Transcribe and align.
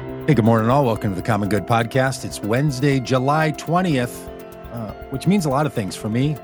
Hey, 0.00 0.34
good 0.34 0.44
morning, 0.46 0.70
all. 0.70 0.86
Welcome 0.86 1.10
to 1.10 1.16
the 1.16 1.26
Common 1.26 1.48
Good 1.50 1.66
Podcast. 1.66 2.24
It's 2.24 2.40
Wednesday, 2.40 3.00
July 3.00 3.52
20th, 3.52 4.28
uh, 4.72 4.92
which 5.10 5.26
means 5.26 5.44
a 5.44 5.50
lot 5.50 5.66
of 5.66 5.74
things 5.74 5.94
for 5.94 6.08
me. 6.08 6.36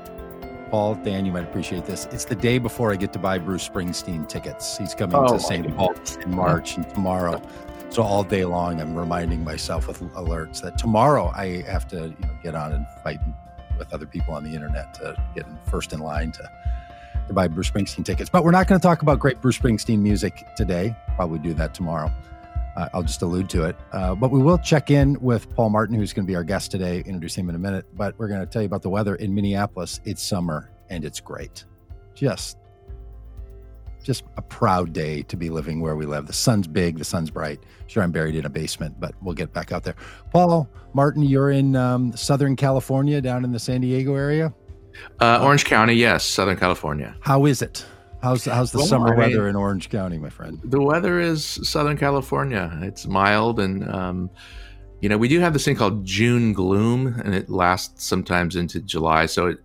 Paul, 0.69 0.93
Dan, 0.95 1.25
you 1.25 1.31
might 1.31 1.43
appreciate 1.45 1.85
this. 1.85 2.05
It's 2.11 2.25
the 2.25 2.35
day 2.35 2.59
before 2.59 2.91
I 2.91 2.97
get 2.97 3.13
to 3.13 3.19
buy 3.19 3.39
Bruce 3.39 3.67
Springsteen 3.67 4.29
tickets. 4.29 4.77
He's 4.77 4.93
coming 4.93 5.15
Oh, 5.15 5.27
to 5.33 5.39
St. 5.39 5.75
Paul 5.75 5.95
in 6.23 6.35
March 6.35 6.75
and 6.77 6.87
tomorrow. 6.89 7.41
So 7.89 8.03
all 8.03 8.23
day 8.23 8.45
long, 8.45 8.79
I'm 8.79 8.95
reminding 8.95 9.43
myself 9.43 9.87
with 9.87 10.01
alerts 10.13 10.61
that 10.61 10.77
tomorrow 10.77 11.31
I 11.35 11.63
have 11.63 11.87
to 11.89 11.95
you 12.09 12.27
know, 12.27 12.37
get 12.43 12.53
on 12.53 12.73
and 12.73 12.85
fight 13.03 13.19
with 13.79 13.91
other 13.91 14.05
people 14.05 14.35
on 14.35 14.43
the 14.43 14.53
internet 14.53 14.93
to 14.95 15.15
get 15.33 15.47
in 15.47 15.57
first 15.71 15.93
in 15.93 15.99
line 15.99 16.31
to, 16.33 16.51
to 17.27 17.33
buy 17.33 17.47
Bruce 17.47 17.71
Springsteen 17.71 18.05
tickets. 18.05 18.29
But 18.29 18.43
we're 18.43 18.51
not 18.51 18.67
going 18.67 18.79
to 18.79 18.85
talk 18.85 19.01
about 19.01 19.17
great 19.19 19.41
Bruce 19.41 19.57
Springsteen 19.57 19.99
music 19.99 20.45
today. 20.55 20.95
Probably 21.15 21.39
do 21.39 21.53
that 21.55 21.73
tomorrow. 21.73 22.11
Uh, 22.77 22.87
I'll 22.93 23.01
just 23.01 23.23
allude 23.23 23.49
to 23.49 23.63
it. 23.63 23.75
Uh, 23.91 24.13
but 24.13 24.29
we 24.29 24.39
will 24.39 24.59
check 24.59 24.91
in 24.91 25.19
with 25.19 25.53
Paul 25.55 25.71
Martin, 25.71 25.95
who's 25.95 26.13
going 26.13 26.25
to 26.25 26.31
be 26.31 26.35
our 26.35 26.43
guest 26.43 26.69
today. 26.69 26.99
Introduce 26.99 27.33
him 27.33 27.49
in 27.49 27.55
a 27.55 27.59
minute. 27.59 27.85
But 27.95 28.17
we're 28.19 28.27
going 28.27 28.39
to 28.39 28.45
tell 28.45 28.61
you 28.61 28.67
about 28.67 28.83
the 28.83 28.89
weather 28.89 29.15
in 29.15 29.33
Minneapolis. 29.33 29.99
It's 30.05 30.21
summer 30.21 30.69
and 30.89 31.03
it's 31.03 31.19
great. 31.19 31.65
Just, 32.13 32.59
just 34.03 34.25
a 34.37 34.43
proud 34.43 34.93
day 34.93 35.23
to 35.23 35.35
be 35.35 35.49
living 35.49 35.81
where 35.81 35.95
we 35.95 36.05
live. 36.05 36.27
The 36.27 36.33
sun's 36.33 36.67
big, 36.67 36.99
the 36.99 37.03
sun's 37.03 37.31
bright. 37.31 37.59
Sure, 37.87 38.03
I'm 38.03 38.11
buried 38.11 38.35
in 38.35 38.45
a 38.45 38.49
basement, 38.49 38.99
but 38.99 39.15
we'll 39.23 39.33
get 39.33 39.51
back 39.53 39.71
out 39.71 39.83
there. 39.83 39.95
Paul 40.31 40.69
Martin, 40.93 41.23
you're 41.23 41.49
in 41.49 41.75
um, 41.75 42.15
Southern 42.15 42.55
California, 42.55 43.21
down 43.21 43.43
in 43.43 43.51
the 43.51 43.59
San 43.59 43.81
Diego 43.81 44.13
area. 44.13 44.53
Uh, 45.19 45.43
Orange 45.43 45.65
County, 45.65 45.95
yes, 45.95 46.23
Southern 46.23 46.57
California. 46.57 47.15
How 47.21 47.45
is 47.47 47.63
it? 47.63 47.85
How's 48.21 48.45
how's 48.45 48.71
the 48.71 48.79
Well, 48.79 48.87
summer 48.87 49.07
I 49.07 49.11
mean- 49.11 49.19
weather 49.19 49.47
in 49.47 49.55
Orange 49.55 49.89
County, 49.89 50.17
my 50.17 50.29
friend? 50.29 50.59
The 50.63 50.81
weather 50.81 51.19
is 51.19 51.43
Southern 51.63 51.97
California. 51.97 52.77
It's 52.81 53.05
mild, 53.07 53.59
and 53.59 53.87
um, 53.89 54.29
you 55.01 55.07
know 55.09 55.17
we 55.17 55.27
do 55.27 55.39
have 55.39 55.53
this 55.53 55.65
thing 55.65 55.75
called 55.75 56.03
June 56.05 56.51
gloom, 56.53 57.07
and 57.23 57.35
it 57.35 57.49
lasts 57.49 58.03
sometimes 58.05 58.55
into 58.55 58.81
July. 58.81 59.27
So 59.27 59.47
it, 59.47 59.59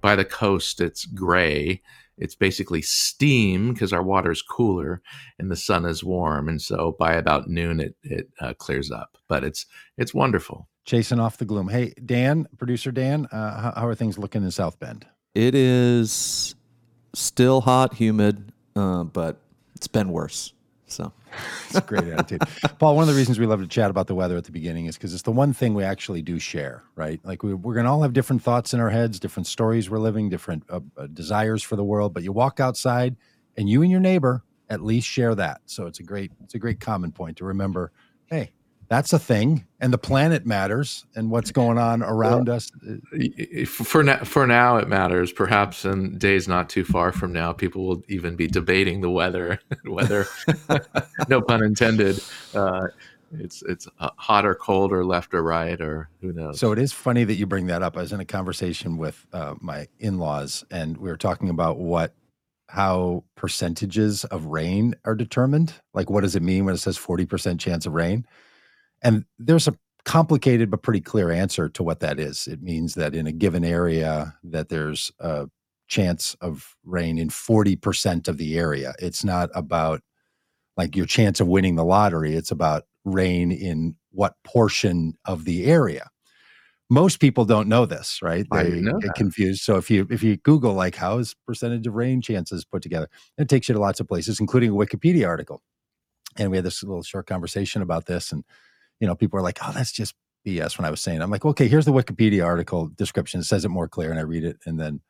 by 0.00 0.16
the 0.16 0.24
coast, 0.24 0.80
it's 0.80 1.04
gray. 1.04 1.82
It's 2.16 2.34
basically 2.34 2.82
steam 2.82 3.72
because 3.72 3.92
our 3.92 4.02
water 4.02 4.32
is 4.32 4.42
cooler 4.42 5.00
and 5.38 5.50
the 5.50 5.56
sun 5.56 5.84
is 5.84 6.02
warm, 6.02 6.48
and 6.48 6.60
so 6.60 6.96
by 6.98 7.12
about 7.14 7.48
noon 7.48 7.78
it 7.78 7.94
it 8.02 8.28
uh, 8.40 8.54
clears 8.54 8.90
up. 8.90 9.18
But 9.28 9.44
it's 9.44 9.66
it's 9.98 10.14
wonderful. 10.14 10.66
Chasing 10.86 11.20
off 11.20 11.36
the 11.36 11.44
gloom. 11.44 11.68
Hey, 11.68 11.92
Dan, 12.06 12.48
producer 12.56 12.90
Dan, 12.90 13.26
uh, 13.30 13.60
how, 13.60 13.72
how 13.82 13.86
are 13.86 13.94
things 13.94 14.16
looking 14.16 14.42
in 14.42 14.50
South 14.50 14.78
Bend? 14.80 15.06
It 15.34 15.54
is 15.54 16.54
still 17.14 17.60
hot, 17.60 17.94
humid, 17.94 18.52
uh, 18.76 19.04
but 19.04 19.40
it's 19.74 19.88
been 19.88 20.10
worse. 20.10 20.52
So 20.86 21.12
It's 21.66 21.76
a 21.76 21.80
great 21.80 22.04
attitude. 22.04 22.42
Paul, 22.78 22.96
one 22.96 23.02
of 23.02 23.08
the 23.08 23.14
reasons 23.14 23.38
we 23.38 23.46
love 23.46 23.60
to 23.60 23.66
chat 23.66 23.90
about 23.90 24.06
the 24.06 24.14
weather 24.14 24.36
at 24.36 24.44
the 24.44 24.52
beginning 24.52 24.86
is 24.86 24.96
because 24.96 25.12
it's 25.12 25.22
the 25.22 25.32
one 25.32 25.52
thing 25.52 25.74
we 25.74 25.84
actually 25.84 26.22
do 26.22 26.38
share, 26.38 26.82
right? 26.94 27.20
Like 27.24 27.42
we, 27.42 27.54
we're 27.54 27.74
going 27.74 27.84
to 27.84 27.90
all 27.90 28.02
have 28.02 28.12
different 28.12 28.42
thoughts 28.42 28.74
in 28.74 28.80
our 28.80 28.90
heads, 28.90 29.20
different 29.20 29.46
stories 29.46 29.90
we're 29.90 29.98
living, 29.98 30.28
different 30.28 30.64
uh, 30.68 30.80
uh, 30.96 31.06
desires 31.08 31.62
for 31.62 31.76
the 31.76 31.84
world. 31.84 32.14
But 32.14 32.22
you 32.22 32.32
walk 32.32 32.60
outside 32.60 33.16
and 33.56 33.68
you 33.68 33.82
and 33.82 33.90
your 33.90 34.00
neighbor 34.00 34.42
at 34.70 34.82
least 34.82 35.06
share 35.06 35.34
that. 35.34 35.60
So 35.66 35.86
it's 35.86 36.00
a 36.00 36.02
great, 36.02 36.32
it's 36.44 36.54
a 36.54 36.58
great 36.58 36.80
common 36.80 37.12
point 37.12 37.36
to 37.38 37.44
remember. 37.44 37.92
Hey, 38.26 38.52
that's 38.88 39.12
a 39.12 39.18
thing, 39.18 39.66
and 39.80 39.92
the 39.92 39.98
planet 39.98 40.46
matters, 40.46 41.04
and 41.14 41.30
what's 41.30 41.50
going 41.50 41.76
on 41.76 42.02
around 42.02 42.48
us. 42.48 42.72
uh, 42.88 43.64
For 43.66 44.02
now, 44.02 44.24
for 44.24 44.46
now, 44.46 44.78
it 44.78 44.88
matters. 44.88 45.30
Perhaps 45.30 45.84
in 45.84 46.16
days 46.16 46.48
not 46.48 46.70
too 46.70 46.84
far 46.84 47.12
from 47.12 47.32
now, 47.32 47.52
people 47.52 47.86
will 47.86 48.02
even 48.08 48.34
be 48.34 48.46
debating 48.46 49.02
the 49.02 49.10
weather. 49.10 49.60
whether, 49.84 50.26
no 51.28 51.42
pun 51.42 51.62
intended, 51.62 52.22
uh, 52.54 52.86
it's 53.38 53.62
it's 53.68 53.86
uh, 53.98 54.08
hot 54.16 54.46
or 54.46 54.54
cold 54.54 54.90
or 54.90 55.04
left 55.04 55.34
or 55.34 55.42
right 55.42 55.78
or 55.82 56.08
who 56.22 56.32
knows. 56.32 56.58
So 56.58 56.72
it 56.72 56.78
is 56.78 56.94
funny 56.94 57.24
that 57.24 57.34
you 57.34 57.44
bring 57.46 57.66
that 57.66 57.82
up. 57.82 57.96
I 57.96 58.00
was 58.00 58.12
in 58.14 58.20
a 58.20 58.24
conversation 58.24 58.96
with 58.96 59.26
uh, 59.34 59.54
my 59.60 59.86
in-laws, 59.98 60.64
and 60.70 60.96
we 60.96 61.10
were 61.10 61.16
talking 61.18 61.50
about 61.50 61.78
what, 61.78 62.14
how 62.68 63.24
percentages 63.34 64.24
of 64.24 64.46
rain 64.46 64.94
are 65.04 65.14
determined. 65.14 65.74
Like, 65.92 66.08
what 66.08 66.22
does 66.22 66.36
it 66.36 66.42
mean 66.42 66.64
when 66.64 66.74
it 66.74 66.78
says 66.78 66.96
forty 66.96 67.26
percent 67.26 67.60
chance 67.60 67.84
of 67.84 67.92
rain? 67.92 68.24
And 69.02 69.24
there's 69.38 69.68
a 69.68 69.74
complicated 70.04 70.70
but 70.70 70.82
pretty 70.82 71.00
clear 71.00 71.30
answer 71.30 71.68
to 71.68 71.82
what 71.82 72.00
that 72.00 72.18
is. 72.18 72.46
It 72.48 72.62
means 72.62 72.94
that 72.94 73.14
in 73.14 73.26
a 73.26 73.32
given 73.32 73.64
area, 73.64 74.34
that 74.44 74.68
there's 74.68 75.12
a 75.20 75.48
chance 75.88 76.36
of 76.40 76.76
rain 76.84 77.18
in 77.18 77.30
forty 77.30 77.76
percent 77.76 78.28
of 78.28 78.38
the 78.38 78.58
area. 78.58 78.94
It's 78.98 79.24
not 79.24 79.50
about 79.54 80.00
like 80.76 80.96
your 80.96 81.06
chance 81.06 81.40
of 81.40 81.48
winning 81.48 81.76
the 81.76 81.84
lottery. 81.84 82.34
It's 82.34 82.50
about 82.50 82.84
rain 83.04 83.50
in 83.50 83.96
what 84.10 84.34
portion 84.44 85.14
of 85.24 85.44
the 85.44 85.66
area. 85.66 86.08
Most 86.90 87.20
people 87.20 87.44
don't 87.44 87.68
know 87.68 87.84
this, 87.84 88.20
right? 88.22 88.46
They 88.50 88.64
didn't 88.64 88.84
know 88.84 88.98
get 88.98 89.14
confused. 89.14 89.62
So 89.62 89.76
if 89.76 89.90
you 89.90 90.06
if 90.10 90.22
you 90.22 90.38
Google 90.38 90.72
like 90.72 90.94
how 90.94 91.18
is 91.18 91.34
percentage 91.46 91.86
of 91.86 91.94
rain 91.94 92.22
chances 92.22 92.64
put 92.64 92.82
together, 92.82 93.08
it 93.36 93.48
takes 93.48 93.68
you 93.68 93.74
to 93.74 93.80
lots 93.80 94.00
of 94.00 94.08
places, 94.08 94.40
including 94.40 94.70
a 94.70 94.74
Wikipedia 94.74 95.26
article. 95.26 95.60
And 96.38 96.50
we 96.50 96.56
had 96.56 96.64
this 96.64 96.82
little 96.82 97.02
short 97.02 97.26
conversation 97.26 97.82
about 97.82 98.06
this, 98.06 98.32
and 98.32 98.42
you 99.00 99.06
know, 99.06 99.14
people 99.14 99.38
are 99.38 99.42
like, 99.42 99.58
"Oh, 99.62 99.72
that's 99.72 99.92
just 99.92 100.14
BS." 100.46 100.78
When 100.78 100.84
I 100.84 100.90
was 100.90 101.00
saying, 101.00 101.20
it. 101.20 101.22
I'm 101.22 101.30
like, 101.30 101.44
"Okay, 101.44 101.68
here's 101.68 101.84
the 101.84 101.92
Wikipedia 101.92 102.44
article 102.44 102.88
description. 102.96 103.40
It 103.40 103.44
says 103.44 103.64
it 103.64 103.68
more 103.68 103.88
clear." 103.88 104.10
And 104.10 104.18
I 104.18 104.22
read 104.22 104.44
it, 104.44 104.58
and 104.66 104.78
then 104.78 105.00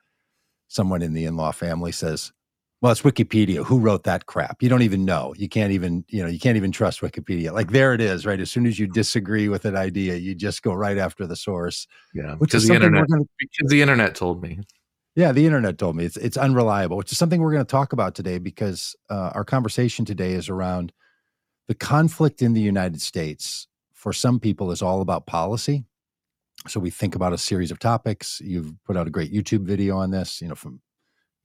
someone 0.69 1.03
in 1.03 1.15
the 1.15 1.25
in-law 1.25 1.53
family 1.53 1.93
says, 1.93 2.32
"Well, 2.81 2.93
it's 2.93 3.03
Wikipedia. 3.03 3.65
Who 3.65 3.78
wrote 3.78 4.04
that 4.04 4.27
crap? 4.27 4.62
You 4.62 4.69
don't 4.69 4.82
even 4.82 5.04
know. 5.04 5.34
You 5.37 5.48
can't 5.48 5.72
even, 5.72 6.04
you 6.09 6.22
know, 6.22 6.28
you 6.28 6.38
can't 6.38 6.56
even 6.56 6.72
trust 6.72 7.00
Wikipedia. 7.00 7.53
Like 7.53 7.71
there 7.72 7.94
it 7.94 8.00
is, 8.00 8.27
right? 8.27 8.41
As 8.41 8.50
soon 8.50 8.66
as 8.66 8.78
you 8.78 8.87
disagree 8.87 9.48
with 9.48 9.65
an 9.65 9.77
idea, 9.77 10.16
you 10.16 10.34
just 10.34 10.62
go 10.62 10.72
right 10.75 10.98
after 10.98 11.27
the 11.27 11.37
source, 11.37 11.87
yeah, 12.15 12.34
which 12.37 12.54
is 12.54 12.69
the 12.69 12.75
internet 12.75 13.09
to 13.09 13.27
because 13.38 13.71
the 13.71 13.82
internet 13.82 14.15
told 14.15 14.43
me. 14.43 14.60
yeah, 15.16 15.32
the 15.32 15.47
internet 15.47 15.78
told 15.78 15.97
me 15.97 16.04
it's 16.04 16.16
it's 16.16 16.37
unreliable, 16.37 16.97
which 16.97 17.10
is 17.10 17.19
something 17.19 17.41
we're 17.41 17.53
going 17.53 17.65
to 17.65 17.71
talk 17.71 17.93
about 17.93 18.15
today 18.15 18.38
because 18.38 18.94
uh, 19.10 19.31
our 19.34 19.44
conversation 19.44 20.04
today 20.04 20.32
is 20.34 20.48
around 20.48 20.93
the 21.66 21.75
conflict 21.75 22.43
in 22.43 22.54
the 22.54 22.60
United 22.60 23.00
States. 23.00 23.66
For 24.08 24.14
some 24.14 24.41
people, 24.41 24.70
is 24.70 24.80
all 24.80 25.02
about 25.02 25.26
policy. 25.26 25.84
So 26.66 26.80
we 26.80 26.88
think 26.88 27.14
about 27.14 27.34
a 27.34 27.36
series 27.36 27.70
of 27.70 27.78
topics. 27.78 28.41
You've 28.42 28.72
put 28.86 28.96
out 28.96 29.06
a 29.06 29.10
great 29.10 29.34
YouTube 29.34 29.66
video 29.66 29.98
on 29.98 30.12
this, 30.12 30.41
you 30.41 30.48
know, 30.48 30.54
from 30.54 30.80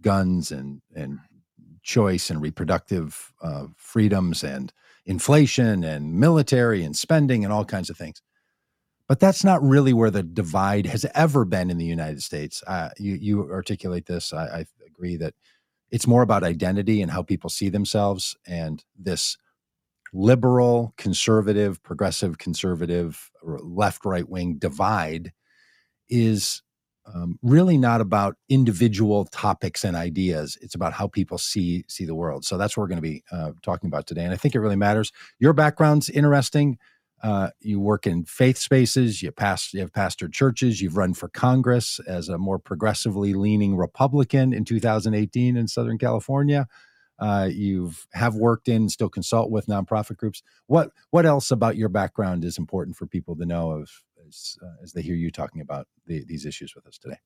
guns 0.01 0.49
and 0.49 0.81
and 0.95 1.19
choice 1.81 2.29
and 2.29 2.41
reproductive 2.41 3.33
uh, 3.41 3.65
freedoms 3.75 4.45
and 4.45 4.71
inflation 5.05 5.83
and 5.83 6.13
military 6.13 6.85
and 6.85 6.95
spending 6.95 7.43
and 7.43 7.51
all 7.51 7.65
kinds 7.65 7.89
of 7.89 7.97
things. 7.97 8.21
But 9.09 9.19
that's 9.19 9.43
not 9.43 9.61
really 9.61 9.91
where 9.91 10.09
the 10.09 10.23
divide 10.23 10.85
has 10.85 11.05
ever 11.13 11.43
been 11.43 11.69
in 11.69 11.77
the 11.77 11.83
United 11.83 12.23
States. 12.23 12.63
Uh, 12.65 12.91
you 12.97 13.15
you 13.15 13.51
articulate 13.51 14.05
this. 14.05 14.31
I, 14.31 14.45
I 14.45 14.65
agree 14.87 15.17
that 15.17 15.33
it's 15.91 16.07
more 16.07 16.21
about 16.21 16.45
identity 16.45 17.01
and 17.01 17.11
how 17.11 17.23
people 17.23 17.49
see 17.49 17.67
themselves, 17.67 18.37
and 18.47 18.85
this 18.97 19.37
liberal, 20.13 20.93
conservative, 20.97 21.81
progressive, 21.83 22.37
conservative, 22.37 23.31
left 23.43 24.05
right 24.05 24.29
wing 24.29 24.57
divide 24.57 25.33
is 26.07 26.61
um, 27.05 27.37
really 27.41 27.77
not 27.77 27.99
about 27.99 28.37
individual 28.47 29.25
topics 29.25 29.83
and 29.83 29.95
ideas. 29.95 30.57
It's 30.61 30.75
about 30.75 30.93
how 30.93 31.07
people 31.07 31.37
see 31.37 31.83
see 31.87 32.05
the 32.05 32.15
world. 32.15 32.45
So 32.45 32.57
that's 32.57 32.77
what 32.77 32.83
we're 32.83 32.89
going 32.89 32.97
to 32.97 33.01
be 33.01 33.23
uh, 33.31 33.51
talking 33.61 33.87
about 33.87 34.07
today, 34.07 34.23
and 34.23 34.33
I 34.33 34.37
think 34.37 34.55
it 34.55 34.59
really 34.59 34.75
matters. 34.75 35.11
Your 35.39 35.53
background's 35.53 36.09
interesting. 36.09 36.77
Uh, 37.21 37.49
you 37.61 37.79
work 37.79 38.05
in 38.05 38.25
faith 38.25 38.57
spaces. 38.57 39.21
You 39.21 39.31
pass. 39.31 39.73
You 39.73 39.79
have 39.79 39.91
pastored 39.91 40.33
churches. 40.33 40.81
You've 40.81 40.97
run 40.97 41.13
for 41.13 41.29
Congress 41.29 41.99
as 42.05 42.29
a 42.29 42.37
more 42.37 42.59
progressively 42.59 43.33
leaning 43.33 43.75
Republican 43.75 44.53
in 44.53 44.65
2018 44.65 45.57
in 45.57 45.67
Southern 45.67 45.97
California. 45.97 46.67
Uh, 47.19 47.49
you've 47.51 48.07
have 48.13 48.35
worked 48.35 48.67
in, 48.67 48.89
still 48.89 49.09
consult 49.09 49.51
with 49.51 49.67
nonprofit 49.67 50.17
groups. 50.17 50.41
What 50.67 50.91
what 51.11 51.25
else 51.25 51.51
about 51.51 51.77
your 51.77 51.89
background 51.89 52.43
is 52.43 52.57
important 52.57 52.97
for 52.97 53.05
people 53.05 53.35
to 53.35 53.45
know 53.45 53.71
of 53.71 53.89
as, 54.27 54.57
uh, 54.61 54.83
as 54.83 54.93
they 54.93 55.01
hear 55.01 55.15
you 55.15 55.31
talking 55.31 55.61
about 55.61 55.87
the, 56.05 56.23
these 56.27 56.45
issues 56.45 56.73
with 56.75 56.87
us 56.87 56.97
today? 56.97 57.17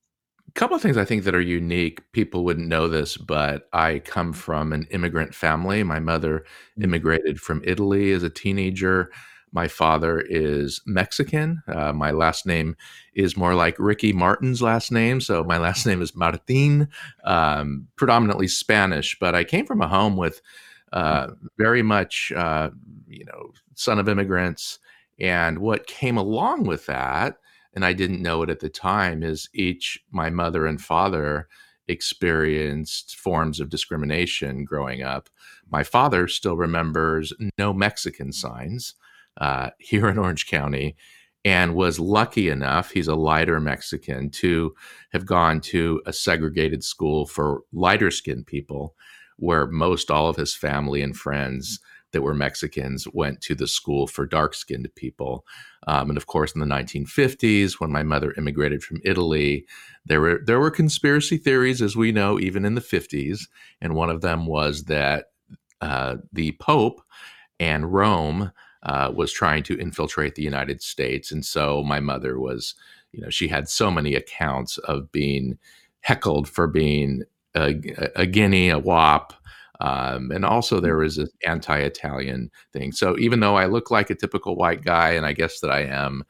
A 0.48 0.52
couple 0.52 0.76
of 0.76 0.82
things 0.82 0.98
I 0.98 1.06
think 1.06 1.24
that 1.24 1.36
are 1.36 1.42
unique. 1.42 2.10
People 2.14 2.46
wouldn't 2.46 2.70
know 2.70 2.88
this, 2.88 3.18
but 3.18 3.68
I 3.74 4.00
come 4.00 4.34
from 4.34 4.72
an 4.72 4.88
immigrant 4.92 5.36
family. 5.36 5.84
My 5.84 6.00
mother 6.00 6.46
immigrated 6.82 7.40
from 7.42 7.62
Italy 7.66 8.12
as 8.12 8.24
a 8.24 8.30
teenager. 8.30 9.12
My 9.58 9.68
father 9.68 10.20
is 10.20 10.82
Mexican. 10.86 11.64
Uh, 11.68 11.92
my 11.92 12.12
last 12.12 12.46
name 12.46 12.78
is 13.16 13.36
more 13.36 13.56
like 13.56 13.76
Ricky 13.80 14.14
Martin's 14.14 14.62
last 14.62 14.92
name. 14.92 15.20
So 15.20 15.44
my 15.44 15.58
last 15.68 15.84
name 15.84 16.00
is 16.00 16.16
Martin, 16.16 16.90
um, 17.24 17.88
predominantly 17.96 18.50
Spanish. 18.50 19.18
But 19.20 19.34
I 19.34 19.44
came 19.44 19.66
from 19.66 19.82
a 19.82 19.88
home 19.88 20.16
with 20.16 20.44
uh, 20.94 21.30
very 21.58 21.82
much, 21.82 22.32
uh, 22.36 22.70
you 23.08 23.26
know, 23.26 23.52
son 23.74 23.98
of 23.98 24.08
immigrants. 24.08 24.78
And 25.20 25.58
what 25.58 25.88
came 25.88 26.18
along 26.18 26.68
with 26.68 26.86
that, 26.86 27.40
and 27.74 27.84
I 27.84 27.94
didn't 27.94 28.22
know 28.22 28.44
it 28.44 28.52
at 28.52 28.60
the 28.60 28.70
time, 28.70 29.24
is 29.24 29.50
each, 29.56 30.00
my 30.12 30.30
mother 30.30 30.68
and 30.68 30.80
father, 30.80 31.48
experienced 31.88 33.16
forms 33.16 33.60
of 33.60 33.70
discrimination 33.70 34.66
growing 34.66 35.02
up. 35.02 35.30
My 35.68 35.82
father 35.82 36.28
still 36.28 36.58
remembers 36.58 37.34
no 37.58 37.74
Mexican 37.74 38.32
signs. 38.32 38.94
Uh, 39.38 39.70
here 39.80 40.08
in 40.08 40.18
Orange 40.18 40.48
County 40.48 40.96
and 41.46 41.76
was 41.76 42.00
lucky 42.00 42.50
enough, 42.50 42.92
he's 42.92 43.08
a 43.08 43.16
lighter 43.16 43.60
Mexican, 43.60 44.30
to 44.32 44.76
have 45.12 45.26
gone 45.26 45.62
to 45.62 46.02
a 46.06 46.12
segregated 46.12 46.84
school 46.84 47.26
for 47.26 47.62
lighter 47.72 48.12
skinned 48.12 48.48
people, 48.48 48.96
where 49.38 49.68
most 49.68 50.12
all 50.12 50.28
of 50.28 50.36
his 50.36 50.54
family 50.54 51.02
and 51.02 51.16
friends 51.16 51.80
that 52.12 52.22
were 52.22 52.34
Mexicans 52.34 53.08
went 53.14 53.42
to 53.42 53.56
the 53.56 53.68
school 53.68 54.08
for 54.08 54.26
dark 54.26 54.54
skinned 54.56 54.90
people. 54.96 55.46
Um, 55.88 56.10
and 56.10 56.18
of 56.18 56.28
course, 56.28 56.54
in 56.54 56.60
the 56.60 56.66
1950s, 56.66 57.80
when 57.80 57.92
my 57.92 58.04
mother 58.04 58.34
immigrated 58.38 58.84
from 58.84 59.00
Italy, 59.06 59.66
there 60.06 60.22
were 60.22 60.42
there 60.44 60.60
were 60.60 60.72
conspiracy 60.72 61.38
theories, 61.38 61.82
as 61.82 61.96
we 61.96 62.12
know, 62.12 62.40
even 62.40 62.66
in 62.66 62.76
the 62.76 62.82
50s. 62.82 63.42
And 63.80 63.96
one 63.96 64.10
of 64.10 64.22
them 64.22 64.48
was 64.48 64.86
that 64.86 65.28
uh, 65.82 66.18
the 66.34 66.54
Pope 66.60 67.02
and 67.60 67.94
Rome 67.94 68.52
uh, 68.88 69.12
was 69.14 69.32
trying 69.32 69.64
to 69.64 69.78
infiltrate 69.80 70.36
the 70.36 70.42
United 70.42 70.82
States. 70.82 71.32
And 71.32 71.46
so 71.46 71.84
my 71.84 72.00
mother 72.00 72.40
was, 72.40 72.74
you 73.12 73.22
know, 73.22 73.30
she 73.30 73.48
had 73.48 73.70
so 73.70 73.92
many 73.92 74.16
accounts 74.16 74.78
of 74.80 75.12
being 75.12 75.58
heckled 76.02 76.48
for 76.50 76.68
being 76.68 77.24
a, 77.54 77.76
a 78.16 78.26
guinea, 78.26 78.70
a 78.70 78.80
wop. 78.80 79.34
Um, 79.80 80.32
and 80.32 80.44
also 80.44 80.80
there 80.80 80.98
was 80.98 81.18
this 81.18 81.30
anti-Italian 81.46 82.50
thing. 82.74 82.92
So 82.92 83.18
even 83.20 83.42
though 83.42 83.56
I 83.56 83.68
look 83.68 83.92
like 83.92 84.10
a 84.10 84.16
typical 84.16 84.56
white 84.56 84.84
guy, 84.84 85.12
and 85.12 85.26
I 85.26 85.34
guess 85.34 85.60
that 85.60 85.70
I 85.70 85.82
am, 85.82 86.24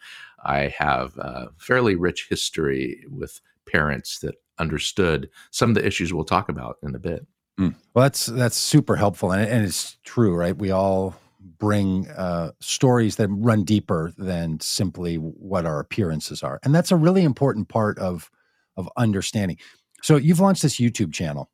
I 0.44 0.74
have 0.78 1.18
a 1.18 1.50
fairly 1.58 1.96
rich 1.96 2.28
history 2.30 3.04
with 3.10 3.40
parents 3.66 4.20
that 4.20 4.36
understood 4.60 5.30
some 5.52 5.70
of 5.70 5.76
the 5.76 5.86
issues 5.86 6.14
we'll 6.14 6.26
talk 6.26 6.50
about 6.50 6.78
in 6.84 6.96
a 6.96 7.00
bit. 7.00 7.26
Mm. 7.60 7.76
Well, 7.94 8.04
that's 8.04 8.28
that's 8.28 8.58
super 8.58 8.96
helpful, 8.96 9.32
and, 9.32 9.50
and 9.50 9.66
it's 9.66 9.98
true, 10.04 10.36
right? 10.36 10.56
We 10.56 10.72
all 10.72 11.16
bring 11.40 12.08
uh, 12.10 12.52
stories 12.60 13.16
that 13.18 13.30
run 13.30 13.64
deeper 13.64 14.14
than 14.18 14.60
simply 14.60 15.16
what 15.16 15.66
our 15.66 15.80
appearances 15.80 16.44
are, 16.44 16.60
and 16.64 16.74
that's 16.74 16.92
a 16.92 16.96
really 16.96 17.24
important 17.24 17.70
part 17.70 17.98
of 18.00 18.30
of 18.76 18.90
understanding. 18.98 19.58
So, 20.04 20.18
you've 20.18 20.40
launched 20.40 20.62
this 20.62 20.78
YouTube 20.78 21.14
channel, 21.14 21.50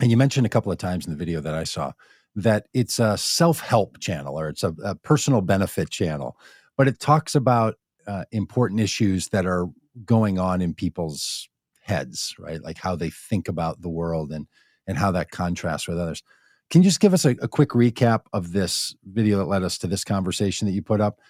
and 0.00 0.10
you 0.10 0.16
mentioned 0.16 0.46
a 0.46 0.50
couple 0.50 0.72
of 0.72 0.78
times 0.78 1.06
in 1.06 1.12
the 1.12 1.18
video 1.18 1.40
that 1.40 1.54
I 1.54 1.64
saw 1.64 1.92
that 2.36 2.66
it's 2.74 2.98
a 2.98 3.16
self 3.16 3.60
help 3.60 3.98
channel 3.98 4.38
or 4.38 4.48
it's 4.48 4.62
a, 4.62 4.74
a, 4.84 4.94
personal 4.94 5.40
benefit 5.40 5.88
channel, 5.88 6.36
but 6.76 6.86
it 6.86 7.00
talks 7.00 7.34
about 7.34 7.76
uh, 8.06 8.24
important 8.30 8.78
issues 8.80 9.30
that 9.30 9.46
are 9.46 9.66
going 10.04 10.38
on 10.38 10.60
in 10.60 10.74
people's 10.74 11.48
heads, 11.80 12.34
right? 12.38 12.62
Like 12.62 12.78
how 12.78 12.94
they 12.94 13.10
think 13.10 13.48
about 13.48 13.80
the 13.80 13.88
world 13.88 14.32
and 14.32 14.46
and 14.86 14.98
how 14.98 15.10
that 15.12 15.30
contrasts 15.30 15.88
with 15.88 15.98
others. 15.98 16.22
Can 16.70 16.82
you 16.82 16.88
just 16.88 17.00
give 17.00 17.14
us 17.14 17.24
a, 17.24 17.30
a 17.42 17.48
quick 17.48 17.70
recap 17.70 18.22
of 18.32 18.52
this 18.52 18.94
video 19.04 19.38
that 19.38 19.44
led 19.44 19.62
us 19.62 19.78
to 19.78 19.86
this 19.86 20.04
conversation 20.04 20.66
that 20.66 20.74
you 20.74 20.82
put 20.82 21.00
up? 21.00 21.20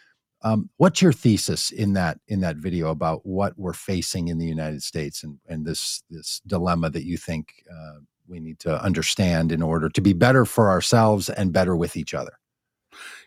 Um, 0.42 0.70
what's 0.76 1.02
your 1.02 1.12
thesis 1.12 1.70
in 1.70 1.94
that 1.94 2.20
in 2.28 2.40
that 2.40 2.56
video 2.56 2.90
about 2.90 3.24
what 3.24 3.58
we're 3.58 3.72
facing 3.72 4.28
in 4.28 4.38
the 4.38 4.46
United 4.46 4.82
States 4.82 5.24
and 5.24 5.38
and 5.48 5.66
this 5.66 6.02
this 6.10 6.40
dilemma 6.46 6.90
that 6.90 7.04
you 7.04 7.16
think 7.16 7.54
uh, 7.70 8.00
we 8.28 8.40
need 8.40 8.58
to 8.60 8.82
understand 8.82 9.50
in 9.50 9.62
order 9.62 9.88
to 9.88 10.00
be 10.00 10.12
better 10.12 10.44
for 10.44 10.70
ourselves 10.70 11.30
and 11.30 11.52
better 11.52 11.74
with 11.74 11.96
each 11.96 12.14
other? 12.14 12.38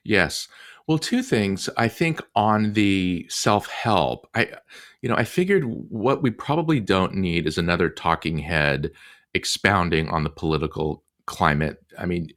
Yes. 0.03 0.47
Well, 0.87 0.97
two 0.97 1.21
things. 1.21 1.69
I 1.77 1.87
think 1.87 2.19
on 2.35 2.73
the 2.73 3.25
self 3.29 3.67
help, 3.67 4.27
I, 4.33 4.53
you 5.01 5.09
know, 5.09 5.15
I 5.15 5.23
figured 5.23 5.63
what 5.65 6.23
we 6.23 6.31
probably 6.31 6.79
don't 6.79 7.15
need 7.15 7.45
is 7.45 7.57
another 7.57 7.89
talking 7.89 8.39
head 8.39 8.91
expounding 9.33 10.09
on 10.09 10.23
the 10.23 10.31
political 10.31 11.03
climate. 11.29 11.77
I 11.97 12.05
mean, 12.05 12.29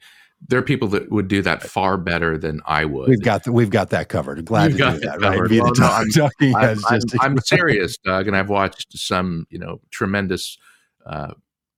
there 0.48 0.58
are 0.58 0.62
people 0.62 0.88
that 0.88 1.10
would 1.10 1.28
do 1.28 1.42
that 1.42 1.62
far 1.62 1.96
better 1.96 2.36
than 2.36 2.60
I 2.66 2.84
would. 2.84 3.08
We've 3.08 3.22
got 3.22 3.44
the, 3.44 3.52
we've 3.52 3.70
got 3.70 3.90
that 3.90 4.08
covered. 4.08 4.44
Glad 4.44 4.72
You've 4.72 4.78
to 4.78 4.92
do 4.92 5.00
that. 5.00 5.20
Right? 5.20 5.48
Be 5.48 5.60
well, 5.60 5.72
no, 5.78 5.86
I'm, 5.86 6.56
I'm, 6.56 6.78
I'm, 6.88 7.00
I'm, 7.20 7.38
serious, 7.44 7.96
Doug, 7.98 8.28
and 8.28 8.36
I've 8.36 8.50
watched 8.50 8.96
some, 8.96 9.46
you 9.50 9.58
know, 9.58 9.80
tremendous 9.90 10.58
uh, 11.06 11.34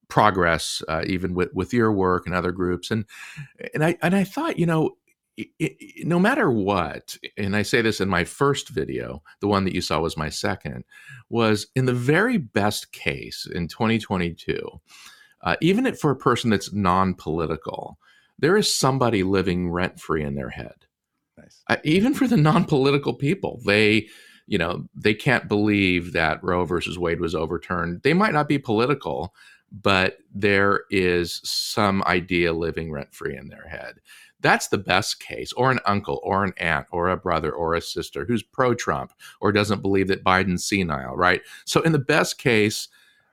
progress, 0.08 0.82
uh, 0.88 1.02
even 1.06 1.34
with 1.34 1.50
with 1.54 1.72
your 1.72 1.92
work 1.92 2.26
and 2.26 2.34
other 2.34 2.52
groups, 2.52 2.90
and 2.90 3.04
and 3.74 3.84
I 3.84 3.96
and 4.02 4.14
I 4.14 4.24
thought, 4.24 4.58
you 4.58 4.66
know, 4.66 4.96
it, 5.36 5.48
it, 5.58 6.06
no 6.06 6.18
matter 6.18 6.50
what, 6.50 7.16
and 7.36 7.54
I 7.54 7.62
say 7.62 7.82
this 7.82 8.00
in 8.00 8.08
my 8.08 8.24
first 8.24 8.70
video, 8.70 9.22
the 9.40 9.48
one 9.48 9.64
that 9.64 9.74
you 9.74 9.80
saw 9.80 10.00
was 10.00 10.16
my 10.16 10.30
second, 10.30 10.84
was 11.28 11.66
in 11.74 11.84
the 11.84 11.94
very 11.94 12.38
best 12.38 12.92
case 12.92 13.46
in 13.52 13.68
2022, 13.68 14.80
uh, 15.44 15.56
even 15.60 15.86
if 15.86 15.98
for 15.98 16.10
a 16.10 16.16
person 16.16 16.50
that's 16.50 16.72
non 16.72 17.14
political, 17.14 17.98
there 18.38 18.56
is 18.56 18.74
somebody 18.74 19.22
living 19.22 19.70
rent 19.70 20.00
free 20.00 20.24
in 20.24 20.34
their 20.34 20.50
head. 20.50 20.74
Nice. 21.38 21.62
Uh, 21.68 21.76
even 21.84 22.14
for 22.14 22.26
the 22.26 22.36
non 22.36 22.64
political 22.64 23.14
people, 23.14 23.60
they, 23.64 24.08
you 24.46 24.58
know, 24.58 24.88
they 24.94 25.14
can't 25.14 25.48
believe 25.48 26.12
that 26.12 26.42
Roe 26.42 26.64
versus 26.64 26.98
Wade 26.98 27.20
was 27.20 27.34
overturned. 27.34 28.02
They 28.02 28.14
might 28.14 28.32
not 28.32 28.48
be 28.48 28.58
political, 28.58 29.34
but 29.70 30.18
there 30.34 30.82
is 30.90 31.40
some 31.44 32.02
idea 32.06 32.52
living 32.52 32.90
rent 32.90 33.14
free 33.14 33.36
in 33.36 33.48
their 33.48 33.68
head. 33.68 34.00
That's 34.40 34.68
the 34.68 34.78
best 34.78 35.20
case, 35.20 35.52
or 35.54 35.70
an 35.70 35.80
uncle, 35.86 36.20
or 36.22 36.44
an 36.44 36.52
aunt, 36.58 36.86
or 36.90 37.08
a 37.08 37.16
brother, 37.16 37.50
or 37.50 37.74
a 37.74 37.80
sister 37.80 38.26
who's 38.26 38.42
pro 38.42 38.74
Trump 38.74 39.12
or 39.40 39.52
doesn't 39.52 39.80
believe 39.80 40.08
that 40.08 40.24
Biden's 40.24 40.66
senile, 40.66 41.16
right? 41.16 41.40
So, 41.64 41.80
in 41.80 41.92
the 41.92 41.98
best 41.98 42.38
case, 42.38 42.88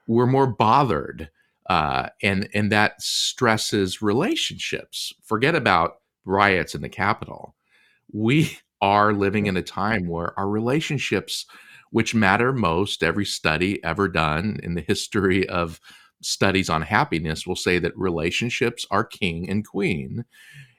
we're 0.08 0.28
more 0.28 0.48
bothered. 0.48 1.30
Uh, 1.70 2.10
and 2.22 2.50
and 2.54 2.72
that 2.72 3.02
stresses 3.02 4.02
relationships. 4.02 5.14
Forget 5.24 5.56
about 5.56 5.98
riots 6.26 6.76
in 6.76 6.82
the 6.82 6.90
Capitol. 6.90 7.56
We 8.12 8.58
are 8.82 9.14
living 9.14 9.46
in 9.46 9.56
a 9.58 9.62
time 9.62 10.08
where 10.08 10.38
our 10.40 10.50
relationships, 10.50 11.46
which 11.92 12.16
matter 12.16 12.52
most, 12.52 13.04
every 13.04 13.26
study 13.26 13.84
ever 13.84 14.08
done 14.08 14.60
in 14.64 14.74
the 14.74 14.82
history 14.82 15.48
of 15.48 15.80
studies 16.22 16.70
on 16.70 16.82
happiness 16.82 17.46
will 17.46 17.56
say 17.56 17.80
that 17.80 17.98
relationships 17.98 18.86
are 18.90 19.04
king 19.04 19.50
and 19.50 19.68
queen. 19.68 20.26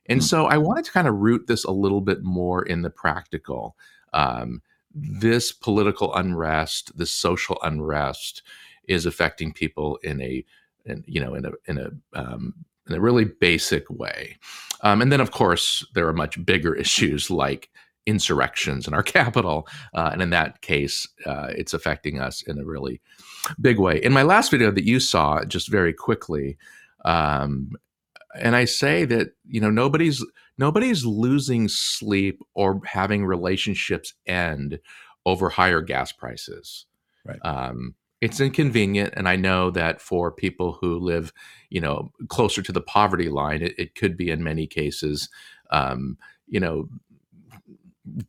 And 0.06 0.20
mm-hmm. 0.20 0.26
so 0.26 0.46
I 0.46 0.58
wanted 0.58 0.84
to 0.86 0.92
kind 0.92 1.08
of 1.08 1.14
root 1.14 1.46
this 1.46 1.64
a 1.64 1.70
little 1.70 2.00
bit 2.00 2.22
more 2.22 2.62
in 2.62 2.82
the 2.82 2.90
practical. 2.90 3.76
Um, 4.12 4.62
this 4.94 5.52
political 5.52 6.14
unrest, 6.14 6.96
this 6.96 7.10
social 7.10 7.58
unrest, 7.62 8.42
is 8.88 9.06
affecting 9.06 9.52
people 9.52 9.98
in 10.02 10.20
a, 10.20 10.44
in, 10.86 11.04
you 11.06 11.20
know, 11.20 11.34
in 11.34 11.44
a 11.44 11.52
in 11.66 11.78
a 11.78 11.90
um, 12.18 12.54
in 12.88 12.94
a 12.94 13.00
really 13.00 13.24
basic 13.24 13.88
way. 13.90 14.36
Um, 14.82 15.00
and 15.00 15.12
then, 15.12 15.20
of 15.20 15.30
course, 15.30 15.86
there 15.94 16.08
are 16.08 16.12
much 16.12 16.44
bigger 16.44 16.74
issues 16.86 17.30
like 17.30 17.70
insurrections 18.06 18.88
in 18.88 18.94
our 18.94 19.02
capital, 19.18 19.68
uh, 19.94 20.10
and 20.12 20.22
in 20.22 20.30
that 20.30 20.60
case, 20.60 21.06
uh, 21.26 21.48
it's 21.50 21.74
affecting 21.74 22.20
us 22.20 22.42
in 22.42 22.58
a 22.58 22.64
really 22.64 23.00
big 23.60 23.78
way. 23.78 24.02
In 24.02 24.12
my 24.12 24.22
last 24.22 24.50
video 24.50 24.70
that 24.70 24.84
you 24.84 25.00
saw, 25.00 25.44
just 25.44 25.68
very 25.68 25.92
quickly, 25.92 26.56
um, 27.04 27.72
and 28.34 28.56
I 28.56 28.64
say 28.64 29.04
that 29.04 29.34
you 29.46 29.60
know 29.60 29.70
nobody's 29.70 30.24
nobody's 30.58 31.04
losing 31.04 31.68
sleep 31.68 32.42
or 32.54 32.80
having 32.84 33.24
relationships 33.24 34.14
end 34.26 34.78
over 35.24 35.48
higher 35.48 35.80
gas 35.80 36.12
prices. 36.12 36.86
Right. 37.24 37.38
Um, 37.44 37.94
it's 38.22 38.38
inconvenient, 38.38 39.14
and 39.16 39.28
I 39.28 39.34
know 39.34 39.72
that 39.72 40.00
for 40.00 40.30
people 40.30 40.78
who 40.80 41.00
live, 41.00 41.32
you 41.70 41.80
know, 41.80 42.12
closer 42.28 42.62
to 42.62 42.70
the 42.70 42.80
poverty 42.80 43.28
line, 43.28 43.62
it, 43.62 43.74
it 43.76 43.96
could 43.96 44.16
be 44.16 44.30
in 44.30 44.44
many 44.44 44.68
cases, 44.68 45.28
um, 45.72 46.16
you 46.46 46.60
know, 46.60 46.88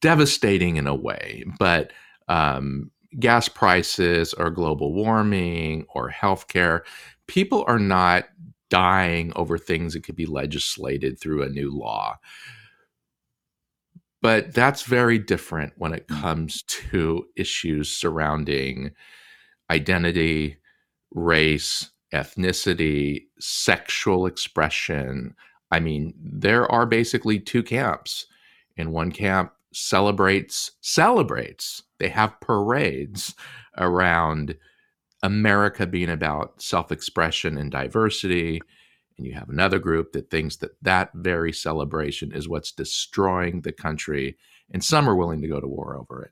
devastating 0.01 0.77
in 0.77 0.87
a 0.87 0.95
way. 0.95 1.43
But 1.59 1.93
um, 2.27 2.89
gas 3.19 3.47
prices 3.47 4.33
or 4.33 4.49
global 4.49 4.93
warming 4.95 5.85
or 5.93 6.09
healthcare, 6.09 6.81
people 7.27 7.63
are 7.67 7.77
not 7.77 8.25
dying 8.71 9.31
over 9.35 9.59
things 9.59 9.93
that 9.93 10.03
could 10.03 10.15
be 10.15 10.25
legislated 10.25 11.19
through 11.19 11.43
a 11.43 11.49
new 11.49 11.69
law. 11.69 12.17
But 14.23 14.55
that's 14.55 14.81
very 14.81 15.19
different 15.19 15.73
when 15.77 15.93
it 15.93 16.07
mm. 16.07 16.19
comes 16.19 16.63
to 16.63 17.27
issues 17.35 17.91
surrounding 17.91 18.93
identity, 19.69 20.57
race, 21.11 21.89
ethnicity, 22.13 23.23
sexual 23.39 24.25
expression. 24.25 25.35
I 25.71 25.79
mean, 25.79 26.13
there 26.17 26.71
are 26.71 26.85
basically 26.85 27.39
two 27.39 27.63
camps. 27.63 28.25
In 28.75 28.91
one 28.91 29.11
camp 29.11 29.53
celebrates 29.73 30.71
celebrates. 30.81 31.83
They 31.99 32.09
have 32.09 32.39
parades 32.41 33.35
around 33.77 34.55
America 35.21 35.87
being 35.87 36.09
about 36.09 36.61
self 36.61 36.91
expression 36.91 37.57
and 37.57 37.71
diversity. 37.71 38.61
And 39.17 39.27
you 39.27 39.33
have 39.33 39.49
another 39.49 39.79
group 39.79 40.13
that 40.13 40.29
thinks 40.29 40.57
that 40.57 40.71
that 40.81 41.11
very 41.13 41.53
celebration 41.53 42.31
is 42.33 42.49
what's 42.49 42.71
destroying 42.71 43.61
the 43.61 43.71
country. 43.71 44.37
And 44.71 44.83
some 44.83 45.07
are 45.07 45.15
willing 45.15 45.41
to 45.41 45.47
go 45.47 45.59
to 45.59 45.67
war 45.67 45.95
over 45.97 46.23
it. 46.23 46.31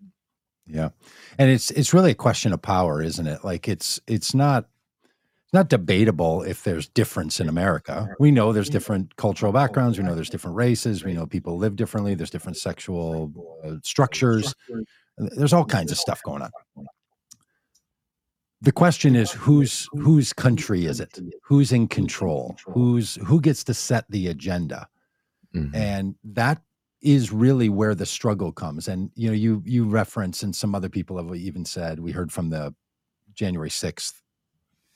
Yeah. 0.68 0.90
And 1.38 1.50
it's 1.50 1.72
it's 1.72 1.94
really 1.94 2.12
a 2.12 2.16
question 2.16 2.54
of 2.54 2.62
power, 2.62 3.02
isn't 3.02 3.28
it? 3.28 3.44
Like 3.44 3.68
it's 3.68 4.00
it's 4.08 4.34
not 4.34 4.68
not 5.54 5.68
debatable 5.70 6.44
if 6.44 6.64
there's 6.64 6.88
difference 6.88 7.40
in 7.40 7.50
America. 7.50 8.08
We 8.20 8.32
know 8.32 8.54
there's 8.54 8.70
different 8.70 9.16
cultural 9.18 9.52
backgrounds. 9.52 9.98
We 9.98 10.06
know 10.06 10.16
there's 10.16 10.30
different 10.30 10.56
races. 10.56 11.04
We 11.04 11.14
know 11.14 11.26
people 11.26 11.58
live 11.58 11.76
differently. 11.76 12.16
There's 12.16 12.30
different 12.30 12.58
sexual 12.58 13.32
uh, 13.64 13.76
structures. 13.84 14.56
There's 15.18 15.52
all 15.52 15.66
kinds 15.66 15.92
of 15.92 15.98
stuff 15.98 16.24
going 16.24 16.42
on. 16.42 16.52
The 18.62 18.72
question 18.72 19.16
is 19.16 19.32
whose 19.32 19.90
whose 19.92 20.32
country 20.32 20.86
is 20.86 21.00
it? 21.00 21.20
Who's 21.44 21.72
in 21.72 21.88
control? 21.88 22.56
Who's 22.68 23.16
who 23.16 23.42
gets 23.42 23.64
to 23.66 23.74
set 23.74 24.06
the 24.10 24.28
agenda? 24.28 24.88
Mm-hmm. 25.54 25.76
And 25.76 26.16
that 26.24 26.62
is 27.02 27.32
really 27.32 27.70
where 27.70 27.96
the 27.96 28.06
struggle 28.06 28.52
comes. 28.52 28.88
And 28.88 29.12
you 29.16 29.28
know, 29.28 29.34
you 29.34 29.64
you 29.66 29.86
reference 29.86 30.44
and 30.44 30.56
some 30.56 30.76
other 30.76 30.90
people 30.90 31.18
have 31.18 31.36
even 31.36 31.66
said 31.66 32.00
we 32.00 32.12
heard 32.12 32.32
from 32.32 32.50
the 32.50 32.74
January 33.34 33.70
6th 33.70 34.14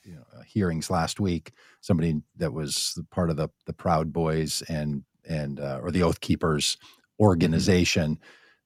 you 0.04 0.16
know, 0.16 0.24
uh, 0.38 0.42
hearings 0.44 0.90
last 0.90 1.20
week. 1.20 1.52
Somebody 1.82 2.22
that 2.38 2.54
was 2.54 3.00
part 3.12 3.30
of 3.30 3.38
the 3.38 3.50
the 3.66 3.74
Proud 3.74 4.14
Boys 4.14 4.62
and 4.70 5.04
and 5.28 5.60
uh, 5.60 5.80
or 5.82 5.92
the 5.92 6.04
Oath 6.04 6.22
Keepers 6.22 6.76
mm-hmm. 6.76 7.26
organization 7.26 8.20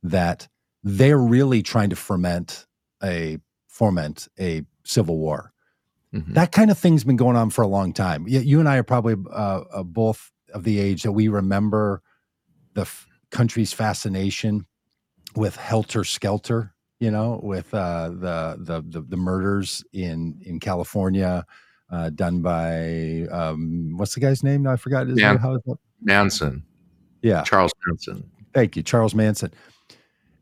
that 0.03 0.47
they're 0.83 1.17
really 1.17 1.61
trying 1.61 1.89
to 1.89 1.95
ferment 1.95 2.65
a 3.03 3.39
foment 3.67 4.27
a 4.39 4.63
civil 4.83 5.17
war. 5.17 5.53
Mm-hmm. 6.13 6.33
That 6.33 6.51
kind 6.51 6.71
of 6.71 6.77
thing's 6.77 7.03
been 7.03 7.17
going 7.17 7.35
on 7.35 7.51
for 7.51 7.61
a 7.61 7.67
long 7.67 7.93
time. 7.93 8.27
You, 8.27 8.39
you 8.39 8.59
and 8.59 8.67
I 8.67 8.77
are 8.77 8.83
probably 8.83 9.15
uh, 9.31 9.61
uh, 9.71 9.83
both 9.83 10.31
of 10.53 10.63
the 10.63 10.79
age 10.79 11.03
that 11.03 11.11
we 11.11 11.27
remember 11.27 12.01
the 12.73 12.89
country's 13.31 13.73
fascination 13.73 14.65
with 15.35 15.55
helter 15.55 16.03
skelter 16.03 16.73
you 16.99 17.11
know, 17.11 17.39
with 17.41 17.73
uh, 17.73 18.09
the, 18.09 18.57
the, 18.59 18.83
the 18.85 19.01
the 19.01 19.17
murders 19.17 19.83
in 19.93 20.39
in 20.45 20.59
California 20.59 21.45
uh, 21.91 22.09
done 22.09 22.41
by 22.41 23.25
um, 23.31 23.93
what's 23.97 24.13
the 24.13 24.19
guy's 24.19 24.43
name? 24.43 24.63
No, 24.63 24.71
I 24.71 24.75
forgot 24.75 25.07
his 25.07 25.15
Man- 25.17 25.35
name. 25.35 25.39
How 25.39 25.55
is 25.55 25.61
that? 25.65 25.77
Manson. 26.01 26.63
Yeah, 27.21 27.43
Charles 27.43 27.71
Manson. 27.87 28.29
Thank 28.53 28.75
you, 28.75 28.83
Charles 28.83 29.15
Manson. 29.15 29.53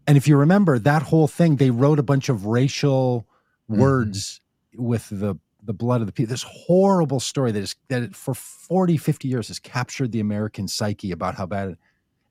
And 0.06 0.17
if 0.17 0.27
you 0.27 0.38
remember 0.38 0.79
that 0.79 1.03
whole 1.03 1.27
thing, 1.27 1.58
they 1.58 1.70
wrote 1.70 2.00
a 2.00 2.03
bunch 2.03 2.29
of 2.29 2.46
racial 2.46 3.27
mm-hmm. 3.70 3.82
words 3.82 4.41
with 4.75 5.08
the 5.12 5.36
the 5.63 5.74
blood 5.74 6.01
of 6.01 6.08
the 6.08 6.13
people. 6.13 6.32
This 6.32 6.46
horrible 6.48 7.20
story 7.20 7.51
that 7.51 7.62
is 7.62 7.75
that 7.89 8.15
for 8.15 8.34
40, 8.34 8.98
50 8.98 9.27
years 9.27 9.50
has 9.50 9.60
captured 9.60 10.12
the 10.12 10.22
American 10.22 10.67
psyche 10.67 11.12
about 11.12 11.36
how 11.36 11.46
bad 11.46 11.70
it, 11.70 11.77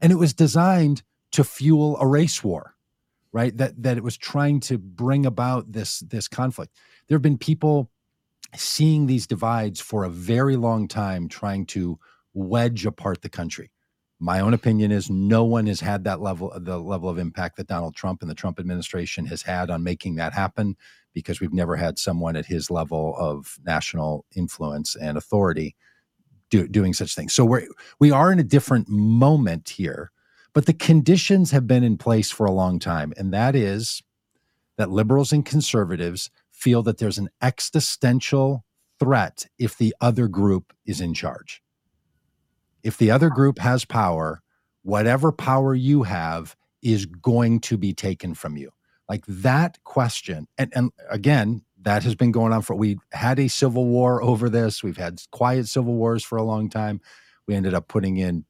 and 0.01 0.13
it 0.13 0.17
was 0.17 0.35
designed 0.35 1.03
to 1.33 1.45
fuel 1.45 1.97
a 2.01 2.07
race 2.07 2.43
war 2.43 2.77
right? 3.37 3.55
That 3.59 3.83
that 3.83 3.99
it 3.99 4.03
was 4.03 4.17
trying 4.17 4.61
to 4.61 4.79
bring 4.79 5.27
about 5.27 5.71
this 5.71 6.01
this 6.01 6.27
conflict. 6.27 6.75
There 7.07 7.17
have 7.17 7.23
been 7.23 7.37
people 7.37 7.91
seeing 8.55 9.07
these 9.07 9.27
divides 9.27 9.79
for 9.79 10.05
a 10.05 10.09
very 10.09 10.57
long 10.57 10.89
time, 10.89 11.29
trying 11.29 11.67
to 11.67 11.99
wedge 12.33 12.87
apart 12.87 13.21
the 13.21 13.29
country. 13.29 13.71
My 14.19 14.41
own 14.41 14.55
opinion 14.55 14.91
is 14.91 15.11
no 15.11 15.45
one 15.45 15.67
has 15.67 15.81
had 15.81 16.05
that 16.05 16.23
level 16.23 16.51
the 16.57 16.79
level 16.79 17.11
of 17.11 17.19
impact 17.19 17.59
that 17.59 17.67
Donald 17.67 17.95
Trump 17.95 18.23
and 18.23 18.31
the 18.31 18.35
Trump 18.35 18.59
administration 18.59 19.27
has 19.27 19.43
had 19.43 19.69
on 19.69 19.83
making 19.83 20.15
that 20.15 20.33
happen 20.33 20.75
because 21.13 21.39
we've 21.39 21.53
never 21.53 21.77
had 21.77 21.99
someone 21.99 22.37
at 22.37 22.47
his 22.47 22.71
level 22.71 23.15
of 23.19 23.59
national 23.67 24.25
influence 24.35 24.97
and 24.97 25.19
authority 25.19 25.77
do, 26.51 26.69
doing 26.69 26.93
such 26.93 27.15
things. 27.15 27.33
So 27.33 27.45
we're 27.45 27.67
we 27.99 28.11
are 28.11 28.33
in 28.33 28.39
a 28.39 28.45
different 28.45 28.89
moment 28.89 29.71
here 29.71 30.11
but 30.57 30.65
the 30.65 30.73
conditions 30.73 31.51
have 31.51 31.67
been 31.67 31.85
in 31.85 31.99
place 31.99 32.31
for 32.31 32.47
a 32.47 32.51
long 32.51 32.79
time, 32.79 33.13
and 33.19 33.31
that 33.35 33.55
is 33.55 34.03
that 34.79 34.89
liberals 34.89 35.31
and 35.31 35.45
conservatives 35.45 36.31
feel 36.51 36.83
that 36.85 36.97
there's 36.97 37.19
an 37.19 37.29
existential 37.43 38.65
threat 38.99 39.49
if 39.59 39.77
the 39.77 39.95
other 40.01 40.29
group 40.29 40.73
is 40.87 40.99
in 40.99 41.13
charge. 41.13 41.63
If 42.83 42.97
the 42.97 43.11
other 43.11 43.29
group 43.29 43.59
has 43.59 43.85
power, 43.85 44.41
whatever 44.81 45.31
power 45.31 45.75
you 45.75 46.05
have 46.05 46.57
is 46.81 47.05
going 47.05 47.61
to 47.61 47.77
be 47.77 47.93
taken 47.93 48.33
from 48.33 48.57
you. 48.57 48.71
Like 49.11 49.27
that 49.27 49.77
question, 49.85 50.49
and, 50.57 50.73
and 50.75 50.91
again, 51.11 51.67
that 51.87 52.03
has 52.03 52.17
been 52.17 52.33
going 52.33 52.53
on 52.53 52.63
for 52.63 52.75
we 52.75 52.99
had 53.13 53.39
a 53.39 53.47
civil 53.47 53.87
war 53.87 54.21
over 54.21 54.51
this. 54.51 54.83
We've 54.83 54.97
had 54.97 55.23
quiet 55.31 55.69
civil 55.69 55.95
wars 55.95 56.25
for 56.25 56.37
a 56.37 56.43
long 56.43 56.69
time. 56.69 57.01
We 57.47 57.55
ended 57.55 57.75
up 57.75 57.87
putting 57.87 58.17
in 58.17 58.45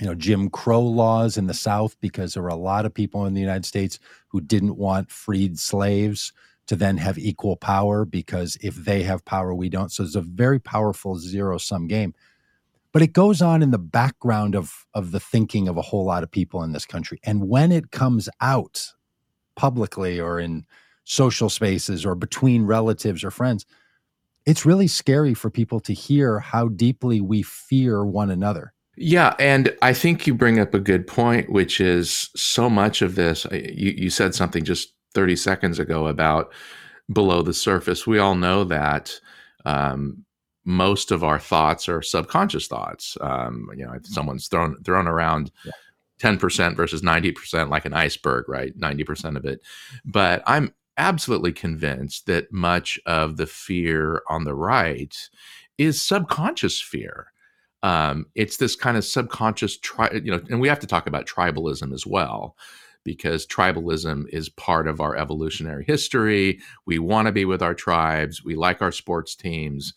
you 0.00 0.06
know 0.06 0.14
Jim 0.14 0.48
Crow 0.48 0.80
laws 0.80 1.36
in 1.36 1.48
the 1.48 1.54
South 1.54 2.00
because 2.00 2.32
there 2.32 2.42
were 2.42 2.48
a 2.48 2.54
lot 2.54 2.86
of 2.86 2.94
people 2.94 3.26
in 3.26 3.34
the 3.34 3.42
United 3.42 3.66
States 3.66 3.98
who 4.28 4.40
didn't 4.40 4.78
want 4.78 5.10
freed 5.10 5.58
slaves 5.58 6.32
to 6.66 6.74
then 6.74 6.96
have 6.96 7.18
equal 7.18 7.56
power 7.56 8.06
because 8.06 8.56
if 8.62 8.74
they 8.74 9.02
have 9.02 9.22
power, 9.26 9.54
we 9.54 9.68
don't. 9.68 9.92
So 9.92 10.02
it's 10.02 10.14
a 10.14 10.22
very 10.22 10.58
powerful 10.58 11.16
zero 11.16 11.58
sum 11.58 11.88
game. 11.88 12.14
But 12.90 13.02
it 13.02 13.12
goes 13.12 13.42
on 13.42 13.62
in 13.62 13.70
the 13.70 13.78
background 13.78 14.56
of 14.56 14.86
of 14.94 15.10
the 15.10 15.20
thinking 15.20 15.68
of 15.68 15.76
a 15.76 15.82
whole 15.82 16.06
lot 16.06 16.22
of 16.22 16.30
people 16.30 16.62
in 16.62 16.72
this 16.72 16.86
country. 16.86 17.20
And 17.22 17.50
when 17.50 17.70
it 17.70 17.90
comes 17.90 18.30
out 18.40 18.94
publicly 19.56 20.18
or 20.18 20.40
in 20.40 20.64
social 21.04 21.50
spaces 21.50 22.04
or 22.06 22.14
between 22.14 22.64
relatives 22.64 23.24
or 23.24 23.30
friends, 23.30 23.66
it's 24.46 24.66
really 24.66 24.88
scary 24.88 25.34
for 25.34 25.50
people 25.50 25.80
to 25.80 25.94
hear 25.94 26.40
how 26.40 26.68
deeply 26.68 27.20
we 27.20 27.42
fear 27.42 28.04
one 28.04 28.30
another 28.30 28.72
yeah, 28.96 29.34
and 29.38 29.74
I 29.80 29.94
think 29.94 30.26
you 30.26 30.34
bring 30.34 30.58
up 30.58 30.74
a 30.74 30.78
good 30.78 31.06
point, 31.06 31.50
which 31.50 31.80
is 31.80 32.30
so 32.36 32.68
much 32.68 33.00
of 33.00 33.14
this. 33.14 33.46
You, 33.50 33.94
you 33.96 34.10
said 34.10 34.34
something 34.34 34.64
just 34.64 34.92
30 35.14 35.36
seconds 35.36 35.78
ago 35.78 36.06
about 36.06 36.52
below 37.10 37.42
the 37.42 37.54
surface. 37.54 38.06
We 38.06 38.18
all 38.18 38.34
know 38.34 38.64
that 38.64 39.18
um, 39.64 40.24
most 40.64 41.10
of 41.10 41.24
our 41.24 41.38
thoughts 41.38 41.88
are 41.88 42.02
subconscious 42.02 42.66
thoughts. 42.66 43.16
Um, 43.22 43.70
you 43.74 43.86
know, 43.86 43.98
someone's 44.02 44.48
thrown 44.48 44.76
thrown 44.84 45.08
around 45.08 45.50
yeah. 45.64 45.72
10% 46.20 46.76
versus 46.76 47.02
90% 47.02 47.70
like 47.70 47.84
an 47.86 47.94
iceberg, 47.94 48.48
right? 48.48 48.78
90% 48.78 49.36
of 49.36 49.44
it. 49.44 49.60
But 50.04 50.42
I'm 50.46 50.72
absolutely 51.02 51.52
convinced 51.52 52.26
that 52.26 52.52
much 52.52 52.98
of 53.06 53.36
the 53.36 53.46
fear 53.46 54.22
on 54.30 54.44
the 54.44 54.54
right 54.54 55.14
is 55.76 56.00
subconscious 56.00 56.80
fear. 56.80 57.32
Um, 57.82 58.26
it's 58.36 58.58
this 58.58 58.76
kind 58.76 58.96
of 58.96 59.04
subconscious 59.04 59.76
tri- 59.78 60.20
you 60.22 60.30
know 60.30 60.40
and 60.48 60.60
we 60.60 60.68
have 60.68 60.78
to 60.78 60.86
talk 60.86 61.08
about 61.08 61.26
tribalism 61.26 61.92
as 61.92 62.06
well 62.06 62.56
because 63.02 63.44
tribalism 63.44 64.28
is 64.28 64.48
part 64.48 64.86
of 64.86 65.00
our 65.00 65.16
evolutionary 65.16 65.84
history. 65.84 66.60
We 66.86 67.00
want 67.00 67.26
to 67.26 67.32
be 67.32 67.44
with 67.44 67.60
our 67.60 67.74
tribes. 67.74 68.44
We 68.44 68.54
like 68.54 68.80
our 68.80 68.92
sports 68.92 69.34
teams. 69.34 69.94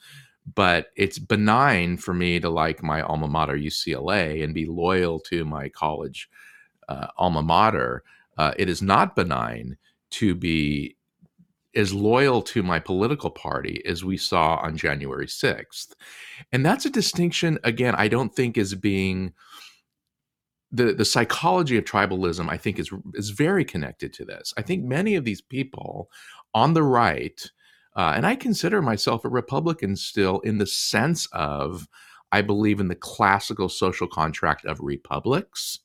But 0.56 0.88
it's 0.96 1.20
benign 1.20 1.98
for 1.98 2.14
me 2.14 2.40
to 2.40 2.50
like 2.50 2.84
my 2.84 3.02
alma 3.02 3.28
mater 3.28 3.58
ucla 3.58 4.44
and 4.44 4.54
be 4.54 4.66
loyal 4.66 5.20
to 5.22 5.46
my 5.46 5.70
college 5.70 6.30
uh, 6.88 7.08
alma 7.18 7.44
mater. 7.44 8.04
Uh, 8.38 8.54
it 8.58 8.70
is 8.70 8.82
not 8.82 9.16
benign 9.16 9.78
to 10.12 10.36
be 10.36 10.96
as 11.76 11.94
loyal 11.94 12.42
to 12.42 12.64
my 12.64 12.80
political 12.80 13.30
party 13.30 13.86
as 13.86 14.04
we 14.04 14.16
saw 14.16 14.56
on 14.56 14.78
January 14.78 15.28
6th. 15.28 15.94
And 16.52 16.66
that's 16.66 16.86
a 16.86 16.90
distinction, 16.90 17.60
again, 17.64 17.96
I 17.96 18.08
don't 18.08 18.34
think 18.34 18.58
is 18.58 18.76
being 18.76 19.34
the, 20.72 20.94
the 20.94 21.06
psychology 21.06 21.78
of 21.78 21.84
tribalism, 21.84 22.50
I 22.50 22.58
think, 22.58 22.80
is 22.80 22.92
is 23.14 23.30
very 23.30 23.64
connected 23.64 24.14
to 24.14 24.26
this. 24.26 24.54
I 24.58 24.62
think 24.62 24.84
many 24.84 25.16
of 25.16 25.24
these 25.24 25.42
people 25.42 26.10
on 26.54 26.74
the 26.74 26.84
right, 26.84 27.42
uh, 27.96 28.14
and 28.16 28.26
I 28.26 28.36
consider 28.36 28.82
myself 28.82 29.24
a 29.24 29.30
Republican 29.30 29.96
still 29.96 30.40
in 30.40 30.58
the 30.58 30.66
sense 30.66 31.28
of 31.32 31.88
I 32.32 32.42
believe 32.42 32.80
in 32.80 32.90
the 32.90 32.96
classical 32.96 33.70
social 33.70 34.08
contract 34.08 34.66
of 34.66 34.82
republics 34.82 35.80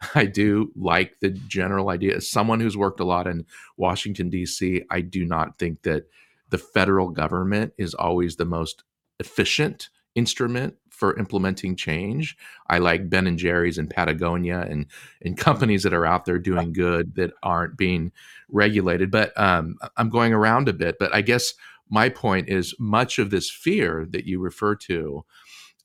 I 0.14 0.26
do 0.26 0.72
like 0.76 1.20
the 1.20 1.30
general 1.30 1.90
idea. 1.90 2.16
As 2.16 2.30
someone 2.30 2.60
who's 2.60 2.76
worked 2.76 3.00
a 3.00 3.04
lot 3.04 3.26
in 3.26 3.46
Washington, 3.76 4.30
D.C., 4.30 4.82
I 4.90 5.00
do 5.00 5.24
not 5.24 5.58
think 5.58 5.82
that 5.82 6.04
the 6.48 6.58
federal 6.58 7.10
government 7.10 7.72
is 7.78 7.94
always 7.94 8.36
the 8.36 8.44
most 8.44 8.82
efficient 9.18 9.88
instrument 10.14 10.74
for 10.90 11.18
implementing 11.18 11.76
change. 11.76 12.36
I 12.68 12.78
like 12.78 13.08
Ben 13.08 13.26
and 13.26 13.38
Jerry's 13.38 13.78
and 13.78 13.88
Patagonia 13.88 14.66
and 14.68 14.86
and 15.22 15.36
companies 15.48 15.82
that 15.84 15.94
are 15.94 16.06
out 16.06 16.24
there 16.24 16.38
doing 16.38 16.72
good 16.72 17.14
that 17.14 17.32
aren't 17.42 17.76
being 17.76 18.12
regulated. 18.50 19.10
But 19.10 19.38
um, 19.40 19.76
I'm 19.96 20.10
going 20.10 20.32
around 20.32 20.68
a 20.68 20.72
bit. 20.72 20.96
But 20.98 21.14
I 21.14 21.22
guess 21.22 21.54
my 21.88 22.08
point 22.08 22.48
is 22.48 22.74
much 22.78 23.18
of 23.18 23.30
this 23.30 23.50
fear 23.50 24.06
that 24.10 24.26
you 24.26 24.40
refer 24.40 24.74
to 24.76 25.24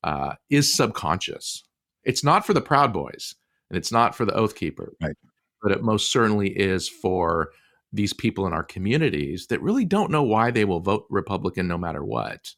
uh, 0.03 0.35
is 0.49 0.73
subconscious. 0.73 1.63
It's 2.03 2.23
not 2.23 2.45
for 2.45 2.53
the 2.53 2.61
Proud 2.61 2.93
Boys 2.93 3.35
and 3.69 3.77
it's 3.77 3.91
not 3.91 4.15
for 4.15 4.25
the 4.25 4.33
oath 4.33 4.55
keeper 4.55 4.93
right. 5.01 5.15
but 5.61 5.71
it 5.71 5.83
most 5.83 6.11
certainly 6.11 6.49
is 6.49 6.87
for 6.87 7.49
these 7.93 8.13
people 8.13 8.45
in 8.45 8.53
our 8.53 8.63
communities 8.63 9.47
that 9.47 9.61
really 9.61 9.85
don't 9.85 10.11
know 10.11 10.23
why 10.23 10.51
they 10.51 10.65
will 10.65 10.81
vote 10.81 11.05
republican 11.09 11.67
no 11.67 11.77
matter 11.77 12.03
what. 12.03 12.53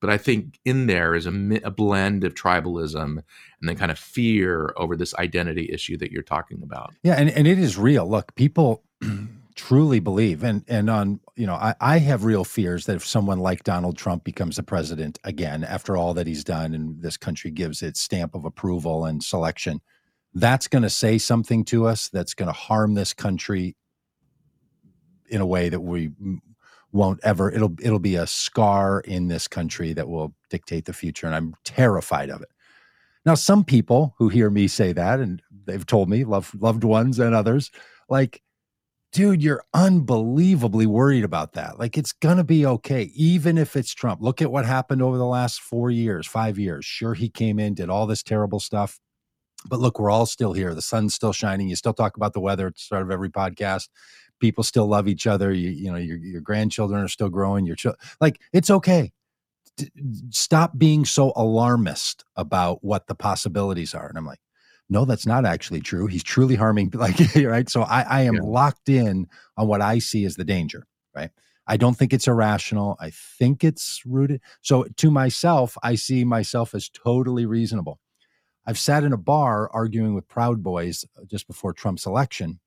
But 0.00 0.10
i 0.10 0.16
think 0.16 0.58
in 0.64 0.86
there 0.86 1.14
is 1.14 1.26
a, 1.26 1.60
a 1.64 1.70
blend 1.70 2.24
of 2.24 2.34
tribalism 2.34 3.18
and 3.18 3.24
then 3.68 3.76
kind 3.76 3.90
of 3.90 3.98
fear 3.98 4.72
over 4.76 4.96
this 4.96 5.14
identity 5.16 5.68
issue 5.70 5.96
that 5.98 6.10
you're 6.10 6.22
talking 6.22 6.62
about. 6.62 6.94
Yeah 7.02 7.14
and, 7.14 7.30
and 7.30 7.46
it 7.46 7.58
is 7.58 7.76
real. 7.76 8.08
Look 8.08 8.34
people 8.34 8.82
truly 9.56 10.00
believe 10.00 10.42
and 10.42 10.64
and 10.68 10.88
on 10.88 11.20
you 11.36 11.46
know 11.46 11.54
I, 11.54 11.74
I 11.80 11.98
have 11.98 12.24
real 12.24 12.44
fears 12.44 12.86
that 12.86 12.96
if 12.96 13.04
someone 13.04 13.40
like 13.40 13.64
donald 13.64 13.98
trump 13.98 14.24
becomes 14.24 14.56
the 14.56 14.62
president 14.62 15.18
again 15.24 15.64
after 15.64 15.98
all 15.98 16.14
that 16.14 16.26
he's 16.26 16.44
done 16.44 16.72
and 16.72 17.02
this 17.02 17.18
country 17.18 17.50
gives 17.50 17.82
its 17.82 18.00
stamp 18.00 18.34
of 18.34 18.46
approval 18.46 19.04
and 19.04 19.22
selection 19.22 19.82
that's 20.34 20.68
going 20.68 20.82
to 20.82 20.90
say 20.90 21.18
something 21.18 21.64
to 21.64 21.86
us 21.86 22.08
that's 22.08 22.34
going 22.34 22.46
to 22.46 22.52
harm 22.52 22.94
this 22.94 23.12
country 23.12 23.76
in 25.28 25.40
a 25.40 25.46
way 25.46 25.68
that 25.68 25.80
we 25.80 26.10
won't 26.92 27.20
ever 27.22 27.50
it'll 27.52 27.74
it'll 27.80 28.00
be 28.00 28.16
a 28.16 28.26
scar 28.26 29.00
in 29.00 29.28
this 29.28 29.46
country 29.46 29.92
that 29.92 30.08
will 30.08 30.34
dictate 30.48 30.84
the 30.86 30.92
future 30.92 31.26
and 31.26 31.36
i'm 31.36 31.54
terrified 31.64 32.30
of 32.30 32.42
it. 32.42 32.48
Now 33.24 33.34
some 33.34 33.64
people 33.64 34.14
who 34.18 34.28
hear 34.28 34.50
me 34.50 34.66
say 34.66 34.92
that 34.92 35.20
and 35.20 35.40
they've 35.66 35.86
told 35.86 36.08
me 36.08 36.24
love, 36.24 36.52
loved 36.58 36.84
ones 36.84 37.18
and 37.18 37.34
others 37.34 37.70
like 38.08 38.42
dude 39.12 39.42
you're 39.42 39.64
unbelievably 39.74 40.86
worried 40.86 41.24
about 41.24 41.52
that. 41.52 41.78
Like 41.78 41.96
it's 41.96 42.12
gonna 42.12 42.44
be 42.44 42.66
okay 42.66 43.10
even 43.14 43.56
if 43.58 43.76
it's 43.76 43.94
trump. 43.94 44.20
Look 44.20 44.42
at 44.42 44.50
what 44.50 44.64
happened 44.66 45.02
over 45.02 45.18
the 45.18 45.26
last 45.26 45.60
four 45.60 45.90
years 45.90 46.26
five 46.26 46.58
years. 46.58 46.84
Sure 46.84 47.14
he 47.14 47.28
came 47.28 47.60
in 47.60 47.74
did 47.74 47.90
all 47.90 48.06
this 48.06 48.22
terrible 48.22 48.58
stuff 48.58 48.98
but 49.68 49.80
look 49.80 49.98
we're 49.98 50.10
all 50.10 50.26
still 50.26 50.52
here 50.52 50.74
the 50.74 50.82
sun's 50.82 51.14
still 51.14 51.32
shining 51.32 51.68
you 51.68 51.76
still 51.76 51.92
talk 51.92 52.16
about 52.16 52.32
the 52.32 52.40
weather 52.40 52.66
at 52.68 52.74
the 52.74 52.80
start 52.80 53.02
of 53.02 53.10
every 53.10 53.28
podcast 53.28 53.88
people 54.40 54.64
still 54.64 54.86
love 54.86 55.06
each 55.06 55.26
other. 55.26 55.52
You, 55.52 55.70
you 55.70 55.92
know, 55.92 55.98
your, 55.98 56.16
your 56.16 56.40
grandchildren 56.40 57.02
are 57.02 57.08
still 57.08 57.28
growing. 57.28 57.66
Your 57.66 57.76
children, 57.76 58.00
like 58.20 58.40
it's 58.52 58.70
okay. 58.70 59.12
D- 59.76 59.90
stop 60.30 60.76
being 60.76 61.04
so 61.04 61.32
alarmist 61.36 62.24
about 62.34 62.82
what 62.82 63.06
the 63.06 63.14
possibilities 63.14 63.94
are. 63.94 64.08
And 64.08 64.18
I'm 64.18 64.26
like, 64.26 64.40
no, 64.88 65.04
that's 65.04 65.26
not 65.26 65.46
actually 65.46 65.80
true. 65.80 66.06
He's 66.06 66.24
truly 66.24 66.56
harming, 66.56 66.90
like, 66.94 67.16
right. 67.36 67.68
So 67.70 67.82
I, 67.82 68.02
I 68.02 68.20
am 68.22 68.34
yeah. 68.34 68.40
locked 68.42 68.88
in 68.88 69.28
on 69.56 69.68
what 69.68 69.80
I 69.80 70.00
see 70.00 70.24
as 70.24 70.34
the 70.34 70.44
danger, 70.44 70.86
right? 71.14 71.30
I 71.66 71.76
don't 71.76 71.94
think 71.94 72.12
it's 72.12 72.26
irrational. 72.26 72.96
I 72.98 73.10
think 73.10 73.62
it's 73.62 74.02
rooted. 74.04 74.40
So 74.60 74.86
to 74.96 75.10
myself, 75.10 75.78
I 75.84 75.94
see 75.94 76.24
myself 76.24 76.74
as 76.74 76.88
totally 76.88 77.46
reasonable. 77.46 78.00
I've 78.66 78.78
sat 78.78 79.04
in 79.04 79.12
a 79.12 79.18
bar 79.18 79.70
arguing 79.72 80.14
with 80.14 80.28
Proud 80.28 80.62
Boys 80.62 81.04
uh, 81.16 81.24
just 81.24 81.46
before 81.46 81.72
Trump's 81.72 82.06
election 82.06 82.60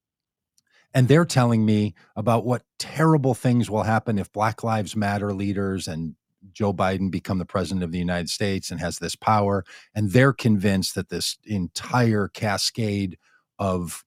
and 0.94 1.08
they're 1.08 1.26
telling 1.26 1.66
me 1.66 1.96
about 2.16 2.46
what 2.46 2.64
terrible 2.78 3.34
things 3.34 3.70
will 3.70 3.84
happen 3.84 4.20
if 4.20 4.32
Black 4.32 4.64
Lives 4.64 4.96
Matter 4.96 5.34
leaders 5.34 5.88
and 5.88 6.16
Joe 6.52 6.74
Biden 6.74 7.10
become 7.10 7.40
the 7.40 7.46
president 7.46 7.84
of 7.84 7.92
the 7.92 8.00
United 8.00 8.30
States 8.30 8.70
and 8.70 8.80
has 8.80 9.00
this 9.00 9.16
power. 9.16 9.66
And 9.96 10.12
they're 10.12 10.34
convinced 10.34 10.96
that 10.96 11.10
this 11.10 11.38
entire 11.46 12.28
cascade 12.28 13.18
of 13.58 14.04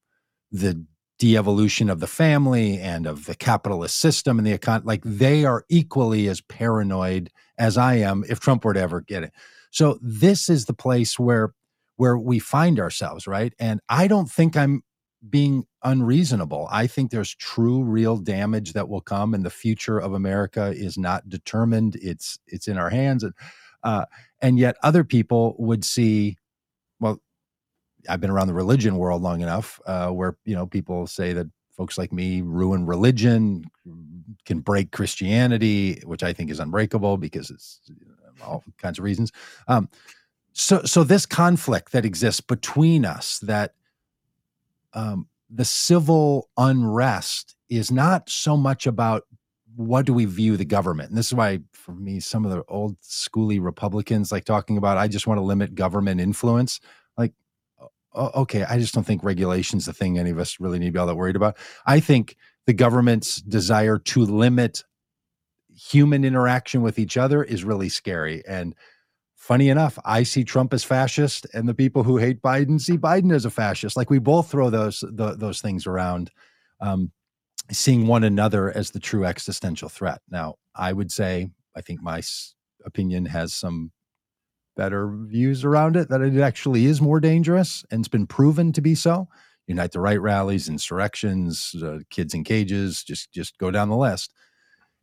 the 0.52 0.84
de-evolution 1.18 1.88
of 1.88 1.98
the 1.98 2.06
family 2.06 2.78
and 2.78 3.06
of 3.06 3.24
the 3.24 3.34
capitalist 3.34 3.98
system 3.98 4.38
and 4.38 4.46
the 4.46 4.56
econ 4.56 4.84
like 4.84 5.00
they 5.02 5.46
are 5.46 5.64
equally 5.70 6.28
as 6.28 6.42
paranoid 6.42 7.30
as 7.56 7.78
I 7.78 7.94
am 7.94 8.22
if 8.28 8.38
Trump 8.38 8.66
were 8.66 8.74
to 8.74 8.80
ever 8.80 9.00
get 9.00 9.22
it. 9.22 9.32
So 9.70 9.98
this 10.02 10.50
is 10.50 10.66
the 10.66 10.74
place 10.74 11.18
where 11.18 11.54
where 11.96 12.16
we 12.16 12.38
find 12.38 12.78
ourselves, 12.78 13.26
right? 13.26 13.54
And 13.58 13.80
I 13.88 14.06
don't 14.06 14.30
think 14.30 14.56
I'm 14.56 14.82
being 15.28 15.64
unreasonable. 15.82 16.68
I 16.70 16.86
think 16.86 17.10
there's 17.10 17.34
true 17.34 17.82
real 17.82 18.16
damage 18.16 18.74
that 18.74 18.88
will 18.88 19.00
come 19.00 19.34
and 19.34 19.44
the 19.44 19.50
future 19.50 19.98
of 19.98 20.12
America 20.12 20.72
is 20.74 20.98
not 20.98 21.28
determined. 21.28 21.96
It's 22.00 22.38
it's 22.46 22.68
in 22.68 22.78
our 22.78 22.90
hands 22.90 23.22
and 23.22 23.32
uh, 23.82 24.04
and 24.40 24.58
yet 24.58 24.76
other 24.82 25.04
people 25.04 25.56
would 25.58 25.84
see 25.84 26.36
well 27.00 27.20
I've 28.08 28.20
been 28.20 28.30
around 28.30 28.48
the 28.48 28.54
religion 28.54 28.98
world 28.98 29.22
long 29.22 29.40
enough 29.40 29.80
uh, 29.86 30.10
where 30.10 30.36
you 30.44 30.54
know 30.54 30.66
people 30.66 31.06
say 31.06 31.32
that 31.32 31.46
folks 31.76 31.98
like 31.98 32.12
me 32.12 32.40
ruin 32.40 32.86
religion 32.86 33.64
can 34.44 34.60
break 34.60 34.92
Christianity 34.92 36.00
which 36.04 36.22
I 36.22 36.32
think 36.32 36.50
is 36.50 36.60
unbreakable 36.60 37.16
because 37.16 37.50
it's 37.50 37.80
all 38.44 38.62
kinds 38.78 38.98
of 38.98 39.04
reasons. 39.04 39.32
Um, 39.66 39.88
so 40.58 40.82
so 40.84 41.04
this 41.04 41.26
conflict 41.26 41.92
that 41.92 42.06
exists 42.06 42.40
between 42.40 43.04
us 43.04 43.38
that 43.40 43.74
um, 44.94 45.28
the 45.50 45.66
civil 45.66 46.48
unrest 46.56 47.54
is 47.68 47.92
not 47.92 48.30
so 48.30 48.56
much 48.56 48.86
about 48.86 49.24
what 49.74 50.06
do 50.06 50.14
we 50.14 50.24
view 50.24 50.56
the 50.56 50.64
government. 50.64 51.10
And 51.10 51.18
this 51.18 51.26
is 51.26 51.34
why 51.34 51.60
for 51.74 51.92
me 51.92 52.20
some 52.20 52.46
of 52.46 52.50
the 52.52 52.64
old 52.68 52.98
schooly 53.02 53.62
republicans 53.62 54.32
like 54.32 54.46
talking 54.46 54.78
about 54.78 54.96
i 54.96 55.06
just 55.06 55.26
want 55.26 55.36
to 55.36 55.42
limit 55.42 55.74
government 55.74 56.22
influence. 56.22 56.80
Like 57.18 57.34
okay 58.14 58.64
i 58.64 58.78
just 58.78 58.94
don't 58.94 59.04
think 59.04 59.22
regulation's 59.22 59.84
the 59.84 59.92
thing 59.92 60.18
any 60.18 60.30
of 60.30 60.38
us 60.38 60.58
really 60.58 60.78
need 60.78 60.86
to 60.86 60.92
be 60.92 60.98
all 60.98 61.06
that 61.06 61.16
worried 61.16 61.36
about. 61.36 61.58
I 61.84 62.00
think 62.00 62.34
the 62.64 62.72
government's 62.72 63.42
desire 63.42 63.98
to 63.98 64.24
limit 64.24 64.84
human 65.68 66.24
interaction 66.24 66.80
with 66.80 66.98
each 66.98 67.18
other 67.18 67.44
is 67.44 67.62
really 67.62 67.90
scary 67.90 68.42
and 68.48 68.74
funny 69.46 69.68
enough, 69.68 69.96
I 70.04 70.24
see 70.24 70.42
Trump 70.42 70.74
as 70.74 70.82
fascist, 70.82 71.46
and 71.54 71.68
the 71.68 71.74
people 71.74 72.02
who 72.02 72.16
hate 72.16 72.42
Biden 72.42 72.80
see 72.80 72.98
Biden 72.98 73.32
as 73.32 73.44
a 73.44 73.50
fascist. 73.50 73.96
Like 73.96 74.10
we 74.10 74.18
both 74.18 74.50
throw 74.50 74.70
those 74.70 75.04
the, 75.08 75.36
those 75.36 75.60
things 75.60 75.86
around, 75.86 76.32
um, 76.80 77.12
seeing 77.70 78.08
one 78.08 78.24
another 78.24 78.76
as 78.76 78.90
the 78.90 78.98
true 78.98 79.24
existential 79.24 79.88
threat. 79.88 80.20
Now, 80.28 80.56
I 80.74 80.92
would 80.92 81.12
say 81.12 81.50
I 81.76 81.80
think 81.80 82.02
my 82.02 82.22
opinion 82.84 83.26
has 83.26 83.54
some 83.54 83.92
better 84.76 85.16
views 85.28 85.64
around 85.64 85.96
it 85.96 86.08
that 86.08 86.22
it 86.22 86.36
actually 86.40 86.86
is 86.86 87.00
more 87.00 87.20
dangerous, 87.20 87.84
and 87.92 88.00
it's 88.00 88.08
been 88.08 88.26
proven 88.26 88.72
to 88.72 88.80
be 88.80 88.96
so. 88.96 89.28
Unite 89.68 89.92
the 89.92 90.00
Right 90.00 90.20
rallies, 90.20 90.68
insurrections, 90.68 91.72
uh, 91.84 91.98
kids 92.10 92.34
in 92.34 92.42
cages, 92.42 93.04
just 93.04 93.32
just 93.32 93.58
go 93.58 93.70
down 93.70 93.90
the 93.90 93.96
list. 93.96 94.32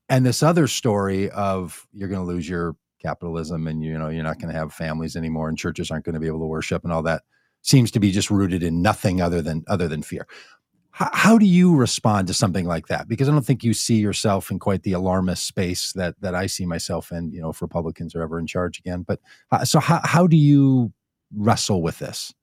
And 0.10 0.26
this 0.26 0.44
other 0.44 0.68
story 0.68 1.30
of 1.30 1.88
you're 1.94 2.10
going 2.10 2.26
to 2.26 2.28
lose 2.28 2.48
your 2.48 2.76
capitalism 3.04 3.68
and 3.68 3.84
you 3.84 3.98
know 3.98 4.10
you're 4.10 4.24
not 4.24 4.40
going 4.40 4.52
to 4.52 4.58
have 4.58 4.74
families 4.74 5.16
anymore 5.16 5.50
and 5.50 5.58
churches 5.58 5.92
aren't 5.92 6.06
going 6.06 6.14
to 6.14 6.20
be 6.20 6.28
able 6.28 6.40
to 6.40 6.46
worship 6.46 6.84
and 6.84 6.94
all 6.94 7.04
that 7.04 7.24
seems 7.62 7.92
to 7.92 8.00
be 8.00 8.12
just 8.12 8.30
rooted 8.30 8.64
in 8.64 8.82
nothing 8.82 9.22
other 9.22 9.42
than 9.42 9.64
other 9.68 9.88
than 9.88 10.02
fear. 10.02 10.28
How, 10.92 11.10
how 11.12 11.38
do 11.38 11.46
you 11.46 11.76
respond 11.76 12.28
to 12.28 12.34
something 12.34 12.66
like 12.66 12.88
that? 12.88 13.08
Because 13.08 13.28
i 13.28 13.32
don't 13.32 13.46
think 13.46 13.64
you 13.64 13.74
see 13.74 13.96
yourself 13.96 14.52
in 14.52 14.60
quite 14.60 14.84
the 14.84 14.94
alarmist 14.94 15.46
space 15.46 15.94
that 15.94 16.16
that 16.22 16.36
i 16.36 16.48
see 16.48 16.66
myself 16.66 17.12
in 17.12 17.32
you 17.32 17.42
know 17.42 17.50
if 17.50 17.62
republicans 17.62 18.16
are 18.16 18.22
ever 18.22 18.40
in 18.40 18.48
charge 18.48 18.80
again 18.80 19.04
but 19.08 19.20
uh, 19.52 19.66
so 19.66 19.80
how, 19.80 20.00
how 20.04 20.28
do 20.28 20.38
you 20.38 20.92
wrestle 21.36 21.82
with 21.82 22.00
this? 22.00 22.34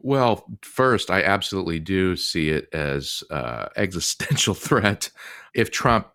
Well, 0.00 0.46
first, 0.62 1.10
I 1.10 1.22
absolutely 1.22 1.80
do 1.80 2.16
see 2.16 2.50
it 2.50 2.68
as 2.72 3.22
uh, 3.30 3.66
existential 3.76 4.54
threat. 4.54 5.10
If 5.54 5.70
Trump, 5.70 6.08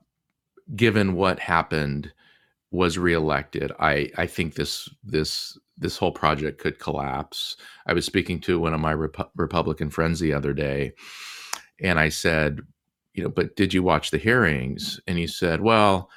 given 0.76 1.14
what 1.16 1.40
happened, 1.40 2.14
was 2.74 2.98
reelected, 2.98 3.72
I 3.80 4.10
I 4.18 4.28
think 4.28 4.56
this 4.56 4.90
this 5.04 5.58
this 5.78 5.96
whole 5.96 6.12
project 6.12 6.60
could 6.60 6.80
collapse. 6.80 7.56
I 7.86 7.94
was 7.94 8.06
speaking 8.06 8.40
to 8.42 8.60
one 8.60 8.74
of 8.74 8.80
my 8.80 8.94
Rep- 8.94 9.32
Republican 9.36 9.90
friends 9.90 10.20
the 10.20 10.34
other 10.34 10.54
day, 10.54 10.94
and 11.80 12.00
I 12.00 12.10
said, 12.10 12.62
you 13.14 13.24
know, 13.24 13.30
but 13.30 13.56
did 13.56 13.74
you 13.74 13.84
watch 13.84 14.10
the 14.12 14.18
hearings? 14.18 15.00
And 15.08 15.18
he 15.18 15.28
said, 15.28 15.62
well, 15.62 16.10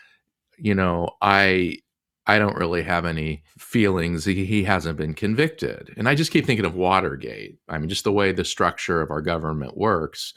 you 0.56 0.74
know, 0.74 1.10
I 1.20 1.78
I 2.26 2.38
don't 2.38 2.56
really 2.56 2.82
have 2.82 3.04
any 3.04 3.44
feelings. 3.58 4.24
He, 4.24 4.46
he 4.46 4.64
hasn't 4.64 4.96
been 4.96 5.14
convicted, 5.14 5.92
and 5.98 6.08
I 6.08 6.14
just 6.14 6.32
keep 6.32 6.46
thinking 6.46 6.66
of 6.66 6.74
Watergate. 6.74 7.58
I 7.68 7.78
mean, 7.78 7.90
just 7.90 8.04
the 8.04 8.12
way 8.12 8.32
the 8.32 8.44
structure 8.46 9.02
of 9.02 9.10
our 9.10 9.20
government 9.22 9.76
works. 9.76 10.32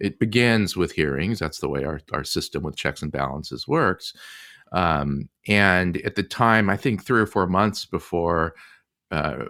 It 0.00 0.18
begins 0.18 0.76
with 0.76 0.92
hearings. 0.92 1.38
That's 1.38 1.60
the 1.60 1.68
way 1.68 1.84
our, 1.84 2.00
our 2.12 2.24
system 2.24 2.62
with 2.62 2.74
checks 2.74 3.02
and 3.02 3.12
balances 3.12 3.68
works 3.68 4.14
um, 4.72 5.28
and 5.48 5.96
at 5.98 6.14
the 6.14 6.22
time, 6.22 6.70
I 6.70 6.76
think 6.76 7.04
three 7.04 7.20
or 7.20 7.26
four 7.26 7.46
months 7.46 7.84
before 7.84 8.54
uh, 9.10 9.44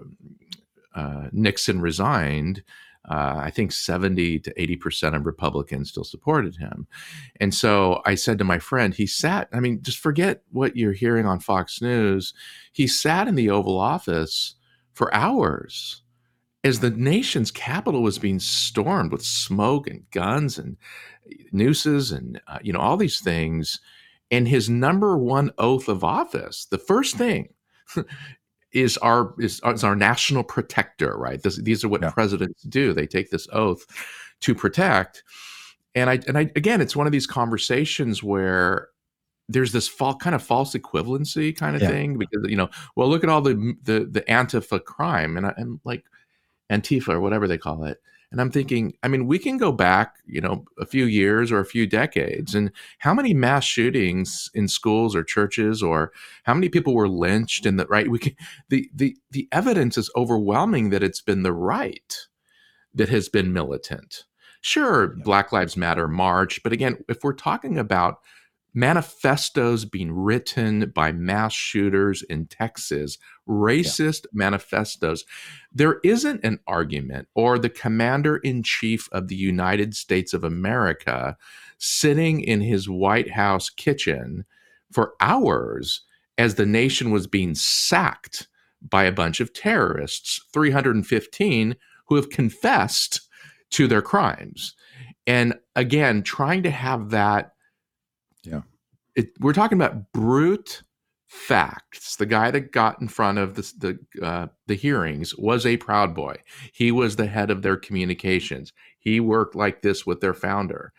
uh, 0.94 1.28
Nixon 1.32 1.80
resigned, 1.80 2.62
uh, 3.08 3.36
I 3.38 3.50
think 3.50 3.72
70 3.72 4.40
to 4.40 4.54
80% 4.54 5.16
of 5.16 5.26
Republicans 5.26 5.90
still 5.90 6.04
supported 6.04 6.56
him. 6.56 6.86
And 7.40 7.54
so 7.54 8.02
I 8.04 8.14
said 8.14 8.38
to 8.38 8.44
my 8.44 8.58
friend, 8.58 8.94
he 8.94 9.06
sat, 9.06 9.48
I 9.52 9.60
mean, 9.60 9.82
just 9.82 9.98
forget 9.98 10.42
what 10.50 10.76
you're 10.76 10.92
hearing 10.92 11.26
on 11.26 11.40
Fox 11.40 11.80
News. 11.80 12.34
He 12.72 12.86
sat 12.86 13.26
in 13.26 13.34
the 13.34 13.50
Oval 13.50 13.78
Office 13.78 14.54
for 14.92 15.12
hours 15.14 16.02
as 16.62 16.80
the 16.80 16.90
nation's 16.90 17.50
capital 17.50 18.02
was 18.02 18.18
being 18.18 18.38
stormed 18.38 19.12
with 19.12 19.24
smoke 19.24 19.88
and 19.88 20.08
guns 20.10 20.58
and 20.58 20.76
nooses 21.52 22.12
and, 22.12 22.40
uh, 22.48 22.58
you 22.62 22.72
know, 22.72 22.80
all 22.80 22.98
these 22.98 23.20
things 23.20 23.80
and 24.30 24.46
his 24.46 24.70
number 24.70 25.18
one 25.18 25.50
oath 25.58 25.88
of 25.88 26.04
office, 26.04 26.66
the 26.66 26.78
first 26.78 27.16
mm-hmm. 27.16 27.24
thing 27.24 28.06
is 28.72 28.96
our 28.98 29.34
is, 29.38 29.60
is 29.64 29.84
our 29.84 29.96
national 29.96 30.44
protector, 30.44 31.16
right? 31.16 31.42
This, 31.42 31.56
these 31.56 31.84
are 31.84 31.88
what 31.88 32.02
yeah. 32.02 32.10
presidents 32.10 32.62
do. 32.62 32.92
They 32.92 33.06
take 33.06 33.30
this 33.30 33.48
oath 33.52 33.84
to 34.40 34.54
protect. 34.54 35.22
And 35.94 36.08
I 36.08 36.20
and 36.28 36.38
I 36.38 36.42
again, 36.54 36.80
it's 36.80 36.94
one 36.94 37.06
of 37.06 37.12
these 37.12 37.26
conversations 37.26 38.22
where 38.22 38.88
there's 39.48 39.72
this 39.72 39.88
fall, 39.88 40.14
kind 40.14 40.36
of 40.36 40.42
false 40.42 40.74
equivalency 40.74 41.56
kind 41.56 41.74
of 41.74 41.82
yeah. 41.82 41.88
thing 41.88 42.16
because 42.16 42.46
you 42.48 42.56
know, 42.56 42.68
well, 42.94 43.08
look 43.08 43.24
at 43.24 43.30
all 43.30 43.40
the 43.40 43.74
the 43.82 44.08
the 44.08 44.22
Antifa 44.22 44.82
crime, 44.84 45.36
and 45.36 45.46
I, 45.46 45.54
and 45.56 45.80
like 45.84 46.04
Antifa 46.70 47.08
or 47.08 47.20
whatever 47.20 47.48
they 47.48 47.58
call 47.58 47.84
it. 47.84 48.00
And 48.30 48.40
I'm 48.40 48.50
thinking, 48.50 48.94
I 49.02 49.08
mean, 49.08 49.26
we 49.26 49.38
can 49.40 49.56
go 49.56 49.72
back, 49.72 50.16
you 50.24 50.40
know, 50.40 50.64
a 50.78 50.86
few 50.86 51.04
years 51.04 51.50
or 51.50 51.58
a 51.58 51.64
few 51.64 51.86
decades, 51.86 52.54
and 52.54 52.70
how 52.98 53.12
many 53.12 53.34
mass 53.34 53.64
shootings 53.64 54.48
in 54.54 54.68
schools 54.68 55.16
or 55.16 55.24
churches, 55.24 55.82
or 55.82 56.12
how 56.44 56.54
many 56.54 56.68
people 56.68 56.94
were 56.94 57.08
lynched 57.08 57.66
in 57.66 57.76
the 57.76 57.86
right? 57.86 58.08
We 58.08 58.20
can, 58.20 58.36
the 58.68 58.88
the 58.94 59.16
the 59.32 59.48
evidence 59.50 59.98
is 59.98 60.10
overwhelming 60.14 60.90
that 60.90 61.02
it's 61.02 61.20
been 61.20 61.42
the 61.42 61.52
right 61.52 62.16
that 62.94 63.08
has 63.08 63.28
been 63.28 63.52
militant. 63.52 64.24
Sure. 64.60 65.16
Black 65.24 65.52
Lives 65.52 65.76
Matter 65.76 66.06
march, 66.06 66.62
but 66.62 66.72
again, 66.72 66.98
if 67.08 67.24
we're 67.24 67.32
talking 67.32 67.78
about 67.78 68.18
manifestos 68.72 69.84
being 69.84 70.12
written 70.12 70.90
by 70.94 71.12
mass 71.12 71.52
shooters 71.52 72.22
in 72.22 72.46
Texas, 72.46 73.18
racist 73.48 74.24
yeah. 74.24 74.30
manifestos. 74.32 75.24
There 75.72 76.00
isn't 76.04 76.44
an 76.44 76.60
argument 76.66 77.28
or 77.34 77.58
the 77.58 77.68
commander 77.68 78.36
in 78.36 78.62
chief 78.62 79.08
of 79.12 79.28
the 79.28 79.36
United 79.36 79.94
States 79.94 80.32
of 80.32 80.44
America 80.44 81.36
sitting 81.78 82.40
in 82.40 82.60
his 82.60 82.88
White 82.88 83.30
House 83.30 83.70
kitchen 83.70 84.44
for 84.92 85.14
hours 85.20 86.02
as 86.38 86.54
the 86.54 86.66
nation 86.66 87.10
was 87.10 87.26
being 87.26 87.54
sacked 87.54 88.48
by 88.82 89.04
a 89.04 89.12
bunch 89.12 89.40
of 89.40 89.52
terrorists, 89.52 90.40
315 90.52 91.76
who 92.06 92.16
have 92.16 92.30
confessed 92.30 93.28
to 93.70 93.86
their 93.86 94.02
crimes. 94.02 94.74
And 95.26 95.54
again, 95.76 96.22
trying 96.22 96.62
to 96.64 96.70
have 96.70 97.10
that. 97.10 97.52
It, 99.20 99.32
we're 99.38 99.52
talking 99.52 99.76
about 99.76 100.12
brute 100.12 100.82
facts. 101.26 102.16
The 102.16 102.24
guy 102.24 102.50
that 102.50 102.72
got 102.72 103.02
in 103.02 103.08
front 103.08 103.36
of 103.36 103.54
the 103.54 103.98
the, 104.16 104.26
uh, 104.26 104.46
the 104.66 104.76
hearings 104.76 105.36
was 105.36 105.66
a 105.66 105.76
proud 105.76 106.14
boy. 106.14 106.36
He 106.72 106.90
was 106.90 107.16
the 107.16 107.26
head 107.26 107.50
of 107.50 107.60
their 107.60 107.76
communications. 107.76 108.72
He 108.98 109.20
worked 109.20 109.54
like 109.54 109.82
this 109.82 110.06
with 110.06 110.22
their 110.22 110.32
founder, 110.32 110.94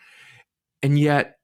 and 0.83 0.99
yet, 0.99 1.37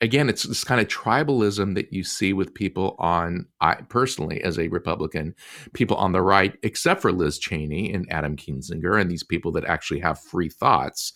again, 0.00 0.30
it's 0.30 0.44
this 0.44 0.64
kind 0.64 0.80
of 0.80 0.88
tribalism 0.88 1.74
that 1.74 1.92
you 1.92 2.02
see 2.02 2.32
with 2.32 2.54
people 2.54 2.96
on. 2.98 3.44
I 3.60 3.74
personally, 3.74 4.42
as 4.42 4.58
a 4.58 4.68
Republican, 4.68 5.34
people 5.74 5.98
on 5.98 6.12
the 6.12 6.22
right, 6.22 6.56
except 6.62 7.02
for 7.02 7.12
Liz 7.12 7.38
Cheney 7.38 7.92
and 7.92 8.10
Adam 8.10 8.36
Kinzinger, 8.36 8.98
and 8.98 9.10
these 9.10 9.24
people 9.24 9.52
that 9.52 9.66
actually 9.66 10.00
have 10.00 10.18
free 10.18 10.48
thoughts. 10.48 11.12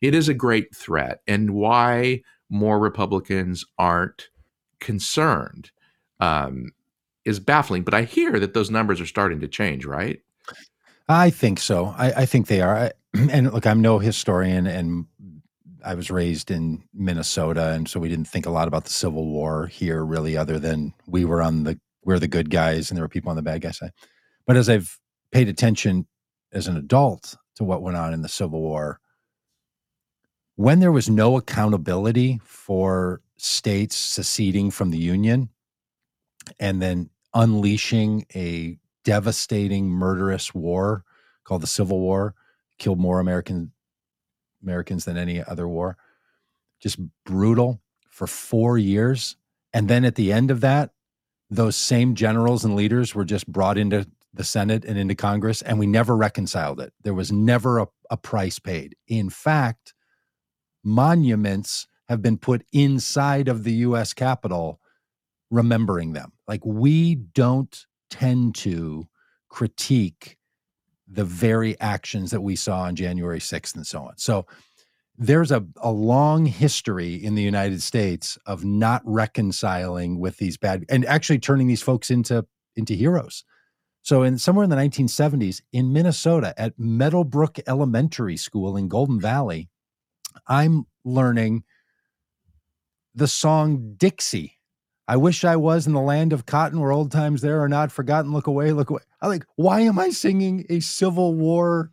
It 0.00 0.12
is 0.12 0.28
a 0.28 0.34
great 0.34 0.74
threat, 0.74 1.20
and 1.28 1.52
why 1.52 2.22
more 2.50 2.80
Republicans 2.80 3.64
aren't 3.78 4.28
concerned 4.80 5.70
um, 6.20 6.72
is 7.24 7.40
baffling. 7.40 7.82
But 7.82 7.94
I 7.94 8.02
hear 8.02 8.38
that 8.38 8.54
those 8.54 8.70
numbers 8.70 9.00
are 9.00 9.06
starting 9.06 9.40
to 9.40 9.48
change, 9.48 9.84
right? 9.84 10.20
I 11.08 11.30
think 11.30 11.60
so. 11.60 11.94
I, 11.96 12.12
I 12.12 12.26
think 12.26 12.46
they 12.46 12.60
are. 12.60 12.76
I, 12.76 12.92
and 13.30 13.52
look, 13.52 13.66
I'm 13.66 13.80
no 13.80 13.98
historian, 13.98 14.66
and 14.66 15.06
I 15.84 15.94
was 15.94 16.10
raised 16.10 16.50
in 16.50 16.82
Minnesota, 16.92 17.70
and 17.70 17.88
so 17.88 18.00
we 18.00 18.08
didn't 18.08 18.28
think 18.28 18.46
a 18.46 18.50
lot 18.50 18.68
about 18.68 18.84
the 18.84 18.90
Civil 18.90 19.26
War 19.26 19.66
here, 19.66 20.04
really, 20.04 20.36
other 20.36 20.58
than 20.58 20.92
we 21.06 21.24
were 21.24 21.42
on 21.42 21.64
the 21.64 21.78
we're 22.04 22.18
the 22.18 22.28
good 22.28 22.50
guys, 22.50 22.90
and 22.90 22.96
there 22.96 23.04
were 23.04 23.08
people 23.08 23.30
on 23.30 23.36
the 23.36 23.42
bad 23.42 23.62
guy 23.62 23.72
side. 23.72 23.92
But 24.46 24.56
as 24.56 24.68
I've 24.68 24.98
paid 25.32 25.48
attention 25.48 26.06
as 26.52 26.68
an 26.68 26.76
adult 26.76 27.36
to 27.56 27.64
what 27.64 27.82
went 27.82 27.96
on 27.96 28.14
in 28.14 28.22
the 28.22 28.28
Civil 28.28 28.60
War, 28.60 29.00
when 30.56 30.80
there 30.80 30.92
was 30.92 31.08
no 31.08 31.36
accountability 31.36 32.40
for 32.44 33.20
states 33.36 33.96
seceding 33.96 34.70
from 34.70 34.90
the 34.90 34.98
Union 34.98 35.50
and 36.58 36.80
then 36.80 37.10
unleashing 37.34 38.26
a 38.34 38.78
devastating, 39.04 39.88
murderous 39.88 40.54
war 40.54 41.04
called 41.44 41.62
the 41.62 41.66
Civil 41.66 42.00
War, 42.00 42.34
killed 42.78 42.98
more 42.98 43.20
American 43.20 43.72
Americans 44.62 45.04
than 45.04 45.16
any 45.16 45.44
other 45.44 45.68
war. 45.68 45.96
Just 46.80 46.98
brutal 47.24 47.80
for 48.08 48.26
four 48.26 48.78
years. 48.78 49.36
And 49.72 49.88
then 49.88 50.04
at 50.04 50.14
the 50.14 50.32
end 50.32 50.50
of 50.50 50.62
that, 50.62 50.90
those 51.50 51.76
same 51.76 52.14
generals 52.14 52.64
and 52.64 52.74
leaders 52.74 53.14
were 53.14 53.24
just 53.24 53.46
brought 53.46 53.78
into 53.78 54.06
the 54.32 54.44
Senate 54.44 54.84
and 54.84 54.98
into 54.98 55.14
Congress, 55.14 55.62
and 55.62 55.78
we 55.78 55.86
never 55.86 56.16
reconciled 56.16 56.80
it. 56.80 56.92
There 57.02 57.14
was 57.14 57.30
never 57.30 57.78
a, 57.78 57.86
a 58.10 58.16
price 58.16 58.58
paid. 58.58 58.96
In 59.06 59.30
fact, 59.30 59.94
monuments 60.86 61.88
have 62.08 62.22
been 62.22 62.38
put 62.38 62.64
inside 62.72 63.48
of 63.48 63.64
the 63.64 63.72
US 63.72 64.14
Capitol 64.14 64.80
remembering 65.50 66.12
them. 66.12 66.32
Like 66.46 66.64
we 66.64 67.16
don't 67.16 67.86
tend 68.08 68.54
to 68.56 69.08
critique 69.48 70.38
the 71.08 71.24
very 71.24 71.78
actions 71.80 72.30
that 72.30 72.40
we 72.40 72.56
saw 72.56 72.82
on 72.82 72.96
January 72.96 73.38
6th 73.38 73.74
and 73.74 73.86
so 73.86 74.02
on. 74.02 74.16
So 74.16 74.46
there's 75.18 75.50
a, 75.50 75.64
a 75.78 75.90
long 75.90 76.46
history 76.46 77.14
in 77.14 77.34
the 77.34 77.42
United 77.42 77.82
States 77.82 78.38
of 78.46 78.64
not 78.64 79.02
reconciling 79.04 80.18
with 80.20 80.36
these 80.36 80.56
bad 80.56 80.84
and 80.88 81.04
actually 81.06 81.38
turning 81.38 81.66
these 81.66 81.82
folks 81.82 82.10
into 82.10 82.46
into 82.76 82.94
heroes. 82.94 83.44
So 84.02 84.22
in 84.22 84.38
somewhere 84.38 84.64
in 84.64 84.70
the 84.70 84.76
1970s 84.76 85.62
in 85.72 85.92
Minnesota 85.92 86.54
at 86.56 86.78
Meadowbrook 86.78 87.58
Elementary 87.66 88.36
School 88.36 88.76
in 88.76 88.88
Golden 88.88 89.18
Valley, 89.18 89.68
I'm 90.46 90.86
learning 91.04 91.64
the 93.14 93.28
song 93.28 93.94
Dixie. 93.96 94.58
I 95.08 95.16
wish 95.16 95.44
I 95.44 95.56
was 95.56 95.86
in 95.86 95.92
the 95.92 96.00
land 96.00 96.32
of 96.32 96.46
cotton 96.46 96.80
where 96.80 96.92
old 96.92 97.12
times 97.12 97.40
there 97.40 97.60
are 97.60 97.68
not 97.68 97.92
forgotten. 97.92 98.32
Look 98.32 98.46
away, 98.46 98.72
look 98.72 98.90
away. 98.90 99.02
I 99.22 99.28
like, 99.28 99.44
why 99.54 99.80
am 99.80 99.98
I 99.98 100.10
singing 100.10 100.66
a 100.68 100.80
Civil 100.80 101.34
War, 101.34 101.90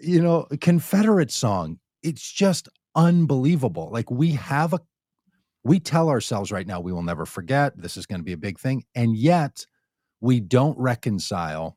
you 0.00 0.20
know, 0.20 0.46
Confederate 0.60 1.30
song? 1.30 1.78
It's 2.02 2.30
just 2.30 2.68
unbelievable. 2.94 3.90
Like 3.90 4.10
we 4.10 4.32
have 4.32 4.74
a, 4.74 4.80
we 5.64 5.80
tell 5.80 6.10
ourselves 6.10 6.52
right 6.52 6.66
now 6.66 6.80
we 6.80 6.92
will 6.92 7.02
never 7.02 7.26
forget. 7.26 7.72
This 7.76 7.96
is 7.96 8.06
going 8.06 8.20
to 8.20 8.24
be 8.24 8.32
a 8.32 8.38
big 8.38 8.58
thing, 8.58 8.84
and 8.94 9.16
yet 9.16 9.66
we 10.20 10.40
don't 10.40 10.78
reconcile 10.78 11.76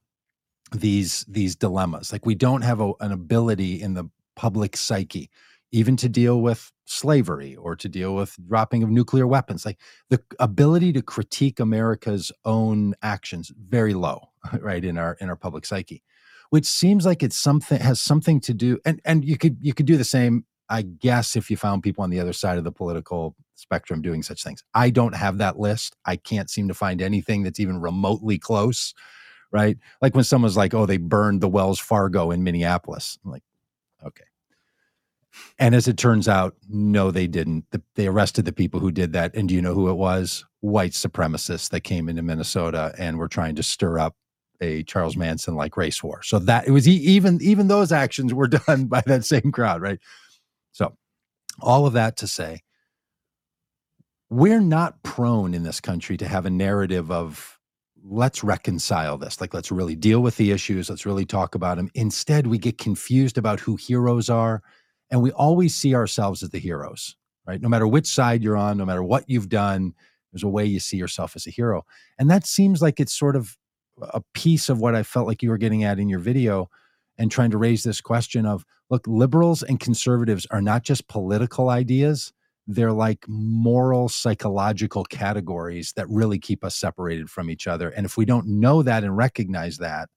these 0.72 1.26
these 1.28 1.56
dilemmas. 1.56 2.12
Like 2.12 2.26
we 2.26 2.36
don't 2.36 2.62
have 2.62 2.82
a, 2.82 2.94
an 3.00 3.12
ability 3.12 3.82
in 3.82 3.94
the 3.94 4.10
public 4.40 4.78
psyche 4.78 5.30
even 5.72 5.98
to 5.98 6.08
deal 6.08 6.42
with 6.42 6.72
slavery 6.86 7.56
or 7.58 7.76
to 7.76 7.90
deal 7.90 8.16
with 8.16 8.36
dropping 8.48 8.82
of 8.82 8.90
nuclear 8.90 9.28
weapons. 9.28 9.66
Like 9.66 9.80
the 10.10 10.20
ability 10.40 10.94
to 10.94 11.02
critique 11.02 11.60
america's 11.60 12.32
own 12.46 12.96
actions 13.02 13.52
very 13.58 13.94
low 13.94 14.30
right 14.62 14.86
in 14.86 14.98
our 14.98 15.18
in 15.20 15.30
our 15.30 15.36
public 15.36 15.66
psyche 15.66 16.02
which 16.52 16.66
seems 16.66 17.06
like 17.06 17.22
it's 17.22 17.38
something 17.38 17.80
has 17.80 18.00
something 18.00 18.40
to 18.42 18.54
do 18.54 18.80
and 18.86 19.02
and 19.04 19.26
you 19.26 19.38
could 19.38 19.58
you 19.60 19.74
could 19.74 19.86
do 19.86 19.98
the 19.98 20.12
same 20.18 20.46
i 20.70 20.82
guess 20.82 21.36
if 21.36 21.52
you 21.52 21.58
found 21.58 21.84
people 21.84 22.04
on 22.04 22.10
the 22.10 22.20
other 22.20 22.34
side 22.34 22.58
of 22.58 22.64
the 22.64 22.72
political 22.72 23.36
spectrum 23.60 24.02
doing 24.02 24.24
such 24.24 24.42
things. 24.42 24.64
I 24.74 24.90
don't 24.90 25.16
have 25.16 25.38
that 25.40 25.60
list. 25.60 25.96
I 26.06 26.16
can't 26.16 26.50
seem 26.50 26.70
to 26.70 26.74
find 26.74 27.02
anything 27.02 27.44
that's 27.44 27.60
even 27.60 27.82
remotely 27.82 28.40
close 28.40 28.94
right? 29.52 29.78
Like 30.00 30.14
when 30.14 30.24
someone's 30.24 30.58
like 30.58 30.74
oh 30.74 30.86
they 30.86 30.98
burned 30.98 31.42
the 31.42 31.50
wells 31.50 31.80
fargo 31.80 32.32
in 32.32 32.44
minneapolis. 32.44 33.18
I'm 33.26 33.32
like 33.32 33.44
okay 34.06 34.29
and 35.58 35.76
as 35.76 35.88
it 35.88 35.98
turns 35.98 36.28
out, 36.28 36.56
no, 36.68 37.12
they 37.12 37.28
didn't. 37.28 37.66
The, 37.72 37.82
they 37.96 38.08
arrested 38.08 38.46
the 38.46 38.54
people 38.54 38.80
who 38.80 38.92
did 38.92 39.14
that. 39.14 39.36
And 39.36 39.48
do 39.50 39.56
you 39.56 39.62
know 39.62 39.74
who 39.74 39.90
it 39.90 39.96
was? 39.96 40.46
White 40.62 40.92
supremacists 40.92 41.70
that 41.70 41.82
came 41.82 42.10
into 42.10 42.22
Minnesota 42.22 42.94
and 42.98 43.18
were 43.18 43.28
trying 43.28 43.56
to 43.56 43.64
stir 43.64 44.00
up 44.00 44.16
a 44.62 44.84
Charles 44.84 45.16
Manson 45.16 45.56
like 45.56 45.78
race 45.78 46.04
war. 46.04 46.22
So 46.24 46.40
that 46.40 46.68
it 46.68 46.72
was 46.72 46.88
even 46.88 47.40
even 47.42 47.68
those 47.68 47.92
actions 47.92 48.34
were 48.34 48.48
done 48.68 48.86
by 48.86 49.02
that 49.06 49.26
same 49.26 49.52
crowd, 49.52 49.82
right? 49.82 50.00
So 50.72 50.96
all 51.62 51.86
of 51.86 51.94
that 51.94 52.18
to 52.18 52.28
say, 52.28 52.62
we're 54.30 54.62
not 54.62 55.02
prone 55.04 55.54
in 55.54 55.64
this 55.64 55.80
country 55.80 56.18
to 56.18 56.28
have 56.28 56.46
a 56.46 56.52
narrative 56.52 57.12
of 57.12 57.58
let's 58.04 58.44
reconcile 58.44 59.18
this. 59.18 59.42
Like 59.42 59.54
let's 59.54 59.72
really 59.72 59.96
deal 59.96 60.22
with 60.22 60.38
the 60.38 60.52
issues. 60.52 60.90
Let's 60.90 61.06
really 61.06 61.26
talk 61.26 61.56
about 61.56 61.78
them. 61.78 61.90
Instead, 61.96 62.48
we 62.48 62.58
get 62.58 62.78
confused 62.78 63.38
about 63.38 63.60
who 63.60 63.76
heroes 63.76 64.30
are 64.30 64.62
and 65.12 65.22
we 65.22 65.32
always 65.32 65.76
see 65.76 65.96
ourselves 65.96 66.44
as 66.44 66.50
the 66.50 66.60
heroes, 66.60 67.16
right? 67.46 67.62
No 67.62 67.70
matter 67.70 67.88
which 67.88 68.08
side 68.08 68.44
you're 68.44 68.58
on, 68.58 68.78
no 68.78 68.86
matter 68.86 69.04
what 69.04 69.26
you've 69.28 69.50
done, 69.50 69.94
there's 70.32 70.44
a 70.44 70.50
way 70.50 70.66
you 70.66 70.80
see 70.80 70.98
yourself 70.98 71.36
as 71.36 71.48
a 71.48 71.52
hero. 71.52 71.86
And 72.20 72.30
that 72.30 72.46
seems 72.46 72.82
like 72.82 73.00
it's 73.00 73.18
sort 73.18 73.36
of 73.36 73.58
a 74.02 74.22
piece 74.34 74.70
of 74.70 74.80
what 74.80 74.96
I 74.96 75.04
felt 75.04 75.28
like 75.28 75.42
you 75.42 75.50
were 75.50 75.58
getting 75.58 75.84
at 75.84 76.00
in 76.00 76.10
your 76.10 76.20
video 76.20 76.70
and 77.18 77.32
trying 77.32 77.52
to 77.52 77.58
raise 77.58 77.84
this 77.84 78.02
question 78.02 78.46
of 78.46 78.66
look, 78.90 79.06
liberals 79.08 79.62
and 79.64 79.80
conservatives 79.80 80.48
are 80.52 80.62
not 80.62 80.84
just 80.84 81.08
political 81.08 81.70
ideas, 81.70 82.34
they're 82.68 82.94
like 82.94 83.26
moral, 83.28 84.10
psychological 84.10 85.04
categories 85.04 85.94
that 85.96 86.08
really 86.08 86.38
keep 86.38 86.64
us 86.64 86.76
separated 86.76 87.30
from 87.30 87.50
each 87.50 87.68
other. 87.68 87.90
And 87.90 88.06
if 88.06 88.16
we 88.16 88.26
don't 88.26 88.48
know 88.48 88.84
that 88.84 89.04
and 89.04 89.18
recognize 89.18 89.78
that, 89.78 90.10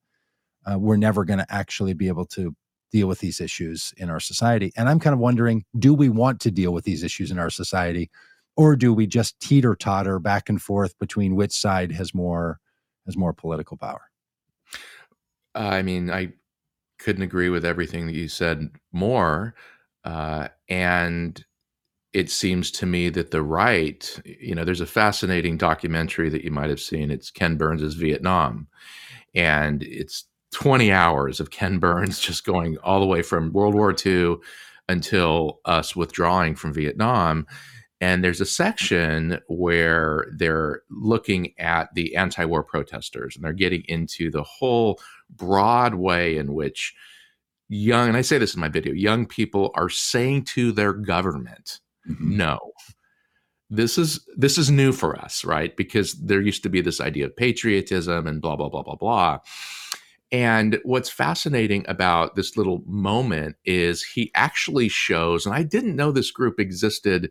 uh, 0.71 0.79
we're 0.79 0.97
never 0.97 1.25
going 1.25 1.39
to 1.39 1.47
actually 1.53 1.95
be 1.95 2.09
able 2.09 2.27
to 2.27 2.55
deal 2.93 3.09
with 3.09 3.19
these 3.19 3.41
issues 3.41 3.93
in 3.97 4.11
our 4.11 4.21
society. 4.21 4.73
And 4.77 4.89
I'm 4.89 5.01
kind 5.01 5.15
of 5.15 5.21
wondering 5.21 5.65
do 5.79 5.95
we 5.95 6.09
want 6.09 6.41
to 6.43 6.51
deal 6.51 6.73
with 6.73 6.85
these 6.85 7.03
issues 7.03 7.31
in 7.31 7.39
our 7.39 7.51
society? 7.51 8.11
Or 8.55 8.77
do 8.77 8.93
we 8.93 9.07
just 9.07 9.41
teeter 9.41 9.75
totter 9.75 10.19
back 10.19 10.49
and 10.49 10.61
forth 10.61 10.99
between 10.99 11.35
which 11.35 11.53
side 11.53 11.91
has 11.93 12.15
more 12.15 12.61
has 13.07 13.17
more 13.17 13.33
political 13.33 13.77
power? 13.77 14.03
I 15.55 15.83
mean, 15.83 16.11
I 16.11 16.33
couldn't 16.99 17.23
agree 17.23 17.49
with 17.49 17.65
everything 17.65 18.07
that 18.07 18.15
you 18.15 18.29
said 18.29 18.71
more. 18.93 19.55
Uh, 20.05 20.49
and 20.69 21.45
it 22.13 22.31
seems 22.31 22.71
to 22.71 22.87
me 22.87 23.09
that 23.09 23.31
the 23.31 23.43
right, 23.43 24.21
you 24.25 24.55
know, 24.55 24.65
there's 24.65 24.81
a 24.81 24.87
fascinating 24.87 25.57
documentary 25.57 26.29
that 26.29 26.45
you 26.45 26.51
might 26.51 26.71
have 26.71 26.81
seen. 26.81 27.11
It's 27.11 27.31
Ken 27.31 27.57
Burns's 27.57 27.95
Vietnam, 27.95 28.69
and 29.35 29.83
it's 29.83 30.27
20 30.53 30.93
hours 30.93 31.41
of 31.41 31.51
Ken 31.51 31.79
Burns 31.79 32.21
just 32.21 32.45
going 32.45 32.79
all 32.79 33.01
the 33.01 33.07
way 33.07 33.23
from 33.23 33.53
World 33.53 33.75
War 33.75 33.95
II 34.05 34.37
until 34.89 35.61
us 35.65 35.97
withdrawing 35.97 36.55
from 36.55 36.73
Vietnam. 36.73 37.47
And 38.01 38.25
there's 38.25 38.41
a 38.41 38.47
section 38.47 39.39
where 39.49 40.27
they're 40.37 40.83
looking 40.91 41.55
at 41.59 41.95
the 41.95 42.17
anti 42.17 42.45
war 42.45 42.65
protesters 42.65 43.37
and 43.37 43.45
they're 43.45 43.53
getting 43.53 43.83
into 43.87 44.31
the 44.31 44.43
whole 44.43 45.01
broad 45.31 45.95
way 45.95 46.37
in 46.37 46.53
which 46.53 46.95
young, 47.69 48.09
and 48.09 48.17
I 48.17 48.23
say 48.23 48.39
this 48.39 48.55
in 48.55 48.61
my 48.61 48.69
video, 48.69 48.93
young 48.93 49.25
people 49.27 49.71
are 49.75 49.89
saying 49.89 50.45
to 50.47 50.73
their 50.73 50.93
government, 50.93 51.81
mm-hmm. 52.09 52.37
no. 52.37 52.59
This 53.71 53.97
is 53.97 54.29
this 54.37 54.59
is 54.59 54.71
new 54.71 54.93
for 54.93 55.19
us, 55.19 55.47
right? 55.47 55.75
Because 55.75 56.13
there 56.15 56.43
used 56.43 56.63
to 56.65 56.69
be 56.69 56.83
this 56.83 57.01
idea 57.01 57.25
of 57.25 57.37
patriotism 57.37 58.27
and 58.27 58.43
blah 58.43 58.55
blah 58.55 58.69
blah 58.69 58.83
blah 58.83 58.97
blah. 58.97 59.39
And 60.33 60.81
what's 60.83 61.11
fascinating 61.11 61.85
about 61.87 62.35
this 62.37 62.57
little 62.57 62.83
moment 62.87 63.57
is 63.67 64.03
he 64.03 64.33
actually 64.35 64.89
shows, 64.89 65.45
and 65.45 65.55
I 65.55 65.63
didn't 65.63 65.95
know 65.95 66.11
this 66.11 66.31
group 66.31 66.59
existed 66.59 67.31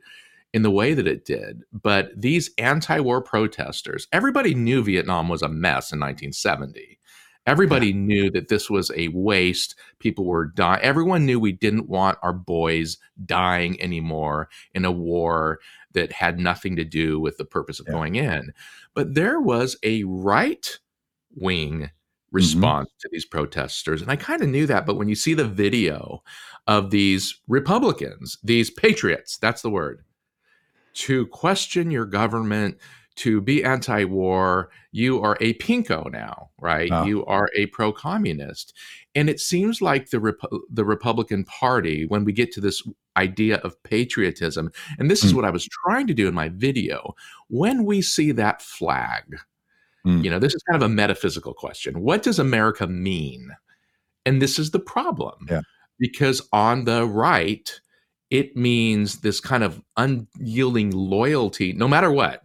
in 0.54 0.62
the 0.62 0.72
way 0.72 0.94
that 0.94 1.08
it 1.08 1.26
did. 1.26 1.64
But 1.74 2.12
these 2.16 2.52
anti 2.58 3.00
war 3.00 3.22
protesters, 3.22 4.08
everybody 4.12 4.54
knew 4.54 4.84
Vietnam 4.84 5.30
was 5.30 5.42
a 5.42 5.50
mess 5.50 5.92
in 5.92 6.00
1970. 6.00 7.00
Everybody 7.48 7.88
yeah. 7.88 7.96
knew 7.96 8.32
that 8.32 8.50
this 8.50 8.70
was 8.70 8.92
a 8.96 9.08
waste. 9.10 9.76
People 9.98 10.26
were 10.26 10.46
dying. 10.46 10.82
Everyone 10.84 11.26
knew 11.26 11.40
we 11.40 11.52
didn't 11.52 11.90
want 11.90 12.20
our 12.22 12.34
boys 12.34 12.98
dying 13.26 13.82
anymore 13.82 14.48
in 14.76 14.86
a 14.86 14.92
war 14.92 15.60
that 15.94 16.12
had 16.12 16.40
nothing 16.40 16.76
to 16.76 16.86
do 16.86 17.20
with 17.20 17.38
the 17.38 17.46
purpose 17.46 17.80
of 17.80 17.88
yeah. 17.88 17.94
going 17.94 18.16
in. 18.16 18.54
But 18.94 19.16
there 19.16 19.42
was 19.42 19.76
a 19.82 20.04
right 20.04 20.78
wing. 21.36 21.90
Response 22.32 22.90
mm-hmm. 22.90 23.00
to 23.02 23.10
these 23.12 23.26
protesters. 23.26 24.02
And 24.02 24.12
I 24.12 24.16
kind 24.16 24.42
of 24.42 24.50
knew 24.50 24.66
that. 24.68 24.86
But 24.86 24.98
when 24.98 25.10
you 25.10 25.16
see 25.16 25.34
the 25.34 25.46
video 25.46 26.24
of 26.68 26.92
these 26.92 27.40
Republicans, 27.48 28.38
these 28.44 28.70
patriots, 28.70 29.38
that's 29.38 29.62
the 29.62 29.70
word, 29.70 30.04
to 30.94 31.28
question 31.28 31.92
your 31.92 32.06
government, 32.06 32.78
to 33.18 33.42
be 33.42 33.64
anti 33.64 34.06
war, 34.06 34.70
you 34.92 35.22
are 35.22 35.38
a 35.42 35.54
pinko 35.56 36.10
now, 36.12 36.50
right? 36.60 36.90
Oh. 36.92 37.04
You 37.04 37.26
are 37.26 37.50
a 37.56 37.66
pro 37.68 37.92
communist. 37.92 38.74
And 39.16 39.30
it 39.30 39.40
seems 39.40 39.82
like 39.82 40.10
the, 40.10 40.20
Rep- 40.20 40.38
the 40.70 40.86
Republican 40.86 41.44
Party, 41.44 42.06
when 42.06 42.24
we 42.24 42.32
get 42.32 42.52
to 42.54 42.62
this 42.62 42.82
idea 43.18 43.58
of 43.58 43.82
patriotism, 43.84 44.72
and 44.98 45.12
this 45.12 45.22
mm. 45.22 45.26
is 45.26 45.36
what 45.36 45.46
I 45.46 45.50
was 45.50 45.68
trying 45.86 46.08
to 46.08 46.14
do 46.14 46.28
in 46.28 46.34
my 46.34 46.50
video, 46.50 47.14
when 47.50 47.84
we 47.84 48.02
see 48.02 48.32
that 48.32 48.62
flag, 48.62 49.24
mm. 50.06 50.24
you 50.24 50.30
know, 50.30 50.40
this 50.40 50.54
is 50.54 50.64
kind 50.64 50.82
of 50.82 50.86
a 50.86 50.94
metaphysical 50.94 51.54
question. 51.54 52.02
What 52.02 52.24
does 52.24 52.40
America 52.40 52.88
mean? 52.88 53.52
And 54.26 54.42
this 54.42 54.60
is 54.60 54.72
the 54.72 54.80
problem. 54.80 55.48
Yeah. 55.50 55.62
Because 56.00 56.42
on 56.52 56.86
the 56.86 57.06
right, 57.06 57.80
it 58.30 58.56
means 58.56 59.20
this 59.20 59.40
kind 59.40 59.64
of 59.64 59.82
unyielding 59.98 60.92
loyalty 60.92 61.74
no 61.74 61.88
matter 61.88 62.12
what. 62.12 62.44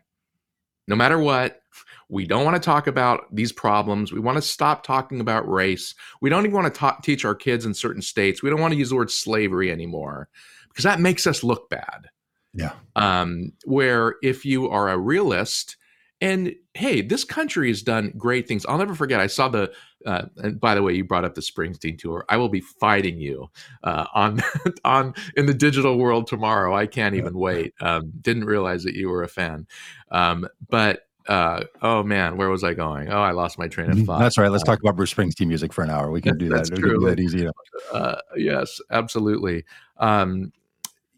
No 0.88 0.96
matter 0.96 1.18
what, 1.18 1.60
we 2.08 2.26
don't 2.26 2.44
want 2.44 2.54
to 2.54 2.64
talk 2.64 2.86
about 2.86 3.34
these 3.34 3.52
problems. 3.52 4.12
We 4.12 4.20
want 4.20 4.36
to 4.36 4.42
stop 4.42 4.84
talking 4.84 5.20
about 5.20 5.48
race. 5.48 5.94
We 6.20 6.30
don't 6.30 6.44
even 6.44 6.54
want 6.54 6.72
to 6.72 6.78
ta- 6.78 6.98
teach 7.02 7.24
our 7.24 7.34
kids 7.34 7.66
in 7.66 7.74
certain 7.74 8.02
states. 8.02 8.42
We 8.42 8.50
don't 8.50 8.60
want 8.60 8.72
to 8.72 8.78
use 8.78 8.90
the 8.90 8.96
word 8.96 9.10
slavery 9.10 9.72
anymore 9.72 10.28
because 10.68 10.84
that 10.84 11.00
makes 11.00 11.26
us 11.26 11.42
look 11.42 11.68
bad. 11.68 12.08
Yeah. 12.54 12.72
Um, 12.94 13.52
where 13.64 14.16
if 14.22 14.44
you 14.44 14.68
are 14.68 14.88
a 14.88 14.98
realist, 14.98 15.76
and 16.20 16.54
hey, 16.74 17.02
this 17.02 17.24
country 17.24 17.68
has 17.68 17.82
done 17.82 18.12
great 18.16 18.48
things. 18.48 18.64
I'll 18.66 18.78
never 18.78 18.94
forget. 18.94 19.20
I 19.20 19.26
saw 19.26 19.48
the. 19.48 19.72
Uh, 20.04 20.26
and 20.36 20.60
by 20.60 20.74
the 20.74 20.82
way, 20.82 20.94
you 20.94 21.04
brought 21.04 21.24
up 21.24 21.34
the 21.34 21.40
Springsteen 21.40 21.98
tour. 21.98 22.24
I 22.28 22.36
will 22.36 22.48
be 22.48 22.60
fighting 22.60 23.18
you 23.18 23.50
uh, 23.82 24.06
on 24.14 24.40
on 24.84 25.14
in 25.36 25.46
the 25.46 25.54
digital 25.54 25.98
world 25.98 26.26
tomorrow. 26.26 26.74
I 26.74 26.86
can't 26.86 27.16
even 27.16 27.34
wait. 27.34 27.74
Um, 27.80 28.12
didn't 28.20 28.44
realize 28.44 28.84
that 28.84 28.94
you 28.94 29.08
were 29.08 29.24
a 29.24 29.28
fan, 29.28 29.66
um, 30.10 30.46
but 30.68 31.02
uh, 31.28 31.64
oh 31.82 32.02
man, 32.02 32.36
where 32.36 32.48
was 32.48 32.62
I 32.64 32.72
going? 32.72 33.10
Oh, 33.10 33.20
I 33.20 33.32
lost 33.32 33.58
my 33.58 33.68
train 33.68 33.90
of 33.90 33.96
mm-hmm. 33.96 34.04
thought. 34.06 34.20
That's 34.20 34.38
right. 34.38 34.50
Let's 34.50 34.64
talk 34.64 34.80
about 34.80 34.96
Bruce 34.96 35.12
Springsteen 35.12 35.48
music 35.48 35.72
for 35.72 35.82
an 35.82 35.90
hour. 35.90 36.10
We 36.10 36.20
can 36.20 36.38
do 36.38 36.48
that. 36.50 36.70
We 36.70 36.80
can 36.80 37.00
do 37.00 37.06
that 37.06 37.20
easy. 37.20 37.48
Uh, 37.92 38.16
yes, 38.36 38.80
absolutely. 38.90 39.64
Um, 39.98 40.52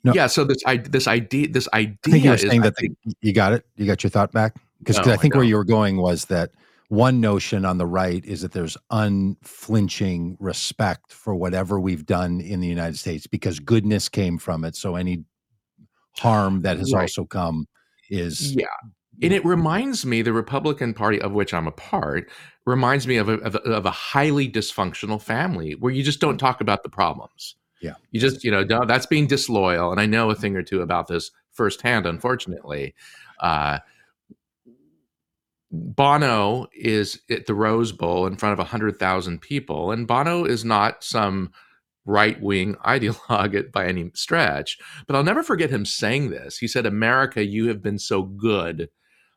no. 0.02 0.14
Yeah. 0.14 0.28
So 0.28 0.44
this 0.44 0.62
I, 0.64 0.78
this 0.78 1.06
idea 1.06 1.48
this 1.48 1.68
idea. 1.74 1.98
I 2.04 2.10
think 2.10 2.24
you 2.24 2.30
were 2.30 2.38
saying 2.38 2.62
is, 2.62 2.62
that 2.62 2.76
the, 2.76 2.90
you 3.20 3.34
got 3.34 3.52
it. 3.52 3.66
You 3.76 3.86
got 3.86 4.02
your 4.02 4.10
thought 4.10 4.32
back 4.32 4.54
because 4.78 4.98
oh, 4.98 5.12
I 5.12 5.16
think 5.16 5.34
I 5.34 5.38
where 5.38 5.46
you 5.46 5.56
were 5.56 5.64
going 5.64 5.96
was 5.98 6.26
that 6.26 6.50
one 6.88 7.20
notion 7.20 7.64
on 7.64 7.78
the 7.78 7.86
right 7.86 8.24
is 8.24 8.40
that 8.40 8.52
there's 8.52 8.76
unflinching 8.90 10.36
respect 10.40 11.12
for 11.12 11.34
whatever 11.34 11.78
we've 11.78 12.06
done 12.06 12.40
in 12.40 12.60
the 12.60 12.66
United 12.66 12.96
States 12.96 13.26
because 13.26 13.60
goodness 13.60 14.08
came 14.08 14.38
from 14.38 14.64
it. 14.64 14.74
So 14.74 14.96
any 14.96 15.24
harm 16.16 16.62
that 16.62 16.78
has 16.78 16.92
right. 16.92 17.02
also 17.02 17.24
come 17.24 17.66
is 18.10 18.54
yeah. 18.54 18.66
And 19.20 19.32
it 19.32 19.44
reminds 19.44 20.06
me, 20.06 20.22
the 20.22 20.32
Republican 20.32 20.94
Party, 20.94 21.20
of 21.20 21.32
which 21.32 21.52
I'm 21.52 21.66
a 21.66 21.72
part, 21.72 22.30
reminds 22.66 23.08
me 23.08 23.16
of 23.16 23.28
a, 23.28 23.34
of 23.38 23.56
a, 23.56 23.58
of 23.58 23.84
a 23.84 23.90
highly 23.90 24.48
dysfunctional 24.48 25.20
family 25.20 25.72
where 25.72 25.92
you 25.92 26.04
just 26.04 26.20
don't 26.20 26.38
talk 26.38 26.60
about 26.60 26.84
the 26.84 26.88
problems. 26.88 27.56
Yeah. 27.82 27.94
You 28.12 28.20
just, 28.20 28.44
you 28.44 28.50
know, 28.52 28.64
that's 28.64 29.06
being 29.06 29.26
disloyal. 29.26 29.90
And 29.90 30.00
I 30.00 30.06
know 30.06 30.30
a 30.30 30.36
thing 30.36 30.54
or 30.56 30.62
two 30.62 30.82
about 30.82 31.08
this 31.08 31.32
firsthand, 31.50 32.06
unfortunately. 32.06 32.94
Uh, 33.40 33.78
Bono 35.70 36.66
is 36.72 37.20
at 37.30 37.46
the 37.46 37.54
Rose 37.54 37.92
Bowl 37.92 38.26
in 38.26 38.36
front 38.36 38.54
of 38.54 38.58
100,000 38.58 39.40
people, 39.40 39.92
and 39.92 40.06
Bono 40.06 40.44
is 40.44 40.64
not 40.64 41.04
some 41.04 41.52
right 42.06 42.40
wing 42.40 42.74
ideologue 42.84 43.70
by 43.70 43.86
any 43.86 44.10
stretch. 44.14 44.78
But 45.06 45.16
I'll 45.16 45.24
never 45.24 45.42
forget 45.42 45.70
him 45.70 45.84
saying 45.84 46.30
this. 46.30 46.58
He 46.58 46.68
said, 46.68 46.86
America, 46.86 47.44
you 47.44 47.68
have 47.68 47.82
been 47.82 47.98
so 47.98 48.22
good. 48.22 48.88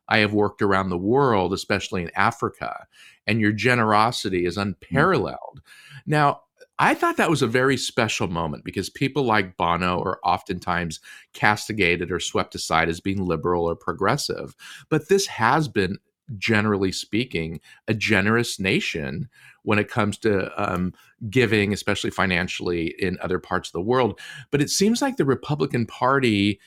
I 0.07 0.19
have 0.19 0.33
worked 0.33 0.61
around 0.61 0.89
the 0.89 0.97
world, 0.97 1.53
especially 1.53 2.03
in 2.03 2.11
Africa, 2.15 2.85
and 3.27 3.39
your 3.39 3.53
generosity 3.53 4.45
is 4.45 4.57
unparalleled. 4.57 5.61
Mm-hmm. 5.61 6.11
Now, 6.11 6.41
I 6.79 6.95
thought 6.95 7.17
that 7.17 7.29
was 7.29 7.43
a 7.43 7.47
very 7.47 7.77
special 7.77 8.27
moment 8.27 8.65
because 8.65 8.89
people 8.89 9.23
like 9.23 9.55
Bono 9.55 10.01
are 10.01 10.19
oftentimes 10.23 10.99
castigated 11.33 12.11
or 12.11 12.19
swept 12.19 12.55
aside 12.55 12.89
as 12.89 12.99
being 12.99 13.23
liberal 13.23 13.65
or 13.65 13.75
progressive. 13.75 14.55
But 14.89 15.07
this 15.07 15.27
has 15.27 15.67
been 15.67 15.99
generally 16.37 16.91
speaking, 16.91 17.59
a 17.87 17.93
generous 17.93 18.59
nation 18.59 19.29
when 19.63 19.79
it 19.79 19.89
comes 19.89 20.17
to 20.19 20.51
um, 20.61 20.93
giving, 21.29 21.73
especially 21.73 22.09
financially 22.09 22.95
in 22.99 23.17
other 23.21 23.39
parts 23.39 23.69
of 23.69 23.73
the 23.73 23.81
world. 23.81 24.19
But 24.49 24.61
it 24.61 24.69
seems 24.69 25.01
like 25.01 25.17
the 25.17 25.25
Republican 25.25 25.85
Party 25.85 26.59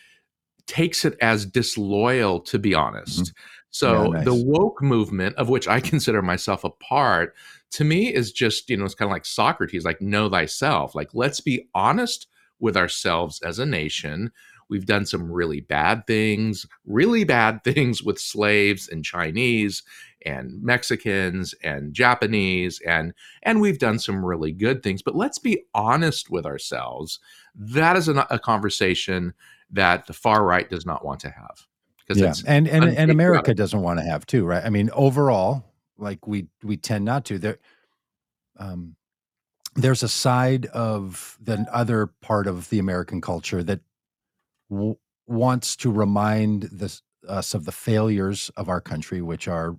takes 0.66 1.04
it 1.04 1.16
as 1.20 1.44
disloyal, 1.44 2.40
to 2.40 2.58
be 2.58 2.74
honest. 2.74 3.20
Mm-hmm. 3.20 3.32
So 3.70 4.04
yeah, 4.04 4.08
nice. 4.10 4.24
the 4.24 4.34
woke 4.34 4.82
movement, 4.82 5.36
of 5.36 5.48
which 5.48 5.66
I 5.68 5.80
consider 5.92 6.22
myself 6.22 6.64
a 6.64 6.70
part, 6.70 7.34
to 7.72 7.84
me 7.84 8.14
is 8.14 8.32
just, 8.32 8.70
you 8.70 8.76
know, 8.76 8.84
it's 8.84 8.94
kind 8.94 9.10
of 9.10 9.12
like 9.12 9.26
Socrates, 9.26 9.84
like 9.84 10.00
know 10.00 10.30
thyself. 10.30 10.94
Like, 10.94 11.10
let's 11.12 11.40
be 11.40 11.68
honest 11.74 12.28
with 12.60 12.76
ourselves 12.76 13.42
as 13.42 13.58
a 13.58 13.66
nation. 13.66 14.30
We've 14.68 14.86
done 14.86 15.06
some 15.06 15.30
really 15.30 15.60
bad 15.60 16.06
things, 16.06 16.66
really 16.86 17.24
bad 17.24 17.64
things 17.64 18.02
with 18.02 18.18
slaves 18.18 18.88
and 18.88 19.04
Chinese 19.04 19.82
and 20.26 20.62
Mexicans 20.62 21.54
and 21.62 21.92
Japanese 21.92 22.80
and 22.86 23.12
and 23.42 23.60
we've 23.60 23.78
done 23.78 23.98
some 23.98 24.24
really 24.24 24.52
good 24.52 24.82
things, 24.82 25.02
but 25.02 25.14
let's 25.14 25.38
be 25.38 25.62
honest 25.74 26.30
with 26.30 26.46
ourselves. 26.46 27.20
That 27.54 27.96
is 27.96 28.08
a, 28.08 28.26
a 28.30 28.38
conversation 28.38 29.34
that 29.70 30.06
the 30.06 30.12
far 30.12 30.44
right 30.44 30.68
does 30.68 30.86
not 30.86 31.04
want 31.04 31.20
to 31.20 31.30
have. 31.30 31.66
Because 32.06 32.20
yeah. 32.20 32.32
and 32.46 32.68
and, 32.68 32.84
and 32.84 33.10
America 33.10 33.54
doesn't 33.54 33.80
want 33.80 33.98
to 33.98 34.04
have 34.04 34.26
too, 34.26 34.44
right? 34.44 34.64
I 34.64 34.70
mean, 34.70 34.90
overall, 34.92 35.64
like 35.96 36.26
we 36.26 36.46
we 36.62 36.76
tend 36.76 37.04
not 37.04 37.24
to. 37.26 37.38
There 37.38 37.58
um 38.58 38.96
there's 39.74 40.02
a 40.02 40.08
side 40.08 40.66
of 40.66 41.36
the 41.40 41.66
other 41.72 42.06
part 42.20 42.46
of 42.46 42.68
the 42.68 42.78
American 42.78 43.20
culture 43.20 43.62
that 43.64 43.80
w- 44.74 44.98
wants 45.26 45.76
to 45.76 45.90
remind 45.90 46.64
this, 46.64 47.02
us 47.28 47.54
of 47.54 47.64
the 47.64 47.72
failures 47.72 48.50
of 48.56 48.68
our 48.68 48.80
country, 48.80 49.22
which 49.22 49.48
are 49.48 49.76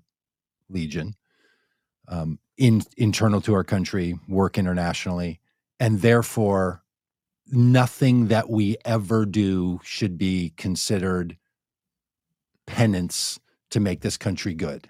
legion, 0.69 1.15
um, 2.07 2.39
in 2.57 2.81
internal 2.97 3.41
to 3.41 3.53
our 3.53 3.63
country, 3.63 4.17
work 4.27 4.57
internationally, 4.57 5.39
and 5.79 6.01
therefore 6.01 6.83
nothing 7.47 8.27
that 8.27 8.49
we 8.49 8.77
ever 8.85 9.25
do 9.25 9.79
should 9.83 10.17
be 10.17 10.53
considered 10.57 11.37
penance 12.65 13.39
to 13.69 13.79
make 13.79 14.01
this 14.01 14.17
country 14.17 14.53
good. 14.53 14.89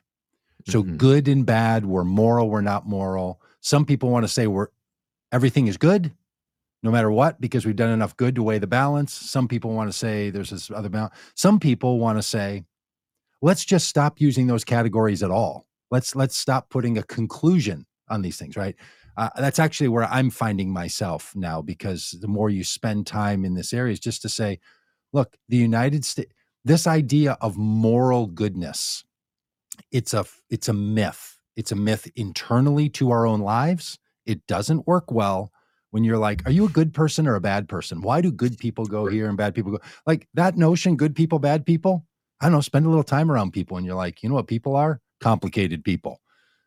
So 0.67 0.81
mm-hmm. 0.81 0.95
good 0.97 1.27
and 1.27 1.45
bad, 1.45 1.85
we're 1.85 2.03
moral, 2.03 2.49
we're 2.49 2.61
not 2.61 2.87
moral. 2.87 3.41
Some 3.61 3.85
people 3.85 4.09
want 4.09 4.23
to 4.23 4.31
say 4.31 4.47
we're 4.47 4.67
everything 5.31 5.67
is 5.67 5.77
good 5.77 6.13
no 6.85 6.91
matter 6.91 7.11
what 7.11 7.41
because 7.41 7.65
we've 7.65 7.75
done 7.75 7.89
enough 7.89 8.15
good 8.15 8.35
to 8.35 8.43
weigh 8.43 8.59
the 8.59 8.67
balance. 8.67 9.11
Some 9.11 9.47
people 9.47 9.71
want 9.71 9.91
to 9.91 9.97
say 9.97 10.29
there's 10.29 10.51
this 10.51 10.69
other 10.69 10.87
balance. 10.87 11.15
Some 11.33 11.59
people 11.59 11.97
want 11.97 12.19
to 12.19 12.23
say, 12.23 12.63
let's 13.41 13.65
just 13.65 13.89
stop 13.89 14.21
using 14.21 14.45
those 14.45 14.63
categories 14.63 15.23
at 15.23 15.31
all. 15.31 15.65
Let's 15.89 16.15
let's 16.15 16.37
stop 16.37 16.69
putting 16.69 16.99
a 16.99 17.03
conclusion 17.03 17.87
on 18.07 18.21
these 18.21 18.37
things, 18.37 18.55
right? 18.55 18.75
Uh, 19.17 19.29
that's 19.37 19.57
actually 19.57 19.87
where 19.87 20.03
I'm 20.03 20.29
finding 20.29 20.71
myself 20.71 21.33
now 21.35 21.59
because 21.59 22.15
the 22.21 22.27
more 22.27 22.51
you 22.51 22.63
spend 22.63 23.07
time 23.07 23.45
in 23.45 23.55
this 23.55 23.73
area 23.73 23.93
is 23.93 23.99
just 23.99 24.21
to 24.21 24.29
say, 24.29 24.59
look, 25.11 25.37
the 25.49 25.57
United 25.57 26.05
States, 26.05 26.31
this 26.65 26.85
idea 26.85 27.35
of 27.41 27.57
moral 27.57 28.27
goodness, 28.27 29.03
it's 29.91 30.13
a 30.13 30.23
it's 30.51 30.69
a 30.69 30.73
myth. 30.73 31.39
It's 31.55 31.71
a 31.71 31.75
myth 31.75 32.11
internally 32.15 32.89
to 32.89 33.09
our 33.09 33.25
own 33.25 33.39
lives. 33.39 33.97
It 34.27 34.45
doesn't 34.45 34.85
work 34.85 35.11
well 35.11 35.51
when 35.95 36.03
you're 36.03 36.17
like, 36.17 36.45
are 36.45 36.51
you 36.51 36.65
a 36.65 36.69
good 36.69 36.93
person 36.93 37.25
or 37.25 37.35
a 37.35 37.39
bad 37.39 37.69
person? 37.69 38.01
Why 38.01 38.19
do 38.19 38.29
good 38.29 38.57
people 38.57 38.85
go 38.85 39.05
here 39.05 39.29
and 39.29 39.37
bad 39.37 39.55
people 39.55 39.71
go? 39.71 39.79
Like 40.05 40.27
that 40.33 40.57
notion, 40.57 40.97
good 40.97 41.15
people, 41.15 41.39
bad 41.39 41.65
people. 41.65 42.05
I 42.41 42.47
don't 42.47 42.51
know. 42.51 42.59
Spend 42.59 42.85
a 42.85 42.89
little 42.89 43.01
time 43.01 43.31
around 43.31 43.53
people, 43.53 43.77
and 43.77 43.85
you're 43.85 43.95
like, 43.95 44.21
you 44.21 44.27
know 44.27 44.35
what 44.35 44.47
people 44.47 44.75
are? 44.75 44.99
Complicated 45.21 45.85
people. 45.85 46.19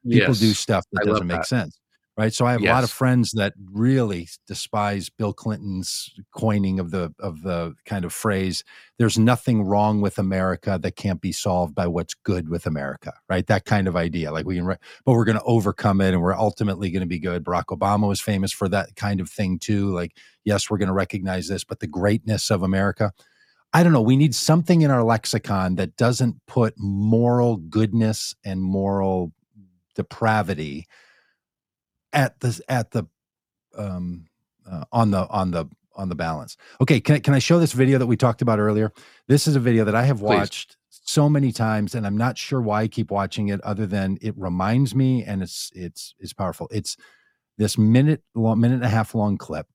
People 0.02 0.28
yes, 0.28 0.40
do 0.40 0.54
stuff 0.54 0.86
that 0.92 1.02
I 1.02 1.10
doesn't 1.10 1.26
make 1.26 1.40
that. 1.40 1.46
sense 1.46 1.78
right? 2.18 2.34
So 2.34 2.44
i 2.44 2.52
have 2.52 2.60
yes. 2.60 2.70
a 2.70 2.74
lot 2.74 2.84
of 2.84 2.90
friends 2.90 3.30
that 3.32 3.54
really 3.72 4.28
despise 4.46 5.08
bill 5.08 5.32
clinton's 5.32 6.10
coining 6.32 6.80
of 6.80 6.90
the 6.90 7.14
of 7.18 7.42
the 7.42 7.74
kind 7.86 8.04
of 8.04 8.12
phrase 8.12 8.64
there's 8.98 9.18
nothing 9.18 9.62
wrong 9.62 10.00
with 10.00 10.18
america 10.18 10.78
that 10.82 10.96
can't 10.96 11.20
be 11.20 11.32
solved 11.32 11.74
by 11.74 11.86
what's 11.86 12.14
good 12.14 12.48
with 12.48 12.66
america 12.66 13.12
right? 13.28 13.46
That 13.46 13.64
kind 13.64 13.86
of 13.88 13.96
idea. 13.96 14.32
Like 14.32 14.46
we 14.46 14.56
can 14.56 14.66
but 14.66 14.78
we're 15.06 15.24
going 15.24 15.38
to 15.38 15.44
overcome 15.44 16.00
it 16.00 16.14
and 16.14 16.22
we're 16.22 16.36
ultimately 16.36 16.90
going 16.90 17.02
to 17.02 17.06
be 17.06 17.18
good. 17.18 17.44
Barack 17.44 17.66
obama 17.66 18.08
was 18.08 18.20
famous 18.20 18.52
for 18.52 18.68
that 18.68 18.96
kind 18.96 19.20
of 19.20 19.28
thing 19.28 19.58
too. 19.58 19.90
Like 19.90 20.16
yes 20.44 20.70
we're 20.70 20.78
going 20.78 20.88
to 20.88 20.94
recognize 20.94 21.48
this 21.48 21.64
but 21.64 21.80
the 21.80 21.86
greatness 21.86 22.50
of 22.50 22.62
america. 22.62 23.12
I 23.72 23.82
don't 23.82 23.92
know. 23.92 24.00
We 24.00 24.16
need 24.16 24.34
something 24.34 24.80
in 24.80 24.90
our 24.90 25.02
lexicon 25.02 25.74
that 25.74 25.94
doesn't 25.96 26.36
put 26.46 26.72
moral 26.78 27.56
goodness 27.56 28.34
and 28.42 28.62
moral 28.62 29.32
depravity 29.94 30.86
at 32.12 32.40
the 32.40 32.60
at 32.68 32.90
the 32.90 33.04
um 33.76 34.26
uh, 34.70 34.84
on 34.92 35.10
the 35.10 35.26
on 35.28 35.50
the 35.50 35.66
on 35.94 36.08
the 36.08 36.14
balance. 36.14 36.56
Okay, 36.80 37.00
can 37.00 37.16
I, 37.16 37.18
can 37.18 37.34
I 37.34 37.40
show 37.40 37.58
this 37.58 37.72
video 37.72 37.98
that 37.98 38.06
we 38.06 38.16
talked 38.16 38.40
about 38.40 38.60
earlier? 38.60 38.92
This 39.26 39.48
is 39.48 39.56
a 39.56 39.60
video 39.60 39.84
that 39.84 39.96
I 39.96 40.04
have 40.04 40.20
watched 40.20 40.76
Please. 40.90 41.00
so 41.04 41.28
many 41.28 41.50
times, 41.50 41.94
and 41.94 42.06
I'm 42.06 42.16
not 42.16 42.38
sure 42.38 42.60
why 42.62 42.82
I 42.82 42.88
keep 42.88 43.10
watching 43.10 43.48
it, 43.48 43.60
other 43.62 43.84
than 43.84 44.16
it 44.22 44.34
reminds 44.36 44.94
me, 44.94 45.24
and 45.24 45.42
it's 45.42 45.70
it's 45.74 46.14
it's 46.18 46.32
powerful. 46.32 46.68
It's 46.70 46.96
this 47.58 47.76
minute 47.76 48.22
long, 48.34 48.60
minute 48.60 48.76
and 48.76 48.84
a 48.84 48.88
half 48.88 49.14
long 49.14 49.36
clip 49.36 49.66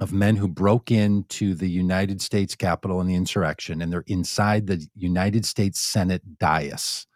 of 0.00 0.14
men 0.14 0.36
who 0.36 0.48
broke 0.48 0.90
into 0.90 1.54
the 1.54 1.68
United 1.68 2.22
States 2.22 2.54
Capitol 2.56 3.02
in 3.02 3.06
the 3.06 3.14
insurrection, 3.14 3.82
and 3.82 3.92
they're 3.92 4.04
inside 4.06 4.66
the 4.66 4.88
United 4.94 5.44
States 5.44 5.78
Senate 5.78 6.22
dais. 6.38 7.06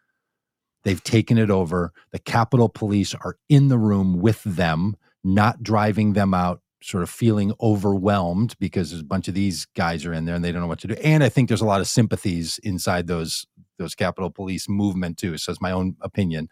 They've 0.85 1.03
taken 1.03 1.39
it 1.39 1.51
over. 1.51 1.93
The 2.13 2.19
Capitol 2.19 2.69
Police 2.69 3.15
are 3.15 3.37
in 3.49 3.69
the 3.69 3.79
room 3.79 4.21
with 4.21 4.43
them, 4.45 4.97
not 5.23 5.63
driving 5.63 6.13
them 6.13 6.35
out, 6.35 6.61
sort 6.83 7.03
of 7.03 7.09
feeling 7.09 7.55
overwhelmed 7.63 8.55
because 8.59 8.91
there's 8.91 9.01
a 9.01 9.07
bunch 9.07 9.27
of 9.27 9.35
these 9.35 9.67
guys 9.75 10.05
are 10.05 10.13
in 10.13 10.27
there 10.27 10.35
and 10.35 10.45
they 10.45 10.53
don't 10.53 10.61
know 10.61 10.69
what 10.69 10.81
to 10.81 10.87
do. 10.87 10.95
And 11.03 11.25
I 11.25 11.31
think 11.31 11.49
there's 11.49 11.63
a 11.63 11.67
lot 11.67 11.81
of 11.81 11.89
sympathies 11.89 12.59
inside 12.63 13.07
those 13.07 13.47
those 13.79 13.95
Capitol 13.95 14.31
Police 14.31 14.69
movement 14.69 15.19
too. 15.19 15.37
So 15.39 15.51
it's 15.51 15.61
my 15.61 15.73
own 15.73 15.97
opinion 16.01 16.49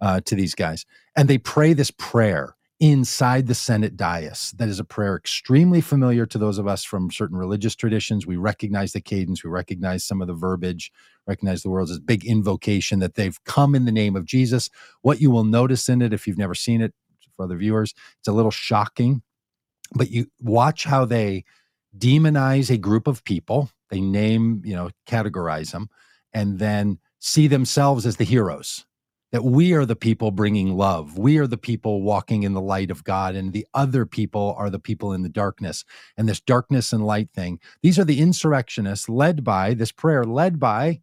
uh, 0.00 0.20
to 0.26 0.34
these 0.34 0.54
guys. 0.54 0.84
And 1.16 1.28
they 1.28 1.38
pray 1.38 1.72
this 1.72 1.90
prayer 1.90 2.55
inside 2.78 3.46
the 3.46 3.54
Senate 3.54 3.96
dais. 3.96 4.52
That 4.56 4.68
is 4.68 4.78
a 4.78 4.84
prayer 4.84 5.16
extremely 5.16 5.80
familiar 5.80 6.26
to 6.26 6.38
those 6.38 6.58
of 6.58 6.66
us 6.66 6.84
from 6.84 7.10
certain 7.10 7.38
religious 7.38 7.74
traditions. 7.74 8.26
We 8.26 8.36
recognize 8.36 8.92
the 8.92 9.00
cadence, 9.00 9.42
we 9.42 9.50
recognize 9.50 10.04
some 10.04 10.20
of 10.20 10.28
the 10.28 10.34
verbiage, 10.34 10.92
recognize 11.26 11.62
the 11.62 11.70
words 11.70 11.90
as 11.90 11.98
big 11.98 12.24
invocation 12.24 12.98
that 12.98 13.14
they've 13.14 13.42
come 13.44 13.74
in 13.74 13.86
the 13.86 13.92
name 13.92 14.14
of 14.14 14.26
Jesus. 14.26 14.68
What 15.02 15.20
you 15.20 15.30
will 15.30 15.44
notice 15.44 15.88
in 15.88 16.02
it, 16.02 16.12
if 16.12 16.26
you've 16.26 16.38
never 16.38 16.54
seen 16.54 16.82
it 16.82 16.92
for 17.34 17.44
other 17.44 17.56
viewers, 17.56 17.94
it's 18.18 18.28
a 18.28 18.32
little 18.32 18.50
shocking, 18.50 19.22
but 19.94 20.10
you 20.10 20.26
watch 20.40 20.84
how 20.84 21.04
they 21.04 21.44
demonize 21.96 22.70
a 22.70 22.76
group 22.76 23.06
of 23.06 23.24
people, 23.24 23.70
they 23.90 24.00
name, 24.00 24.60
you 24.64 24.74
know, 24.74 24.90
categorize 25.08 25.72
them, 25.72 25.88
and 26.34 26.58
then 26.58 26.98
see 27.20 27.46
themselves 27.46 28.04
as 28.04 28.16
the 28.16 28.24
heroes 28.24 28.84
that 29.32 29.44
we 29.44 29.72
are 29.72 29.84
the 29.84 29.96
people 29.96 30.30
bringing 30.30 30.76
love. 30.76 31.18
We 31.18 31.38
are 31.38 31.46
the 31.46 31.58
people 31.58 32.02
walking 32.02 32.44
in 32.44 32.54
the 32.54 32.60
light 32.60 32.90
of 32.90 33.04
God, 33.04 33.34
and 33.34 33.52
the 33.52 33.66
other 33.74 34.06
people 34.06 34.54
are 34.56 34.70
the 34.70 34.78
people 34.78 35.12
in 35.12 35.22
the 35.22 35.28
darkness. 35.28 35.84
And 36.16 36.28
this 36.28 36.40
darkness 36.40 36.92
and 36.92 37.04
light 37.04 37.30
thing, 37.34 37.58
these 37.82 37.98
are 37.98 38.04
the 38.04 38.20
insurrectionists 38.20 39.08
led 39.08 39.42
by 39.44 39.74
this 39.74 39.92
prayer, 39.92 40.24
led 40.24 40.60
by 40.60 41.00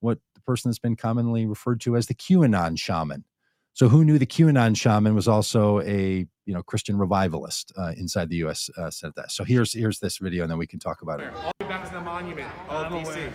what 0.00 0.18
the 0.34 0.40
person 0.42 0.70
that's 0.70 0.78
been 0.78 0.96
commonly 0.96 1.46
referred 1.46 1.80
to 1.82 1.96
as 1.96 2.06
the 2.06 2.14
QAnon 2.14 2.78
shaman. 2.78 3.24
So, 3.72 3.88
who 3.88 4.04
knew 4.04 4.18
the 4.18 4.26
QAnon 4.26 4.76
shaman 4.76 5.14
was 5.14 5.28
also 5.28 5.80
a 5.80 6.26
you 6.46 6.54
know 6.54 6.62
Christian 6.62 6.96
revivalist 6.96 7.72
uh, 7.76 7.92
inside 7.96 8.30
the 8.30 8.36
U.S. 8.36 8.70
Uh, 8.76 8.90
said 8.90 9.12
that. 9.16 9.30
So 9.32 9.44
here's 9.44 9.72
here's 9.72 9.98
this 9.98 10.18
video, 10.18 10.44
and 10.44 10.50
then 10.50 10.58
we 10.58 10.66
can 10.66 10.78
talk 10.78 11.02
about 11.02 11.20
it. 11.20 11.32
All 11.34 11.52
the 11.58 11.64
way 11.64 11.70
back 11.70 11.86
to 11.88 11.92
the 11.92 12.00
monument, 12.00 12.50
all 12.70 12.84
DC. 12.84 13.30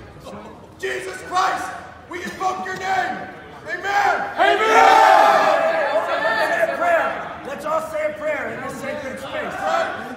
Jesus 0.80 1.18
Christ, 1.24 1.72
we 2.10 2.24
invoke 2.24 2.66
your 2.66 2.78
name. 2.78 3.41
Amen. 3.68 4.16
Amen. 4.40 5.22
Let's 7.62 7.66
all 7.66 7.82
say 7.92 8.10
a 8.10 8.18
prayer 8.18 8.58
in 8.58 8.62
this 8.66 8.74
sacred 8.82 9.20
space. 9.20 9.54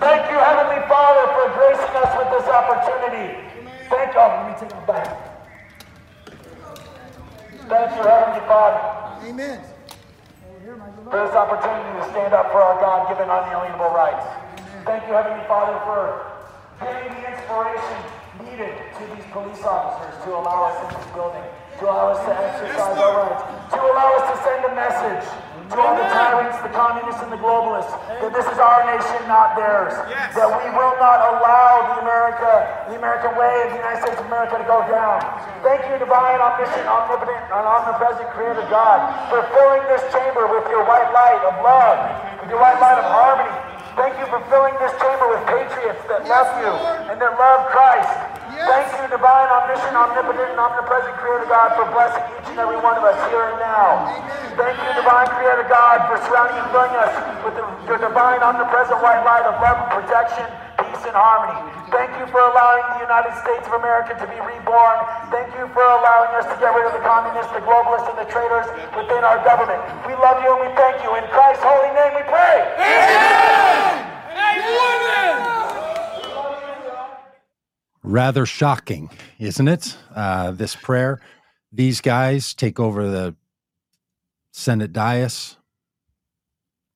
Thank 0.01 0.23
you, 0.33 0.39
Heavenly 0.41 0.81
Father, 0.89 1.29
for 1.37 1.53
gracing 1.53 1.93
us 1.93 2.13
with 2.17 2.31
this 2.33 2.49
opportunity. 2.49 3.37
Thank 3.91 4.15
you. 4.15 4.21
Oh, 4.21 4.33
let 4.33 4.49
me 4.49 4.55
take 4.57 4.73
it 4.73 4.87
back. 4.87 5.13
Thank 7.69 7.97
you, 7.97 8.03
Heavenly 8.07 8.41
Father. 8.49 9.29
Amen. 9.29 9.61
For 11.11 11.19
this 11.21 11.37
opportunity 11.37 12.01
to 12.01 12.05
stand 12.17 12.33
up 12.33 12.49
for 12.51 12.63
our 12.65 12.81
God 12.81 13.09
given 13.13 13.29
unalienable 13.29 13.93
rights. 13.93 14.25
Thank 14.87 15.05
you, 15.05 15.13
Heavenly 15.13 15.45
Father, 15.45 15.77
for 15.85 16.25
giving 16.81 17.13
the 17.13 17.29
inspiration 17.29 17.99
needed 18.41 18.73
to 18.73 19.03
these 19.15 19.25
police 19.33 19.63
officers 19.65 20.17
to 20.25 20.31
allow 20.33 20.73
us 20.73 20.81
in 20.81 20.97
this 20.97 21.13
building 21.13 21.45
to 21.79 21.85
allow 21.87 22.15
us 22.15 22.21
to 22.27 22.33
exercise 22.33 22.99
our 22.99 23.13
rights, 23.27 23.43
to 23.75 23.81
allow 23.81 24.11
us 24.19 24.25
to 24.31 24.37
send 24.47 24.61
a 24.65 24.73
message 24.75 25.27
to 25.71 25.77
all 25.81 25.97
the 25.97 26.07
tyrants, 26.13 26.61
the 26.61 26.71
communists, 26.71 27.25
and 27.25 27.33
the 27.33 27.41
globalists 27.41 27.91
that 28.21 28.31
this 28.37 28.45
is 28.45 28.59
our 28.61 28.85
nation, 28.85 29.17
not 29.27 29.57
theirs. 29.57 29.97
That 30.37 30.47
we 30.47 30.67
will 30.77 30.95
not 31.01 31.19
allow 31.35 31.97
the 31.97 32.05
America, 32.05 32.69
the 32.93 33.01
American 33.01 33.33
way 33.35 33.65
of 33.65 33.69
the 33.73 33.81
United 33.81 34.01
States 34.05 34.21
of 34.21 34.29
America 34.29 34.61
to 34.61 34.67
go 34.69 34.85
down. 34.87 35.25
Thank 35.65 35.89
you, 35.89 35.97
divine, 35.97 36.37
omniscient, 36.37 36.85
omnipotent, 36.85 37.43
and 37.49 37.65
omnipresent 37.65 38.29
Creator 38.37 38.69
God, 38.69 39.09
for 39.33 39.41
filling 39.57 39.83
this 39.89 40.05
chamber 40.13 40.47
with 40.53 40.69
your 40.69 40.85
white 40.85 41.09
light 41.17 41.43
of 41.49 41.57
love, 41.65 41.99
with 42.45 42.53
your 42.53 42.61
white 42.61 42.79
light 42.79 43.01
of 43.01 43.09
harmony. 43.09 43.51
Thank 43.97 44.21
you 44.21 44.27
for 44.29 44.43
filling 44.53 44.75
this 44.83 44.93
chamber 45.01 45.27
with 45.33 45.43
patriots 45.49 46.03
that 46.13 46.29
love 46.29 46.51
you 46.61 46.71
and 47.09 47.17
that 47.17 47.35
love 47.41 47.73
Christ. 47.73 48.44
Thank 48.55 48.87
you, 48.95 49.11
divine, 49.11 49.51
omniscient, 49.51 49.99
omnipotent, 49.99 50.55
and 50.55 50.61
omnipresent 50.63 51.19
Creator 51.19 51.51
God, 51.51 51.75
for 51.75 51.91
blessing 51.91 52.23
each 52.39 52.55
and 52.55 52.63
every 52.63 52.79
one 52.79 52.95
of 52.95 53.03
us 53.03 53.19
here 53.27 53.43
and 53.51 53.59
now. 53.59 54.07
Thank 54.55 54.79
you, 54.79 54.91
divine 54.95 55.27
Creator 55.35 55.67
God, 55.67 56.07
for 56.07 56.23
surrounding 56.23 56.63
and 56.63 56.69
filling 56.71 56.95
us 56.95 57.11
with 57.43 57.59
the, 57.59 57.67
your 57.91 57.99
divine, 57.99 58.39
omnipresent 58.47 59.03
white 59.03 59.27
light 59.27 59.43
of 59.43 59.59
love 59.59 59.83
and 59.83 59.91
protection, 59.99 60.47
peace 60.79 61.03
and 61.03 61.19
harmony. 61.19 61.59
Thank 61.91 62.15
you 62.15 62.31
for 62.31 62.39
allowing 62.39 62.87
the 62.95 63.03
United 63.03 63.35
States 63.43 63.67
of 63.67 63.75
America 63.83 64.15
to 64.15 64.27
be 64.31 64.39
reborn. 64.39 64.97
Thank 65.35 65.51
you 65.59 65.67
for 65.75 65.83
allowing 65.83 66.39
us 66.39 66.47
to 66.47 66.55
get 66.63 66.71
rid 66.71 66.87
of 66.87 66.95
the 66.95 67.03
communists, 67.03 67.51
the 67.51 67.63
globalists, 67.67 68.07
and 68.07 68.19
the 68.23 68.29
traitors 68.31 68.71
within 68.95 69.27
our 69.27 69.43
government. 69.43 69.83
We 70.07 70.15
love 70.23 70.39
you 70.47 70.55
and 70.55 70.63
we 70.63 70.71
thank 70.79 71.03
you. 71.03 71.11
In 71.19 71.27
Christ's 71.35 71.67
holy 71.67 71.91
name 71.91 72.15
we 72.15 72.25
pray. 72.31 72.55
Amen. 72.79 74.15
Amen 74.31 75.54
rather 78.05 78.47
shocking, 78.47 79.11
isn't 79.39 79.67
it? 79.67 79.97
Uh, 80.15 80.53
this 80.53 80.77
prayer. 80.77 81.21
These 81.73 82.01
guys 82.01 82.55
take 82.55 82.79
over 82.79 83.09
the 83.09 83.35
Senate 84.53 84.93
dais. 84.93 85.57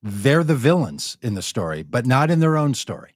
They're 0.01 0.45
the 0.45 0.55
villains 0.55 1.17
in 1.21 1.33
the 1.33 1.41
story, 1.41 1.83
but 1.83 2.05
not 2.05 2.31
in 2.31 2.39
their 2.39 2.55
own 2.55 2.73
story. 2.73 3.15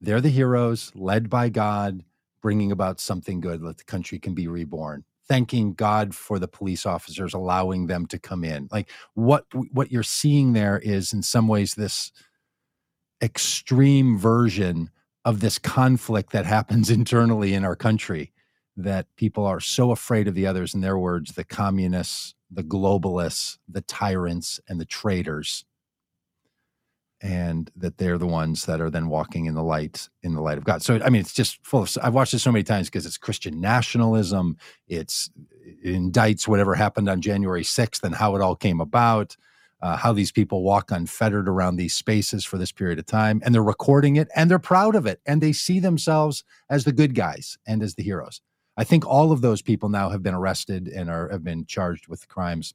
They're 0.00 0.20
the 0.20 0.28
heroes 0.28 0.92
led 0.94 1.28
by 1.28 1.48
God, 1.48 2.04
bringing 2.40 2.70
about 2.70 3.00
something 3.00 3.40
good 3.40 3.60
that 3.62 3.78
the 3.78 3.84
country 3.84 4.18
can 4.18 4.34
be 4.34 4.46
reborn. 4.46 5.04
Thanking 5.28 5.74
God 5.74 6.14
for 6.14 6.38
the 6.38 6.48
police 6.48 6.86
officers 6.86 7.34
allowing 7.34 7.86
them 7.86 8.06
to 8.06 8.18
come 8.18 8.44
in. 8.44 8.68
Like 8.70 8.88
what 9.14 9.46
what 9.72 9.92
you're 9.92 10.02
seeing 10.02 10.52
there 10.52 10.78
is 10.78 11.12
in 11.12 11.22
some 11.22 11.48
ways 11.48 11.74
this 11.74 12.12
extreme 13.22 14.18
version 14.18 14.90
of 15.24 15.40
this 15.40 15.58
conflict 15.58 16.32
that 16.32 16.46
happens 16.46 16.90
internally 17.00 17.54
in 17.54 17.64
our 17.64 17.76
country 17.76 18.32
that 18.76 19.06
people 19.16 19.44
are 19.44 19.60
so 19.60 19.90
afraid 19.90 20.26
of 20.28 20.34
the 20.34 20.46
others 20.46 20.74
in 20.74 20.80
their 20.80 20.98
words 20.98 21.32
the 21.32 21.44
communists 21.44 22.34
the 22.50 22.62
globalists 22.62 23.58
the 23.68 23.82
tyrants 23.82 24.60
and 24.68 24.80
the 24.80 24.84
traitors 24.84 25.64
and 27.22 27.70
that 27.76 27.98
they're 27.98 28.18
the 28.18 28.26
ones 28.26 28.64
that 28.64 28.80
are 28.80 28.90
then 28.90 29.08
walking 29.08 29.46
in 29.46 29.54
the 29.54 29.62
light 29.62 30.08
in 30.22 30.34
the 30.34 30.40
light 30.40 30.58
of 30.58 30.64
God. 30.64 30.82
So 30.82 30.98
I 31.04 31.10
mean, 31.10 31.20
it's 31.20 31.34
just 31.34 31.64
full 31.64 31.82
of. 31.82 31.98
I've 32.02 32.14
watched 32.14 32.32
it 32.34 32.38
so 32.38 32.52
many 32.52 32.62
times 32.62 32.88
because 32.88 33.04
it's 33.04 33.18
Christian 33.18 33.60
nationalism. 33.60 34.56
It's 34.88 35.30
it 35.62 35.94
indicts 35.94 36.48
whatever 36.48 36.74
happened 36.74 37.08
on 37.08 37.20
January 37.20 37.64
sixth 37.64 38.02
and 38.04 38.14
how 38.14 38.36
it 38.36 38.42
all 38.42 38.56
came 38.56 38.80
about. 38.80 39.36
Uh, 39.82 39.96
how 39.96 40.12
these 40.12 40.30
people 40.30 40.62
walk 40.62 40.90
unfettered 40.90 41.48
around 41.48 41.76
these 41.76 41.94
spaces 41.94 42.44
for 42.44 42.58
this 42.58 42.72
period 42.72 42.98
of 42.98 43.06
time, 43.06 43.40
and 43.44 43.54
they're 43.54 43.62
recording 43.62 44.16
it, 44.16 44.28
and 44.36 44.50
they're 44.50 44.58
proud 44.58 44.94
of 44.94 45.06
it, 45.06 45.20
and 45.26 45.40
they 45.40 45.52
see 45.52 45.80
themselves 45.80 46.44
as 46.68 46.84
the 46.84 46.92
good 46.92 47.14
guys 47.14 47.56
and 47.66 47.82
as 47.82 47.94
the 47.94 48.02
heroes. 48.02 48.42
I 48.76 48.84
think 48.84 49.06
all 49.06 49.32
of 49.32 49.40
those 49.40 49.62
people 49.62 49.88
now 49.88 50.10
have 50.10 50.22
been 50.22 50.34
arrested 50.34 50.86
and 50.88 51.10
are 51.10 51.28
have 51.30 51.44
been 51.44 51.64
charged 51.66 52.08
with 52.08 52.28
crimes 52.28 52.74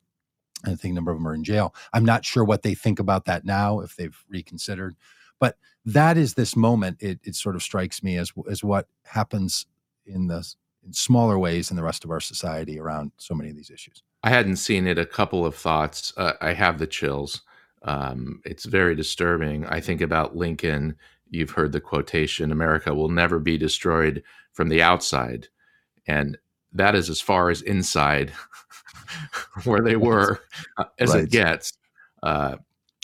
I 0.64 0.76
think 0.76 0.91
a 0.91 0.95
number 0.95 1.12
of 1.12 1.18
them 1.18 1.28
are 1.28 1.34
in 1.34 1.43
jail. 1.43 1.76
I'm 1.93 2.06
not 2.06 2.26
sure 2.26 2.43
what 2.43 2.64
they 2.64 2.74
think 2.74 2.99
about 2.99 3.26
that 3.26 3.45
now, 3.45 3.80
if 3.82 3.95
they've 3.95 4.18
reconsidered. 4.30 4.95
But 5.39 5.58
that 5.86 6.18
is 6.18 6.34
this 6.34 6.56
moment. 6.56 6.97
It, 7.01 7.20
it 7.24 7.36
sort 7.36 7.56
of 7.56 7.64
strikes 7.64 8.01
me 8.01 8.18
as 8.18 8.32
as 8.49 8.64
what 8.64 8.88
happens 9.03 9.66
in 10.06 10.28
the 10.28 10.45
in 10.86 10.93
smaller 10.93 11.38
ways 11.38 11.70
in 11.70 11.78
the 11.78 11.84
rest 11.84 12.03
of 12.03 12.12
our 12.12 12.20
society 12.20 12.80
around 12.80 13.12
so 13.18 13.34
many 13.36 13.49
of 13.49 13.56
these 13.56 13.70
issues. 13.70 14.01
I 14.26 14.30
hadn't 14.30 14.55
seen 14.55 14.88
it. 14.88 14.97
A 14.97 15.05
couple 15.05 15.45
of 15.45 15.55
thoughts. 15.55 16.11
Uh, 16.17 16.34
I 16.41 16.53
have 16.53 16.80
the 16.80 16.88
chills. 16.88 17.41
Um, 17.84 18.41
it's 18.43 18.65
very 18.65 18.95
disturbing. 18.95 19.67
I 19.67 19.80
think 19.80 20.01
about 20.01 20.36
Lincoln. 20.36 20.95
You've 21.30 21.51
heard 21.51 21.71
the 21.71 21.80
quotation: 21.80 22.51
"America 22.51 22.95
will 22.95 23.09
never 23.09 23.38
be 23.39 23.55
destroyed 23.55 24.23
from 24.51 24.69
the 24.69 24.82
outside," 24.82 25.47
and 26.07 26.39
that 26.73 26.95
is 26.95 27.07
as 27.07 27.21
far 27.21 27.51
as 27.51 27.61
inside 27.61 28.32
where 29.63 29.82
they 29.82 29.95
were 29.95 30.41
uh, 30.78 30.86
as 30.97 31.13
right. 31.13 31.26
it 31.26 31.30
gets. 31.30 31.73
Uh, 32.23 32.55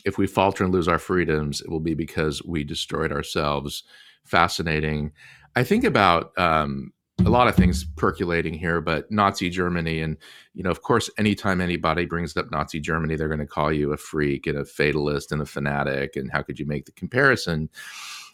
if 0.04 0.18
we 0.18 0.26
falter 0.26 0.64
and 0.64 0.74
lose 0.74 0.88
our 0.88 0.98
freedoms, 0.98 1.62
it 1.62 1.70
will 1.70 1.80
be 1.80 1.94
because 1.94 2.44
we 2.44 2.64
destroyed 2.64 3.12
ourselves. 3.12 3.84
Fascinating. 4.24 5.12
I 5.56 5.64
think 5.64 5.84
about 5.84 6.36
um, 6.40 6.94
a 7.26 7.30
lot 7.30 7.48
of 7.48 7.56
things 7.56 7.84
percolating 7.84 8.54
here, 8.54 8.82
but 8.82 9.10
Nazi 9.12 9.50
Germany, 9.50 10.02
and 10.02 10.18
you 10.54 10.64
know, 10.64 10.72
of 10.72 10.82
course, 10.82 11.10
anytime 11.18 11.62
anybody 11.62 12.06
brings 12.06 12.36
up 12.36 12.52
Nazi 12.52 12.80
Germany, 12.80 13.16
they're 13.16 13.28
going 13.28 13.40
to 13.40 13.46
call 13.46 13.72
you 13.72 13.94
a 13.94 13.98
freak 13.98 14.48
and 14.48 14.58
a 14.58 14.66
fatalist 14.66 15.32
and 15.32 15.42
a 15.42 15.46
fanatic, 15.46 16.16
and 16.16 16.32
how 16.32 16.42
could 16.42 16.60
you 16.60 16.66
make 16.66 16.86
the 16.86 16.92
comparison? 16.94 17.70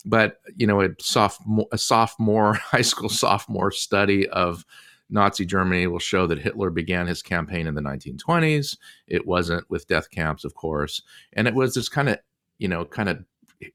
But 0.06 0.40
you 0.56 0.66
know, 0.66 0.82
a 0.82 0.90
sophomore, 1.00 1.68
a 1.72 1.78
sophomore 1.78 2.54
high 2.56 2.82
school 2.82 3.10
sophomore 3.10 3.72
study 3.72 4.28
of 4.30 4.66
Nazi 5.10 5.46
Germany 5.46 5.88
will 5.88 6.00
show 6.00 6.26
that 6.28 6.40
Hitler 6.40 6.70
began 6.70 7.08
his 7.08 7.22
campaign 7.22 7.68
in 7.68 7.76
the 7.76 7.82
1920s. 7.82 8.78
It 9.08 9.28
wasn't 9.28 9.70
with 9.70 9.88
death 9.88 10.10
camps, 10.12 10.44
of 10.46 10.56
course, 10.56 11.02
and 11.34 11.48
it 11.48 11.54
was 11.54 11.74
this 11.74 11.90
kind 11.90 12.10
of, 12.10 12.20
you 12.58 12.68
know, 12.68 12.86
kind 12.86 13.10
of 13.10 13.24
eh, 13.62 13.68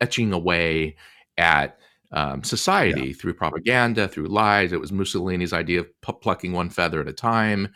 etching 0.00 0.32
away 0.32 0.96
at 1.38 1.78
um, 2.12 2.42
society 2.42 3.08
yeah. 3.08 3.12
through 3.14 3.34
propaganda, 3.34 4.08
through 4.08 4.26
lies. 4.26 4.72
It 4.72 4.80
was 4.80 4.92
Mussolini's 4.92 5.52
idea 5.52 5.80
of 5.80 6.00
p- 6.00 6.12
plucking 6.20 6.52
one 6.52 6.70
feather 6.70 7.00
at 7.00 7.08
a 7.08 7.12
time. 7.12 7.68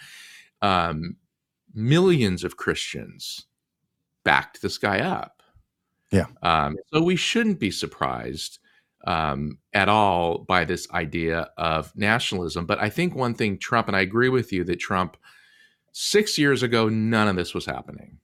Um, 0.63 1.17
millions 1.75 2.45
of 2.45 2.57
Christians 2.57 3.47
backed 4.25 4.63
this 4.63 4.79
guy 4.79 5.01
up. 5.01 5.43
Yeah. 6.11 6.27
Um, 6.43 6.77
so 6.93 7.03
we 7.03 7.17
shouldn't 7.17 7.59
be 7.59 7.71
surprised 7.71 8.59
um, 9.07 9.59
at 9.73 9.89
all 9.89 10.39
by 10.39 10.65
this 10.65 10.91
idea 10.93 11.51
of 11.57 11.95
nationalism. 11.97 12.67
But 12.67 12.79
I 12.79 12.89
think 12.89 13.15
one 13.15 13.35
thing 13.35 13.59
Trump, 13.59 13.89
and 13.89 13.97
I 13.97 14.01
agree 14.01 14.29
with 14.29 14.53
you 14.53 14.65
that 14.65 14.77
Trump, 14.77 15.17
six 15.93 16.39
years 16.39 16.63
ago, 16.63 16.89
none 16.89 17.29
of 17.29 17.37
this 17.37 17.55
was 17.55 17.67
happening. 17.67 18.19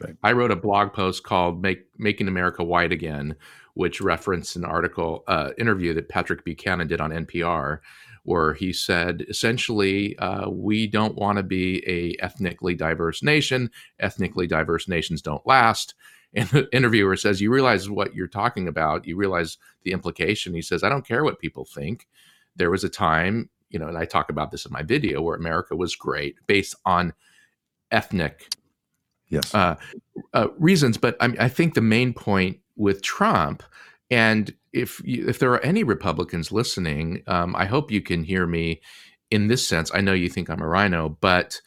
Right. 0.00 0.16
I 0.22 0.32
wrote 0.32 0.50
a 0.50 0.56
blog 0.56 0.92
post 0.92 1.22
called 1.22 1.62
"Make 1.62 1.84
Making 1.98 2.28
America 2.28 2.64
White 2.64 2.92
Again," 2.92 3.36
which 3.74 4.00
referenced 4.00 4.56
an 4.56 4.64
article 4.64 5.24
uh, 5.28 5.50
interview 5.58 5.94
that 5.94 6.08
Patrick 6.08 6.44
Buchanan 6.44 6.88
did 6.88 7.00
on 7.00 7.10
NPR, 7.10 7.78
where 8.24 8.54
he 8.54 8.72
said 8.72 9.24
essentially, 9.28 10.16
uh, 10.18 10.48
"We 10.50 10.86
don't 10.86 11.16
want 11.16 11.38
to 11.38 11.42
be 11.42 11.82
a 11.88 12.22
ethnically 12.22 12.74
diverse 12.74 13.22
nation. 13.22 13.70
Ethnically 13.98 14.46
diverse 14.46 14.88
nations 14.88 15.22
don't 15.22 15.46
last." 15.46 15.94
And 16.34 16.48
the 16.48 16.68
interviewer 16.72 17.16
says, 17.16 17.40
You 17.40 17.52
realize 17.52 17.90
what 17.90 18.14
you're 18.14 18.26
talking 18.26 18.68
about. 18.68 19.06
You 19.06 19.16
realize 19.16 19.58
the 19.82 19.92
implication. 19.92 20.54
He 20.54 20.62
says, 20.62 20.82
I 20.82 20.88
don't 20.88 21.06
care 21.06 21.24
what 21.24 21.38
people 21.38 21.64
think. 21.64 22.08
There 22.56 22.70
was 22.70 22.84
a 22.84 22.88
time, 22.88 23.50
you 23.70 23.78
know, 23.78 23.88
and 23.88 23.98
I 23.98 24.04
talk 24.04 24.30
about 24.30 24.50
this 24.50 24.64
in 24.64 24.72
my 24.72 24.82
video 24.82 25.20
where 25.22 25.36
America 25.36 25.76
was 25.76 25.94
great 25.94 26.36
based 26.46 26.74
on 26.84 27.12
ethnic 27.90 28.48
yes. 29.28 29.54
uh, 29.54 29.76
uh, 30.32 30.48
reasons. 30.58 30.96
But 30.96 31.16
I, 31.20 31.34
I 31.38 31.48
think 31.48 31.74
the 31.74 31.80
main 31.80 32.14
point 32.14 32.58
with 32.76 33.02
Trump, 33.02 33.62
and 34.10 34.54
if 34.72 35.00
you, 35.04 35.28
if 35.28 35.38
there 35.38 35.52
are 35.52 35.64
any 35.64 35.84
Republicans 35.84 36.52
listening, 36.52 37.22
um, 37.26 37.54
I 37.56 37.64
hope 37.64 37.90
you 37.90 38.02
can 38.02 38.24
hear 38.24 38.46
me 38.46 38.80
in 39.30 39.48
this 39.48 39.66
sense. 39.66 39.90
I 39.94 40.00
know 40.00 40.12
you 40.12 40.28
think 40.28 40.50
I'm 40.50 40.60
a 40.60 40.68
RINO, 40.68 41.16
but 41.20 41.60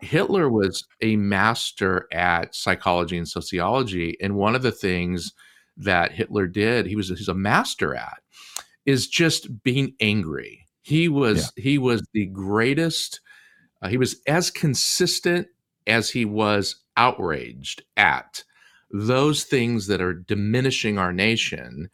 Hitler 0.00 0.48
was 0.48 0.84
a 1.00 1.16
master 1.16 2.08
at 2.12 2.54
psychology 2.54 3.16
and 3.16 3.28
sociology. 3.28 4.16
And 4.20 4.34
one 4.34 4.54
of 4.54 4.62
the 4.62 4.72
things 4.72 5.32
that 5.76 6.12
Hitler 6.12 6.46
did, 6.46 6.86
he 6.86 6.96
was 6.96 7.08
he's 7.08 7.28
a 7.28 7.34
master 7.34 7.94
at, 7.94 8.22
is 8.84 9.06
just 9.06 9.62
being 9.62 9.94
angry. 10.00 10.66
He 10.82 11.08
was 11.08 11.52
yeah. 11.56 11.62
he 11.62 11.78
was 11.78 12.02
the 12.12 12.26
greatest. 12.26 13.20
Uh, 13.80 13.88
he 13.88 13.96
was 13.96 14.16
as 14.26 14.50
consistent 14.50 15.46
as 15.86 16.10
he 16.10 16.24
was 16.24 16.76
outraged 16.96 17.82
at 17.96 18.44
those 18.92 19.44
things 19.44 19.86
that 19.86 20.02
are 20.02 20.14
diminishing 20.14 20.98
our 20.98 21.12
nation. 21.12 21.90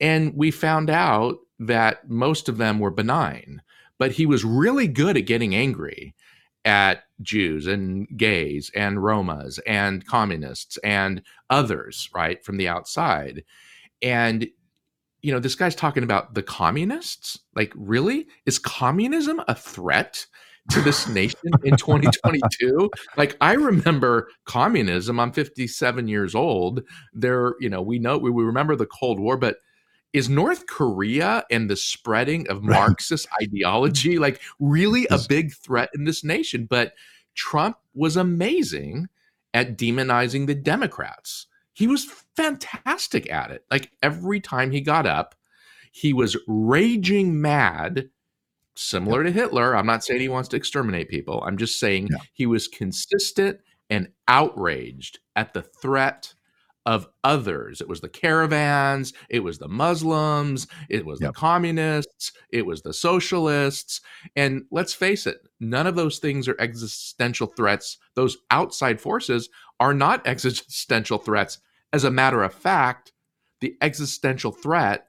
And 0.00 0.34
we 0.34 0.50
found 0.50 0.88
out 0.88 1.38
that 1.58 2.08
most 2.08 2.48
of 2.48 2.56
them 2.56 2.78
were 2.78 2.90
benign, 2.90 3.60
but 3.98 4.12
he 4.12 4.26
was 4.26 4.44
really 4.44 4.86
good 4.86 5.16
at 5.16 5.26
getting 5.26 5.54
angry 5.54 6.14
at 6.64 7.04
Jews 7.22 7.66
and 7.66 8.06
gays 8.16 8.70
and 8.74 8.98
Romas 8.98 9.58
and 9.66 10.06
communists 10.06 10.76
and 10.78 11.22
others, 11.50 12.08
right, 12.14 12.44
from 12.44 12.58
the 12.58 12.68
outside. 12.68 13.42
And, 14.02 14.48
you 15.22 15.32
know, 15.32 15.40
this 15.40 15.56
guy's 15.56 15.74
talking 15.74 16.04
about 16.04 16.34
the 16.34 16.42
communists. 16.42 17.40
Like, 17.56 17.72
really? 17.74 18.28
Is 18.46 18.58
communism 18.58 19.42
a 19.48 19.54
threat? 19.54 20.26
To 20.70 20.80
this 20.82 21.08
nation 21.08 21.50
in 21.64 21.76
2022 21.76 22.90
like 23.16 23.36
i 23.40 23.52
remember 23.52 24.28
communism 24.44 25.18
i'm 25.18 25.32
57 25.32 26.08
years 26.08 26.34
old 26.34 26.82
there 27.12 27.54
you 27.60 27.70
know 27.70 27.80
we 27.80 27.98
know 27.98 28.18
we, 28.18 28.30
we 28.30 28.42
remember 28.42 28.76
the 28.76 28.86
cold 28.86 29.18
war 29.18 29.36
but 29.36 29.56
is 30.12 30.28
North 30.28 30.66
Korea 30.66 31.44
and 31.50 31.68
the 31.68 31.76
spreading 31.76 32.48
of 32.48 32.62
Marxist 32.62 33.28
ideology 33.42 34.18
like 34.18 34.40
really 34.58 35.06
a 35.10 35.18
big 35.28 35.52
threat 35.52 35.90
in 35.94 36.04
this 36.04 36.24
nation? 36.24 36.66
But 36.68 36.94
Trump 37.34 37.76
was 37.94 38.16
amazing 38.16 39.08
at 39.54 39.76
demonizing 39.76 40.46
the 40.46 40.54
Democrats. 40.54 41.46
He 41.72 41.86
was 41.86 42.06
fantastic 42.36 43.30
at 43.30 43.50
it. 43.50 43.64
Like 43.70 43.90
every 44.02 44.40
time 44.40 44.70
he 44.70 44.80
got 44.80 45.06
up, 45.06 45.34
he 45.92 46.12
was 46.12 46.36
raging 46.46 47.40
mad, 47.40 48.08
similar 48.78 49.24
to 49.24 49.32
Hitler. 49.32 49.76
I'm 49.76 49.86
not 49.86 50.04
saying 50.04 50.20
he 50.20 50.28
wants 50.28 50.48
to 50.50 50.56
exterminate 50.56 51.08
people. 51.08 51.42
I'm 51.44 51.56
just 51.56 51.80
saying 51.80 52.08
yeah. 52.10 52.18
he 52.32 52.46
was 52.46 52.68
consistent 52.68 53.58
and 53.90 54.08
outraged 54.26 55.18
at 55.34 55.54
the 55.54 55.62
threat 55.62 56.34
of 56.86 57.06
others. 57.22 57.82
It 57.82 57.88
was 57.88 58.00
the 58.00 58.08
caravans, 58.08 59.12
it 59.28 59.40
was 59.40 59.58
the 59.58 59.68
Muslims, 59.68 60.66
it 60.88 61.04
was 61.04 61.20
yep. 61.20 61.30
the 61.30 61.38
communists, 61.38 62.32
it 62.50 62.64
was 62.64 62.80
the 62.80 62.94
socialists. 62.94 64.00
And 64.34 64.62
let's 64.70 64.94
face 64.94 65.26
it, 65.26 65.36
none 65.60 65.86
of 65.86 65.96
those 65.96 66.18
things 66.18 66.48
are 66.48 66.56
existential 66.58 67.46
threats. 67.46 67.98
Those 68.14 68.38
outside 68.50 69.02
forces 69.02 69.50
are 69.78 69.92
not 69.92 70.26
existential 70.26 71.18
threats. 71.18 71.58
As 71.92 72.04
a 72.04 72.10
matter 72.10 72.42
of 72.42 72.54
fact, 72.54 73.12
the 73.60 73.76
existential 73.82 74.52
threat 74.52 75.08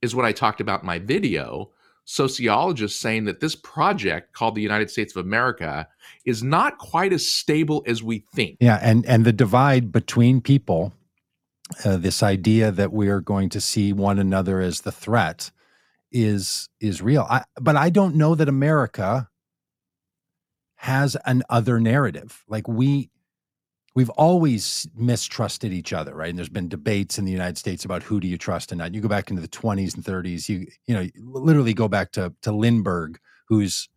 is 0.00 0.14
what 0.14 0.24
I 0.24 0.32
talked 0.32 0.60
about 0.62 0.80
in 0.80 0.86
my 0.86 0.98
video. 0.98 1.72
Sociologists 2.10 2.98
saying 2.98 3.26
that 3.26 3.40
this 3.40 3.54
project 3.54 4.32
called 4.32 4.54
the 4.54 4.62
United 4.62 4.90
States 4.90 5.14
of 5.14 5.22
America 5.26 5.86
is 6.24 6.42
not 6.42 6.78
quite 6.78 7.12
as 7.12 7.30
stable 7.30 7.84
as 7.86 8.02
we 8.02 8.24
think. 8.34 8.56
Yeah, 8.60 8.78
and 8.80 9.04
and 9.04 9.26
the 9.26 9.32
divide 9.32 9.92
between 9.92 10.40
people 10.40 10.94
uh, 11.84 11.98
this 11.98 12.22
idea 12.22 12.70
that 12.70 12.94
we 12.94 13.08
are 13.08 13.20
going 13.20 13.50
to 13.50 13.60
see 13.60 13.92
one 13.92 14.18
another 14.18 14.58
as 14.60 14.80
the 14.80 14.90
threat 14.90 15.50
is 16.10 16.70
is 16.80 17.02
real. 17.02 17.26
I, 17.28 17.44
but 17.60 17.76
I 17.76 17.90
don't 17.90 18.14
know 18.14 18.34
that 18.34 18.48
America 18.48 19.28
has 20.76 21.14
an 21.26 21.42
other 21.50 21.78
narrative. 21.78 22.42
Like 22.48 22.66
we 22.66 23.10
we've 23.98 24.10
always 24.10 24.86
mistrusted 24.94 25.72
each 25.72 25.92
other, 25.92 26.14
right? 26.14 26.28
And 26.28 26.38
there's 26.38 26.48
been 26.48 26.68
debates 26.68 27.18
in 27.18 27.24
the 27.24 27.32
United 27.32 27.58
States 27.58 27.84
about 27.84 28.04
who 28.04 28.20
do 28.20 28.28
you 28.28 28.38
trust 28.38 28.70
and 28.70 28.78
not. 28.78 28.94
You 28.94 29.00
go 29.00 29.08
back 29.08 29.28
into 29.30 29.42
the 29.42 29.48
20s 29.48 29.96
and 29.96 30.04
30s, 30.04 30.48
you 30.48 30.66
you 30.86 30.94
know, 30.94 31.08
literally 31.16 31.74
go 31.74 31.88
back 31.88 32.12
to 32.12 32.32
to 32.42 32.52
Lindbergh, 32.52 33.18
who's 33.48 33.88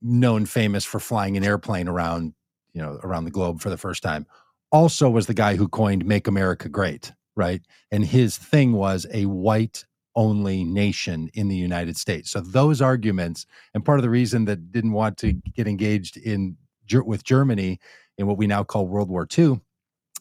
known 0.00 0.46
famous 0.46 0.84
for 0.84 1.00
flying 1.00 1.36
an 1.36 1.44
airplane 1.44 1.88
around, 1.88 2.32
you 2.72 2.80
know, 2.80 3.00
around 3.02 3.24
the 3.24 3.30
globe 3.30 3.60
for 3.60 3.70
the 3.70 3.76
first 3.76 4.02
time 4.02 4.24
also 4.72 5.10
was 5.10 5.26
the 5.26 5.34
guy 5.34 5.56
who 5.56 5.68
coined 5.68 6.04
Make 6.04 6.28
America 6.28 6.68
Great, 6.68 7.12
right? 7.36 7.60
And 7.90 8.04
his 8.04 8.36
thing 8.36 8.72
was 8.72 9.06
a 9.12 9.26
white 9.26 9.84
only 10.16 10.64
nation 10.64 11.30
in 11.34 11.48
the 11.48 11.56
United 11.56 11.96
States. 11.96 12.30
So 12.30 12.40
those 12.40 12.80
arguments, 12.80 13.46
and 13.74 13.84
part 13.84 13.98
of 13.98 14.02
the 14.02 14.10
reason 14.10 14.44
that 14.46 14.72
didn't 14.72 14.92
want 14.92 15.16
to 15.18 15.32
get 15.32 15.66
engaged 15.66 16.16
in 16.16 16.56
with 17.04 17.22
Germany 17.22 17.78
in 18.20 18.26
what 18.26 18.36
we 18.36 18.46
now 18.46 18.62
call 18.62 18.86
World 18.86 19.08
War 19.08 19.26
II, 19.36 19.60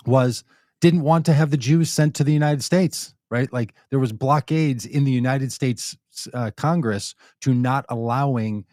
was 0.06 0.43
didn't 0.82 1.02
want 1.02 1.26
to 1.26 1.34
have 1.34 1.52
the 1.52 1.58
Jews 1.58 1.89
sent 1.89 2.16
to 2.16 2.24
the 2.24 2.34
United 2.34 2.64
States. 2.64 3.14
Right, 3.32 3.52
like 3.54 3.76
there 3.91 4.00
was 4.00 4.12
blockades 4.12 4.88
in 4.88 5.04
the 5.04 5.12
United 5.12 5.52
States 5.52 5.95
uh, 6.34 6.50
Congress 6.58 7.14
to 7.41 7.54
not 7.54 7.86
allowing 7.88 8.66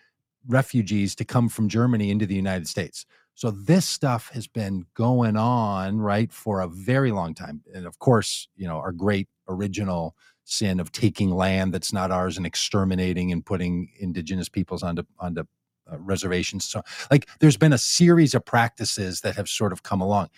refugees 0.49 1.15
to 1.17 1.27
come 1.27 1.51
from 1.51 1.69
Germany 1.69 2.11
into 2.11 2.25
the 2.25 2.35
United 2.35 2.67
States. 2.67 3.05
So 3.35 3.51
this 3.51 3.85
stuff 3.85 4.31
has 4.33 4.47
been 4.47 4.87
going 4.95 5.37
on, 5.37 6.01
right, 6.01 6.33
for 6.33 6.61
a 6.61 6.69
very 6.69 7.13
long 7.13 7.35
time. 7.35 7.61
And 7.75 7.87
of 7.87 7.99
course, 7.99 8.49
you 8.57 8.67
know, 8.67 8.77
our 8.77 8.93
great 8.93 9.29
original 9.47 10.17
sin 10.45 10.81
of 10.81 10.91
taking 10.91 11.31
land 11.31 11.75
that's 11.75 11.93
not 11.93 12.11
ours 12.11 12.39
and 12.39 12.47
exterminating 12.47 13.33
and 13.33 13.45
putting 13.45 13.91
indigenous 14.01 14.49
peoples 14.49 14.83
onto 14.83 15.03
onto 15.19 15.45
uh, 15.91 15.99
reservations. 15.99 16.65
So, 16.65 16.83
like, 17.11 17.29
there's 17.41 17.57
been 17.57 17.73
a 17.73 17.79
series 17.79 18.35
of 18.35 18.45
practices 18.45 19.21
that 19.21 19.37
have 19.37 19.49
sort 19.49 19.73
of 19.73 19.83
come 19.83 20.01
along. 20.01 20.29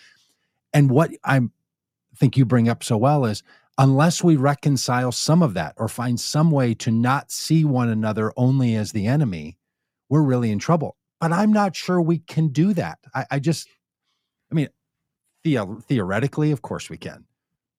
And 0.73 0.89
what 0.89 1.11
I 1.23 1.41
think 2.15 2.37
you 2.37 2.45
bring 2.45 2.69
up 2.69 2.83
so 2.83 2.97
well 2.97 3.25
is 3.25 3.43
unless 3.77 4.23
we 4.23 4.35
reconcile 4.35 5.11
some 5.11 5.41
of 5.41 5.53
that 5.53 5.73
or 5.77 5.87
find 5.87 6.19
some 6.19 6.51
way 6.51 6.73
to 6.75 6.91
not 6.91 7.31
see 7.31 7.63
one 7.63 7.89
another 7.89 8.33
only 8.35 8.75
as 8.75 8.91
the 8.91 9.07
enemy, 9.07 9.57
we're 10.09 10.21
really 10.21 10.51
in 10.51 10.59
trouble. 10.59 10.97
But 11.21 11.31
I'm 11.31 11.53
not 11.53 11.75
sure 11.75 12.01
we 12.01 12.19
can 12.19 12.49
do 12.49 12.73
that. 12.73 12.99
I, 13.15 13.25
I 13.31 13.39
just, 13.39 13.67
I 14.51 14.55
mean, 14.55 14.67
the, 15.43 15.59
theoretically, 15.87 16.51
of 16.51 16.61
course 16.61 16.89
we 16.89 16.97
can. 16.97 17.25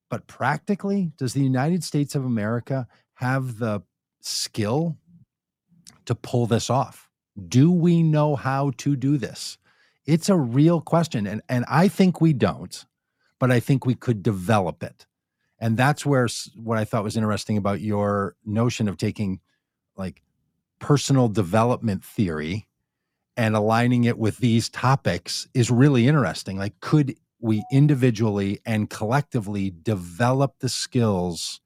But 0.09 0.27
practically, 0.27 1.13
does 1.19 1.35
the 1.35 1.43
United 1.43 1.85
States 1.85 2.15
of 2.15 2.25
America 2.25 2.89
have 3.15 3.59
the 3.59 3.83
skill 4.21 4.97
to 6.07 6.15
pull 6.15 6.47
this 6.47 6.71
off? 6.71 7.10
Do 7.49 7.71
we 7.71 8.03
know 8.03 8.37
how 8.37 8.73
to 8.79 8.97
do 8.97 9.17
this? 9.17 9.59
It's 10.07 10.29
a 10.29 10.37
real 10.37 10.81
question. 10.81 11.27
And, 11.27 11.43
and 11.49 11.65
I 11.69 11.89
think 11.89 12.21
we 12.21 12.33
don't, 12.33 12.85
but 13.39 13.51
I 13.51 13.61
think 13.61 13.87
we 13.87 13.95
could 13.95 14.23
develop 14.23 14.83
it. 14.83 15.07
And 15.59 15.77
that's 15.77 16.07
where 16.07 16.27
what 16.57 16.79
I 16.79 16.85
thought 16.85 17.05
was 17.05 17.17
interesting 17.17 17.57
about 17.57 17.81
your 17.81 18.35
notion 18.45 18.89
of 18.89 18.97
taking 18.97 19.41
like 19.97 20.23
personal 20.79 21.29
development 21.29 22.03
theory 22.05 22.67
and 23.37 23.55
aligning 23.55 24.05
it 24.05 24.19
with 24.19 24.39
these 24.39 24.69
topics 24.69 25.47
is 25.55 25.71
really 25.71 26.09
interesting. 26.09 26.59
Like, 26.59 26.81
could 26.81 27.15
we 27.41 27.65
individually 27.71 28.61
and 28.67 28.91
collectively 28.91 29.73
develop 29.83 30.59
the 30.61 30.69
skills 30.69 31.61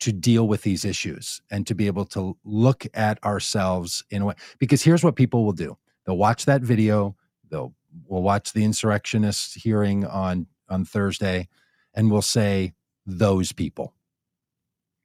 to 0.00 0.12
deal 0.12 0.46
with 0.46 0.62
these 0.62 0.84
issues 0.84 1.40
and 1.50 1.66
to 1.66 1.74
be 1.74 1.86
able 1.86 2.04
to 2.04 2.36
look 2.44 2.86
at 2.94 3.22
ourselves 3.24 4.04
in 4.10 4.22
a 4.22 4.26
way 4.26 4.34
because 4.58 4.82
here's 4.82 5.02
what 5.02 5.16
people 5.16 5.44
will 5.44 5.52
do 5.52 5.76
they'll 6.04 6.16
watch 6.16 6.44
that 6.44 6.62
video 6.62 7.16
they'll 7.50 7.74
will 8.06 8.22
watch 8.22 8.52
the 8.52 8.64
insurrectionist 8.64 9.54
hearing 9.54 10.04
on 10.04 10.46
on 10.68 10.84
thursday 10.84 11.48
and 11.94 12.10
we'll 12.10 12.22
say 12.22 12.72
those 13.06 13.52
people 13.52 13.94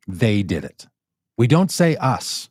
they 0.08 0.44
did 0.44 0.66
it 0.66 0.88
we 1.38 1.48
don't 1.48 1.72
say 1.72 1.96
us 1.98 2.50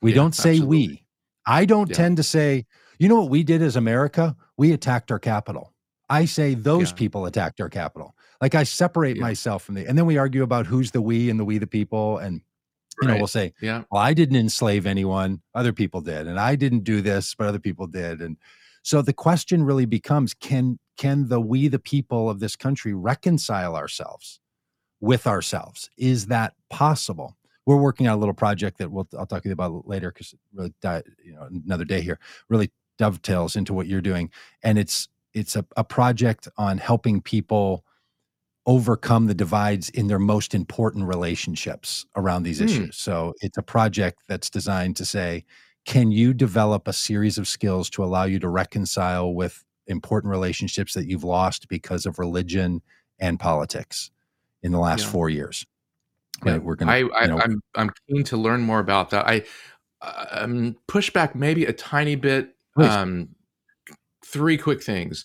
we 0.00 0.10
yeah, 0.10 0.16
don't 0.16 0.34
say 0.34 0.52
absolutely. 0.52 0.86
we 0.86 1.04
i 1.46 1.64
don't 1.64 1.90
yeah. 1.90 1.96
tend 1.96 2.16
to 2.16 2.22
say 2.22 2.64
you 2.98 3.08
know 3.08 3.20
what 3.20 3.30
we 3.30 3.42
did 3.42 3.60
as 3.60 3.76
america 3.76 4.34
we 4.56 4.72
attacked 4.72 5.10
our 5.10 5.18
Capitol 5.18 5.74
I 6.10 6.24
say 6.24 6.54
those 6.54 6.90
yeah. 6.90 6.96
people 6.96 7.24
attacked 7.24 7.60
our 7.60 7.68
Capitol. 7.68 8.16
Like 8.40 8.54
I 8.54 8.62
separate 8.62 9.16
yeah. 9.16 9.22
myself 9.22 9.62
from 9.64 9.74
the, 9.74 9.86
and 9.86 9.98
then 9.98 10.06
we 10.06 10.16
argue 10.16 10.42
about 10.42 10.66
who's 10.66 10.92
the 10.92 11.02
we 11.02 11.28
and 11.30 11.38
the 11.38 11.44
we 11.44 11.58
the 11.58 11.66
people. 11.66 12.18
And, 12.18 12.40
you 13.00 13.08
right. 13.08 13.14
know, 13.14 13.18
we'll 13.18 13.26
say, 13.26 13.52
yeah, 13.60 13.84
well, 13.90 14.02
I 14.02 14.14
didn't 14.14 14.36
enslave 14.36 14.86
anyone. 14.86 15.40
Other 15.54 15.72
people 15.72 16.00
did. 16.00 16.26
And 16.26 16.38
I 16.40 16.54
didn't 16.54 16.84
do 16.84 17.00
this, 17.00 17.34
but 17.34 17.46
other 17.46 17.58
people 17.58 17.86
did. 17.86 18.20
And 18.20 18.36
so 18.82 19.02
the 19.02 19.12
question 19.12 19.62
really 19.62 19.86
becomes, 19.86 20.34
can, 20.34 20.78
can 20.96 21.28
the 21.28 21.40
we 21.40 21.68
the 21.68 21.78
people 21.78 22.30
of 22.30 22.40
this 22.40 22.56
country 22.56 22.94
reconcile 22.94 23.76
ourselves 23.76 24.40
with 25.00 25.26
ourselves? 25.26 25.90
Is 25.96 26.26
that 26.26 26.54
possible? 26.68 27.36
We're 27.66 27.76
working 27.76 28.08
on 28.08 28.14
a 28.16 28.18
little 28.18 28.34
project 28.34 28.78
that 28.78 28.90
we'll, 28.90 29.08
I'll 29.18 29.26
talk 29.26 29.42
to 29.42 29.48
you 29.48 29.52
about 29.52 29.86
later 29.86 30.10
because 30.10 30.34
really, 30.52 30.72
you 31.24 31.34
know, 31.34 31.48
another 31.66 31.84
day 31.84 32.00
here 32.00 32.18
really 32.48 32.70
dovetails 32.98 33.54
into 33.56 33.72
what 33.72 33.86
you're 33.86 34.00
doing. 34.00 34.30
And 34.62 34.78
it's, 34.78 35.08
it's 35.32 35.56
a, 35.56 35.64
a 35.76 35.84
project 35.84 36.48
on 36.58 36.78
helping 36.78 37.20
people 37.22 37.84
overcome 38.70 39.26
the 39.26 39.34
divides 39.34 39.88
in 39.88 40.06
their 40.06 40.20
most 40.20 40.54
important 40.54 41.04
relationships 41.08 42.06
around 42.14 42.44
these 42.44 42.60
mm. 42.60 42.66
issues. 42.66 42.96
So 42.96 43.34
it's 43.40 43.58
a 43.58 43.62
project 43.62 44.20
that's 44.28 44.48
designed 44.48 44.94
to 44.98 45.04
say, 45.04 45.44
can 45.84 46.12
you 46.12 46.32
develop 46.32 46.86
a 46.86 46.92
series 46.92 47.36
of 47.36 47.48
skills 47.48 47.90
to 47.90 48.04
allow 48.04 48.22
you 48.22 48.38
to 48.38 48.48
reconcile 48.48 49.34
with 49.34 49.64
important 49.88 50.30
relationships 50.30 50.94
that 50.94 51.08
you've 51.08 51.24
lost 51.24 51.66
because 51.66 52.06
of 52.06 52.20
religion 52.20 52.80
and 53.18 53.40
politics 53.40 54.12
in 54.62 54.70
the 54.70 54.78
last 54.78 55.02
yeah. 55.02 55.10
four 55.10 55.28
years? 55.28 55.66
Right. 56.44 56.62
We're 56.62 56.76
gonna. 56.76 56.92
I, 56.92 56.96
I, 56.98 57.22
you 57.22 57.28
know, 57.28 57.40
I'm 57.40 57.60
I'm 57.74 57.90
keen 58.08 58.22
to 58.24 58.36
learn 58.36 58.60
more 58.60 58.78
about 58.78 59.10
that. 59.10 59.26
I 59.26 59.42
um, 60.30 60.76
push 60.86 61.10
back 61.10 61.34
maybe 61.34 61.64
a 61.64 61.72
tiny 61.72 62.14
bit. 62.14 62.54
Um, 62.76 63.30
three 64.24 64.56
quick 64.56 64.80
things. 64.80 65.24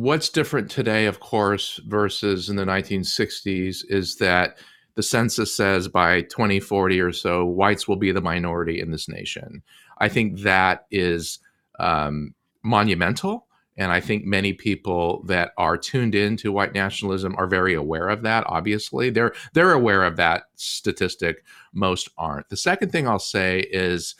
What's 0.00 0.30
different 0.30 0.70
today, 0.70 1.04
of 1.04 1.20
course, 1.20 1.78
versus 1.86 2.48
in 2.48 2.56
the 2.56 2.64
1960s 2.64 3.84
is 3.90 4.16
that 4.16 4.56
the 4.94 5.02
census 5.02 5.54
says 5.54 5.88
by 5.88 6.22
2040 6.22 6.98
or 7.02 7.12
so, 7.12 7.44
whites 7.44 7.86
will 7.86 7.96
be 7.96 8.10
the 8.10 8.22
minority 8.22 8.80
in 8.80 8.92
this 8.92 9.10
nation. 9.10 9.62
I 9.98 10.08
think 10.08 10.38
that 10.40 10.86
is 10.90 11.38
um, 11.78 12.34
monumental. 12.62 13.46
And 13.76 13.92
I 13.92 14.00
think 14.00 14.24
many 14.24 14.54
people 14.54 15.22
that 15.26 15.52
are 15.58 15.76
tuned 15.76 16.14
into 16.14 16.50
white 16.50 16.72
nationalism 16.72 17.34
are 17.36 17.46
very 17.46 17.74
aware 17.74 18.08
of 18.08 18.22
that. 18.22 18.44
Obviously, 18.46 19.10
they're 19.10 19.34
they're 19.52 19.72
aware 19.72 20.04
of 20.04 20.16
that 20.16 20.44
statistic. 20.54 21.44
Most 21.74 22.08
aren't. 22.16 22.48
The 22.48 22.56
second 22.56 22.90
thing 22.90 23.06
I'll 23.06 23.18
say 23.18 23.60
is, 23.70 24.14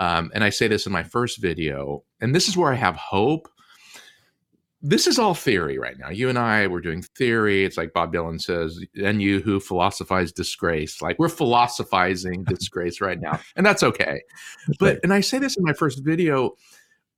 um, 0.00 0.30
and 0.34 0.42
I 0.42 0.48
say 0.48 0.68
this 0.68 0.86
in 0.86 0.92
my 0.92 1.02
first 1.02 1.36
video, 1.36 2.02
and 2.18 2.34
this 2.34 2.48
is 2.48 2.56
where 2.56 2.72
I 2.72 2.76
have 2.76 2.96
hope 2.96 3.50
this 4.80 5.06
is 5.06 5.18
all 5.18 5.34
theory 5.34 5.78
right 5.78 5.98
now. 5.98 6.08
You 6.08 6.28
and 6.28 6.38
I, 6.38 6.66
we're 6.68 6.80
doing 6.80 7.02
theory. 7.02 7.64
It's 7.64 7.76
like 7.76 7.92
Bob 7.92 8.12
Dylan 8.12 8.40
says, 8.40 8.78
and 9.02 9.20
you 9.20 9.40
who 9.40 9.58
philosophize 9.58 10.30
disgrace. 10.30 11.02
Like 11.02 11.18
we're 11.18 11.28
philosophizing 11.28 12.44
disgrace 12.48 13.00
right 13.00 13.20
now, 13.20 13.40
and 13.56 13.66
that's 13.66 13.82
okay. 13.82 14.22
But, 14.78 15.00
and 15.02 15.12
I 15.12 15.20
say 15.20 15.38
this 15.38 15.56
in 15.56 15.64
my 15.64 15.72
first 15.72 16.04
video, 16.04 16.52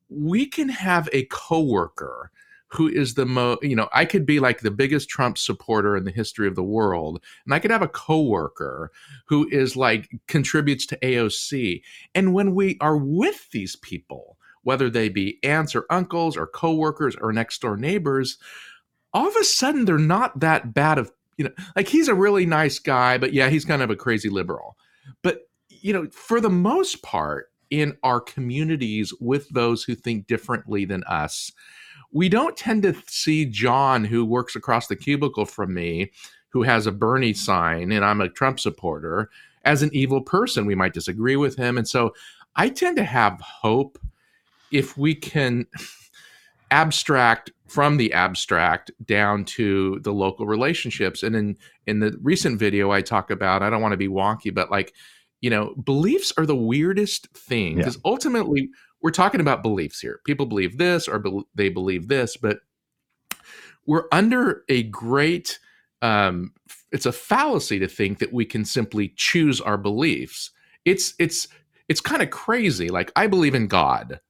we 0.08 0.46
can 0.46 0.68
have 0.68 1.08
a 1.12 1.26
coworker 1.26 2.30
who 2.68 2.88
is 2.88 3.14
the 3.14 3.26
most, 3.26 3.62
you 3.62 3.74
know, 3.74 3.88
I 3.92 4.04
could 4.04 4.24
be 4.24 4.38
like 4.38 4.60
the 4.60 4.70
biggest 4.70 5.08
Trump 5.08 5.36
supporter 5.36 5.96
in 5.96 6.04
the 6.04 6.12
history 6.12 6.46
of 6.46 6.54
the 6.54 6.62
world, 6.62 7.22
and 7.44 7.52
I 7.52 7.58
could 7.58 7.72
have 7.72 7.82
a 7.82 7.88
coworker 7.88 8.90
who 9.26 9.48
is 9.50 9.76
like 9.76 10.08
contributes 10.28 10.86
to 10.86 10.98
AOC. 10.98 11.82
And 12.14 12.32
when 12.32 12.54
we 12.54 12.78
are 12.80 12.96
with 12.96 13.50
these 13.50 13.76
people, 13.76 14.38
whether 14.62 14.90
they 14.90 15.08
be 15.08 15.38
aunts 15.42 15.74
or 15.74 15.86
uncles 15.90 16.36
or 16.36 16.46
coworkers 16.46 17.16
or 17.16 17.32
next 17.32 17.60
door 17.60 17.76
neighbors, 17.76 18.38
all 19.12 19.28
of 19.28 19.36
a 19.36 19.44
sudden 19.44 19.84
they're 19.84 19.98
not 19.98 20.38
that 20.40 20.74
bad 20.74 20.98
of, 20.98 21.10
you 21.36 21.44
know, 21.44 21.50
like 21.76 21.88
he's 21.88 22.08
a 22.08 22.14
really 22.14 22.46
nice 22.46 22.78
guy, 22.78 23.18
but 23.18 23.32
yeah, 23.32 23.48
he's 23.48 23.64
kind 23.64 23.82
of 23.82 23.90
a 23.90 23.96
crazy 23.96 24.28
liberal. 24.28 24.76
But, 25.22 25.48
you 25.68 25.92
know, 25.92 26.08
for 26.10 26.40
the 26.40 26.50
most 26.50 27.02
part, 27.02 27.46
in 27.70 27.96
our 28.02 28.20
communities 28.20 29.14
with 29.20 29.48
those 29.50 29.84
who 29.84 29.94
think 29.94 30.26
differently 30.26 30.84
than 30.84 31.04
us, 31.04 31.52
we 32.12 32.28
don't 32.28 32.56
tend 32.56 32.82
to 32.82 32.96
see 33.06 33.46
John, 33.46 34.04
who 34.04 34.24
works 34.24 34.56
across 34.56 34.88
the 34.88 34.96
cubicle 34.96 35.46
from 35.46 35.72
me, 35.72 36.10
who 36.48 36.64
has 36.64 36.86
a 36.86 36.92
Bernie 36.92 37.32
sign 37.32 37.92
and 37.92 38.04
I'm 38.04 38.20
a 38.20 38.28
Trump 38.28 38.58
supporter, 38.58 39.30
as 39.64 39.82
an 39.82 39.90
evil 39.92 40.20
person. 40.20 40.66
We 40.66 40.74
might 40.74 40.94
disagree 40.94 41.36
with 41.36 41.56
him. 41.56 41.78
And 41.78 41.86
so 41.86 42.12
I 42.56 42.68
tend 42.68 42.96
to 42.96 43.04
have 43.04 43.40
hope 43.40 43.98
if 44.72 44.96
we 44.96 45.14
can 45.14 45.66
abstract 46.70 47.50
from 47.66 47.96
the 47.96 48.12
abstract 48.12 48.90
down 49.04 49.44
to 49.44 49.98
the 50.00 50.12
local 50.12 50.46
relationships. 50.46 51.22
And 51.22 51.36
in 51.36 51.56
in 51.86 52.00
the 52.00 52.16
recent 52.22 52.58
video 52.58 52.92
i 52.92 53.00
talk 53.00 53.30
about 53.30 53.62
i 53.62 53.70
don't 53.70 53.82
want 53.82 53.92
to 53.92 53.96
be 53.96 54.06
wonky 54.06 54.54
but 54.54 54.70
like 54.70 54.94
you 55.40 55.50
know 55.50 55.74
beliefs 55.74 56.32
are 56.36 56.46
the 56.46 56.54
weirdest 56.54 57.26
thing 57.34 57.76
because 57.76 57.96
yeah. 57.96 58.02
ultimately 58.04 58.70
we're 59.02 59.10
talking 59.10 59.40
about 59.40 59.62
beliefs 59.62 60.00
here. 60.00 60.20
People 60.24 60.46
believe 60.46 60.76
this 60.76 61.08
or 61.08 61.18
be- 61.18 61.42
they 61.54 61.68
believe 61.68 62.08
this 62.08 62.36
but 62.36 62.60
we're 63.86 64.04
under 64.12 64.64
a 64.68 64.84
great 64.84 65.58
um, 66.02 66.52
it's 66.92 67.06
a 67.06 67.12
fallacy 67.12 67.78
to 67.78 67.88
think 67.88 68.18
that 68.20 68.32
we 68.32 68.44
can 68.44 68.64
simply 68.64 69.12
choose 69.16 69.60
our 69.60 69.76
beliefs. 69.76 70.50
It's 70.84 71.14
it's 71.18 71.48
it's 71.88 72.00
kind 72.00 72.22
of 72.22 72.30
crazy. 72.30 72.88
Like 72.88 73.12
i 73.16 73.26
believe 73.26 73.54
in 73.54 73.66
god 73.66 74.20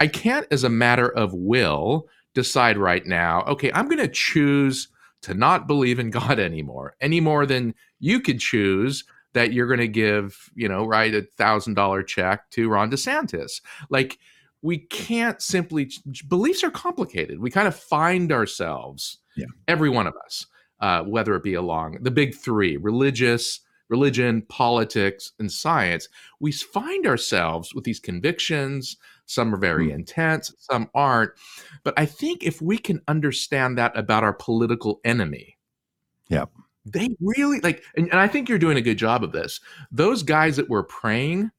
I 0.00 0.06
can't, 0.06 0.46
as 0.50 0.64
a 0.64 0.68
matter 0.68 1.08
of 1.08 1.32
will, 1.32 2.08
decide 2.34 2.76
right 2.76 3.06
now, 3.06 3.42
okay, 3.42 3.70
I'm 3.72 3.86
going 3.86 3.98
to 3.98 4.08
choose 4.08 4.88
to 5.22 5.34
not 5.34 5.66
believe 5.66 5.98
in 5.98 6.10
God 6.10 6.38
anymore, 6.38 6.96
any 7.00 7.20
more 7.20 7.46
than 7.46 7.74
you 8.00 8.20
could 8.20 8.40
choose 8.40 9.04
that 9.32 9.52
you're 9.52 9.66
going 9.66 9.80
to 9.80 9.88
give, 9.88 10.50
you 10.54 10.68
know, 10.68 10.84
write 10.84 11.14
a 11.14 11.22
thousand 11.22 11.74
dollar 11.74 12.02
check 12.02 12.48
to 12.50 12.68
Ron 12.68 12.90
DeSantis. 12.90 13.60
Like, 13.90 14.18
we 14.62 14.78
can't 14.78 15.42
simply 15.42 15.90
beliefs 16.28 16.64
are 16.64 16.70
complicated. 16.70 17.38
We 17.38 17.50
kind 17.50 17.68
of 17.68 17.76
find 17.76 18.32
ourselves, 18.32 19.18
yeah. 19.36 19.46
every 19.68 19.90
one 19.90 20.06
of 20.06 20.14
us, 20.24 20.46
uh, 20.80 21.02
whether 21.02 21.34
it 21.36 21.42
be 21.42 21.54
along 21.54 21.98
the 22.00 22.10
big 22.10 22.34
three: 22.34 22.78
religious, 22.78 23.60
religion, 23.88 24.42
politics, 24.48 25.32
and 25.38 25.50
science. 25.50 26.08
We 26.40 26.52
find 26.52 27.06
ourselves 27.06 27.74
with 27.74 27.84
these 27.84 28.00
convictions. 28.00 28.96
Some 29.26 29.54
are 29.54 29.58
very 29.58 29.88
mm. 29.88 29.94
intense, 29.94 30.54
some 30.58 30.88
aren't. 30.94 31.32
But 31.82 31.94
I 31.96 32.06
think 32.06 32.42
if 32.42 32.60
we 32.60 32.78
can 32.78 33.00
understand 33.08 33.78
that 33.78 33.96
about 33.96 34.24
our 34.24 34.34
political 34.34 35.00
enemy, 35.04 35.58
yeah, 36.28 36.46
they 36.86 37.08
really 37.20 37.60
like, 37.60 37.82
and, 37.96 38.08
and 38.10 38.20
I 38.20 38.28
think 38.28 38.48
you're 38.48 38.58
doing 38.58 38.76
a 38.76 38.82
good 38.82 38.98
job 38.98 39.24
of 39.24 39.32
this. 39.32 39.60
Those 39.90 40.22
guys 40.22 40.56
that 40.56 40.68
were 40.68 40.82
praying, 40.82 41.50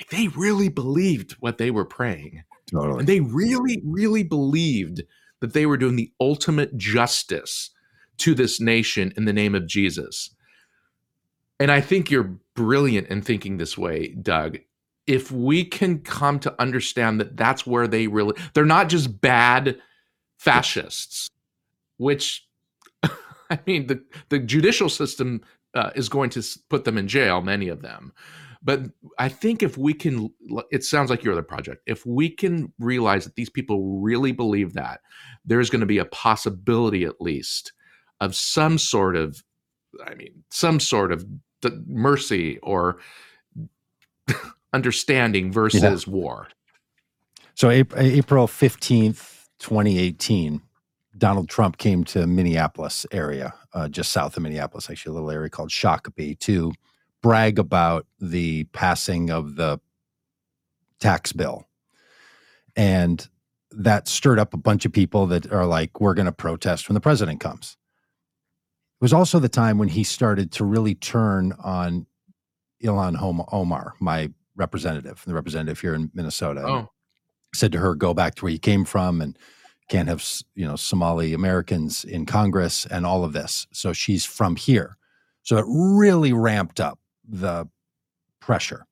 like 0.00 0.10
they 0.10 0.28
really 0.28 0.68
believed 0.68 1.32
what 1.40 1.58
they 1.58 1.70
were 1.70 1.84
praying. 1.84 2.42
Totally. 2.70 3.00
And 3.00 3.08
they 3.08 3.20
really, 3.20 3.80
really 3.84 4.22
believed 4.22 5.02
that 5.40 5.52
they 5.52 5.66
were 5.66 5.76
doing 5.76 5.96
the 5.96 6.12
ultimate 6.20 6.76
justice 6.76 7.70
to 8.18 8.34
this 8.34 8.60
nation 8.60 9.12
in 9.16 9.24
the 9.24 9.32
name 9.32 9.54
of 9.54 9.66
Jesus. 9.66 10.30
And 11.60 11.70
I 11.70 11.80
think 11.80 12.10
you're 12.10 12.36
brilliant 12.54 13.08
in 13.08 13.22
thinking 13.22 13.56
this 13.56 13.76
way, 13.76 14.08
Doug. 14.08 14.58
If 15.06 15.32
we 15.32 15.64
can 15.64 16.00
come 16.00 16.38
to 16.40 16.54
understand 16.60 17.20
that 17.20 17.36
that's 17.36 17.66
where 17.66 17.88
they 17.88 18.06
really, 18.06 18.36
they're 18.52 18.66
not 18.66 18.88
just 18.88 19.20
bad 19.20 19.78
fascists, 20.38 21.30
which 21.96 22.46
I 23.50 23.58
mean, 23.66 23.86
the, 23.86 24.02
the 24.28 24.38
judicial 24.38 24.88
system 24.88 25.40
uh, 25.74 25.90
is 25.94 26.08
going 26.08 26.30
to 26.30 26.42
put 26.68 26.84
them 26.84 26.98
in 26.98 27.08
jail, 27.08 27.40
many 27.40 27.68
of 27.68 27.82
them. 27.82 28.12
But 28.62 28.82
I 29.18 29.28
think 29.28 29.62
if 29.62 29.78
we 29.78 29.94
can, 29.94 30.30
it 30.70 30.84
sounds 30.84 31.10
like 31.10 31.22
you're 31.22 31.34
the 31.34 31.42
project. 31.42 31.82
If 31.86 32.04
we 32.04 32.28
can 32.28 32.72
realize 32.78 33.24
that 33.24 33.36
these 33.36 33.50
people 33.50 34.00
really 34.00 34.32
believe 34.32 34.74
that, 34.74 35.00
there's 35.44 35.70
going 35.70 35.80
to 35.80 35.86
be 35.86 35.98
a 35.98 36.04
possibility, 36.06 37.04
at 37.04 37.20
least, 37.20 37.72
of 38.20 38.34
some 38.34 38.76
sort 38.78 39.16
of, 39.16 39.42
I 40.04 40.14
mean, 40.14 40.42
some 40.50 40.80
sort 40.80 41.12
of 41.12 41.24
mercy 41.86 42.58
or 42.58 42.98
understanding 44.72 45.52
versus 45.52 46.06
yeah. 46.06 46.12
war. 46.12 46.48
So 47.54 47.70
April 47.70 48.46
15th, 48.46 49.46
2018, 49.58 50.62
Donald 51.16 51.48
Trump 51.48 51.78
came 51.78 52.04
to 52.04 52.26
Minneapolis 52.26 53.04
area, 53.10 53.52
uh, 53.74 53.88
just 53.88 54.12
south 54.12 54.36
of 54.36 54.42
Minneapolis, 54.44 54.88
actually 54.88 55.10
a 55.10 55.14
little 55.14 55.30
area 55.30 55.50
called 55.50 55.70
Shakopee, 55.70 56.38
to 56.40 56.72
brag 57.20 57.58
about 57.58 58.06
the 58.20 58.64
passing 58.72 59.30
of 59.30 59.56
the 59.56 59.80
tax 61.00 61.32
bill. 61.32 61.66
And 62.76 63.28
that 63.72 64.06
stirred 64.06 64.38
up 64.38 64.54
a 64.54 64.58
bunch 64.58 64.84
of 64.84 64.92
people 64.92 65.26
that 65.26 65.52
are 65.52 65.66
like, 65.66 66.00
we're 66.00 66.14
going 66.14 66.26
to 66.26 66.32
protest 66.32 66.88
when 66.88 66.94
the 66.94 67.00
president 67.00 67.40
comes. 67.40 67.76
It 69.00 69.04
was 69.04 69.12
also 69.12 69.38
the 69.38 69.48
time 69.48 69.78
when 69.78 69.88
he 69.88 70.02
started 70.02 70.50
to 70.52 70.64
really 70.64 70.94
turn 70.94 71.52
on 71.62 72.06
Ilhan 72.82 73.48
Omar, 73.52 73.94
my 74.00 74.30
representative, 74.56 75.22
the 75.24 75.34
representative 75.34 75.80
here 75.80 75.94
in 75.94 76.10
Minnesota. 76.14 76.64
Oh. 76.66 76.90
Said 77.54 77.72
to 77.72 77.78
her, 77.78 77.94
go 77.94 78.12
back 78.12 78.34
to 78.34 78.44
where 78.44 78.52
you 78.52 78.58
came 78.58 78.84
from 78.84 79.22
and 79.22 79.38
can't 79.88 80.08
have, 80.08 80.22
you 80.54 80.66
know, 80.66 80.76
Somali 80.76 81.32
Americans 81.32 82.04
in 82.04 82.26
Congress 82.26 82.84
and 82.86 83.06
all 83.06 83.24
of 83.24 83.32
this. 83.32 83.66
So 83.72 83.92
she's 83.92 84.24
from 84.24 84.56
here. 84.56 84.98
So 85.42 85.56
it 85.56 85.64
really 85.66 86.32
ramped 86.32 86.78
up 86.78 86.98
the 87.26 87.66
pressure. 88.40 88.84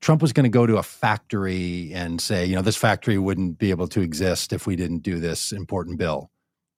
Trump 0.00 0.20
was 0.20 0.32
going 0.32 0.44
to 0.44 0.50
go 0.50 0.66
to 0.66 0.78
a 0.78 0.82
factory 0.82 1.92
and 1.94 2.20
say, 2.20 2.44
you 2.44 2.56
know, 2.56 2.62
this 2.62 2.76
factory 2.76 3.18
wouldn't 3.18 3.58
be 3.58 3.70
able 3.70 3.86
to 3.88 4.00
exist 4.00 4.52
if 4.52 4.66
we 4.66 4.76
didn't 4.76 4.98
do 4.98 5.20
this 5.20 5.52
important 5.52 5.98
bill. 5.98 6.30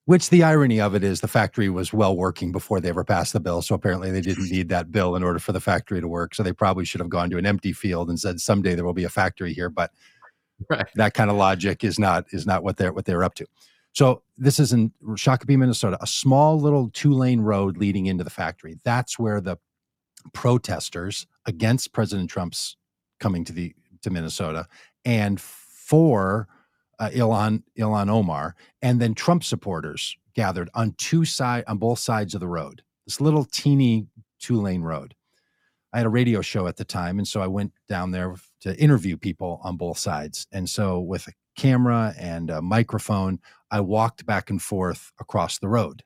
Which 0.06 0.30
the 0.30 0.44
irony 0.44 0.80
of 0.80 0.94
it 0.94 1.02
is 1.04 1.20
the 1.20 1.28
factory 1.28 1.68
was 1.68 1.92
well 1.92 2.16
working 2.16 2.52
before 2.52 2.80
they 2.80 2.88
ever 2.88 3.04
passed 3.04 3.32
the 3.32 3.40
bill. 3.40 3.60
So 3.60 3.74
apparently 3.74 4.10
they 4.10 4.20
didn't 4.20 4.50
need 4.50 4.68
that 4.68 4.90
bill 4.90 5.16
in 5.16 5.22
order 5.22 5.38
for 5.38 5.52
the 5.52 5.60
factory 5.60 6.00
to 6.00 6.08
work. 6.08 6.34
So 6.34 6.42
they 6.42 6.52
probably 6.52 6.84
should 6.84 7.00
have 7.00 7.10
gone 7.10 7.28
to 7.30 7.38
an 7.38 7.46
empty 7.46 7.72
field 7.72 8.08
and 8.08 8.18
said, 8.18 8.40
someday 8.40 8.74
there 8.74 8.84
will 8.84 8.94
be 8.94 9.04
a 9.04 9.08
factory 9.08 9.52
here. 9.52 9.68
But 9.68 9.90
right. 10.70 10.86
that 10.94 11.14
kind 11.14 11.30
of 11.30 11.36
logic 11.36 11.84
is 11.84 11.98
not 11.98 12.24
is 12.30 12.46
not 12.46 12.62
what 12.62 12.76
they're 12.76 12.92
what 12.92 13.04
they're 13.04 13.24
up 13.24 13.34
to. 13.34 13.46
So 13.92 14.22
this 14.36 14.60
is 14.60 14.72
in 14.72 14.92
Shakopee, 15.02 15.56
Minnesota, 15.56 15.96
a 16.02 16.06
small 16.06 16.60
little 16.60 16.90
two 16.90 17.12
lane 17.12 17.40
road 17.40 17.78
leading 17.78 18.06
into 18.06 18.24
the 18.24 18.30
factory. 18.30 18.76
That's 18.84 19.18
where 19.18 19.40
the 19.40 19.56
protesters 20.34 21.26
against 21.46 21.92
President 21.92 22.28
Trump's 22.28 22.76
coming 23.20 23.44
to 23.44 23.52
the 23.52 23.74
to 24.02 24.10
Minnesota 24.10 24.66
and 25.04 25.40
for 25.40 26.46
uh, 26.98 27.10
Ilhan 27.10 27.62
Ilhan 27.78 28.08
Omar, 28.08 28.54
and 28.82 29.00
then 29.00 29.14
Trump 29.14 29.44
supporters 29.44 30.16
gathered 30.34 30.70
on 30.74 30.94
two 30.98 31.24
side 31.24 31.64
on 31.66 31.78
both 31.78 31.98
sides 31.98 32.34
of 32.34 32.40
the 32.40 32.48
road. 32.48 32.82
This 33.06 33.20
little 33.20 33.44
teeny 33.44 34.06
two 34.38 34.60
lane 34.60 34.82
road. 34.82 35.14
I 35.92 35.98
had 35.98 36.06
a 36.06 36.10
radio 36.10 36.42
show 36.42 36.66
at 36.66 36.76
the 36.76 36.84
time, 36.84 37.18
and 37.18 37.26
so 37.26 37.40
I 37.40 37.46
went 37.46 37.72
down 37.88 38.10
there 38.10 38.34
to 38.60 38.78
interview 38.78 39.16
people 39.16 39.60
on 39.62 39.76
both 39.76 39.98
sides. 39.98 40.46
And 40.52 40.68
so, 40.68 41.00
with 41.00 41.26
a 41.26 41.32
camera 41.56 42.14
and 42.18 42.50
a 42.50 42.60
microphone, 42.60 43.40
I 43.70 43.80
walked 43.80 44.26
back 44.26 44.50
and 44.50 44.60
forth 44.60 45.12
across 45.18 45.58
the 45.58 45.68
road. 45.68 46.02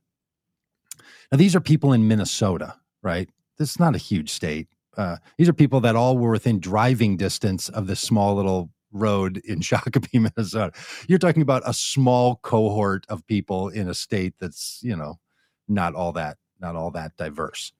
Now, 1.32 1.38
these 1.38 1.56
are 1.56 1.60
people 1.60 1.92
in 1.92 2.06
Minnesota, 2.06 2.76
right? 3.02 3.28
This 3.58 3.70
is 3.70 3.80
not 3.80 3.94
a 3.94 3.98
huge 3.98 4.30
state. 4.30 4.68
Uh, 4.96 5.16
these 5.38 5.48
are 5.48 5.52
people 5.52 5.80
that 5.80 5.96
all 5.96 6.18
were 6.18 6.30
within 6.30 6.60
driving 6.60 7.16
distance 7.16 7.68
of 7.68 7.86
this 7.86 8.00
small 8.00 8.34
little 8.36 8.70
road 8.92 9.38
in 9.44 9.60
Shakopee, 9.60 10.20
Minnesota. 10.20 10.72
You're 11.08 11.18
talking 11.18 11.42
about 11.42 11.62
a 11.66 11.74
small 11.74 12.36
cohort 12.36 13.06
of 13.08 13.26
people 13.26 13.68
in 13.68 13.88
a 13.88 13.94
state 13.94 14.34
that's, 14.40 14.80
you 14.82 14.96
know, 14.96 15.18
not 15.68 15.94
all 15.94 16.12
that, 16.12 16.38
not 16.60 16.76
all 16.76 16.90
that 16.92 17.16
diverse. 17.16 17.72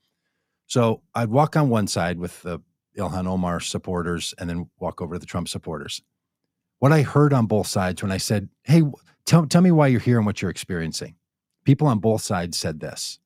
So 0.66 1.02
I'd 1.14 1.30
walk 1.30 1.56
on 1.56 1.68
one 1.68 1.88
side 1.88 2.18
with 2.18 2.42
the 2.42 2.60
Ilhan 2.96 3.26
Omar 3.26 3.60
supporters 3.60 4.34
and 4.38 4.48
then 4.48 4.70
walk 4.78 5.00
over 5.00 5.14
to 5.14 5.18
the 5.18 5.26
Trump 5.26 5.48
supporters. 5.48 6.02
What 6.78 6.92
I 6.92 7.02
heard 7.02 7.32
on 7.32 7.46
both 7.46 7.66
sides 7.66 8.02
when 8.02 8.12
I 8.12 8.18
said, 8.18 8.48
Hey, 8.62 8.82
tell, 9.26 9.46
tell 9.46 9.62
me 9.62 9.70
why 9.70 9.88
you're 9.88 10.00
here 10.00 10.16
and 10.16 10.26
what 10.26 10.40
you're 10.40 10.50
experiencing. 10.50 11.16
People 11.64 11.86
on 11.88 11.98
both 11.98 12.22
sides 12.22 12.56
said 12.56 12.80
this 12.80 13.18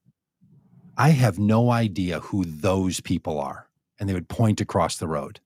I 0.97 1.11
have 1.11 1.39
no 1.39 1.71
idea 1.71 2.21
who 2.21 2.45
those 2.45 3.01
people 3.01 3.39
are. 3.39 3.69
And 3.99 4.09
they 4.09 4.15
would 4.15 4.29
point 4.29 4.61
across 4.61 4.97
the 4.97 5.07
road. 5.07 5.41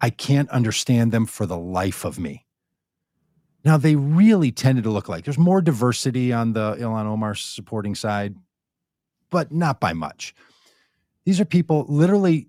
I 0.00 0.10
can't 0.10 0.50
understand 0.50 1.12
them 1.12 1.26
for 1.26 1.46
the 1.46 1.56
life 1.56 2.04
of 2.04 2.18
me. 2.18 2.44
Now, 3.64 3.76
they 3.76 3.96
really 3.96 4.52
tended 4.52 4.84
to 4.84 4.90
look 4.90 5.08
like 5.08 5.24
there's 5.24 5.38
more 5.38 5.60
diversity 5.60 6.32
on 6.32 6.52
the 6.52 6.76
Ilhan 6.76 7.06
Omar 7.06 7.34
supporting 7.34 7.94
side, 7.94 8.36
but 9.30 9.50
not 9.50 9.80
by 9.80 9.92
much. 9.92 10.34
These 11.24 11.40
are 11.40 11.44
people 11.44 11.84
literally 11.88 12.48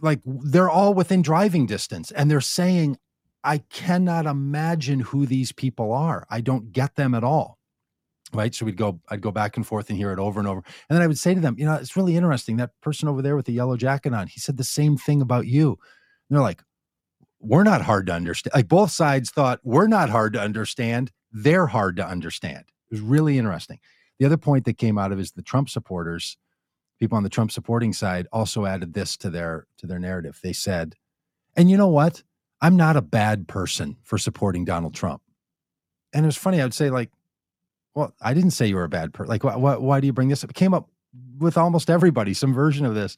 like 0.00 0.20
they're 0.24 0.70
all 0.70 0.94
within 0.94 1.22
driving 1.22 1.66
distance 1.66 2.10
and 2.10 2.30
they're 2.30 2.40
saying, 2.40 2.98
I 3.44 3.58
cannot 3.58 4.26
imagine 4.26 5.00
who 5.00 5.26
these 5.26 5.52
people 5.52 5.92
are. 5.92 6.26
I 6.30 6.40
don't 6.40 6.72
get 6.72 6.96
them 6.96 7.14
at 7.14 7.24
all. 7.24 7.58
Right. 8.32 8.54
So 8.54 8.66
we'd 8.66 8.76
go, 8.76 9.00
I'd 9.08 9.22
go 9.22 9.30
back 9.30 9.56
and 9.56 9.66
forth 9.66 9.88
and 9.88 9.98
hear 9.98 10.12
it 10.12 10.18
over 10.18 10.38
and 10.38 10.48
over. 10.48 10.62
And 10.88 10.96
then 10.96 11.02
I 11.02 11.06
would 11.06 11.18
say 11.18 11.34
to 11.34 11.40
them, 11.40 11.56
you 11.58 11.64
know, 11.64 11.74
it's 11.74 11.96
really 11.96 12.16
interesting. 12.16 12.56
That 12.56 12.70
person 12.82 13.08
over 13.08 13.22
there 13.22 13.36
with 13.36 13.46
the 13.46 13.52
yellow 13.52 13.76
jacket 13.76 14.12
on, 14.12 14.26
he 14.26 14.38
said 14.38 14.58
the 14.58 14.64
same 14.64 14.96
thing 14.98 15.22
about 15.22 15.46
you 15.46 15.78
they're 16.30 16.42
like, 16.42 16.62
we're 17.40 17.64
not 17.64 17.82
hard 17.82 18.06
to 18.06 18.12
understand. 18.12 18.52
Like 18.54 18.68
both 18.68 18.90
sides 18.90 19.30
thought 19.30 19.60
we're 19.62 19.86
not 19.86 20.10
hard 20.10 20.32
to 20.32 20.40
understand. 20.40 21.12
They're 21.32 21.66
hard 21.66 21.96
to 21.96 22.06
understand. 22.06 22.64
It 22.90 22.94
was 22.94 23.00
really 23.00 23.38
interesting. 23.38 23.78
The 24.18 24.26
other 24.26 24.36
point 24.36 24.64
that 24.64 24.78
came 24.78 24.98
out 24.98 25.12
of 25.12 25.20
is 25.20 25.32
the 25.32 25.42
Trump 25.42 25.68
supporters, 25.70 26.36
people 26.98 27.16
on 27.16 27.22
the 27.22 27.28
Trump 27.28 27.52
supporting 27.52 27.92
side 27.92 28.26
also 28.32 28.66
added 28.66 28.94
this 28.94 29.16
to 29.18 29.30
their 29.30 29.66
to 29.78 29.86
their 29.86 29.98
narrative. 29.98 30.40
They 30.42 30.52
said, 30.52 30.96
and 31.56 31.70
you 31.70 31.76
know 31.76 31.88
what? 31.88 32.22
I'm 32.60 32.76
not 32.76 32.96
a 32.96 33.02
bad 33.02 33.46
person 33.46 33.96
for 34.02 34.18
supporting 34.18 34.64
Donald 34.64 34.94
Trump. 34.94 35.22
And 36.12 36.24
it 36.24 36.26
was 36.26 36.36
funny. 36.36 36.60
I 36.60 36.64
would 36.64 36.74
say 36.74 36.90
like, 36.90 37.10
well, 37.94 38.14
I 38.20 38.34
didn't 38.34 38.50
say 38.50 38.66
you 38.66 38.76
were 38.76 38.84
a 38.84 38.88
bad 38.88 39.12
person. 39.12 39.28
Like, 39.28 39.44
why, 39.44 39.56
why, 39.56 39.76
why 39.76 40.00
do 40.00 40.06
you 40.06 40.12
bring 40.12 40.28
this 40.28 40.42
up? 40.42 40.50
It 40.50 40.54
came 40.54 40.74
up 40.74 40.88
with 41.38 41.56
almost 41.56 41.90
everybody, 41.90 42.34
some 42.34 42.52
version 42.52 42.84
of 42.84 42.94
this. 42.94 43.16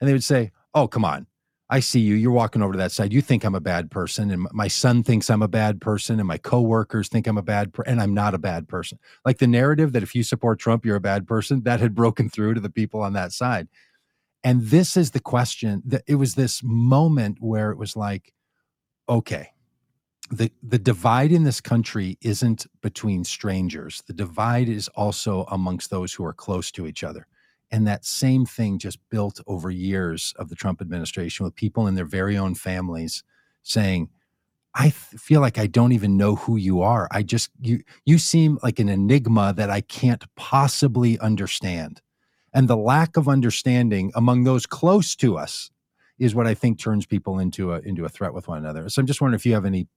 And 0.00 0.08
they 0.08 0.12
would 0.12 0.24
say, 0.24 0.52
oh, 0.74 0.88
come 0.88 1.04
on. 1.04 1.26
I 1.72 1.78
see 1.78 2.00
you. 2.00 2.16
You're 2.16 2.32
walking 2.32 2.62
over 2.62 2.72
to 2.72 2.78
that 2.78 2.90
side. 2.90 3.12
You 3.12 3.22
think 3.22 3.44
I'm 3.44 3.54
a 3.54 3.60
bad 3.60 3.92
person, 3.92 4.32
and 4.32 4.48
my 4.52 4.66
son 4.66 5.04
thinks 5.04 5.30
I'm 5.30 5.40
a 5.40 5.48
bad 5.48 5.80
person, 5.80 6.18
and 6.18 6.26
my 6.26 6.36
coworkers 6.36 7.08
think 7.08 7.28
I'm 7.28 7.38
a 7.38 7.42
bad 7.42 7.72
person, 7.72 7.92
and 7.92 8.02
I'm 8.02 8.12
not 8.12 8.34
a 8.34 8.38
bad 8.38 8.66
person. 8.66 8.98
Like 9.24 9.38
the 9.38 9.46
narrative 9.46 9.92
that 9.92 10.02
if 10.02 10.14
you 10.14 10.24
support 10.24 10.58
Trump, 10.58 10.84
you're 10.84 10.96
a 10.96 11.00
bad 11.00 11.28
person, 11.28 11.62
that 11.62 11.78
had 11.78 11.94
broken 11.94 12.28
through 12.28 12.54
to 12.54 12.60
the 12.60 12.70
people 12.70 13.00
on 13.00 13.12
that 13.12 13.32
side. 13.32 13.68
And 14.42 14.62
this 14.62 14.96
is 14.96 15.12
the 15.12 15.20
question 15.20 15.82
that 15.86 16.02
it 16.08 16.16
was 16.16 16.34
this 16.34 16.60
moment 16.64 17.38
where 17.40 17.70
it 17.70 17.78
was 17.78 17.94
like, 17.94 18.32
okay, 19.08 19.50
the 20.32 20.50
the 20.62 20.78
divide 20.78 21.30
in 21.30 21.44
this 21.44 21.60
country 21.60 22.18
isn't 22.20 22.66
between 22.82 23.22
strangers. 23.22 24.02
The 24.06 24.12
divide 24.12 24.68
is 24.68 24.88
also 24.88 25.44
amongst 25.50 25.90
those 25.90 26.12
who 26.12 26.24
are 26.24 26.32
close 26.32 26.72
to 26.72 26.86
each 26.86 27.04
other. 27.04 27.26
And 27.70 27.86
that 27.86 28.04
same 28.04 28.46
thing 28.46 28.78
just 28.78 28.98
built 29.10 29.40
over 29.46 29.70
years 29.70 30.34
of 30.36 30.48
the 30.48 30.56
Trump 30.56 30.80
administration 30.80 31.44
with 31.44 31.54
people 31.54 31.86
in 31.86 31.94
their 31.94 32.04
very 32.04 32.36
own 32.36 32.54
families 32.54 33.22
saying, 33.62 34.08
I 34.74 34.90
feel 34.90 35.40
like 35.40 35.58
I 35.58 35.66
don't 35.66 35.92
even 35.92 36.16
know 36.16 36.36
who 36.36 36.56
you 36.56 36.80
are. 36.80 37.08
I 37.10 37.22
just 37.22 37.50
you 37.60 37.82
you 38.04 38.18
seem 38.18 38.58
like 38.62 38.78
an 38.78 38.88
enigma 38.88 39.52
that 39.56 39.68
I 39.68 39.80
can't 39.80 40.24
possibly 40.36 41.18
understand. 41.18 42.00
And 42.52 42.68
the 42.68 42.76
lack 42.76 43.16
of 43.16 43.28
understanding 43.28 44.12
among 44.14 44.44
those 44.44 44.66
close 44.66 45.16
to 45.16 45.36
us 45.36 45.70
is 46.18 46.34
what 46.34 46.46
I 46.46 46.54
think 46.54 46.78
turns 46.78 47.04
people 47.06 47.38
into 47.38 47.72
a 47.72 47.80
into 47.80 48.04
a 48.04 48.08
threat 48.08 48.32
with 48.32 48.46
one 48.46 48.58
another. 48.58 48.88
So 48.88 49.00
I'm 49.00 49.06
just 49.06 49.20
wondering 49.20 49.38
if 49.38 49.46
you 49.46 49.54
have 49.54 49.64
any 49.64 49.88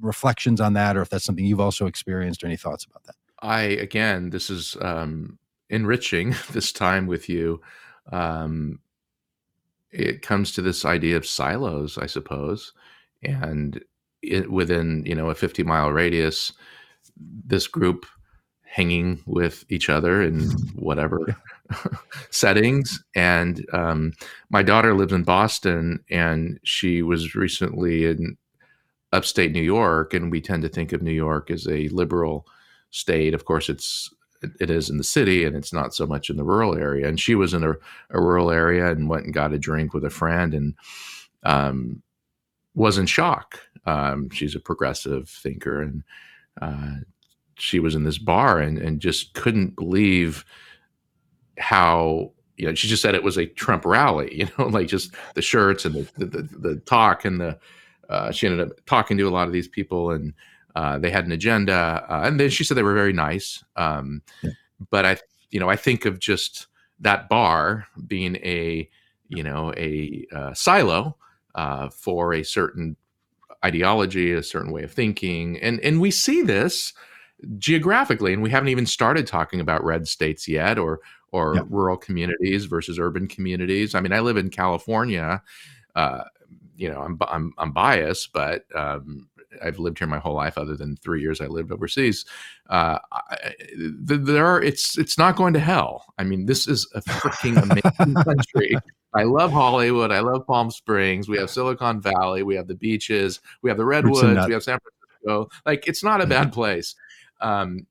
reflections 0.00 0.60
on 0.60 0.72
that 0.74 0.96
or 0.96 1.02
if 1.02 1.10
that's 1.10 1.24
something 1.24 1.44
you've 1.44 1.60
also 1.60 1.86
experienced 1.86 2.42
or 2.42 2.46
any 2.46 2.56
thoughts 2.56 2.84
about 2.84 3.04
that. 3.04 3.16
I 3.42 3.62
again, 3.62 4.30
this 4.30 4.48
is 4.48 4.76
um, 4.80 5.38
enriching 5.70 6.34
this 6.52 6.72
time 6.72 7.06
with 7.06 7.28
you. 7.28 7.60
Um, 8.10 8.80
it 9.90 10.22
comes 10.22 10.52
to 10.52 10.62
this 10.62 10.84
idea 10.84 11.16
of 11.16 11.26
silos, 11.26 11.96
I 11.98 12.06
suppose, 12.06 12.72
and 13.22 13.82
it, 14.22 14.50
within 14.50 15.04
you 15.06 15.14
know 15.14 15.30
a 15.30 15.34
50 15.34 15.62
mile 15.62 15.90
radius, 15.90 16.52
this 17.16 17.66
group 17.66 18.06
hanging 18.64 19.18
with 19.26 19.64
each 19.70 19.88
other 19.88 20.22
in 20.22 20.50
whatever 20.74 21.36
settings. 22.30 23.02
And 23.14 23.64
um, 23.72 24.12
my 24.50 24.62
daughter 24.62 24.94
lives 24.94 25.12
in 25.12 25.24
Boston, 25.24 26.04
and 26.10 26.60
she 26.62 27.02
was 27.02 27.34
recently 27.34 28.04
in 28.04 28.36
upstate 29.12 29.52
New 29.52 29.62
York, 29.62 30.12
and 30.12 30.30
we 30.30 30.40
tend 30.40 30.62
to 30.62 30.68
think 30.68 30.92
of 30.92 31.02
New 31.02 31.12
York 31.12 31.50
as 31.50 31.66
a 31.66 31.88
liberal 31.88 32.46
state. 32.90 33.34
Of 33.34 33.46
course, 33.46 33.68
it's 33.68 34.12
it 34.60 34.70
is 34.70 34.90
in 34.90 34.98
the 34.98 35.04
city, 35.04 35.44
and 35.44 35.56
it's 35.56 35.72
not 35.72 35.94
so 35.94 36.06
much 36.06 36.30
in 36.30 36.36
the 36.36 36.44
rural 36.44 36.76
area. 36.76 37.08
And 37.08 37.18
she 37.18 37.34
was 37.34 37.54
in 37.54 37.64
a, 37.64 37.72
a 38.10 38.20
rural 38.20 38.50
area 38.50 38.90
and 38.90 39.08
went 39.08 39.24
and 39.24 39.34
got 39.34 39.52
a 39.52 39.58
drink 39.58 39.94
with 39.94 40.04
a 40.04 40.10
friend, 40.10 40.54
and 40.54 40.74
um, 41.44 42.02
was 42.74 42.98
in 42.98 43.06
shock. 43.06 43.60
Um, 43.86 44.30
she's 44.30 44.54
a 44.54 44.60
progressive 44.60 45.28
thinker, 45.28 45.82
and 45.82 46.02
uh, 46.60 46.96
she 47.54 47.80
was 47.80 47.94
in 47.94 48.04
this 48.04 48.18
bar 48.18 48.60
and 48.60 48.78
and 48.78 49.00
just 49.00 49.34
couldn't 49.34 49.76
believe 49.76 50.44
how 51.58 52.32
you 52.56 52.66
know 52.66 52.74
she 52.74 52.88
just 52.88 53.02
said 53.02 53.14
it 53.14 53.22
was 53.22 53.36
a 53.36 53.46
Trump 53.46 53.84
rally. 53.84 54.34
You 54.38 54.48
know, 54.58 54.66
like 54.68 54.88
just 54.88 55.14
the 55.34 55.42
shirts 55.42 55.84
and 55.84 55.94
the 55.94 56.10
the, 56.18 56.26
the, 56.26 56.58
the 56.58 56.76
talk 56.86 57.24
and 57.24 57.40
the 57.40 57.58
uh, 58.08 58.30
she 58.30 58.46
ended 58.46 58.70
up 58.70 58.84
talking 58.86 59.18
to 59.18 59.28
a 59.28 59.30
lot 59.30 59.46
of 59.46 59.52
these 59.52 59.68
people 59.68 60.12
and 60.12 60.32
uh, 60.74 60.98
they 60.98 61.10
had 61.10 61.26
an 61.26 61.32
agenda 61.32 62.04
uh, 62.08 62.22
and 62.24 62.38
then 62.38 62.50
she 62.50 62.64
said 62.64 62.76
they 62.76 62.82
were 62.82 62.94
very 62.94 63.12
nice 63.12 63.64
um, 63.76 64.22
yeah. 64.42 64.50
but 64.90 65.04
i 65.04 65.16
you 65.50 65.60
know 65.60 65.68
i 65.68 65.76
think 65.76 66.04
of 66.04 66.18
just 66.18 66.66
that 67.00 67.28
bar 67.28 67.86
being 68.06 68.36
a 68.36 68.88
you 69.28 69.42
know 69.42 69.72
a 69.76 70.26
uh, 70.34 70.52
silo 70.54 71.16
uh, 71.54 71.88
for 71.88 72.34
a 72.34 72.42
certain 72.42 72.96
ideology 73.64 74.32
a 74.32 74.42
certain 74.42 74.72
way 74.72 74.82
of 74.82 74.92
thinking 74.92 75.58
and 75.60 75.80
and 75.80 76.00
we 76.00 76.10
see 76.10 76.42
this 76.42 76.92
geographically 77.58 78.32
and 78.32 78.42
we 78.42 78.50
haven't 78.50 78.68
even 78.68 78.86
started 78.86 79.26
talking 79.26 79.60
about 79.60 79.84
red 79.84 80.06
states 80.06 80.46
yet 80.46 80.78
or 80.78 81.00
or 81.30 81.56
yeah. 81.56 81.62
rural 81.68 81.96
communities 81.96 82.66
versus 82.66 82.98
urban 82.98 83.26
communities 83.26 83.94
i 83.94 84.00
mean 84.00 84.12
i 84.12 84.20
live 84.20 84.36
in 84.36 84.48
california 84.48 85.42
uh, 85.96 86.22
you 86.78 86.88
know, 86.88 87.02
I'm 87.02 87.18
I'm 87.26 87.52
I'm 87.58 87.72
biased, 87.72 88.32
but 88.32 88.64
um, 88.74 89.27
I've 89.62 89.78
lived 89.78 89.98
here 89.98 90.08
my 90.08 90.18
whole 90.18 90.34
life, 90.34 90.58
other 90.58 90.76
than 90.76 90.96
three 90.96 91.20
years 91.20 91.40
I 91.40 91.46
lived 91.46 91.72
overseas. 91.72 92.24
Uh, 92.68 92.98
I, 93.12 93.54
there 93.88 94.46
are 94.46 94.62
it's 94.62 94.98
it's 94.98 95.18
not 95.18 95.36
going 95.36 95.54
to 95.54 95.60
hell. 95.60 96.12
I 96.18 96.24
mean, 96.24 96.46
this 96.46 96.68
is 96.68 96.88
a 96.94 97.00
freaking 97.00 97.62
amazing 97.62 98.14
country. 98.24 98.76
I 99.14 99.22
love 99.22 99.52
Hollywood. 99.52 100.12
I 100.12 100.20
love 100.20 100.46
Palm 100.46 100.70
Springs. 100.70 101.28
We 101.28 101.38
have 101.38 101.50
Silicon 101.50 102.00
Valley. 102.00 102.42
We 102.42 102.56
have 102.56 102.68
the 102.68 102.74
beaches. 102.74 103.40
We 103.62 103.70
have 103.70 103.78
the 103.78 103.86
redwoods. 103.86 104.46
We 104.46 104.52
have 104.52 104.62
San 104.62 104.78
Francisco. 104.78 105.48
Like 105.64 105.88
it's 105.88 106.04
not 106.04 106.20
a 106.20 106.26
bad 106.26 106.52
place. 106.52 106.94
Um, 107.40 107.86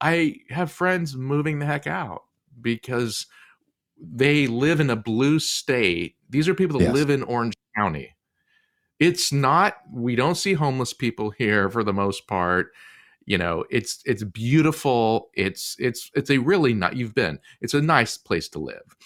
I 0.00 0.36
have 0.50 0.70
friends 0.70 1.16
moving 1.16 1.58
the 1.58 1.66
heck 1.66 1.86
out 1.86 2.22
because 2.60 3.26
they 4.00 4.46
live 4.46 4.80
in 4.80 4.90
a 4.90 4.96
blue 4.96 5.38
state. 5.38 6.16
These 6.30 6.48
are 6.48 6.54
people 6.54 6.78
that 6.78 6.86
yes. 6.86 6.94
live 6.94 7.10
in 7.10 7.22
Orange 7.24 7.54
County. 7.76 8.14
It's 9.00 9.32
not 9.32 9.76
we 9.92 10.16
don't 10.16 10.34
see 10.34 10.54
homeless 10.54 10.92
people 10.92 11.30
here 11.30 11.70
for 11.70 11.84
the 11.84 11.92
most 11.92 12.26
part. 12.26 12.72
You 13.26 13.38
know, 13.38 13.64
it's 13.70 14.00
it's 14.06 14.24
beautiful. 14.24 15.30
It's 15.34 15.76
it's 15.78 16.10
it's 16.14 16.30
a 16.30 16.38
really 16.38 16.74
not 16.74 16.96
you've 16.96 17.14
been. 17.14 17.38
It's 17.60 17.74
a 17.74 17.82
nice 17.82 18.16
place 18.16 18.48
to 18.50 18.58
live. 18.58 18.96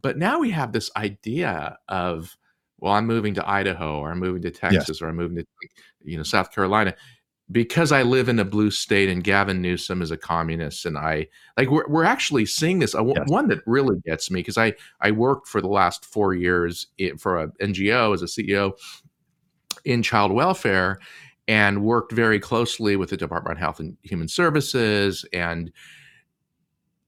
But 0.00 0.18
now 0.18 0.38
we 0.38 0.50
have 0.50 0.72
this 0.72 0.90
idea 0.96 1.78
of 1.88 2.36
well, 2.78 2.94
I'm 2.94 3.06
moving 3.06 3.34
to 3.34 3.48
Idaho 3.48 3.98
or 3.98 4.10
I'm 4.10 4.18
moving 4.18 4.42
to 4.42 4.50
Texas 4.50 4.88
yes. 4.88 5.02
or 5.02 5.08
I'm 5.08 5.16
moving 5.16 5.38
to 5.38 5.46
you 6.02 6.16
know 6.16 6.22
South 6.22 6.52
Carolina 6.52 6.94
because 7.52 7.90
I 7.90 8.02
live 8.02 8.28
in 8.28 8.38
a 8.38 8.44
blue 8.44 8.70
state 8.70 9.08
and 9.08 9.24
Gavin 9.24 9.60
Newsom 9.60 10.02
is 10.02 10.10
a 10.10 10.16
communist 10.16 10.86
and 10.86 10.96
I 10.96 11.26
like 11.56 11.70
we're, 11.70 11.88
we're 11.88 12.04
actually 12.04 12.46
seeing 12.46 12.78
this 12.78 12.94
yes. 12.94 13.28
one 13.28 13.48
that 13.48 13.58
really 13.66 13.98
gets 14.06 14.30
me 14.30 14.40
because 14.40 14.58
I 14.58 14.74
I 15.00 15.10
worked 15.10 15.48
for 15.48 15.60
the 15.60 15.68
last 15.68 16.04
4 16.04 16.34
years 16.34 16.86
eh, 16.98 17.10
for 17.18 17.40
a 17.40 17.48
NGO 17.60 18.14
as 18.14 18.22
a 18.22 18.26
CEO 18.26 18.72
in 19.84 20.02
child 20.02 20.32
welfare 20.32 20.98
and 21.48 21.82
worked 21.82 22.12
very 22.12 22.38
closely 22.38 22.96
with 22.96 23.10
the 23.10 23.16
Department 23.16 23.56
of 23.56 23.60
Health 23.60 23.80
and 23.80 23.96
Human 24.02 24.28
Services 24.28 25.24
and 25.32 25.72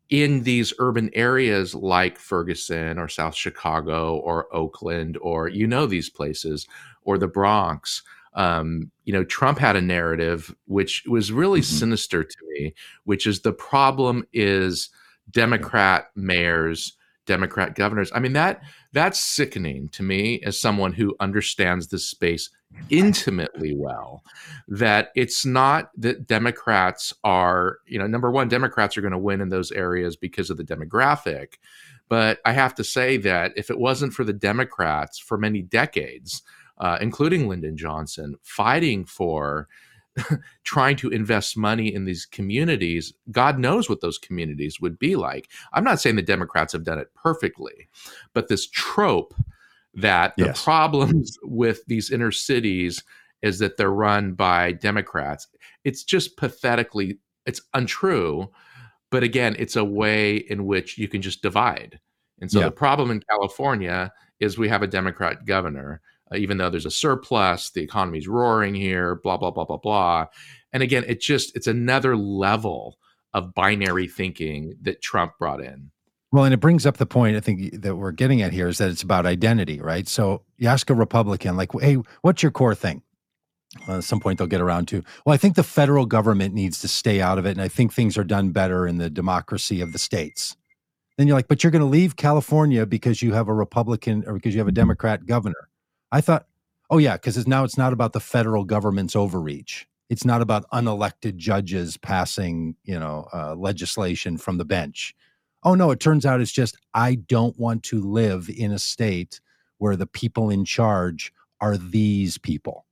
in 0.09 0.43
these 0.43 0.75
urban 0.79 1.11
areas 1.15 1.75
like 1.75 2.19
Ferguson 2.19 2.99
or 2.99 3.09
South 3.09 3.35
Chicago 3.35 4.17
or 4.17 4.55
Oakland 4.55 5.17
or 5.23 5.49
you 5.49 5.67
know 5.67 5.87
these 5.87 6.11
places 6.11 6.67
or 7.05 7.19
the 7.19 7.29
Bronx 7.29 8.03
um, 8.35 8.91
you 9.05 9.13
know, 9.13 9.25
Trump 9.25 9.59
had 9.59 9.77
a 9.77 9.81
narrative 9.81 10.55
which 10.67 11.05
was 11.07 11.33
really 11.33 11.61
mm-hmm. 11.61 11.79
sinister 11.79 12.25
to 12.25 12.37
me, 12.49 12.75
which 13.05 13.27
is 13.27 13.41
the 13.41 13.53
problem 13.53 14.27
is 14.33 14.91
Democrat 15.31 16.07
mayors, 16.15 16.97
Democrat 17.27 17.75
governors. 17.75 18.11
I 18.15 18.21
mean 18.21 18.33
that 18.33 18.63
that's 18.93 19.19
sickening 19.19 19.89
to 19.91 20.03
me 20.03 20.41
as 20.45 20.61
someone 20.61 20.93
who 20.93 21.17
understands 21.21 21.89
this 21.89 22.09
space 22.09 22.51
intimately 22.91 23.75
well. 23.77 24.23
That 24.69 25.11
it's 25.15 25.45
not 25.45 25.91
that 25.99 26.27
Democrats 26.27 27.13
are, 27.25 27.79
you 27.87 27.99
know, 27.99 28.07
number 28.07 28.31
one, 28.31 28.49
Democrats 28.49 28.97
are 28.97 29.03
going 29.03 29.13
to 29.13 29.19
win 29.19 29.41
in 29.41 29.49
those 29.49 29.73
areas 29.73 30.17
because 30.17 30.51
of 30.51 30.57
the 30.57 30.65
demographic. 30.65 31.55
But 32.09 32.41
I 32.45 32.53
have 32.53 32.75
to 32.75 32.85
say 32.85 33.17
that 33.19 33.53
if 33.57 33.71
it 33.71 33.79
wasn't 33.79 34.13
for 34.13 34.25
the 34.25 34.33
Democrats 34.33 35.19
for 35.19 35.39
many 35.39 35.63
decades, 35.63 36.43
uh, 36.79 36.99
including 37.01 37.49
Lyndon 37.49 37.77
Johnson, 37.77 38.37
fighting 38.43 39.05
for 39.05 39.69
trying 40.65 40.97
to 40.97 41.11
invest 41.11 41.57
money 41.57 41.93
in 41.93 42.05
these 42.05 42.27
communities. 42.27 43.13
God 43.31 43.59
knows 43.59 43.89
what 43.89 44.01
those 44.01 44.19
communities 44.19 44.81
would 44.81 44.99
be 44.99 45.17
like. 45.17 45.49
I'm 45.73 45.85
not 45.85 46.01
saying 46.01 46.17
the 46.17 46.23
Democrats 46.23 46.73
have 46.73 46.85
done 46.85 46.99
it 46.99 47.13
perfectly, 47.15 47.89
but 48.35 48.49
this 48.49 48.69
trope 48.69 49.35
that 49.95 50.35
the 50.37 50.47
yes. 50.47 50.63
problems 50.63 51.39
with 51.43 51.85
these 51.87 52.11
inner 52.11 52.33
cities 52.33 53.03
is 53.43 53.59
that 53.59 53.77
they're 53.77 53.91
run 53.91 54.33
by 54.33 54.73
Democrats. 54.73 55.49
It's 55.85 56.05
just 56.05 56.37
pathetically, 56.37 57.19
it's 57.47 57.61
untrue. 57.75 58.51
But 59.11 59.23
again, 59.23 59.57
it's 59.59 59.77
a 59.77 59.85
way 59.85 60.37
in 60.37 60.65
which 60.65 60.97
you 60.97 61.09
can 61.09 61.21
just 61.21 61.43
divide. 61.43 62.01
And 62.41 62.51
so 62.51 62.61
yeah. 62.61 62.67
the 62.67 62.73
problem 62.73 63.11
in 63.11 63.23
California 63.29 64.13
is 64.41 64.59
we 64.59 64.69
have 64.69 64.83
a 64.83 64.87
Democrat 64.87 65.45
governor 65.45 66.01
Uh, 66.33 66.37
even 66.37 66.59
though 66.59 66.71
there's 66.71 66.87
a 66.87 66.91
surplus, 66.91 67.71
the 67.71 67.83
economy's 67.83 68.29
roaring 68.29 68.75
here, 68.75 69.17
blah, 69.17 69.37
blah, 69.37 69.51
blah, 69.51 69.65
blah, 69.65 69.77
blah. 69.77 70.27
And 70.73 70.83
again, 70.83 71.05
it 71.07 71.21
just, 71.21 71.55
it's 71.57 71.67
another 71.67 72.17
level 72.17 72.99
of 73.35 73.55
binary 73.55 74.09
thinking 74.09 74.75
that 74.83 75.03
Trump 75.03 75.33
brought 75.39 75.63
in. 75.63 75.91
Well, 76.31 76.45
and 76.45 76.55
it 76.55 76.61
brings 76.61 76.87
up 76.87 76.97
the 76.97 77.07
point 77.07 77.37
I 77.37 77.41
think 77.41 77.83
that 77.83 77.97
we're 77.97 78.13
getting 78.13 78.41
at 78.41 78.53
here 78.53 78.69
is 78.69 78.79
that 78.79 78.91
it's 78.91 79.03
about 79.03 79.27
identity, 79.27 79.81
right? 79.81 80.09
So 80.09 80.43
you 80.57 80.69
ask 80.69 80.89
a 80.89 80.95
Republican, 80.95 81.57
like, 81.57 81.73
hey, 81.79 81.99
what's 82.23 82.43
your 82.43 82.53
core 82.53 82.75
thing? 82.75 83.03
Well, 83.87 83.99
at 83.99 84.05
some 84.05 84.21
point 84.21 84.39
they'll 84.39 84.47
get 84.47 84.61
around 84.61 84.89
to, 84.89 85.03
well, 85.27 85.35
I 85.35 85.37
think 85.37 85.57
the 85.57 85.63
federal 85.63 86.07
government 86.07 86.55
needs 86.55 86.81
to 86.81 86.89
stay 86.89 87.21
out 87.21 87.39
of 87.39 87.45
it. 87.45 87.51
And 87.51 87.61
I 87.61 87.69
think 87.69 87.93
things 87.93 88.17
are 88.17 88.25
done 88.25 88.51
better 88.51 88.87
in 88.87 88.97
the 88.97 89.11
democracy 89.11 89.81
of 89.83 89.93
the 89.93 89.99
states. 89.99 90.57
Then 91.19 91.27
you're 91.27 91.37
like, 91.37 91.49
but 91.49 91.63
you're 91.63 91.71
going 91.71 91.81
to 91.81 91.87
leave 91.87 92.17
California 92.17 92.87
because 92.87 93.21
you 93.21 93.35
have 93.35 93.49
a 93.49 93.55
Republican 93.55 94.25
or 94.27 94.35
because 94.35 94.55
you 94.55 94.61
have 94.61 94.69
a 94.69 94.73
Democrat 94.73 95.27
governor. 95.27 95.69
I 96.13 96.21
thought, 96.21 96.47
oh 96.91 96.99
yeah, 96.99 97.17
because 97.17 97.47
now 97.49 97.65
it's 97.65 97.79
not 97.79 97.93
about 97.93 98.13
the 98.13 98.21
federal 98.21 98.65
government's 98.65 99.17
overreach. 99.17 99.89
It's 100.11 100.27
not 100.27 100.43
about 100.43 100.69
unelected 100.71 101.37
judges 101.37 101.97
passing, 101.97 102.77
you 102.85 102.99
know, 102.99 103.27
uh, 103.33 103.55
legislation 103.55 104.37
from 104.37 104.59
the 104.59 104.65
bench. 104.67 105.15
Oh 105.65 105.75
no, 105.75 105.91
it 105.91 106.01
turns 106.01 106.27
out 106.27 106.41
it's 106.41 106.53
just 106.53 106.77
I 106.93 107.15
don't 107.15 107.59
want 107.59 107.83
to 107.85 108.01
live 108.01 108.51
in 108.55 108.73
a 108.73 108.79
state 108.79 109.41
where 109.79 109.97
the 109.97 110.07
people 110.07 110.51
in 110.51 110.67
charge 110.67 111.33
are 111.63 111.79
these 111.79 112.37
people, 112.37 112.85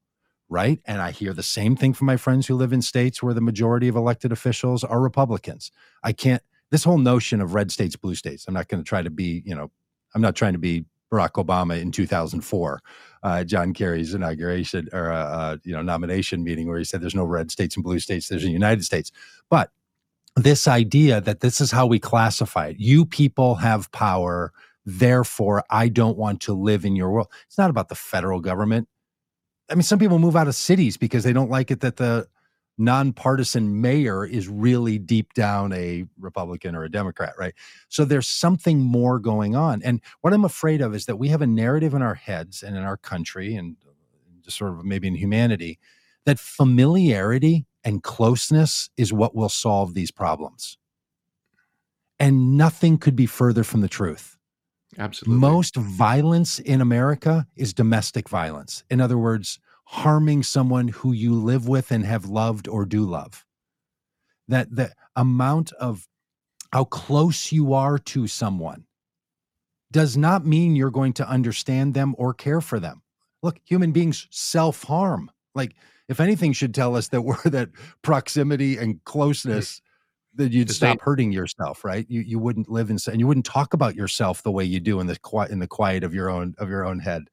right? 0.49 0.81
And 0.87 1.03
I 1.03 1.11
hear 1.11 1.35
the 1.35 1.43
same 1.43 1.77
thing 1.77 1.93
from 1.93 2.07
my 2.07 2.17
friends 2.17 2.47
who 2.47 2.55
live 2.55 2.73
in 2.73 2.81
states 2.81 3.23
where 3.23 3.35
the 3.35 3.41
majority 3.41 3.89
of 3.89 3.97
elected 3.97 4.33
officials 4.33 4.83
are 4.83 5.01
Republicans. 5.01 5.71
I 6.03 6.13
can't, 6.13 6.43
this 6.71 6.85
whole 6.85 6.99
notion 6.99 7.41
of 7.41 7.53
red 7.53 7.71
states, 7.71 7.97
blue 7.97 8.15
states, 8.15 8.47
I'm 8.49 8.55
not 8.55 8.69
going 8.69 8.83
to 8.83 8.89
try 8.89 9.03
to 9.03 9.11
be, 9.11 9.43
you 9.45 9.55
know, 9.55 9.71
I'm 10.15 10.23
not 10.23 10.37
trying 10.37 10.55
to 10.55 10.59
be 10.59 10.85
Barack 11.11 11.33
Obama 11.33 11.81
in 11.81 11.91
2004, 11.91 12.81
uh, 13.23 13.45
John 13.45 13.75
Kerry's 13.75 14.15
inauguration 14.15 14.89
or, 14.93 15.13
uh, 15.13 15.25
uh, 15.25 15.57
you 15.65 15.73
know, 15.73 15.83
nomination 15.83 16.45
meeting 16.45 16.69
where 16.69 16.79
he 16.79 16.85
said 16.85 17.01
there's 17.01 17.15
no 17.15 17.25
red 17.25 17.51
states 17.51 17.77
and 17.77 17.85
blue 17.85 17.99
states, 17.99 18.29
there's 18.29 18.45
a 18.45 18.51
United 18.51 18.85
States. 18.85 19.11
But 19.49 19.71
this 20.37 20.69
idea 20.69 21.21
that 21.21 21.41
this 21.41 21.61
is 21.61 21.71
how 21.71 21.87
we 21.87 21.99
classify 21.99 22.69
it. 22.69 22.77
You 22.79 23.05
people 23.05 23.57
have 23.57 23.91
power. 23.93 24.53
Therefore, 24.87 25.65
I 25.71 25.89
don't 25.89 26.17
want 26.17 26.41
to 26.43 26.55
live 26.55 26.85
in 26.85 26.97
your 26.97 27.11
world. 27.11 27.29
It's 27.47 27.59
not 27.59 27.71
about 27.71 27.89
the 27.89 27.95
federal 27.95 28.41
government. 28.41 28.89
I 29.71 29.75
mean, 29.75 29.83
some 29.83 29.99
people 29.99 30.19
move 30.19 30.37
out 30.37 30.49
of 30.49 30.55
cities 30.55 30.97
because 30.97 31.25
they 31.25 31.33
don't 31.33 31.51
like 31.51 31.71
it 31.71 31.81
that 31.81 31.97
the 31.97 32.27
nonpartisan 32.81 33.81
mayor 33.81 34.25
is 34.25 34.49
really 34.49 34.99
deep 34.99 35.35
down 35.35 35.73
a 35.73 36.05
Republican 36.19 36.75
or 36.75 36.83
a 36.83 36.91
Democrat, 36.91 37.35
right? 37.39 37.55
So 37.89 38.05
there's 38.05 38.27
something 38.27 38.81
more 38.81 39.19
going 39.19 39.55
on. 39.55 39.83
And 39.83 40.01
what 40.23 40.33
I'm 40.33 40.45
afraid 40.45 40.81
of 40.81 40.95
is 40.95 41.07
that 41.07 41.17
we 41.17 41.29
have 41.29 41.43
a 41.43 41.47
narrative 41.47 41.95
in 41.95 42.03
our 42.03 42.15
heads 42.15 42.63
and 42.63 42.77
in 42.77 42.83
our 42.83 42.97
country 42.97 43.55
and 43.55 43.77
uh, 43.87 43.93
just 44.43 44.57
sort 44.57 44.73
of 44.73 44.85
maybe 44.85 45.07
in 45.07 45.15
humanity 45.15 45.79
that 46.27 46.39
familiarity 46.39 47.67
and 47.85 48.03
closeness 48.03 48.91
is 48.97 49.13
what 49.13 49.35
will 49.35 49.49
solve 49.49 49.95
these 49.95 50.11
problems. 50.11 50.77
And 52.19 52.57
nothing 52.57 52.99
could 52.99 53.17
be 53.17 53.27
further 53.27 53.65
from 53.65 53.81
the 53.81 53.89
truth. 53.89 54.37
Absolutely. 54.99 55.41
Most 55.41 55.77
violence 55.77 56.59
in 56.59 56.81
America 56.81 57.47
is 57.57 57.73
domestic 57.73 58.29
violence. 58.29 58.85
In 58.91 59.01
other 59.01 59.17
words, 59.17 59.59
harming 59.93 60.41
someone 60.41 60.87
who 60.87 61.11
you 61.11 61.35
live 61.35 61.67
with 61.67 61.91
and 61.91 62.07
have 62.07 62.25
loved 62.25 62.69
or 62.69 62.87
do 62.87 63.05
love. 63.05 63.45
That 64.47 64.73
the 64.75 64.93
amount 65.17 65.73
of 65.73 66.07
how 66.73 66.85
close 66.85 67.51
you 67.51 67.75
are 67.75 67.99
to 67.99 68.29
someone 68.29 68.85
does 69.91 70.17
not 70.17 70.47
mean 70.47 70.77
you're 70.77 70.93
going 70.93 71.13
to 71.15 71.29
understand 71.29 71.93
them 71.93 72.15
or 72.19 72.33
care 72.33 72.61
for 72.61 72.79
them. 72.79 73.03
Look, 73.43 73.59
human 73.65 73.91
beings 73.91 74.29
self 74.31 74.85
harm. 74.85 75.29
Like, 75.57 75.75
if 76.09 76.21
anything, 76.21 76.53
should 76.53 76.73
tell 76.73 76.95
us 76.95 77.09
that 77.09 77.23
we're 77.23 77.43
that 77.47 77.71
proximity 78.03 78.77
and 78.77 79.03
closeness 79.05 79.83
that 80.37 80.53
you'd 80.53 80.71
stop 80.71 81.01
hurting 81.01 81.33
yourself, 81.33 81.85
right? 81.85 82.07
You 82.09 82.21
you 82.21 82.39
wouldn't 82.39 82.71
live 82.71 82.91
in 82.91 82.99
and 83.09 83.19
you 83.19 83.27
wouldn't 83.27 83.47
talk 83.47 83.75
about 83.75 83.97
yourself 83.97 84.45
the 84.45 84.53
way 84.53 84.65
you 84.65 84.79
do 84.79 85.01
in 85.01 85.09
the 85.09 85.19
quiet 85.19 85.51
in 85.51 85.59
the 85.59 85.67
quiet 85.67 86.05
of 86.05 86.15
your 86.15 86.31
own 86.31 86.55
of 86.59 86.69
your 86.69 86.85
own 86.85 87.01
head, 87.01 87.25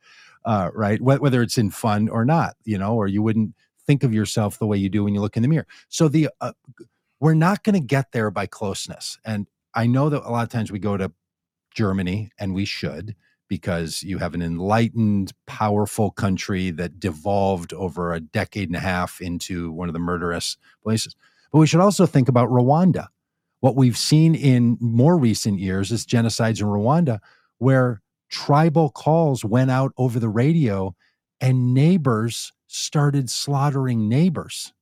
uh, 0.46 0.72
right? 0.74 1.02
Whether 1.02 1.42
it's 1.42 1.58
in 1.58 1.72
fun 1.72 2.10
or 2.10 2.26
not, 2.26 2.56
you 2.64 2.78
know, 2.78 2.96
or 2.96 3.08
you 3.08 3.22
wouldn't 3.22 3.54
think 3.86 4.04
of 4.04 4.14
yourself 4.14 4.60
the 4.60 4.68
way 4.68 4.78
you 4.78 4.90
do 4.90 5.04
when 5.04 5.14
you 5.14 5.22
look 5.22 5.38
in 5.38 5.44
the 5.44 5.50
mirror. 5.50 5.68
So 5.90 6.08
the 6.08 6.30
uh, 6.42 6.54
we're 7.20 7.34
not 7.34 7.64
going 7.64 7.74
to 7.74 7.86
get 7.86 8.12
there 8.12 8.30
by 8.30 8.46
closeness, 8.46 9.18
and 9.26 9.48
I 9.74 9.88
know 9.88 10.10
that 10.10 10.24
a 10.24 10.30
lot 10.30 10.44
of 10.44 10.50
times 10.50 10.72
we 10.72 10.80
go 10.80 10.98
to 10.98 11.12
Germany, 11.74 12.32
and 12.40 12.54
we 12.54 12.66
should 12.66 13.16
because 13.48 14.04
you 14.04 14.18
have 14.18 14.34
an 14.34 14.42
enlightened, 14.42 15.32
powerful 15.46 16.12
country 16.12 16.72
that 16.72 17.00
devolved 17.00 17.74
over 17.74 18.14
a 18.14 18.20
decade 18.20 18.70
and 18.70 18.76
a 18.76 18.82
half 18.82 19.22
into 19.22 19.72
one 19.72 19.88
of 19.88 19.94
the 19.94 20.00
murderous 20.00 20.58
places. 20.84 21.16
But 21.52 21.60
we 21.60 21.68
should 21.68 21.80
also 21.80 22.06
think 22.06 22.28
about 22.28 22.50
Rwanda. 22.50 23.08
What 23.62 23.76
we've 23.76 23.98
seen 23.98 24.36
in 24.36 24.78
more 24.80 25.18
recent 25.18 25.60
years 25.60 25.92
is 25.92 26.06
genocides 26.06 26.60
in 26.60 26.68
Rwanda, 26.68 27.20
where 27.58 28.02
tribal 28.30 28.90
calls 28.90 29.44
went 29.44 29.72
out 29.72 29.94
over 29.98 30.20
the 30.20 30.30
radio 30.30 30.96
and 31.40 31.74
neighbors 31.74 32.52
started 32.68 33.30
slaughtering 33.30 34.10
neighbors 34.10 34.74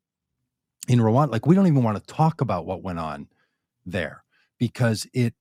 in 0.87 0.99
Rwanda. 0.99 1.31
Like, 1.31 1.45
we 1.45 1.55
don't 1.55 1.67
even 1.67 1.83
want 1.83 1.97
to 1.97 2.13
talk 2.13 2.41
about 2.41 2.65
what 2.65 2.83
went 2.83 2.99
on 2.99 3.27
there 3.85 4.23
because 4.57 5.07
it 5.13 5.33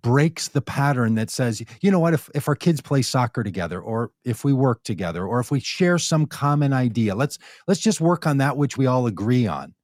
breaks 0.00 0.48
the 0.48 0.60
pattern 0.60 1.16
that 1.16 1.30
says, 1.30 1.62
you 1.80 1.90
know 1.90 1.98
what, 1.98 2.14
if, 2.14 2.30
if 2.34 2.48
our 2.48 2.54
kids 2.54 2.80
play 2.80 3.02
soccer 3.02 3.42
together, 3.42 3.80
or 3.80 4.12
if 4.24 4.44
we 4.44 4.52
work 4.52 4.82
together, 4.84 5.26
or 5.26 5.40
if 5.40 5.50
we 5.50 5.60
share 5.60 5.98
some 5.98 6.26
common 6.26 6.72
idea, 6.72 7.14
let's 7.14 7.38
let's 7.66 7.80
just 7.80 8.00
work 8.00 8.26
on 8.26 8.38
that 8.38 8.56
which 8.56 8.76
we 8.76 8.86
all 8.86 9.06
agree 9.06 9.46
on. 9.46 9.74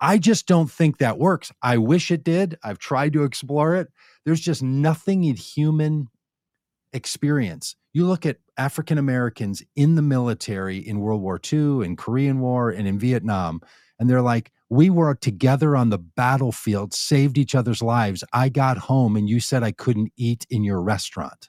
I 0.00 0.18
just 0.18 0.46
don't 0.46 0.70
think 0.70 0.98
that 0.98 1.18
works. 1.18 1.52
I 1.62 1.78
wish 1.78 2.10
it 2.10 2.24
did. 2.24 2.58
I've 2.62 2.78
tried 2.78 3.12
to 3.14 3.24
explore 3.24 3.74
it. 3.74 3.88
There's 4.24 4.40
just 4.40 4.62
nothing 4.62 5.24
in 5.24 5.36
human 5.36 6.08
experience. 6.94 7.76
You 7.92 8.06
look 8.06 8.24
at 8.24 8.38
African 8.56 8.96
Americans 8.96 9.62
in 9.76 9.96
the 9.96 10.02
military 10.02 10.78
in 10.78 11.00
World 11.00 11.20
War 11.20 11.38
II, 11.52 11.84
in 11.84 11.96
Korean 11.96 12.40
War, 12.40 12.70
and 12.70 12.88
in 12.88 12.98
Vietnam, 12.98 13.60
and 13.98 14.08
they're 14.08 14.22
like, 14.22 14.50
we 14.70 14.90
were 14.90 15.14
together 15.14 15.76
on 15.76 15.90
the 15.90 15.98
battlefield, 15.98 16.94
saved 16.94 17.38
each 17.38 17.54
other's 17.54 17.82
lives. 17.82 18.24
I 18.32 18.48
got 18.48 18.78
home 18.78 19.16
and 19.16 19.28
you 19.28 19.38
said 19.38 19.62
I 19.62 19.72
couldn't 19.72 20.12
eat 20.16 20.46
in 20.50 20.64
your 20.64 20.80
restaurant. 20.80 21.48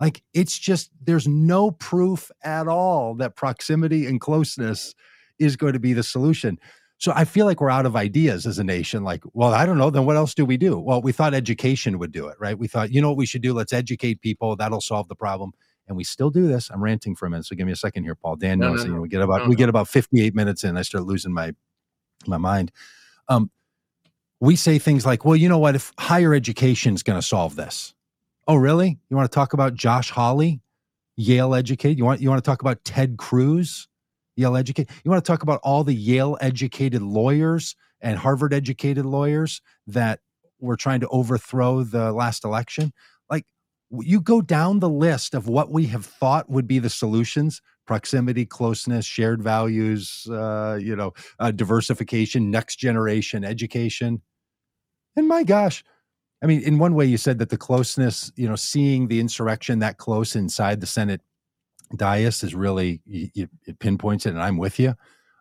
Like 0.00 0.22
it's 0.32 0.58
just, 0.58 0.90
there's 1.02 1.26
no 1.26 1.72
proof 1.72 2.30
at 2.42 2.68
all 2.68 3.14
that 3.16 3.36
proximity 3.36 4.06
and 4.06 4.20
closeness 4.20 4.94
is 5.38 5.56
going 5.56 5.72
to 5.72 5.80
be 5.80 5.92
the 5.92 6.02
solution. 6.02 6.58
So 6.98 7.12
I 7.14 7.24
feel 7.24 7.46
like 7.46 7.60
we're 7.60 7.70
out 7.70 7.86
of 7.86 7.94
ideas 7.94 8.44
as 8.44 8.58
a 8.58 8.64
nation. 8.64 9.04
Like, 9.04 9.22
well, 9.32 9.54
I 9.54 9.64
don't 9.66 9.78
know. 9.78 9.88
Then 9.88 10.04
what 10.04 10.16
else 10.16 10.34
do 10.34 10.44
we 10.44 10.56
do? 10.56 10.78
Well, 10.78 11.00
we 11.00 11.12
thought 11.12 11.32
education 11.32 11.98
would 11.98 12.10
do 12.10 12.26
it, 12.26 12.36
right? 12.40 12.58
We 12.58 12.66
thought, 12.66 12.90
you 12.90 13.00
know 13.00 13.08
what 13.08 13.16
we 13.16 13.26
should 13.26 13.42
do? 13.42 13.54
Let's 13.54 13.72
educate 13.72 14.20
people. 14.20 14.56
That'll 14.56 14.80
solve 14.80 15.06
the 15.06 15.14
problem. 15.14 15.52
And 15.86 15.96
we 15.96 16.04
still 16.04 16.28
do 16.28 16.48
this. 16.48 16.70
I'm 16.70 16.82
ranting 16.82 17.14
for 17.14 17.26
a 17.26 17.30
minute, 17.30 17.46
so 17.46 17.56
give 17.56 17.66
me 17.66 17.72
a 17.72 17.76
second 17.76 18.02
here, 18.02 18.16
Paul. 18.16 18.36
Dan 18.36 18.58
knows. 18.58 18.84
No, 18.84 18.90
no, 18.90 18.96
no. 18.96 19.00
We 19.02 19.08
get 19.08 19.22
about 19.22 19.48
we 19.48 19.54
get 19.54 19.68
about 19.68 19.88
58 19.88 20.34
minutes 20.34 20.64
in. 20.64 20.76
I 20.76 20.82
start 20.82 21.04
losing 21.04 21.32
my 21.32 21.54
my 22.26 22.36
mind. 22.36 22.72
Um, 23.28 23.50
we 24.40 24.56
say 24.56 24.78
things 24.78 25.06
like, 25.06 25.24
well, 25.24 25.36
you 25.36 25.48
know 25.48 25.58
what? 25.58 25.74
If 25.74 25.92
higher 25.98 26.34
education 26.34 26.94
is 26.94 27.02
going 27.02 27.18
to 27.18 27.26
solve 27.26 27.56
this. 27.56 27.94
Oh, 28.46 28.56
really? 28.56 28.98
You 29.08 29.16
want 29.16 29.30
to 29.30 29.34
talk 29.34 29.52
about 29.52 29.74
Josh 29.74 30.10
Hawley, 30.10 30.60
Yale 31.16 31.54
educated? 31.54 31.98
You 31.98 32.04
want 32.04 32.20
you 32.20 32.28
want 32.28 32.42
to 32.42 32.48
talk 32.48 32.60
about 32.60 32.82
Ted 32.84 33.16
Cruz, 33.18 33.88
Yale 34.38 34.56
educated? 34.56 34.94
You 35.04 35.10
want 35.10 35.24
to 35.24 35.30
talk 35.30 35.42
about 35.42 35.60
all 35.62 35.84
the 35.84 35.94
Yale 35.94 36.38
educated 36.40 37.02
lawyers 37.02 37.74
and 38.00 38.18
Harvard 38.18 38.54
educated 38.54 39.04
lawyers 39.04 39.60
that 39.86 40.20
were 40.60 40.76
trying 40.76 41.00
to 41.00 41.08
overthrow 41.08 41.82
the 41.82 42.12
last 42.12 42.44
election? 42.44 42.92
Like 43.28 43.44
you 43.90 44.20
go 44.20 44.40
down 44.40 44.80
the 44.80 44.88
list 44.88 45.34
of 45.34 45.48
what 45.48 45.70
we 45.70 45.86
have 45.86 46.06
thought 46.06 46.48
would 46.48 46.66
be 46.66 46.78
the 46.78 46.90
solutions 46.90 47.60
proximity, 47.88 48.44
closeness, 48.44 49.06
shared 49.06 49.42
values, 49.42 50.26
uh, 50.30 50.78
you 50.78 50.94
know, 50.94 51.14
uh, 51.40 51.50
diversification, 51.50 52.50
next 52.50 52.76
generation 52.76 53.44
education. 53.44 54.20
And 55.16 55.26
my 55.26 55.42
gosh, 55.42 55.82
I 56.42 56.46
mean, 56.46 56.60
in 56.60 56.78
one 56.78 56.94
way, 56.94 57.06
you 57.06 57.16
said 57.16 57.38
that 57.38 57.48
the 57.48 57.56
closeness, 57.56 58.30
you 58.36 58.46
know, 58.46 58.56
seeing 58.56 59.08
the 59.08 59.18
insurrection 59.18 59.80
that 59.80 59.96
close 59.96 60.36
inside 60.36 60.80
the 60.80 60.86
Senate 60.86 61.22
dais 61.96 62.42
is 62.42 62.54
really, 62.54 63.00
you, 63.06 63.48
it 63.66 63.78
pinpoints 63.78 64.26
it, 64.26 64.30
and 64.30 64.42
I'm 64.42 64.58
with 64.58 64.78
you. 64.78 64.94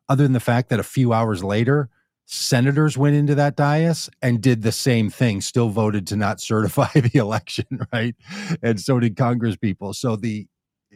Other 0.09 0.23
than 0.23 0.33
the 0.33 0.39
fact 0.39 0.69
that 0.69 0.79
a 0.79 0.83
few 0.83 1.13
hours 1.13 1.43
later, 1.43 1.89
senators 2.25 2.97
went 2.97 3.15
into 3.15 3.35
that 3.35 3.55
dais 3.55 4.09
and 4.21 4.41
did 4.41 4.61
the 4.61 4.71
same 4.71 5.09
thing, 5.09 5.41
still 5.41 5.69
voted 5.69 6.07
to 6.07 6.15
not 6.15 6.41
certify 6.41 6.89
the 6.93 7.19
election, 7.19 7.65
right? 7.93 8.15
And 8.61 8.79
so 8.79 8.99
did 8.99 9.15
Congress 9.15 9.55
people. 9.55 9.93
So 9.93 10.15
the 10.15 10.47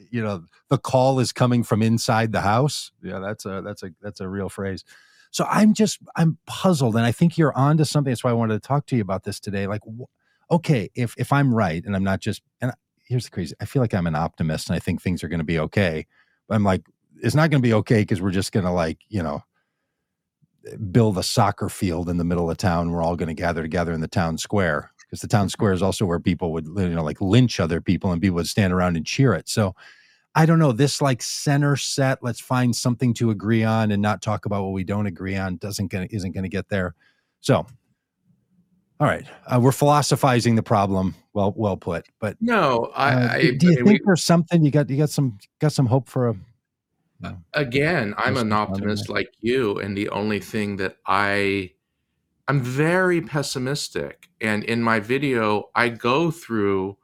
you 0.09 0.21
know 0.21 0.43
the 0.69 0.77
call 0.77 1.19
is 1.19 1.31
coming 1.31 1.63
from 1.63 1.81
inside 1.81 2.31
the 2.31 2.41
house 2.41 2.91
yeah 3.03 3.19
that's 3.19 3.45
a 3.45 3.61
that's 3.61 3.83
a 3.83 3.91
that's 4.01 4.19
a 4.19 4.27
real 4.27 4.49
phrase 4.49 4.83
so 5.31 5.45
i'm 5.49 5.73
just 5.73 5.99
i'm 6.15 6.37
puzzled 6.45 6.95
and 6.95 7.05
i 7.05 7.11
think 7.11 7.37
you're 7.37 7.55
onto 7.57 7.83
something 7.83 8.11
that's 8.11 8.23
why 8.23 8.29
i 8.29 8.33
wanted 8.33 8.61
to 8.61 8.67
talk 8.67 8.85
to 8.85 8.95
you 8.95 9.01
about 9.01 9.23
this 9.23 9.39
today 9.39 9.67
like 9.67 9.81
okay 10.49 10.89
if 10.95 11.13
if 11.17 11.31
i'm 11.33 11.53
right 11.53 11.85
and 11.85 11.95
i'm 11.95 12.03
not 12.03 12.19
just 12.19 12.41
and 12.61 12.71
here's 13.11 13.25
the 13.25 13.31
crazy 13.31 13.55
i 13.61 13.65
feel 13.65 13.81
like 13.81 13.93
i'm 13.93 14.07
an 14.07 14.15
optimist 14.15 14.69
and 14.69 14.75
i 14.75 14.79
think 14.79 15.01
things 15.01 15.23
are 15.23 15.27
going 15.27 15.39
to 15.39 15.45
be 15.45 15.59
okay 15.59 16.05
but 16.47 16.55
i'm 16.55 16.63
like 16.63 16.83
it's 17.21 17.35
not 17.35 17.49
going 17.49 17.61
to 17.61 17.67
be 17.67 17.73
okay 17.73 18.01
because 18.01 18.21
we're 18.21 18.31
just 18.31 18.51
going 18.51 18.65
to 18.65 18.71
like 18.71 18.99
you 19.09 19.21
know 19.21 19.43
build 20.91 21.17
a 21.17 21.23
soccer 21.23 21.69
field 21.69 22.09
in 22.09 22.17
the 22.17 22.23
middle 22.23 22.49
of 22.49 22.57
town 22.57 22.91
we're 22.91 23.03
all 23.03 23.15
going 23.15 23.27
to 23.27 23.33
gather 23.33 23.61
together 23.61 23.91
in 23.91 24.01
the 24.01 24.07
town 24.07 24.37
square 24.37 24.91
because 24.99 25.21
the 25.21 25.27
town 25.27 25.49
square 25.49 25.71
mm-hmm. 25.71 25.77
is 25.77 25.83
also 25.83 26.05
where 26.05 26.19
people 26.19 26.51
would 26.51 26.65
you 26.65 26.89
know 26.89 27.03
like 27.03 27.19
lynch 27.21 27.59
other 27.59 27.81
people 27.81 28.11
and 28.11 28.21
people 28.21 28.35
would 28.35 28.47
stand 28.47 28.73
around 28.73 28.95
and 28.95 29.05
cheer 29.05 29.33
it 29.33 29.47
so 29.47 29.75
I 30.33 30.45
don't 30.45 30.59
know, 30.59 30.71
this 30.71 31.01
like 31.01 31.21
center 31.21 31.75
set, 31.75 32.23
let's 32.23 32.39
find 32.39 32.73
something 32.73 33.13
to 33.15 33.31
agree 33.31 33.63
on 33.63 33.91
and 33.91 34.01
not 34.01 34.21
talk 34.21 34.45
about 34.45 34.63
what 34.63 34.71
we 34.71 34.85
don't 34.85 35.05
agree 35.05 35.35
on 35.35 35.57
doesn't 35.57 35.87
gonna 35.87 36.07
isn't 36.09 36.31
gonna 36.31 36.47
get 36.47 36.69
there. 36.69 36.95
So 37.41 37.65
all 39.01 39.07
right, 39.07 39.25
uh, 39.47 39.59
we're 39.59 39.71
philosophizing 39.71 40.53
the 40.53 40.61
problem. 40.61 41.15
Well, 41.33 41.53
well 41.57 41.75
put. 41.75 42.07
But 42.19 42.37
no, 42.39 42.91
I, 42.95 43.13
uh, 43.13 43.33
I 43.33 43.51
do 43.57 43.67
you 43.67 43.73
I 43.73 43.75
think 43.77 43.87
we, 43.87 44.01
there's 44.05 44.23
something 44.23 44.63
you 44.63 44.69
got? 44.69 44.91
You 44.91 44.97
got 44.97 45.09
some 45.09 45.39
got 45.59 45.73
some 45.73 45.87
hope 45.87 46.07
for 46.07 46.29
a. 46.29 46.35
You 47.23 47.37
again, 47.53 48.13
I'm 48.17 48.37
an 48.37 48.53
optimist 48.53 49.09
like 49.09 49.33
you, 49.39 49.79
and 49.79 49.97
the 49.97 50.09
only 50.09 50.39
thing 50.39 50.77
that 50.77 50.97
I, 51.07 51.71
I'm 52.47 52.61
very 52.61 53.21
pessimistic. 53.21 54.29
And 54.39 54.63
in 54.63 54.83
my 54.83 54.99
video, 54.99 55.69
I 55.73 55.89
go 55.89 56.29
through 56.29 56.97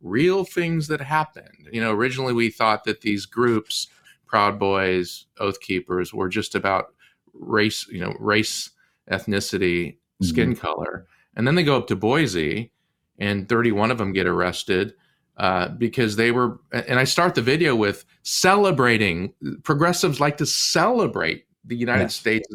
real 0.00 0.44
things 0.44 0.86
that 0.88 1.00
happened. 1.00 1.68
You 1.72 1.80
know, 1.80 1.92
originally 1.92 2.32
we 2.32 2.50
thought 2.50 2.84
that 2.84 3.00
these 3.00 3.26
groups 3.26 3.88
Proud 4.30 4.60
Boys, 4.60 5.26
Oath 5.40 5.60
Keepers 5.60 6.14
were 6.14 6.28
just 6.28 6.54
about 6.54 6.94
race, 7.34 7.88
you 7.88 8.00
know, 8.00 8.14
race, 8.20 8.70
ethnicity, 9.10 9.96
skin 10.22 10.52
mm-hmm. 10.52 10.60
color. 10.60 11.06
And 11.40 11.46
then 11.46 11.54
they 11.54 11.62
go 11.62 11.78
up 11.78 11.86
to 11.86 11.96
Boise, 11.96 12.70
and 13.18 13.48
31 13.48 13.90
of 13.90 13.96
them 13.96 14.12
get 14.12 14.26
arrested 14.26 14.92
uh, 15.38 15.68
because 15.68 16.16
they 16.16 16.32
were. 16.32 16.60
And 16.70 16.98
I 16.98 17.04
start 17.04 17.34
the 17.34 17.40
video 17.40 17.74
with 17.74 18.04
celebrating. 18.24 19.32
Progressives 19.62 20.20
like 20.20 20.36
to 20.36 20.44
celebrate 20.44 21.46
the 21.64 21.76
United 21.76 22.02
yes. 22.02 22.14
States. 22.14 22.46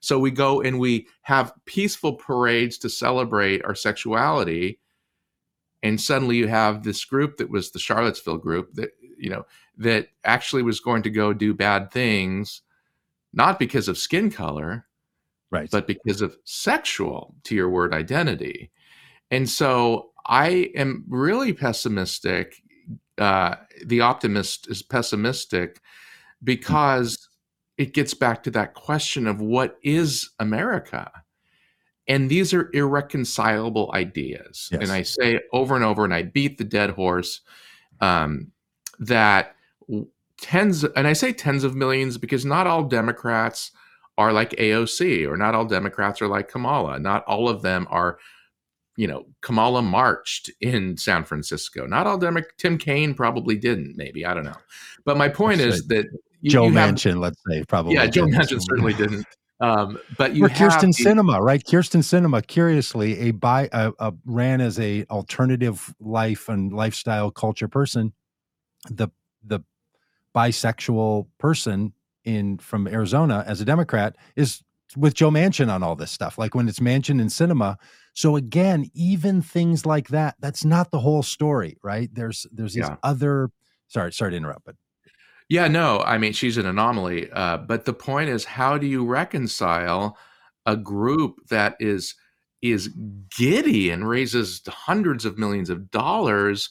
So 0.00 0.18
we 0.18 0.32
go 0.32 0.60
and 0.60 0.80
we 0.80 1.06
have 1.22 1.52
peaceful 1.64 2.14
parades 2.14 2.76
to 2.78 2.90
celebrate 2.90 3.64
our 3.64 3.76
sexuality. 3.76 4.80
And 5.84 6.00
suddenly 6.00 6.34
you 6.34 6.48
have 6.48 6.82
this 6.82 7.04
group 7.04 7.36
that 7.36 7.50
was 7.50 7.70
the 7.70 7.78
Charlottesville 7.78 8.38
group 8.38 8.74
that, 8.74 8.96
you 9.16 9.30
know, 9.30 9.46
that 9.78 10.08
actually 10.24 10.64
was 10.64 10.80
going 10.80 11.04
to 11.04 11.10
go 11.10 11.32
do 11.32 11.54
bad 11.54 11.92
things, 11.92 12.62
not 13.32 13.60
because 13.60 13.86
of 13.86 13.96
skin 13.96 14.28
color, 14.28 14.86
right, 15.50 15.70
but 15.70 15.86
because 15.86 16.20
of 16.20 16.36
sexual, 16.44 17.34
to 17.44 17.54
your 17.54 17.68
word, 17.68 17.94
identity. 17.94 18.70
And 19.30 19.48
so 19.48 20.10
I 20.26 20.70
am 20.74 21.04
really 21.08 21.52
pessimistic. 21.52 22.62
Uh, 23.18 23.56
the 23.84 24.00
optimist 24.00 24.68
is 24.70 24.82
pessimistic 24.82 25.80
because 26.42 27.28
it 27.76 27.94
gets 27.94 28.14
back 28.14 28.42
to 28.44 28.50
that 28.52 28.74
question 28.74 29.26
of 29.26 29.40
what 29.40 29.78
is 29.82 30.30
America? 30.38 31.10
And 32.06 32.30
these 32.30 32.52
are 32.52 32.70
irreconcilable 32.74 33.90
ideas. 33.94 34.68
Yes. 34.70 34.82
And 34.82 34.92
I 34.92 35.02
say 35.02 35.40
over 35.52 35.74
and 35.74 35.84
over, 35.84 36.04
and 36.04 36.14
I 36.14 36.22
beat 36.22 36.58
the 36.58 36.64
dead 36.64 36.90
horse 36.90 37.40
um, 38.00 38.52
that 38.98 39.56
tens, 40.40 40.84
and 40.84 41.06
I 41.06 41.14
say 41.14 41.32
tens 41.32 41.64
of 41.64 41.74
millions 41.74 42.18
because 42.18 42.44
not 42.44 42.66
all 42.66 42.84
Democrats 42.84 43.70
are 44.16 44.32
like 44.32 44.50
AOC, 44.50 45.28
or 45.28 45.36
not 45.36 45.54
all 45.54 45.64
Democrats 45.64 46.22
are 46.22 46.28
like 46.28 46.48
Kamala. 46.48 46.98
Not 46.98 47.24
all 47.24 47.48
of 47.48 47.62
them 47.62 47.86
are, 47.90 48.18
you 48.96 49.06
know, 49.06 49.26
Kamala 49.40 49.82
marched 49.82 50.50
in 50.60 50.96
San 50.96 51.24
Francisco. 51.24 51.86
Not 51.86 52.06
all 52.06 52.18
Democrats. 52.18 52.54
Tim 52.58 52.78
Kaine 52.78 53.14
probably 53.14 53.56
didn't. 53.56 53.96
Maybe 53.96 54.24
I 54.24 54.34
don't 54.34 54.44
know. 54.44 54.56
But 55.04 55.16
my 55.16 55.28
point 55.28 55.60
is 55.60 55.86
that 55.88 56.06
you, 56.40 56.50
Joe 56.50 56.66
you 56.66 56.72
Manchin, 56.72 57.10
have, 57.10 57.18
let's 57.18 57.40
say, 57.48 57.64
probably. 57.64 57.94
Yeah, 57.94 58.06
Joe 58.06 58.26
Manchin 58.26 58.60
certainly 58.60 58.94
didn't. 58.94 59.26
Um, 59.60 59.98
but 60.18 60.34
you 60.34 60.44
or 60.44 60.48
Kyrsten 60.48 60.94
the, 60.96 61.04
Sinema, 61.04 61.40
right? 61.40 61.62
Kyrsten 61.62 62.02
Sinema, 62.02 62.46
curiously, 62.46 63.18
a 63.20 63.30
by 63.30 63.68
a, 63.72 63.92
a, 63.98 64.12
ran 64.26 64.60
as 64.60 64.78
a 64.78 65.04
alternative 65.10 65.94
life 66.00 66.48
and 66.48 66.72
lifestyle 66.72 67.30
culture 67.30 67.68
person. 67.68 68.12
The 68.90 69.08
the 69.44 69.60
bisexual 70.34 71.28
person 71.38 71.92
in 72.24 72.58
from 72.58 72.86
Arizona 72.86 73.44
as 73.46 73.60
a 73.60 73.64
Democrat 73.64 74.16
is 74.36 74.62
with 74.96 75.14
Joe 75.14 75.30
Manchin 75.30 75.72
on 75.72 75.82
all 75.82 75.96
this 75.96 76.10
stuff. 76.10 76.38
Like 76.38 76.54
when 76.54 76.68
it's 76.68 76.80
Manchin 76.80 77.20
in 77.20 77.28
Sinema. 77.28 77.76
So 78.12 78.36
again, 78.36 78.90
even 78.94 79.42
things 79.42 79.84
like 79.84 80.08
that, 80.08 80.36
that's 80.38 80.64
not 80.64 80.90
the 80.90 81.00
whole 81.00 81.22
story, 81.22 81.76
right? 81.82 82.08
There's 82.12 82.46
there's 82.52 82.74
these 82.74 82.84
yeah. 82.84 82.96
other. 83.02 83.50
Sorry, 83.88 84.12
sorry 84.12 84.32
to 84.32 84.36
interrupt, 84.36 84.64
but 84.64 84.76
yeah, 85.48 85.68
no, 85.68 86.00
I 86.00 86.18
mean 86.18 86.32
she's 86.32 86.56
an 86.56 86.66
anomaly. 86.66 87.30
Uh, 87.32 87.58
but 87.58 87.84
the 87.84 87.92
point 87.92 88.30
is, 88.30 88.44
how 88.44 88.78
do 88.78 88.86
you 88.86 89.04
reconcile 89.04 90.16
a 90.66 90.76
group 90.76 91.36
that 91.48 91.76
is 91.80 92.14
is 92.62 92.88
giddy 93.36 93.90
and 93.90 94.08
raises 94.08 94.62
hundreds 94.66 95.26
of 95.26 95.38
millions 95.38 95.68
of 95.68 95.90
dollars 95.90 96.70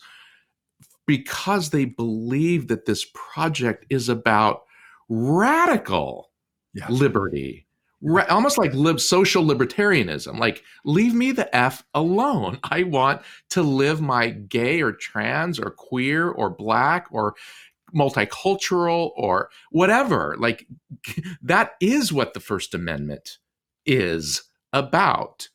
because 1.05 1.69
they 1.69 1.85
believe 1.85 2.67
that 2.67 2.85
this 2.85 3.05
project 3.13 3.85
is 3.89 4.09
about 4.09 4.63
radical 5.13 6.31
yes. 6.73 6.89
liberty, 6.89 7.67
Ra- 8.01 8.25
almost 8.29 8.57
like 8.57 8.73
lib- 8.73 8.99
social 8.99 9.45
libertarianism. 9.45 10.37
Like, 10.37 10.63
leave 10.83 11.13
me 11.13 11.31
the 11.31 11.53
f 11.55 11.83
alone. 11.93 12.59
I 12.63 12.83
want 12.83 13.21
to 13.51 13.61
live 13.61 14.01
my 14.01 14.29
gay 14.29 14.81
or 14.81 14.91
trans 14.91 15.59
or 15.59 15.71
queer 15.71 16.29
or 16.29 16.49
black 16.49 17.07
or 17.11 17.35
multicultural 17.95 19.11
or 19.15 19.49
whatever. 19.71 20.35
Like 20.37 20.67
that 21.41 21.73
is 21.79 22.11
what 22.11 22.33
the 22.33 22.39
First 22.39 22.73
Amendment 22.73 23.37
is 23.85 24.43
about. 24.71 25.49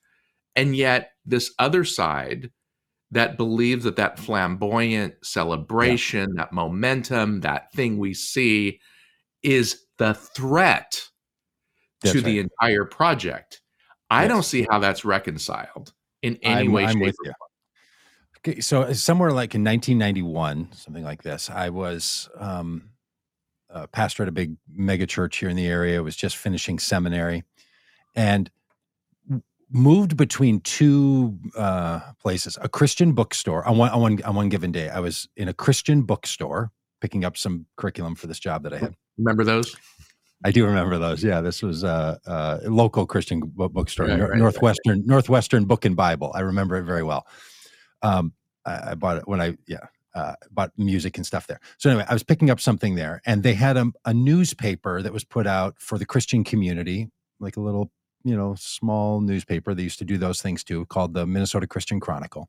And 0.55 0.75
yet, 0.75 1.13
this 1.25 1.53
other 1.59 1.85
side 1.85 2.51
that 3.11 3.37
believes 3.37 3.85
that 3.85 3.97
that 3.97 4.19
flamboyant 4.19 5.15
celebration, 5.23 6.31
yeah. 6.35 6.43
that 6.43 6.53
momentum, 6.53 7.41
that 7.41 7.73
thing 7.73 7.99
we 7.99 8.15
see 8.15 8.81
is 9.43 9.87
the 9.99 10.15
threat 10.15 11.01
that's 12.01 12.13
to 12.13 12.19
right. 12.19 12.25
the 12.25 12.39
entire 12.39 12.85
project. 12.85 13.61
I 14.11 14.23
yes. 14.23 14.29
don't 14.29 14.43
see 14.43 14.67
how 14.71 14.79
that's 14.79 15.05
reconciled 15.05 15.93
in 16.23 16.39
any 16.43 16.67
I'm, 16.67 16.73
way, 16.73 16.85
I'm 16.85 16.99
shape, 16.99 17.15
or. 17.25 17.33
Okay, 18.39 18.61
so 18.61 18.83
uh, 18.83 18.95
somewhere 18.95 19.31
like 19.31 19.55
in 19.55 19.65
1991, 19.65 20.71
something 20.73 21.05
like 21.05 21.23
this, 21.23 21.51
I 21.51 21.71
was 21.71 22.29
um, 22.39 22.91
a 23.69 23.87
pastor 23.89 24.23
at 24.23 24.29
a 24.29 24.33
big 24.33 24.57
mega 24.73 25.07
church 25.07 25.39
here 25.39 25.49
in 25.49 25.57
the 25.57 25.67
area. 25.67 25.99
I 25.99 26.01
was 26.01 26.17
just 26.17 26.37
finishing 26.37 26.79
seminary, 26.79 27.45
and 28.15 28.51
moved 29.71 30.17
between 30.17 30.61
two 30.61 31.39
uh, 31.57 32.01
places: 32.21 32.57
a 32.63 32.69
Christian 32.69 33.13
bookstore 33.13 33.67
on 33.67 33.77
one 33.77 33.91
on 33.91 34.01
one 34.01 34.23
on 34.23 34.35
one 34.35 34.49
given 34.49 34.73
day. 34.73 34.89
I 34.89 35.01
was 35.01 35.29
in 35.37 35.49
a 35.49 35.55
Christian 35.55 36.03
bookstore 36.03 36.71
picking 37.01 37.25
up 37.25 37.37
some 37.37 37.67
curriculum 37.77 38.15
for 38.15 38.27
this 38.27 38.39
job 38.39 38.63
that 38.65 38.73
I 38.73 38.79
had. 38.79 38.95
Remember 39.17 39.45
those? 39.45 39.77
I 40.45 40.53
do 40.53 40.65
remember 40.65 40.99
those. 40.99 41.25
Yeah, 41.25 41.41
this 41.41 41.63
was 41.63 41.83
a, 41.83 42.19
a 42.27 42.71
local 42.71 43.07
Christian 43.07 43.41
bookstore, 43.41 44.07
right, 44.07 44.21
right, 44.21 44.39
Northwestern 44.39 44.99
right. 44.99 45.07
Northwestern 45.07 45.65
Book 45.65 45.85
and 45.85 45.97
Bible. 45.97 46.31
I 46.35 46.41
remember 46.41 46.77
it 46.77 46.85
very 46.85 47.03
well. 47.03 47.27
Um, 48.03 48.33
I, 48.65 48.91
I, 48.91 48.95
bought 48.95 49.17
it 49.17 49.27
when 49.27 49.41
I 49.41 49.57
yeah 49.67 49.87
uh, 50.15 50.35
bought 50.53 50.71
music 50.77 51.17
and 51.17 51.27
stuff 51.27 51.49
there. 51.49 51.61
So 51.79 51.91
anyway, 51.91 52.07
I 52.09 52.13
was 52.13 52.23
picking 52.23 52.51
up 52.51 52.61
something 52.61 52.95
there, 52.95 53.21
and 53.27 53.43
they 53.43 53.55
had 53.55 53.77
a, 53.77 53.91
a 54.05 54.15
newspaper 54.15 55.03
that 55.03 55.13
was 55.13 55.25
put 55.25 55.47
out 55.47 55.75
for 55.81 55.99
the 55.99 56.07
Christian 56.07 56.45
community, 56.45 57.09
like 57.41 57.57
a 57.57 57.61
little 57.61 57.91
you 58.23 58.37
know 58.37 58.55
small 58.57 59.21
newspaper. 59.21 59.75
They 59.75 59.83
used 59.83 59.99
to 59.99 60.05
do 60.05 60.19
those 60.19 60.41
things 60.41 60.63
too, 60.63 60.87
called 60.87 61.15
the 61.15 61.27
Minnesota 61.27 61.67
Christian 61.67 61.99
Chronicle. 61.99 62.49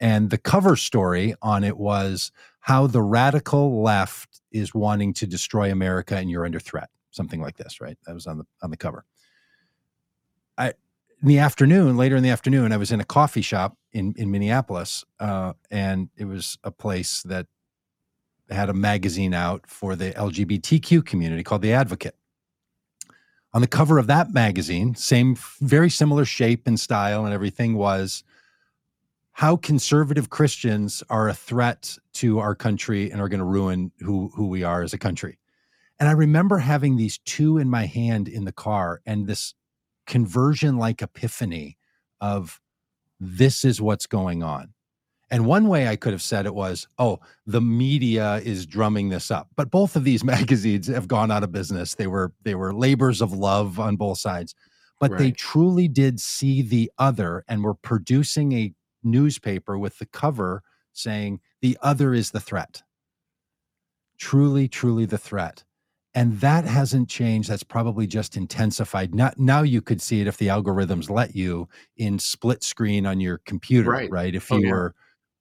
And 0.00 0.30
the 0.30 0.38
cover 0.38 0.76
story 0.76 1.34
on 1.42 1.64
it 1.64 1.76
was 1.76 2.30
how 2.68 2.86
the 2.86 3.00
radical 3.00 3.82
left 3.82 4.42
is 4.52 4.74
wanting 4.74 5.14
to 5.14 5.26
destroy 5.26 5.72
America 5.72 6.14
and 6.14 6.30
you're 6.30 6.44
under 6.44 6.60
threat. 6.60 6.90
Something 7.12 7.40
like 7.40 7.56
this, 7.56 7.80
right? 7.80 7.96
That 8.06 8.12
was 8.12 8.26
on 8.26 8.36
the 8.36 8.44
on 8.60 8.70
the 8.70 8.76
cover. 8.76 9.06
I 10.58 10.74
in 11.22 11.28
the 11.28 11.38
afternoon, 11.38 11.96
later 11.96 12.14
in 12.14 12.22
the 12.22 12.28
afternoon, 12.28 12.70
I 12.70 12.76
was 12.76 12.92
in 12.92 13.00
a 13.00 13.06
coffee 13.06 13.40
shop 13.40 13.78
in 13.92 14.14
in 14.18 14.30
Minneapolis, 14.30 15.02
uh, 15.18 15.54
and 15.70 16.10
it 16.18 16.26
was 16.26 16.58
a 16.62 16.70
place 16.70 17.22
that 17.22 17.46
had 18.50 18.68
a 18.68 18.74
magazine 18.74 19.32
out 19.32 19.66
for 19.66 19.96
the 19.96 20.12
LGBTQ 20.12 21.06
community 21.06 21.42
called 21.42 21.62
The 21.62 21.72
Advocate. 21.72 22.16
On 23.54 23.62
the 23.62 23.66
cover 23.66 23.96
of 23.96 24.08
that 24.08 24.34
magazine, 24.34 24.94
same, 24.94 25.36
very 25.62 25.88
similar 25.88 26.26
shape 26.26 26.66
and 26.66 26.78
style 26.78 27.24
and 27.24 27.32
everything, 27.32 27.76
was 27.76 28.24
how 29.38 29.54
conservative 29.54 30.30
Christians 30.30 31.00
are 31.10 31.28
a 31.28 31.32
threat 31.32 31.96
to 32.12 32.40
our 32.40 32.56
country 32.56 33.08
and 33.08 33.20
are 33.20 33.28
going 33.28 33.38
to 33.38 33.44
ruin 33.44 33.92
who 34.00 34.32
who 34.34 34.48
we 34.48 34.64
are 34.64 34.82
as 34.82 34.92
a 34.92 34.98
country. 34.98 35.38
And 36.00 36.08
I 36.08 36.12
remember 36.12 36.58
having 36.58 36.96
these 36.96 37.18
two 37.18 37.56
in 37.56 37.70
my 37.70 37.86
hand 37.86 38.26
in 38.26 38.46
the 38.46 38.52
car, 38.52 39.00
and 39.06 39.28
this 39.28 39.54
conversion 40.08 40.76
like 40.76 41.02
epiphany 41.02 41.78
of 42.20 42.60
this 43.20 43.64
is 43.64 43.80
what's 43.80 44.06
going 44.06 44.42
on. 44.42 44.74
And 45.30 45.46
one 45.46 45.68
way 45.68 45.86
I 45.86 45.94
could 45.94 46.12
have 46.12 46.22
said 46.22 46.44
it 46.44 46.54
was, 46.56 46.88
oh, 46.98 47.20
the 47.46 47.60
media 47.60 48.40
is 48.44 48.66
drumming 48.66 49.08
this 49.08 49.30
up. 49.30 49.46
But 49.54 49.70
both 49.70 49.94
of 49.94 50.02
these 50.02 50.24
magazines 50.34 50.88
have 50.88 51.06
gone 51.06 51.30
out 51.30 51.44
of 51.44 51.52
business. 51.52 51.94
They 51.94 52.08
were 52.08 52.32
they 52.42 52.56
were 52.56 52.74
labors 52.74 53.22
of 53.22 53.32
love 53.32 53.78
on 53.78 53.94
both 53.94 54.18
sides. 54.18 54.56
But 54.98 55.12
right. 55.12 55.18
they 55.18 55.30
truly 55.30 55.86
did 55.86 56.18
see 56.18 56.60
the 56.60 56.90
other 56.98 57.44
and 57.46 57.62
were 57.62 57.74
producing 57.74 58.50
a 58.50 58.74
newspaper 59.02 59.78
with 59.78 59.98
the 59.98 60.06
cover 60.06 60.62
saying 60.92 61.40
the 61.60 61.78
other 61.82 62.14
is 62.14 62.30
the 62.30 62.40
threat. 62.40 62.82
Truly, 64.18 64.68
truly 64.68 65.04
the 65.04 65.18
threat 65.18 65.64
and 66.14 66.40
that 66.40 66.64
hasn't 66.64 67.08
changed 67.08 67.48
that's 67.48 67.62
probably 67.62 68.06
just 68.06 68.36
intensified 68.36 69.14
not 69.14 69.38
now 69.38 69.62
you 69.62 69.80
could 69.80 70.00
see 70.00 70.20
it 70.20 70.26
if 70.26 70.36
the 70.38 70.48
algorithms 70.48 71.10
let 71.10 71.36
you 71.36 71.68
in 71.96 72.18
split 72.18 72.64
screen 72.64 73.06
on 73.06 73.20
your 73.20 73.38
computer 73.44 73.90
right, 73.90 74.10
right? 74.10 74.34
if 74.34 74.50
oh, 74.50 74.56
you 74.56 74.62
oh, 74.62 74.66
yeah. 74.66 74.72
were 74.72 74.94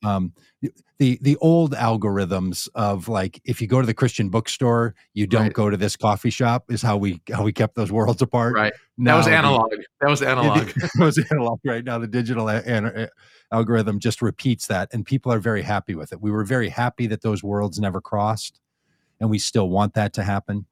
um, 0.04 0.34
the 1.00 1.20
the 1.22 1.36
old 1.38 1.74
algorithms 1.74 2.68
of 2.74 3.08
like 3.08 3.40
if 3.46 3.62
you 3.62 3.68
go 3.68 3.80
to 3.80 3.88
the 3.88 3.94
christian 3.94 4.30
bookstore 4.30 4.96
you 5.14 5.28
don't 5.28 5.44
right. 5.44 5.54
go 5.54 5.70
to 5.70 5.78
this 5.78 5.96
coffee 5.96 6.30
shop 6.30 6.66
is 6.70 6.82
how 6.82 6.98
we 6.98 7.22
how 7.32 7.44
we 7.44 7.54
kept 7.54 7.76
those 7.76 7.92
worlds 7.92 8.22
apart. 8.22 8.56
Right. 8.56 8.74
Now 8.98 9.14
that 9.14 9.18
was 9.18 9.28
analog. 9.28 9.72
That 10.02 10.10
was 10.10 10.22
analog. 10.24 10.68
That 10.68 10.92
was 10.98 11.18
analog 11.32 11.60
right? 11.66 11.84
Now 11.84 12.00
the 12.00 12.08
digital 12.08 12.50
a, 12.50 12.62
a, 12.66 13.10
algorithm 13.52 14.00
just 14.00 14.22
repeats 14.22 14.68
that 14.68 14.90
and 14.94 15.06
people 15.06 15.32
are 15.32 15.40
very 15.40 15.62
happy 15.62 15.96
with 15.96 16.12
it. 16.12 16.22
We 16.22 16.32
were 16.32 16.44
very 16.44 16.70
happy 16.70 17.08
that 17.08 17.22
those 17.22 17.44
worlds 17.44 17.80
never 17.80 18.02
crossed 18.02 18.60
and 19.20 19.30
we 19.30 19.40
still 19.40 19.70
want 19.70 19.94
that 19.94 20.14
to 20.14 20.24
happen 20.24 20.66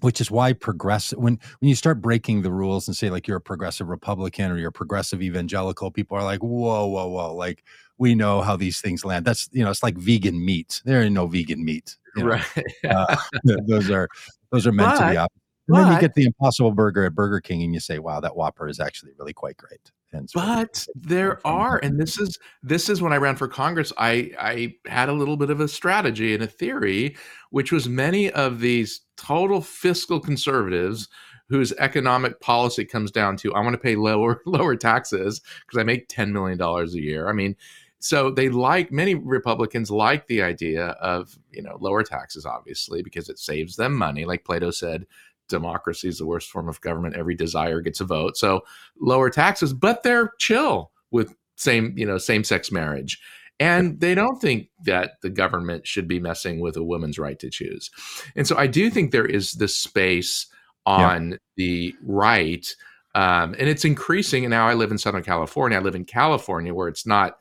which 0.00 0.20
is 0.20 0.30
why 0.30 0.52
progressive 0.52 1.18
when 1.18 1.38
when 1.60 1.68
you 1.68 1.74
start 1.74 2.00
breaking 2.00 2.42
the 2.42 2.50
rules 2.52 2.86
and 2.88 2.96
say 2.96 3.10
like 3.10 3.26
you're 3.26 3.38
a 3.38 3.40
progressive 3.40 3.88
republican 3.88 4.50
or 4.50 4.58
you're 4.58 4.68
a 4.68 4.72
progressive 4.72 5.22
evangelical 5.22 5.90
people 5.90 6.16
are 6.16 6.24
like 6.24 6.42
whoa 6.42 6.86
whoa 6.86 7.06
whoa 7.08 7.34
like 7.34 7.64
we 7.98 8.14
know 8.14 8.42
how 8.42 8.56
these 8.56 8.80
things 8.80 9.04
land 9.04 9.24
that's 9.24 9.48
you 9.52 9.64
know 9.64 9.70
it's 9.70 9.82
like 9.82 9.96
vegan 9.96 10.44
meat 10.44 10.82
there 10.84 11.02
ain't 11.02 11.14
no 11.14 11.26
vegan 11.26 11.64
meat 11.64 11.96
you 12.16 12.24
know? 12.24 12.30
right. 12.30 12.64
uh, 12.88 13.16
those 13.66 13.90
are 13.90 14.08
those 14.50 14.66
are 14.66 14.72
meant 14.72 14.90
But- 14.98 15.06
to 15.06 15.10
be 15.12 15.16
opposite. 15.16 15.45
And 15.68 15.76
then 15.76 15.92
you 15.92 16.00
get 16.00 16.14
the 16.14 16.24
impossible 16.24 16.72
burger 16.72 17.04
at 17.04 17.14
burger 17.14 17.40
king 17.40 17.62
and 17.62 17.74
you 17.74 17.80
say 17.80 17.98
wow 17.98 18.20
that 18.20 18.36
whopper 18.36 18.68
is 18.68 18.80
actually 18.80 19.12
really 19.18 19.32
quite 19.32 19.56
great. 19.56 19.90
And 20.12 20.24
it's 20.24 20.34
really 20.34 20.46
but 20.46 20.86
there 20.94 21.46
are 21.46 21.78
and 21.82 22.00
this 22.00 22.18
is 22.18 22.38
this 22.62 22.88
is 22.88 23.02
when 23.02 23.12
i 23.12 23.16
ran 23.16 23.36
for 23.36 23.48
congress 23.48 23.92
i 23.98 24.30
i 24.38 24.74
had 24.86 25.08
a 25.08 25.12
little 25.12 25.36
bit 25.36 25.50
of 25.50 25.60
a 25.60 25.68
strategy 25.68 26.32
and 26.32 26.42
a 26.42 26.46
theory 26.46 27.16
which 27.50 27.72
was 27.72 27.88
many 27.88 28.30
of 28.30 28.60
these 28.60 29.00
total 29.16 29.60
fiscal 29.60 30.20
conservatives 30.20 31.08
whose 31.48 31.72
economic 31.74 32.40
policy 32.40 32.84
comes 32.84 33.10
down 33.10 33.36
to 33.36 33.52
i 33.54 33.60
want 33.60 33.74
to 33.74 33.78
pay 33.78 33.96
lower 33.96 34.40
lower 34.46 34.76
taxes 34.76 35.40
because 35.66 35.78
i 35.78 35.82
make 35.82 36.08
10 36.08 36.32
million 36.32 36.56
dollars 36.56 36.94
a 36.94 37.00
year. 37.00 37.28
I 37.28 37.32
mean 37.32 37.56
so 37.98 38.30
they 38.30 38.48
like 38.48 38.92
many 38.92 39.14
republicans 39.14 39.90
like 39.90 40.26
the 40.26 40.42
idea 40.42 40.88
of 41.00 41.36
you 41.50 41.62
know 41.62 41.76
lower 41.80 42.02
taxes 42.02 42.46
obviously 42.46 43.02
because 43.02 43.28
it 43.28 43.38
saves 43.38 43.76
them 43.76 43.94
money. 43.94 44.24
Like 44.24 44.44
plato 44.44 44.70
said 44.70 45.06
democracy 45.48 46.08
is 46.08 46.18
the 46.18 46.26
worst 46.26 46.50
form 46.50 46.68
of 46.68 46.80
government. 46.80 47.16
Every 47.16 47.34
desire 47.34 47.80
gets 47.80 48.00
a 48.00 48.04
vote. 48.04 48.36
So 48.36 48.62
lower 49.00 49.30
taxes 49.30 49.72
but 49.72 50.02
they're 50.02 50.32
chill 50.38 50.90
with 51.10 51.34
same 51.56 51.94
you 51.96 52.06
know 52.06 52.18
same 52.18 52.44
sex 52.44 52.70
marriage. 52.70 53.20
And 53.58 54.00
they 54.00 54.14
don't 54.14 54.38
think 54.38 54.68
that 54.84 55.12
the 55.22 55.30
government 55.30 55.86
should 55.86 56.06
be 56.06 56.20
messing 56.20 56.60
with 56.60 56.76
a 56.76 56.84
woman's 56.84 57.18
right 57.18 57.38
to 57.38 57.50
choose. 57.50 57.90
And 58.34 58.46
so 58.46 58.56
i 58.56 58.66
do 58.66 58.90
think 58.90 59.10
there 59.10 59.26
is 59.26 59.52
this 59.52 59.76
space 59.76 60.46
on 60.84 61.38
the 61.56 61.94
right 62.02 62.66
um, 63.14 63.54
and 63.58 63.68
it's 63.68 63.84
increasing. 63.84 64.44
And 64.44 64.50
now 64.50 64.68
i 64.68 64.74
live 64.74 64.90
in 64.90 64.98
southern 64.98 65.22
california. 65.22 65.78
I 65.78 65.82
live 65.82 65.94
in 65.94 66.04
california 66.04 66.74
where 66.74 66.88
it's 66.88 67.06
not 67.06 67.38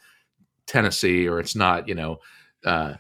tennessee 0.68 1.28
or 1.28 1.40
it's 1.40 1.56
not 1.56 1.88
you 1.88 1.96
know 1.96 2.18
uh, 2.66 2.96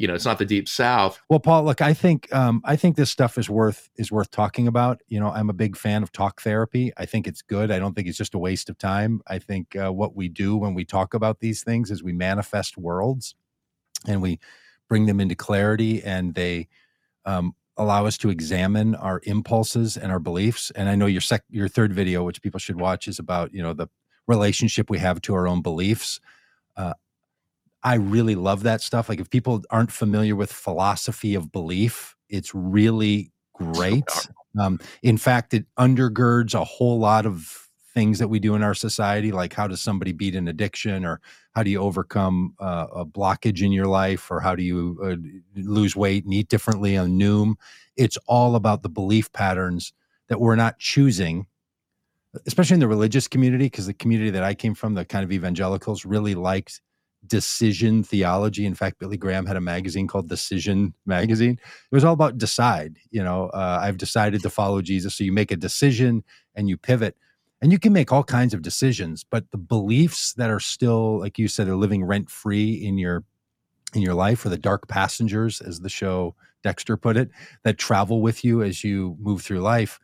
you 0.00 0.08
know 0.08 0.14
it's 0.14 0.24
not 0.24 0.38
the 0.38 0.46
deep 0.46 0.66
south 0.68 1.20
Well, 1.28 1.38
Paul, 1.38 1.64
look, 1.64 1.80
I 1.80 1.94
think 1.94 2.32
um, 2.34 2.62
I 2.64 2.74
think 2.76 2.96
this 2.96 3.10
stuff 3.10 3.38
is 3.38 3.48
worth 3.48 3.88
is 3.96 4.10
worth 4.10 4.30
talking 4.30 4.66
about. 4.66 5.00
You 5.08 5.20
know, 5.20 5.30
I'm 5.30 5.50
a 5.50 5.52
big 5.52 5.76
fan 5.76 6.02
of 6.02 6.10
talk 6.10 6.40
therapy. 6.40 6.92
I 6.96 7.06
think 7.06 7.26
it's 7.26 7.42
good. 7.42 7.70
I 7.70 7.78
don't 7.78 7.94
think 7.94 8.08
it's 8.08 8.18
just 8.18 8.34
a 8.34 8.38
waste 8.38 8.68
of 8.68 8.78
time. 8.78 9.20
I 9.26 9.38
think 9.38 9.76
uh, 9.76 9.92
what 9.92 10.16
we 10.16 10.28
do 10.28 10.56
when 10.56 10.74
we 10.74 10.84
talk 10.84 11.14
about 11.14 11.40
these 11.40 11.62
things 11.62 11.90
is 11.90 12.02
we 12.02 12.12
manifest 12.12 12.76
worlds, 12.76 13.34
and 14.08 14.22
we 14.22 14.40
bring 14.88 15.06
them 15.06 15.20
into 15.20 15.34
clarity, 15.34 16.02
and 16.02 16.34
they 16.34 16.68
um, 17.24 17.54
allow 17.76 18.06
us 18.06 18.18
to 18.18 18.30
examine 18.30 18.94
our 18.94 19.20
impulses 19.24 19.96
and 19.96 20.10
our 20.10 20.20
beliefs. 20.20 20.72
And 20.74 20.88
I 20.88 20.94
know 20.94 21.06
your 21.06 21.20
sec- 21.20 21.44
your 21.50 21.68
third 21.68 21.92
video, 21.92 22.24
which 22.24 22.42
people 22.42 22.58
should 22.58 22.80
watch, 22.80 23.06
is 23.06 23.18
about 23.18 23.54
you 23.54 23.62
know 23.62 23.74
the 23.74 23.88
relationship 24.26 24.90
we 24.90 24.98
have 24.98 25.20
to 25.22 25.34
our 25.34 25.46
own 25.46 25.62
beliefs. 25.62 26.20
Uh, 26.76 26.94
I 27.82 27.94
really 27.94 28.34
love 28.34 28.62
that 28.64 28.80
stuff. 28.82 29.08
Like 29.08 29.20
if 29.20 29.30
people 29.30 29.62
aren't 29.70 29.92
familiar 29.92 30.36
with 30.36 30.52
philosophy 30.52 31.34
of 31.34 31.50
belief, 31.50 32.14
it's 32.28 32.54
really 32.54 33.32
great. 33.54 34.04
Um, 34.58 34.80
in 35.02 35.16
fact, 35.16 35.54
it 35.54 35.64
undergirds 35.78 36.54
a 36.54 36.64
whole 36.64 36.98
lot 36.98 37.26
of 37.26 37.68
things 37.94 38.18
that 38.18 38.28
we 38.28 38.38
do 38.38 38.54
in 38.54 38.62
our 38.62 38.74
society, 38.74 39.32
like 39.32 39.52
how 39.52 39.66
does 39.66 39.80
somebody 39.80 40.12
beat 40.12 40.36
an 40.36 40.48
addiction, 40.48 41.04
or 41.04 41.20
how 41.54 41.62
do 41.62 41.70
you 41.70 41.80
overcome 41.80 42.54
uh, 42.60 42.86
a 42.94 43.04
blockage 43.04 43.62
in 43.62 43.72
your 43.72 43.86
life, 43.86 44.30
or 44.30 44.40
how 44.40 44.54
do 44.54 44.62
you 44.62 44.98
uh, 45.02 45.16
lose 45.56 45.96
weight 45.96 46.24
and 46.24 46.32
eat 46.32 46.48
differently 46.48 46.96
on 46.96 47.18
Noom. 47.18 47.54
It's 47.96 48.16
all 48.26 48.54
about 48.54 48.82
the 48.82 48.88
belief 48.88 49.32
patterns 49.32 49.92
that 50.28 50.40
we're 50.40 50.56
not 50.56 50.78
choosing, 50.78 51.46
especially 52.46 52.74
in 52.74 52.80
the 52.80 52.88
religious 52.88 53.26
community, 53.26 53.64
because 53.66 53.86
the 53.86 53.94
community 53.94 54.30
that 54.30 54.44
I 54.44 54.54
came 54.54 54.74
from, 54.74 54.94
the 54.94 55.04
kind 55.04 55.24
of 55.24 55.32
evangelicals, 55.32 56.04
really 56.04 56.36
liked 56.36 56.80
decision 57.26 58.02
theology. 58.02 58.66
In 58.66 58.74
fact, 58.74 58.98
Billy 58.98 59.16
Graham 59.16 59.46
had 59.46 59.56
a 59.56 59.60
magazine 59.60 60.06
called 60.06 60.28
Decision 60.28 60.94
Magazine. 61.06 61.58
It 61.90 61.94
was 61.94 62.04
all 62.04 62.14
about 62.14 62.38
decide. 62.38 62.96
You 63.10 63.22
know, 63.22 63.48
uh, 63.48 63.78
I've 63.82 63.98
decided 63.98 64.42
to 64.42 64.50
follow 64.50 64.82
Jesus. 64.82 65.14
So 65.14 65.24
you 65.24 65.32
make 65.32 65.50
a 65.50 65.56
decision 65.56 66.24
and 66.54 66.68
you 66.68 66.76
pivot. 66.76 67.16
And 67.62 67.72
you 67.72 67.78
can 67.78 67.92
make 67.92 68.10
all 68.10 68.24
kinds 68.24 68.54
of 68.54 68.62
decisions, 68.62 69.22
but 69.22 69.50
the 69.50 69.58
beliefs 69.58 70.32
that 70.34 70.48
are 70.48 70.60
still, 70.60 71.20
like 71.20 71.38
you 71.38 71.46
said, 71.46 71.68
are 71.68 71.76
living 71.76 72.02
rent 72.04 72.30
free 72.30 72.72
in 72.72 72.96
your 72.96 73.22
in 73.92 74.00
your 74.00 74.14
life, 74.14 74.46
or 74.46 74.48
the 74.48 74.56
dark 74.56 74.88
passengers, 74.88 75.60
as 75.60 75.80
the 75.80 75.88
show 75.88 76.34
Dexter 76.62 76.96
put 76.96 77.16
it, 77.16 77.28
that 77.64 77.76
travel 77.76 78.22
with 78.22 78.44
you 78.44 78.62
as 78.62 78.84
you 78.84 79.16
move 79.20 79.42
through 79.42 79.60
life, 79.60 79.98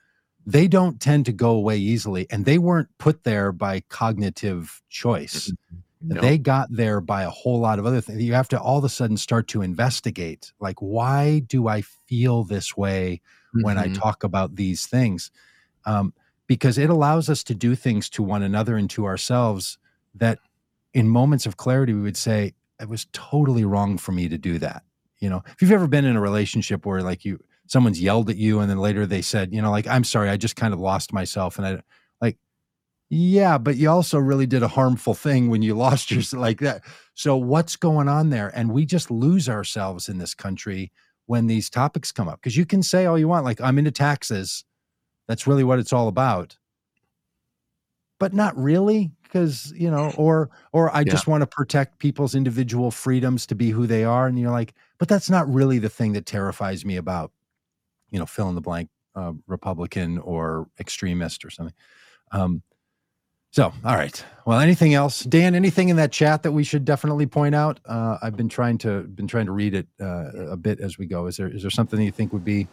they 0.45 0.69
don't 0.69 1.01
tend 1.01 1.25
to 1.27 1.33
go 1.33 1.51
away 1.51 1.79
easily. 1.79 2.27
And 2.31 2.45
they 2.45 2.59
weren't 2.59 2.89
put 2.99 3.25
there 3.25 3.53
by 3.53 3.81
cognitive 3.89 4.83
choice 4.89 5.53
No. 6.01 6.21
they 6.21 6.39
got 6.39 6.69
there 6.71 7.01
by 7.01 7.23
a 7.23 7.31
whole 7.31 7.59
lot 7.61 7.79
of 7.79 7.87
other 7.87 8.01
things. 8.01 8.23
You 8.23 8.35
have 8.35 8.49
to 8.51 8.61
all 8.61 8.79
of 8.79 8.85
a 8.85 8.89
sudden 8.89 9.17
start 9.17 9.49
to 9.49 9.63
investigate 9.63 10.53
like, 10.61 10.77
why 10.81 11.41
do 11.41 11.69
I 11.69 11.83
feel 11.83 12.45
this 12.45 12.77
way 12.77 13.21
when 13.61 13.79
I 13.79 13.89
Mhm. 13.89 13.95
talk 13.95 14.23
about 14.25 14.57
these 14.57 14.87
things? 14.87 15.31
Um, 15.87 16.15
because 16.49 16.79
it 16.79 16.91
allows 16.91 17.31
us 17.31 17.45
to 17.45 17.55
do 17.55 17.75
things 17.75 18.09
to 18.11 18.23
one 18.23 18.43
another 18.43 18.77
and 18.77 18.91
to 18.91 19.07
ourselves 19.07 19.79
that 20.15 20.41
in 20.95 21.09
moments 21.09 21.47
of 21.47 21.57
clarity, 21.59 21.93
we 21.95 22.03
would 22.03 22.17
say, 22.17 22.55
it 22.81 22.89
was 22.89 23.07
totally 23.13 23.65
wrong 23.65 23.99
for 23.99 24.13
me 24.13 24.29
to 24.29 24.39
do 24.39 24.59
that. 24.59 24.85
You 25.19 25.31
know, 25.31 25.43
if 25.49 25.63
you've 25.63 25.73
ever 25.73 25.89
been 25.89 26.05
in 26.05 26.17
a 26.17 26.21
relationship 26.21 26.87
where 26.87 27.03
like 27.03 27.25
you, 27.25 27.39
someone's 27.69 28.01
yelled 28.01 28.31
at 28.31 28.37
you 28.37 28.61
and 28.61 28.71
then 28.71 28.79
later 28.79 29.07
they 29.07 29.23
said, 29.23 29.53
you 29.55 29.63
know, 29.63 29.71
like, 29.71 29.87
I'm 29.87 30.05
sorry, 30.05 30.29
I 30.31 30.37
just 30.37 30.57
kind 30.57 30.75
of 30.75 30.81
lost 30.81 31.13
myself. 31.13 31.59
And 31.59 31.67
I, 31.67 31.83
yeah, 33.09 33.57
but 33.59 33.77
you 33.77 33.89
also 33.89 34.19
really 34.19 34.47
did 34.47 34.63
a 34.63 34.69
harmful 34.69 35.15
thing 35.15 35.49
when 35.49 35.63
you 35.63 35.75
lost 35.77 36.11
yourself 36.11 36.41
like 36.41 36.59
that. 36.61 36.83
So 37.15 37.37
what's 37.37 37.77
going 37.77 38.09
on 38.09 38.31
there? 38.31 38.49
And 38.57 38.73
we 38.73 38.85
just 38.87 39.11
lose 39.11 39.49
ourselves 39.49 40.09
in 40.09 40.19
this 40.19 40.35
country 40.35 40.93
when 41.27 41.47
these 41.47 41.71
topics 41.71 42.13
come 42.13 42.29
up. 42.29 42.41
Because 42.41 42.57
you 42.57 42.67
can 42.67 42.83
say 42.83 43.07
all 43.07 43.19
you 43.19 43.29
want, 43.29 43.45
like 43.45 43.61
I'm 43.61 43.79
into 43.79 43.91
taxes. 43.93 44.65
That's 45.29 45.47
really 45.47 45.65
what 45.65 45.79
it's 45.81 45.93
all 45.93 46.09
about. 46.09 46.59
But 48.19 48.33
not 48.33 48.57
really, 48.57 49.11
because 49.25 49.73
you 49.77 49.91
know, 49.91 50.11
or 50.17 50.49
or 50.73 50.95
I 50.97 51.05
Yeah. 51.05 51.13
just 51.13 51.27
want 51.27 51.43
to 51.43 51.47
protect 51.47 51.99
people's 51.99 52.35
individual 52.35 52.91
freedoms 52.91 53.47
to 53.47 53.55
be 53.55 53.71
who 53.71 53.87
they 53.87 54.05
are. 54.05 54.27
And 54.27 54.39
you're 54.39 54.51
like, 54.51 54.73
but 54.99 55.07
that's 55.09 55.29
not 55.29 55.47
really 55.53 55.79
the 55.79 55.91
thing 55.91 56.15
that 56.15 56.25
terrifies 56.25 56.83
me 56.87 56.97
about, 56.97 57.31
you 58.11 58.19
know, 58.19 58.27
fill 58.27 58.49
in 58.51 58.57
the 58.57 58.63
blank 58.63 58.91
uh, 59.17 59.35
Republican 59.47 60.19
or 60.19 60.69
extremist 60.81 61.45
or 61.45 61.51
something. 61.51 61.75
Um, 62.33 62.63
so, 63.57 63.73
all 63.87 63.95
right. 63.95 64.23
Well, 64.45 64.61
anything 64.61 64.93
else, 64.93 65.23
Dan? 65.25 65.55
Anything 65.55 65.89
in 65.89 65.97
that 65.97 66.13
chat 66.13 66.43
that 66.43 66.53
we 66.53 66.63
should 66.63 66.85
definitely 66.85 67.25
point 67.25 67.55
out? 67.55 67.81
Uh, 67.87 68.19
I've 68.21 68.37
been 68.37 68.51
trying 68.51 68.77
to 68.79 69.05
been 69.05 69.27
trying 69.27 69.47
to 69.47 69.53
read 69.53 69.73
it 69.73 69.87
uh, 69.99 70.51
a 70.51 70.59
bit 70.59 70.79
as 70.79 70.99
we 70.99 71.07
go. 71.07 71.25
Is 71.27 71.39
there 71.39 71.49
is 71.49 71.63
there 71.63 71.71
something 71.71 71.99
that 71.99 72.05
you 72.05 72.11
think 72.11 72.35
would 72.35 72.45
be 72.45 72.69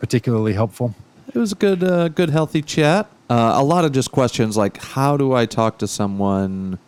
particularly 0.00 0.52
helpful? 0.52 0.94
It 1.28 1.38
was 1.38 1.52
a 1.52 1.54
good, 1.54 1.82
uh, 1.82 2.08
good, 2.08 2.28
healthy 2.28 2.60
chat. 2.60 3.06
Uh, 3.30 3.54
a 3.56 3.64
lot 3.64 3.86
of 3.86 3.92
just 3.92 4.12
questions 4.12 4.58
like, 4.58 4.76
how 4.76 5.16
do 5.16 5.32
I 5.32 5.46
talk 5.46 5.78
to 5.78 5.88
someone 5.88 6.78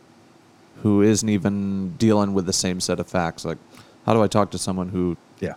who 0.82 1.00
isn't 1.00 1.30
even 1.30 1.96
dealing 1.96 2.34
with 2.34 2.44
the 2.44 2.52
same 2.52 2.80
set 2.80 3.00
of 3.00 3.08
facts? 3.08 3.46
Like, 3.46 3.56
how 4.04 4.12
do 4.12 4.22
I 4.22 4.26
talk 4.26 4.50
to 4.50 4.58
someone 4.58 4.90
who 4.90 5.16
Yeah. 5.40 5.54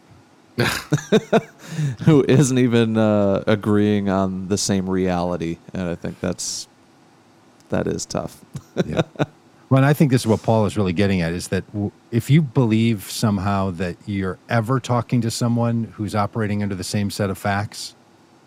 who 2.06 2.24
isn't 2.26 2.58
even 2.58 2.96
uh, 2.98 3.44
agreeing 3.48 4.08
on 4.08 4.48
the 4.48 4.58
same 4.58 4.90
reality? 4.90 5.58
And 5.74 5.90
I 5.90 5.96
think 5.96 6.22
that's 6.22 6.70
that 7.70 7.88
is 7.88 8.06
tough. 8.06 8.44
yeah. 8.86 9.02
Well, 9.70 9.78
and 9.78 9.86
I 9.86 9.94
think 9.94 10.12
this 10.12 10.22
is 10.22 10.28
what 10.28 10.42
Paul 10.42 10.66
is 10.66 10.76
really 10.76 10.94
getting 10.94 11.22
at 11.22 11.32
is 11.32 11.50
that 11.50 11.64
if 12.12 12.30
you 12.30 12.42
believe 12.42 13.04
somehow 13.04 13.70
that 13.72 13.98
you're 14.08 14.40
ever 14.50 14.80
talking 14.80 15.22
to 15.22 15.30
someone 15.30 15.94
who's 15.96 16.16
operating 16.16 16.64
under 16.64 16.74
the 16.74 16.84
same 16.84 17.12
set 17.12 17.30
of 17.30 17.38
facts, 17.38 17.96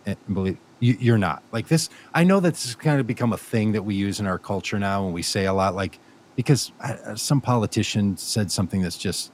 and 0.05 0.17
believe 0.33 0.59
you, 0.81 0.97
you're 0.99 1.19
not 1.19 1.43
like 1.53 1.69
this. 1.69 1.89
I 2.13 2.25
know 2.25 2.41
that 2.41 2.55
this 2.55 2.65
has 2.65 2.75
kind 2.75 2.99
of 2.99 3.07
become 3.07 3.33
a 3.33 3.39
thing 3.39 3.71
that 3.73 3.85
we 3.85 3.95
use 3.95 4.19
in 4.19 4.27
our 4.27 4.39
culture 4.39 4.81
now, 4.81 5.05
and 5.05 5.15
we 5.15 5.23
say 5.23 5.47
a 5.47 5.53
lot 5.53 5.77
like 5.77 6.01
because 6.35 6.73
uh, 6.81 7.15
some 7.15 7.41
politician 7.41 8.17
said 8.17 8.51
something 8.51 8.83
that's 8.83 8.99
just 8.99 9.31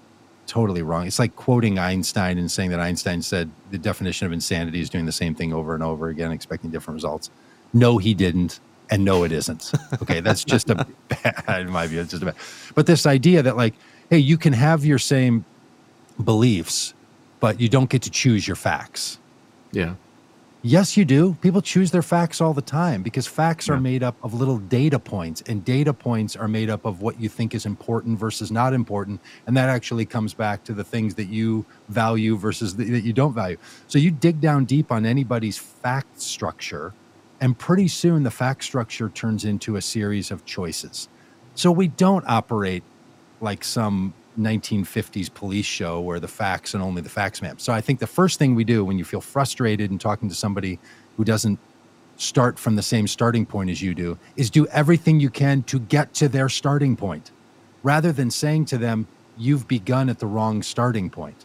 totally 0.46 0.82
wrong. 0.82 1.06
It's 1.06 1.18
like 1.18 1.36
quoting 1.36 1.78
Einstein 1.78 2.38
and 2.38 2.50
saying 2.50 2.70
that 2.70 2.80
Einstein 2.80 3.22
said 3.22 3.50
the 3.70 3.78
definition 3.78 4.26
of 4.26 4.32
insanity 4.32 4.80
is 4.80 4.90
doing 4.90 5.06
the 5.06 5.12
same 5.12 5.34
thing 5.34 5.52
over 5.52 5.74
and 5.74 5.82
over 5.82 6.08
again, 6.08 6.32
expecting 6.32 6.70
different 6.70 6.96
results. 6.96 7.30
No, 7.72 7.98
he 7.98 8.14
didn't. 8.14 8.60
And 8.90 9.04
no, 9.04 9.22
it 9.24 9.32
isn't. 9.32 9.72
Okay. 10.02 10.20
That's 10.20 10.44
just 10.44 10.70
a 10.70 10.86
bad, 11.08 11.60
in 11.62 11.70
my 11.70 11.86
view, 11.86 12.00
it's 12.00 12.10
just 12.10 12.22
a 12.22 12.26
bad. 12.26 12.36
But 12.74 12.86
this 12.86 13.04
idea 13.06 13.42
that, 13.42 13.56
like, 13.56 13.74
hey, 14.10 14.18
you 14.18 14.38
can 14.38 14.52
have 14.54 14.84
your 14.84 14.98
same 14.98 15.44
beliefs, 16.22 16.94
but 17.40 17.60
you 17.60 17.68
don't 17.68 17.90
get 17.90 18.02
to 18.02 18.10
choose 18.10 18.46
your 18.46 18.56
facts. 18.56 19.18
yeah 19.72 19.94
Yes, 20.60 20.96
you 20.96 21.04
do. 21.04 21.34
People 21.40 21.62
choose 21.62 21.92
their 21.92 22.02
facts 22.02 22.40
all 22.40 22.52
the 22.52 22.60
time 22.62 23.00
because 23.04 23.28
facts 23.28 23.68
Yeah. 23.68 23.74
are 23.74 23.80
made 23.80 24.02
up 24.02 24.16
of 24.24 24.34
little 24.34 24.58
data 24.58 24.98
points, 24.98 25.40
and 25.46 25.64
data 25.64 25.92
points 25.92 26.34
are 26.34 26.48
made 26.48 26.68
up 26.68 26.84
of 26.84 27.00
what 27.00 27.20
you 27.20 27.28
think 27.28 27.54
is 27.54 27.64
important 27.64 28.18
versus 28.18 28.50
not 28.50 28.72
important. 28.74 29.20
And 29.46 29.56
that 29.56 29.68
actually 29.68 30.04
comes 30.04 30.34
back 30.34 30.64
to 30.64 30.72
the 30.74 30.82
things 30.82 31.14
that 31.14 31.28
you 31.28 31.64
value 31.88 32.36
versus 32.36 32.74
the, 32.74 32.90
that 32.90 33.04
you 33.04 33.12
don't 33.12 33.32
value. 33.34 33.56
So 33.86 34.00
you 34.00 34.10
dig 34.10 34.40
down 34.40 34.64
deep 34.64 34.90
on 34.90 35.06
anybody's 35.06 35.56
fact 35.56 36.20
structure, 36.20 36.92
and 37.40 37.58
pretty 37.58 37.88
soon 37.88 38.22
the 38.22 38.30
fact 38.30 38.64
structure 38.64 39.08
turns 39.08 39.44
into 39.44 39.76
a 39.76 39.82
series 39.82 40.30
of 40.30 40.44
choices. 40.44 41.08
So 41.54 41.70
we 41.70 41.88
don't 41.88 42.24
operate 42.26 42.82
like 43.40 43.64
some 43.64 44.14
1950s 44.38 45.32
police 45.32 45.66
show 45.66 46.00
where 46.00 46.20
the 46.20 46.28
facts 46.28 46.74
and 46.74 46.82
only 46.82 47.02
the 47.02 47.08
facts 47.08 47.42
man. 47.42 47.58
So 47.58 47.72
I 47.72 47.80
think 47.80 47.98
the 48.00 48.06
first 48.06 48.38
thing 48.38 48.54
we 48.54 48.64
do 48.64 48.84
when 48.84 48.98
you 48.98 49.04
feel 49.04 49.20
frustrated 49.20 49.90
and 49.90 50.00
talking 50.00 50.28
to 50.28 50.34
somebody 50.34 50.78
who 51.16 51.24
doesn't 51.24 51.58
start 52.16 52.58
from 52.58 52.76
the 52.76 52.82
same 52.82 53.06
starting 53.06 53.46
point 53.46 53.70
as 53.70 53.80
you 53.80 53.94
do 53.94 54.18
is 54.36 54.50
do 54.50 54.66
everything 54.68 55.20
you 55.20 55.30
can 55.30 55.62
to 55.64 55.78
get 55.78 56.12
to 56.14 56.28
their 56.28 56.48
starting 56.48 56.96
point 56.96 57.30
rather 57.82 58.12
than 58.12 58.30
saying 58.30 58.64
to 58.64 58.78
them 58.78 59.06
you've 59.36 59.68
begun 59.68 60.08
at 60.08 60.18
the 60.18 60.26
wrong 60.26 60.62
starting 60.62 61.08
point. 61.08 61.44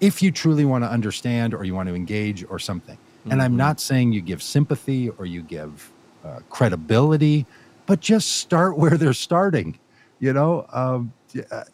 If 0.00 0.22
you 0.22 0.30
truly 0.30 0.64
want 0.64 0.84
to 0.84 0.90
understand 0.90 1.54
or 1.54 1.64
you 1.64 1.74
want 1.74 1.88
to 1.88 1.94
engage 1.94 2.44
or 2.48 2.58
something. 2.58 2.98
And 3.30 3.42
I'm 3.42 3.56
not 3.56 3.80
saying 3.80 4.12
you 4.12 4.20
give 4.20 4.42
sympathy 4.42 5.08
or 5.08 5.24
you 5.26 5.42
give 5.42 5.90
uh, 6.24 6.40
credibility, 6.50 7.46
but 7.86 8.00
just 8.00 8.32
start 8.36 8.76
where 8.78 8.96
they're 8.96 9.12
starting 9.12 9.78
you 10.24 10.32
know? 10.32 10.66
Um, 10.72 11.12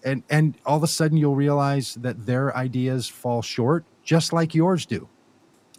and 0.05 0.25
and 0.29 0.55
all 0.67 0.77
of 0.77 0.83
a 0.83 0.89
sudden 0.89 1.17
you'll 1.17 1.37
realize 1.37 1.95
that 1.97 2.27
their 2.27 2.57
ideas 2.57 3.07
fall 3.07 3.43
short 3.43 3.85
just 4.03 4.33
like 4.33 4.55
yours 4.55 4.87
do. 4.87 5.09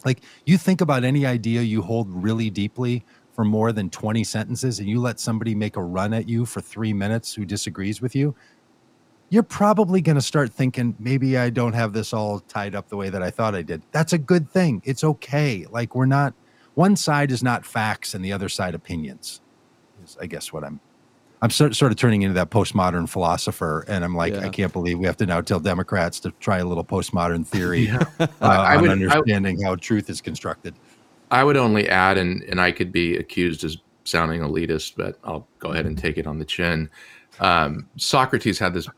Like 0.04 0.22
you 0.46 0.56
think 0.56 0.80
about 0.80 1.04
any 1.04 1.26
idea 1.26 1.60
you 1.60 1.82
hold 1.82 2.08
really 2.08 2.48
deeply 2.48 3.04
for 3.32 3.44
more 3.44 3.72
than 3.72 3.90
20 3.90 4.24
sentences 4.24 4.78
and 4.78 4.88
you 4.88 5.00
let 5.00 5.20
somebody 5.20 5.54
make 5.54 5.76
a 5.76 5.82
run 5.82 6.14
at 6.14 6.28
you 6.28 6.46
for 6.46 6.60
three 6.60 6.92
minutes 6.92 7.34
who 7.34 7.44
disagrees 7.44 8.00
with 8.00 8.14
you 8.14 8.34
you're 9.32 9.42
probably 9.42 10.02
going 10.02 10.14
to 10.14 10.20
start 10.22 10.52
thinking 10.52 10.94
maybe 10.98 11.38
i 11.38 11.48
don't 11.48 11.72
have 11.72 11.92
this 11.94 12.12
all 12.12 12.38
tied 12.40 12.74
up 12.74 12.88
the 12.90 12.96
way 12.96 13.08
that 13.08 13.22
i 13.22 13.30
thought 13.30 13.54
i 13.54 13.62
did 13.62 13.80
that's 13.90 14.12
a 14.12 14.18
good 14.18 14.48
thing 14.50 14.82
it's 14.84 15.02
okay 15.02 15.64
like 15.70 15.94
we're 15.94 16.04
not 16.06 16.34
one 16.74 16.94
side 16.94 17.30
is 17.30 17.42
not 17.42 17.64
facts 17.64 18.12
and 18.14 18.22
the 18.24 18.32
other 18.32 18.48
side 18.48 18.74
opinions 18.74 19.40
is 20.04 20.16
i 20.20 20.26
guess 20.26 20.52
what 20.52 20.62
i'm 20.62 20.78
I'm 21.44 21.50
sort, 21.50 21.74
sort 21.74 21.90
of 21.90 21.98
turning 21.98 22.22
into 22.22 22.34
that 22.34 22.50
postmodern 22.50 23.08
philosopher, 23.08 23.84
and 23.88 24.04
I'm 24.04 24.14
like, 24.14 24.32
Yeah. 24.32 24.42
I 24.42 24.48
can't 24.48 24.72
believe 24.72 24.96
we 25.00 25.06
have 25.06 25.16
to 25.16 25.26
now 25.26 25.40
tell 25.40 25.58
Democrats 25.58 26.20
to 26.20 26.30
try 26.38 26.58
a 26.58 26.64
little 26.64 26.84
postmodern 26.84 27.44
theory 27.44 27.80
Yeah. 27.86 28.04
uh, 28.20 28.28
I 28.40 28.76
on 28.76 28.82
would- 28.82 28.90
I- 28.90 28.92
understanding 28.92 29.60
how 29.60 29.74
truth 29.74 30.08
is 30.08 30.20
constructed. 30.20 30.72
I 31.32 31.42
would 31.42 31.56
only 31.56 31.88
add, 31.88 32.16
and 32.16 32.44
and 32.44 32.60
I 32.60 32.70
could 32.70 32.92
be 32.92 33.16
accused 33.16 33.64
as 33.64 33.78
sounding 34.04 34.40
elitist, 34.40 34.92
but 34.96 35.18
I'll 35.24 35.48
go 35.58 35.72
ahead 35.72 35.84
and 35.84 35.98
take 35.98 36.16
it 36.16 36.28
on 36.28 36.38
the 36.38 36.44
chin. 36.44 36.88
Um, 37.40 37.88
Socrates 37.96 38.60
had 38.60 38.72
this 38.72 38.88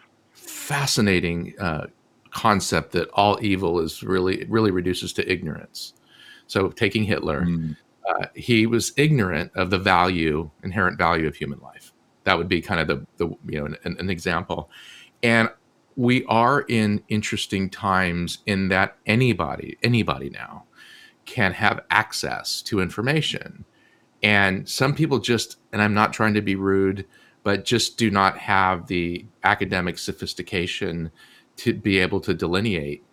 fascinating 0.47 1.55
uh, 1.59 1.87
concept 2.31 2.93
that 2.93 3.09
all 3.15 3.39
evil 3.43 3.81
is 3.81 4.03
really 4.03 4.45
really 4.49 4.71
reduces 4.71 5.13
to 5.15 5.31
ignorance. 5.31 5.95
So 6.47 6.69
taking 6.69 7.05
Hitler, 7.05 7.43
Mm. 7.43 7.77
uh, 8.09 8.27
he 8.35 8.67
was 8.67 8.93
ignorant 8.97 9.53
of 9.55 9.71
the 9.71 9.79
value, 9.79 10.51
inherent 10.63 10.99
value 10.99 11.27
of 11.27 11.37
human 11.37 11.61
life. 11.61 11.93
That 12.25 12.37
would 12.39 12.49
be 12.49 12.61
kind 12.61 12.81
of 12.81 12.89
the 12.89 13.07
the 13.19 13.29
you 13.47 13.61
know 13.61 13.67
an, 13.85 13.97
an 13.99 14.11
example, 14.11 14.71
and 15.23 15.49
we 15.97 16.25
are 16.25 16.63
in 16.69 17.03
interesting 17.09 17.71
times 17.71 18.39
in 18.47 18.69
that 18.69 18.97
anybody 19.07 19.79
anybody 19.83 20.29
now 20.31 20.65
can 21.25 21.53
have 21.53 21.81
access 21.91 22.61
to 22.63 22.81
information. 22.81 23.65
And 24.23 24.69
some 24.69 24.95
people 24.95 25.19
just, 25.19 25.59
and 25.73 25.81
I'm 25.83 25.95
not 25.95 26.13
trying 26.13 26.35
to 26.35 26.43
be 26.43 26.57
rude, 26.57 27.07
but 27.45 27.65
just 27.65 27.97
do 27.97 28.11
not 28.11 28.37
have 28.39 28.87
the 28.89 29.25
academic 29.45 29.99
sophistication 29.99 31.11
to 31.59 31.73
be 31.73 31.99
able 32.01 32.21
to 32.21 32.35
delineate 32.35 33.05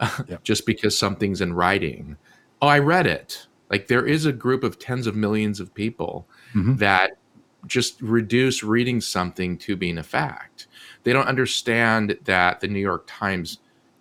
just 0.42 0.64
because 0.64 0.96
something's 0.96 1.42
in 1.42 1.52
writing. 1.52 2.16
Oh, 2.62 2.68
I 2.68 2.78
read 2.78 3.06
it. 3.06 3.46
Like 3.70 3.86
there 3.88 4.06
is 4.06 4.24
a 4.24 4.32
group 4.32 4.64
of 4.64 4.78
tens 4.78 5.06
of 5.06 5.14
millions 5.14 5.60
of 5.60 5.74
people 5.74 6.26
Mhm. 6.54 6.78
that 6.78 7.12
just 7.66 8.00
reduce 8.00 8.62
reading 8.62 9.00
something 9.02 9.58
to 9.58 9.76
being 9.76 9.98
a 9.98 10.02
fact. 10.02 10.66
They 11.02 11.12
don't 11.12 11.28
understand 11.28 12.18
that 12.24 12.60
the 12.60 12.68
New 12.68 12.80
York 12.80 13.04
Times 13.06 13.58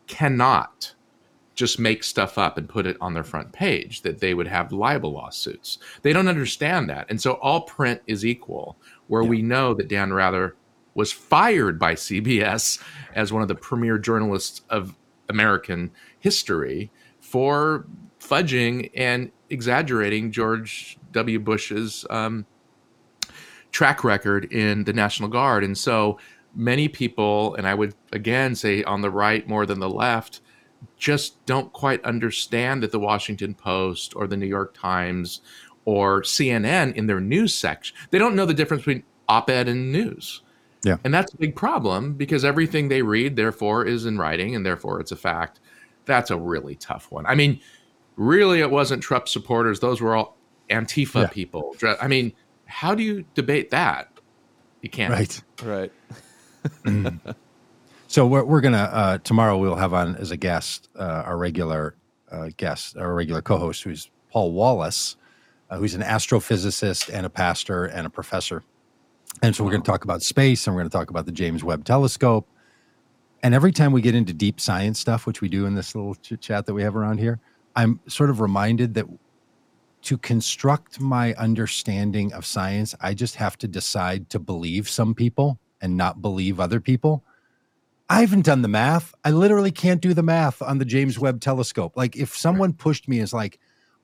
cannot 0.07 0.93
just 1.55 1.77
make 1.77 2.05
stuff 2.05 2.37
up 2.37 2.57
and 2.57 2.69
put 2.69 2.87
it 2.87 2.95
on 3.01 3.13
their 3.13 3.23
front 3.23 3.51
page, 3.51 4.01
that 4.03 4.19
they 4.21 4.33
would 4.33 4.47
have 4.47 4.71
libel 4.71 5.11
lawsuits. 5.11 5.77
They 6.03 6.13
don't 6.13 6.29
understand 6.29 6.89
that. 6.89 7.05
And 7.09 7.19
so 7.21 7.33
all 7.33 7.61
print 7.63 8.01
is 8.07 8.25
equal, 8.25 8.77
where 9.09 9.21
Yeah. 9.23 9.29
we 9.29 9.41
know 9.41 9.73
that 9.73 9.89
Dan 9.89 10.13
Rather 10.13 10.55
was 10.95 11.11
fired 11.11 11.77
by 11.77 11.93
CBS 11.95 12.81
as 13.13 13.33
one 13.33 13.41
of 13.41 13.47
the 13.49 13.55
premier 13.55 13.97
journalists 13.97 14.61
of 14.69 14.95
American 15.27 15.91
history 16.19 16.89
for 17.19 17.85
fudging 18.19 18.89
and 18.95 19.31
exaggerating 19.49 20.31
George 20.31 20.97
W. 21.11 21.39
Bush's 21.39 22.05
um, 22.09 22.45
track 23.71 24.03
record 24.03 24.45
in 24.51 24.83
the 24.83 24.93
National 24.93 25.29
Guard. 25.29 25.63
And 25.63 25.77
so 25.77 26.19
many 26.55 26.87
people, 26.87 27.55
and 27.55 27.67
I 27.67 27.73
would 27.75 27.93
again 28.11 28.55
say 28.55 28.83
on 28.83 29.01
the 29.01 29.11
right 29.11 29.47
more 29.47 29.65
than 29.65 29.79
the 29.79 29.89
left, 29.89 30.41
just 30.97 31.45
don't 31.45 31.71
quite 31.73 32.03
understand 32.05 32.83
that 32.83 32.91
the 32.91 32.99
Washington 32.99 33.53
Post 33.53 34.15
or 34.15 34.27
the 34.27 34.37
New 34.37 34.47
York 34.47 34.73
Times 34.73 35.41
or 35.89 36.21
CNN 36.21 36.93
in 36.93 37.07
their 37.07 37.19
news 37.19 37.53
section, 37.55 37.95
they 38.11 38.19
don't 38.19 38.35
know 38.35 38.45
the 38.45 38.53
difference 38.53 38.81
between 38.81 39.03
op 39.27 39.49
ed 39.49 39.67
and 39.67 39.91
news. 39.91 40.41
Yeah. 40.83 40.97
And 41.03 41.13
that's 41.13 41.33
a 41.33 41.37
big 41.37 41.55
problem 41.55 42.13
because 42.13 42.45
everything 42.45 42.87
they 42.89 43.01
read, 43.01 43.35
therefore, 43.35 43.85
is 43.85 44.05
in 44.05 44.17
writing 44.17 44.55
and 44.55 44.65
therefore 44.65 44.99
it's 45.01 45.11
a 45.11 45.15
fact. 45.15 45.59
That's 46.05 46.31
a 46.31 46.37
really 46.37 46.75
tough 46.75 47.11
one. 47.11 47.25
I 47.25 47.35
mean, 47.35 47.59
really, 48.15 48.61
it 48.61 48.71
wasn't 48.71 49.03
Trump 49.03 49.27
supporters. 49.27 49.79
Those 49.79 49.99
were 49.99 50.15
all 50.15 50.37
Antifa 50.69 51.23
Yeah. 51.23 51.27
people. 51.27 51.75
I 51.99 52.07
mean, 52.07 52.33
how 52.65 52.95
do 52.95 53.03
you 53.03 53.25
debate 53.33 53.71
that? 53.71 54.11
You 54.81 54.89
can't. 54.89 55.11
Right. 55.11 55.91
Right. 56.85 57.11
So 58.11 58.25
we're, 58.25 58.43
we're 58.43 58.61
gonna 58.61 58.89
uh, 58.91 59.17
tomorrow 59.19 59.55
we'll 59.59 59.75
have 59.75 59.93
on 59.93 60.15
as 60.15 60.31
a 60.31 60.35
guest 60.37 60.89
uh, 60.97 61.21
our 61.27 61.37
regular 61.37 61.95
uh, 62.31 62.49
guest, 62.57 62.97
our 62.97 63.13
regular 63.13 63.43
co-host, 63.43 63.83
who's 63.83 64.09
Paul 64.31 64.51
Wallace, 64.51 65.15
uh, 65.69 65.77
who's 65.77 65.95
an 65.95 66.01
astrophysicist 66.01 67.13
and 67.13 67.25
a 67.25 67.29
pastor 67.29 67.85
and 67.85 68.07
a 68.07 68.09
professor. 68.09 68.63
And 69.41 69.55
so 69.55 69.63
we're 69.63 69.71
going 69.71 69.83
to 69.83 69.89
talk 69.89 70.03
about 70.03 70.21
space, 70.23 70.65
and 70.65 70.75
we're 70.75 70.81
going 70.81 70.89
to 70.89 70.97
talk 70.97 71.09
about 71.09 71.25
the 71.25 71.31
James 71.31 71.63
Webb 71.63 71.85
Telescope. 71.85 72.47
And 73.41 73.53
every 73.53 73.71
time 73.71 73.91
we 73.91 74.01
get 74.01 74.15
into 74.15 74.33
deep 74.33 74.59
science 74.59 74.99
stuff, 74.99 75.25
which 75.25 75.41
we 75.41 75.47
do 75.47 75.65
in 75.65 75.75
this 75.75 75.95
little 75.95 76.15
chit 76.15 76.41
chat 76.41 76.65
that 76.65 76.73
we 76.73 76.83
have 76.83 76.95
around 76.95 77.19
here, 77.19 77.39
I'm 77.75 77.99
sort 78.07 78.29
of 78.29 78.41
reminded 78.41 78.95
that 78.95 79.05
to 80.01 80.17
construct 80.17 80.99
my 80.99 81.33
understanding 81.35 82.33
of 82.33 82.45
science, 82.45 82.95
I 83.01 83.13
just 83.13 83.35
have 83.35 83.57
to 83.59 83.67
decide 83.67 84.29
to 84.31 84.39
believe 84.39 84.89
some 84.89 85.13
people 85.13 85.59
and 85.81 85.95
not 85.95 86.21
believe 86.21 86.59
other 86.59 86.79
people. 86.79 87.23
I 88.09 88.21
haven't 88.21 88.45
done 88.45 88.61
the 88.61 88.67
math. 88.67 89.13
I 89.23 89.31
literally 89.31 89.71
can't 89.71 90.01
do 90.01 90.13
the 90.13 90.23
math 90.23 90.61
on 90.61 90.79
the 90.79 90.85
James 90.85 91.19
Webb 91.19 91.41
telescope. 91.41 91.95
Like 91.95 92.15
if 92.15 92.35
someone 92.35 92.73
pushed 92.73 93.07
me 93.07 93.19
as 93.19 93.33
like 93.33 93.59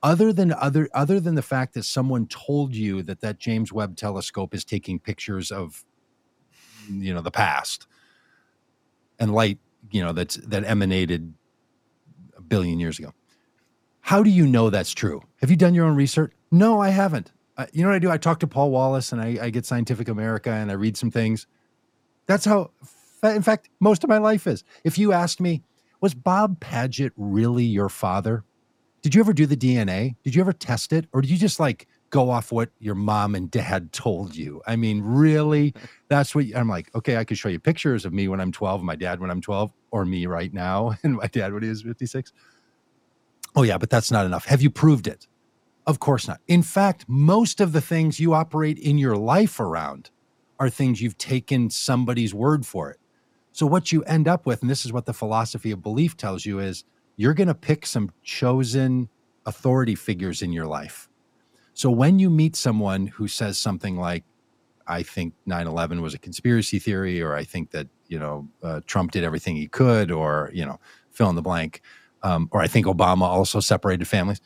other 0.06 0.32
than 0.32 0.54
other 0.54 0.88
other 0.94 1.20
than 1.20 1.34
the 1.34 1.42
fact 1.42 1.74
that 1.74 1.84
someone 1.84 2.28
told 2.28 2.76
you 2.76 3.02
that 3.02 3.22
that 3.22 3.40
James 3.40 3.74
Webb 3.74 3.98
telescope 3.98 4.54
is 4.54 4.64
taking 4.64 5.00
pictures 5.00 5.52
of 5.52 5.84
you 6.88 7.12
know 7.12 7.22
the 7.22 7.32
past 7.32 7.88
and 9.18 9.34
light, 9.34 9.58
you 9.90 10.04
know, 10.04 10.14
that's 10.14 10.36
that 10.36 10.64
emanated 10.64 11.34
a 12.38 12.42
billion 12.42 12.80
years 12.80 13.00
ago. 13.00 13.14
How 14.02 14.22
do 14.22 14.30
you 14.30 14.46
know 14.46 14.70
that's 14.70 14.94
true? 14.94 15.24
Have 15.42 15.50
you 15.50 15.56
done 15.56 15.74
your 15.74 15.86
own 15.88 15.96
research? 15.96 16.34
No, 16.52 16.80
I 16.80 16.90
haven't. 16.90 17.32
You 17.74 17.82
know 17.82 17.90
what 17.90 17.96
I 17.96 18.00
do? 18.00 18.12
I 18.12 18.18
talk 18.18 18.40
to 18.42 18.48
Paul 18.48 18.70
Wallace 18.70 19.12
and 19.12 19.20
I, 19.20 19.38
I 19.42 19.50
get 19.50 19.66
Scientific 19.66 20.08
America 20.08 20.52
and 20.52 20.70
I 20.70 20.76
read 20.76 20.98
some 20.98 21.10
things. 21.10 21.48
That's 22.28 22.46
how, 22.46 22.72
in 23.24 23.42
fact, 23.42 23.70
most 23.80 24.04
of 24.04 24.10
my 24.10 24.20
life 24.20 24.46
is. 24.46 24.64
If 24.84 25.00
you 25.00 25.14
asked 25.14 25.42
me, 25.42 25.64
was 26.02 26.14
Bob 26.14 26.60
Pagitt 26.60 27.12
really 27.16 27.64
your 27.64 27.90
father? 27.90 28.44
Did 29.06 29.14
you 29.14 29.22
ever 29.22 29.34
do 29.34 29.46
the 29.46 29.56
DNA? 29.56 30.16
Did 30.24 30.34
you 30.34 30.42
ever 30.42 30.52
test 30.52 30.92
it? 30.92 31.06
Or 31.14 31.22
did 31.22 31.30
you 31.30 31.38
just 31.38 31.60
like 31.60 31.88
go 32.10 32.32
off 32.32 32.52
what 32.52 32.72
your 32.80 32.96
mom 32.96 33.36
and 33.36 33.52
dad 33.52 33.92
told 33.92 34.36
you? 34.36 34.64
I 34.66 34.78
mean, 34.78 35.04
really? 35.04 35.76
That's 36.08 36.34
what 36.34 36.46
I'm 36.56 36.68
like, 36.68 36.90
okay, 36.96 37.18
I 37.18 37.24
could 37.24 37.38
show 37.38 37.50
you 37.50 37.60
pictures 37.60 38.04
of 38.06 38.14
me 38.14 38.28
when 38.28 38.42
I'm 38.42 38.52
12, 38.52 38.82
my 38.82 38.96
dad 38.96 39.20
when 39.20 39.30
I'm 39.30 39.42
12, 39.42 39.72
or 39.92 40.06
me 40.06 40.26
right 40.26 40.52
now 40.52 40.96
and 41.04 41.18
my 41.18 41.28
dad 41.28 41.54
when 41.54 41.62
he 41.62 41.70
was 41.70 41.84
56. 41.84 42.34
Oh, 43.56 43.62
yeah, 43.62 43.78
but 43.78 43.92
that's 43.92 44.10
not 44.10 44.26
enough. 44.26 44.46
Have 44.46 44.64
you 44.64 44.72
proved 44.72 45.06
it? 45.06 45.28
Of 45.86 46.00
course 46.00 46.28
not. 46.28 46.42
In 46.48 46.64
fact, 46.64 47.06
most 47.08 47.62
of 47.62 47.74
the 47.74 47.82
things 47.82 48.20
you 48.20 48.34
operate 48.34 48.80
in 48.80 48.98
your 48.98 49.18
life 49.18 49.60
around 49.60 50.10
are 50.60 50.68
things 50.68 51.00
you've 51.00 51.20
taken 51.20 51.70
somebody's 51.70 52.34
word 52.34 52.66
for 52.66 52.90
it. 52.90 52.98
So, 53.52 53.68
what 53.68 53.92
you 53.92 54.02
end 54.06 54.28
up 54.28 54.48
with, 54.48 54.64
and 54.64 54.70
this 54.72 54.84
is 54.84 54.92
what 54.92 55.06
the 55.06 55.14
philosophy 55.14 55.70
of 55.70 55.84
belief 55.84 56.18
tells 56.18 56.44
you, 56.44 56.58
is 56.58 56.86
you're 57.18 57.34
going 57.34 57.48
to 57.48 57.56
pick 57.56 57.86
some 57.86 58.12
chosen 58.24 59.10
authority 59.46 59.96
figures 59.96 60.42
in 60.42 60.52
your 60.52 60.66
life. 60.66 61.10
So 61.74 61.90
when 61.90 62.20
you 62.20 62.30
meet 62.30 62.56
someone 62.56 63.08
who 63.08 63.28
says 63.28 63.58
something 63.58 63.98
like, 63.98 64.24
I 64.88 65.04
think 65.04 65.34
9 65.46 65.68
11 65.68 66.02
was 66.02 66.14
a 66.14 66.20
conspiracy 66.20 66.80
theory, 66.80 67.22
or 67.22 67.36
I 67.36 67.44
think 67.44 67.72
that, 67.72 67.88
you 68.08 68.20
know, 68.20 68.48
uh, 68.64 68.82
Trump 68.86 69.12
did 69.12 69.24
everything 69.24 69.56
he 69.56 69.68
could, 69.68 70.12
or, 70.12 70.52
you 70.54 70.66
know, 70.66 70.80
fill 71.12 71.30
in 71.30 71.36
the 71.36 71.42
blank, 71.42 71.82
um, 72.24 72.50
or 72.52 72.62
I 72.62 72.68
think 72.68 72.86
Obama 72.86 73.24
also 73.24 73.60
separated 73.60 74.08
families. 74.08 74.42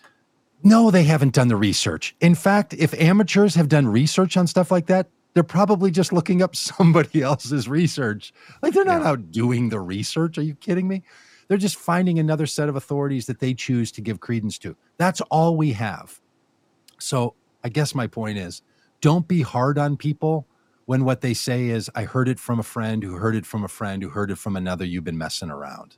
No, 0.63 0.91
they 0.91 1.03
haven't 1.03 1.33
done 1.33 1.47
the 1.47 1.55
research. 1.55 2.15
In 2.19 2.35
fact, 2.35 2.73
if 2.73 2.93
amateurs 2.95 3.55
have 3.55 3.69
done 3.69 3.87
research 3.87 4.37
on 4.37 4.47
stuff 4.47 4.71
like 4.71 4.87
that, 4.87 5.07
they're 5.33 5.43
probably 5.43 5.91
just 5.91 6.11
looking 6.11 6.41
up 6.41 6.55
somebody 6.55 7.21
else's 7.21 7.67
research. 7.67 8.33
Like 8.61 8.73
they're 8.73 8.85
not 8.85 9.01
yeah. 9.01 9.09
out 9.09 9.31
doing 9.31 9.69
the 9.69 9.79
research. 9.79 10.37
Are 10.37 10.41
you 10.41 10.55
kidding 10.55 10.87
me? 10.87 11.03
They're 11.49 11.57
just 11.57 11.76
finding 11.76 12.19
another 12.19 12.45
set 12.45 12.69
of 12.69 12.77
authorities 12.77 13.26
that 13.26 13.39
they 13.39 13.53
choose 13.53 13.91
to 13.93 14.01
give 14.01 14.21
credence 14.21 14.57
to. 14.59 14.77
That's 14.97 15.19
all 15.30 15.57
we 15.57 15.73
have. 15.73 16.21
So 16.99 17.34
I 17.63 17.69
guess 17.69 17.93
my 17.93 18.07
point 18.07 18.38
is 18.38 18.61
don't 19.01 19.27
be 19.27 19.41
hard 19.41 19.77
on 19.77 19.97
people 19.97 20.47
when 20.89 21.05
what 21.05 21.21
they 21.21 21.35
say 21.35 21.67
is, 21.67 21.88
I 21.93 22.05
heard 22.05 22.27
it 22.27 22.39
from 22.39 22.59
a 22.59 22.63
friend 22.63 23.03
who 23.03 23.13
heard 23.13 23.35
it 23.35 23.45
from 23.45 23.63
a 23.63 23.67
friend 23.67 24.01
who 24.01 24.09
heard 24.09 24.31
it 24.31 24.39
from 24.39 24.55
another. 24.55 24.84
You've 24.84 25.03
been 25.03 25.19
messing 25.19 25.51
around. 25.51 25.97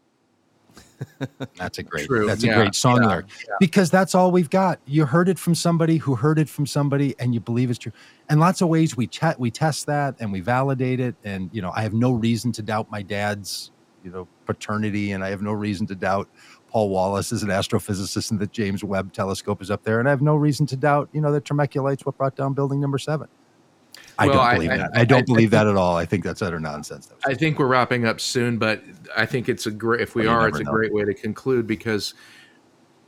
That's 1.55 1.77
a 1.77 1.83
great 1.83 2.07
True. 2.07 2.25
that's 2.27 2.43
yeah. 2.43 2.51
a 2.51 2.55
great 2.55 2.75
song 2.75 3.01
yeah. 3.01 3.07
lyric. 3.07 3.25
Yeah. 3.47 3.55
Because 3.61 3.89
that's 3.89 4.13
all 4.13 4.31
we've 4.31 4.49
got. 4.49 4.79
You 4.85 5.05
heard 5.05 5.29
it 5.29 5.39
from 5.39 5.55
somebody 5.55 5.95
who 5.95 6.15
heard 6.15 6.37
it 6.37 6.49
from 6.49 6.65
somebody 6.65 7.15
and 7.19 7.33
you 7.33 7.39
believe 7.39 7.69
it's 7.69 7.79
true. 7.79 7.93
And 8.29 8.41
lots 8.41 8.61
of 8.61 8.67
ways 8.67 8.97
we 8.97 9.07
chat 9.07 9.39
we 9.39 9.49
test 9.49 9.85
that 9.85 10.15
and 10.19 10.29
we 10.29 10.41
validate 10.41 10.99
it. 10.99 11.15
And 11.23 11.49
you 11.53 11.61
know, 11.61 11.71
I 11.73 11.83
have 11.83 11.93
no 11.93 12.11
reason 12.11 12.51
to 12.51 12.61
doubt 12.61 12.91
my 12.91 13.01
dad's, 13.01 13.71
you 14.03 14.11
know, 14.11 14.27
paternity, 14.45 15.11
and 15.11 15.23
I 15.23 15.29
have 15.29 15.41
no 15.41 15.51
reason 15.51 15.87
to 15.87 15.95
doubt 15.95 16.29
Paul 16.71 16.89
Wallace 16.89 17.31
is 17.31 17.43
an 17.43 17.49
astrophysicist 17.49 18.31
and 18.31 18.39
the 18.39 18.47
James 18.47 18.83
Webb 18.83 19.11
telescope 19.11 19.61
is 19.61 19.69
up 19.69 19.83
there. 19.83 19.99
And 19.99 20.07
I 20.07 20.11
have 20.11 20.21
no 20.21 20.35
reason 20.35 20.65
to 20.67 20.77
doubt, 20.77 21.09
you 21.11 21.19
know, 21.19 21.31
that 21.33 21.43
Temeculate's 21.43 22.05
what 22.05 22.17
brought 22.17 22.35
down 22.35 22.53
building 22.53 22.79
number 22.79 22.97
seven. 22.97 23.27
I 24.17 24.27
well, 24.27 24.37
don't 24.37 24.55
believe 24.55 24.71
I, 24.71 24.77
that. 24.77 24.91
I, 24.93 25.01
I 25.01 25.05
don't 25.05 25.19
I, 25.19 25.23
believe 25.23 25.51
that 25.51 25.67
at 25.67 25.75
all. 25.75 25.97
I 25.97 26.05
think 26.05 26.23
that's 26.23 26.41
utter 26.41 26.59
nonsense. 26.59 27.11
I 27.25 27.33
think 27.33 27.59
we're 27.59 27.67
wrapping 27.67 28.05
up 28.05 28.21
soon, 28.21 28.57
but 28.57 28.81
I 29.15 29.25
think 29.25 29.49
it's 29.49 29.65
a 29.65 29.71
great. 29.71 30.01
If 30.01 30.15
we 30.15 30.27
are, 30.27 30.47
it's 30.47 30.59
a 30.59 30.63
know. 30.63 30.71
great 30.71 30.93
way 30.93 31.03
to 31.03 31.13
conclude 31.13 31.67
because 31.67 32.13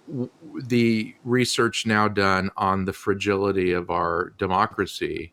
w- 0.07 0.29
the 0.65 1.15
research 1.23 1.85
now 1.85 2.07
done 2.07 2.49
on 2.57 2.85
the 2.85 2.93
fragility 2.93 3.71
of 3.71 3.89
our 3.91 4.33
democracy 4.37 5.32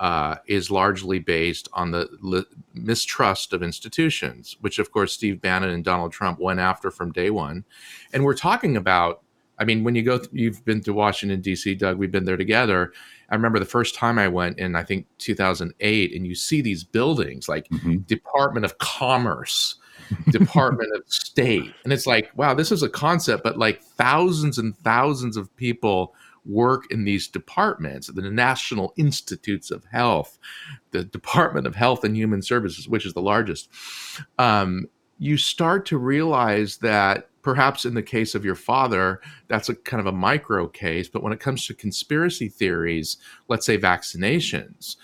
uh, 0.00 0.36
is 0.46 0.70
largely 0.70 1.18
based 1.18 1.68
on 1.74 1.90
the 1.90 2.08
li- 2.22 2.44
mistrust 2.72 3.52
of 3.52 3.62
institutions, 3.62 4.56
which, 4.62 4.78
of 4.78 4.90
course, 4.90 5.12
Steve 5.12 5.40
Bannon 5.42 5.70
and 5.70 5.84
Donald 5.84 6.10
Trump 6.10 6.40
went 6.40 6.58
after 6.58 6.90
from 6.90 7.12
day 7.12 7.28
one. 7.28 7.64
And 8.12 8.24
we're 8.24 8.34
talking 8.34 8.76
about 8.76 9.22
I 9.60 9.64
mean, 9.64 9.84
when 9.84 9.94
you 9.94 10.02
go, 10.02 10.16
th- 10.16 10.30
you've 10.32 10.64
been 10.64 10.80
to 10.84 10.94
Washington 10.94 11.42
D.C., 11.42 11.74
Doug. 11.74 11.98
We've 11.98 12.10
been 12.10 12.24
there 12.24 12.38
together. 12.38 12.94
I 13.28 13.34
remember 13.34 13.58
the 13.58 13.66
first 13.66 13.94
time 13.94 14.18
I 14.18 14.26
went 14.26 14.58
in, 14.58 14.74
I 14.74 14.82
think 14.82 15.04
2008, 15.18 16.16
and 16.16 16.26
you 16.26 16.34
see 16.34 16.62
these 16.62 16.82
buildings 16.82 17.46
like 17.46 17.68
mm-hmm. 17.68 17.98
Department 17.98 18.64
of 18.64 18.78
Commerce, 18.78 19.74
Department 20.30 20.90
of 20.96 21.02
State, 21.12 21.74
and 21.84 21.92
it's 21.92 22.06
like, 22.06 22.30
wow, 22.36 22.54
this 22.54 22.72
is 22.72 22.82
a 22.82 22.88
concept, 22.88 23.44
but 23.44 23.58
like 23.58 23.82
thousands 23.82 24.56
and 24.56 24.74
thousands 24.78 25.36
of 25.36 25.54
people 25.56 26.14
work 26.44 26.84
in 26.90 27.04
these 27.04 27.28
departments 27.28 28.08
the 28.08 28.30
National 28.30 28.92
Institutes 28.96 29.70
of 29.70 29.84
Health, 29.86 30.38
the 30.90 31.04
Department 31.04 31.66
of 31.66 31.74
Health 31.74 32.04
and 32.04 32.16
Human 32.16 32.42
Services, 32.42 32.88
which 32.88 33.06
is 33.06 33.14
the 33.14 33.22
largest. 33.22 33.68
Um, 34.38 34.86
you 35.18 35.36
start 35.36 35.86
to 35.86 35.98
realize 35.98 36.78
that 36.78 37.28
perhaps 37.42 37.84
in 37.84 37.94
the 37.94 38.02
case 38.02 38.34
of 38.34 38.44
your 38.44 38.54
father, 38.54 39.20
that's 39.48 39.68
a 39.68 39.74
kind 39.74 40.00
of 40.00 40.06
a 40.06 40.16
micro 40.16 40.66
case. 40.66 41.08
But 41.08 41.22
when 41.22 41.32
it 41.32 41.40
comes 41.40 41.66
to 41.66 41.74
conspiracy 41.74 42.48
theories, 42.48 43.16
let's 43.48 43.66
say 43.66 43.78
vaccinations, 43.78 44.96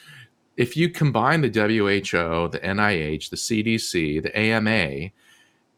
if 0.57 0.77
you 0.77 0.89
combine 0.89 1.43
the 1.43 1.49
WHO, 1.49 2.49
the 2.49 2.61
NIH, 2.61 3.31
the 3.31 3.37
CDC, 3.37 4.23
the 4.23 4.39
AMA, 4.39 5.11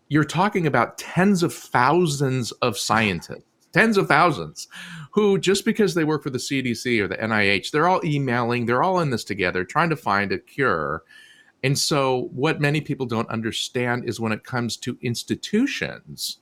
you're 0.09 0.25
talking 0.25 0.67
about 0.67 0.99
tens 0.99 1.43
of 1.43 1.53
thousands 1.53 2.53
of 2.53 2.79
scientists, 2.79 3.45
tens 3.79 3.97
of 3.97 4.09
thousands, 4.09 4.69
who 5.13 5.39
just 5.39 5.65
because 5.65 5.95
they 5.95 6.05
work 6.05 6.23
for 6.23 6.31
the 6.31 6.39
CDC 6.39 7.01
or 7.01 7.09
the 7.09 7.17
NIH, 7.17 7.71
they're 7.71 7.89
all 7.89 8.05
emailing, 8.05 8.67
they're 8.67 8.83
all 8.83 9.01
in 9.01 9.11
this 9.11 9.25
together, 9.25 9.65
trying 9.65 9.91
to 9.91 9.97
find 9.97 10.33
a 10.33 10.39
cure. 10.39 11.03
And 11.63 11.79
so, 11.79 12.29
what 12.33 12.61
many 12.61 12.81
people 12.81 13.07
don't 13.07 13.29
understand 13.29 14.09
is 14.09 14.21
when 14.21 14.33
it 14.33 14.45
comes 14.45 14.77
to 14.79 14.99
institutions, 15.03 16.39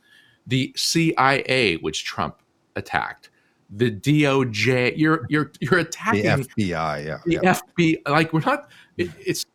the 0.47 0.73
CIA, 0.77 1.77
which 1.77 2.05
Trump 2.05 2.41
attacked, 2.75 3.31
the 3.71 3.91
DOJ. 3.91 4.95
You're 4.97 5.27
you're 5.29 5.53
you're 5.61 5.81
attacking 5.81 6.23
the 6.23 6.29
FBI. 6.29 7.07
Yeah, 7.07 7.19
the 7.25 7.41
yeah. 7.43 7.59
FBI. 7.79 8.09
Like 8.09 8.33
we're 8.33 8.41
not. 8.41 8.69
It, 8.97 9.11
it's 9.19 9.47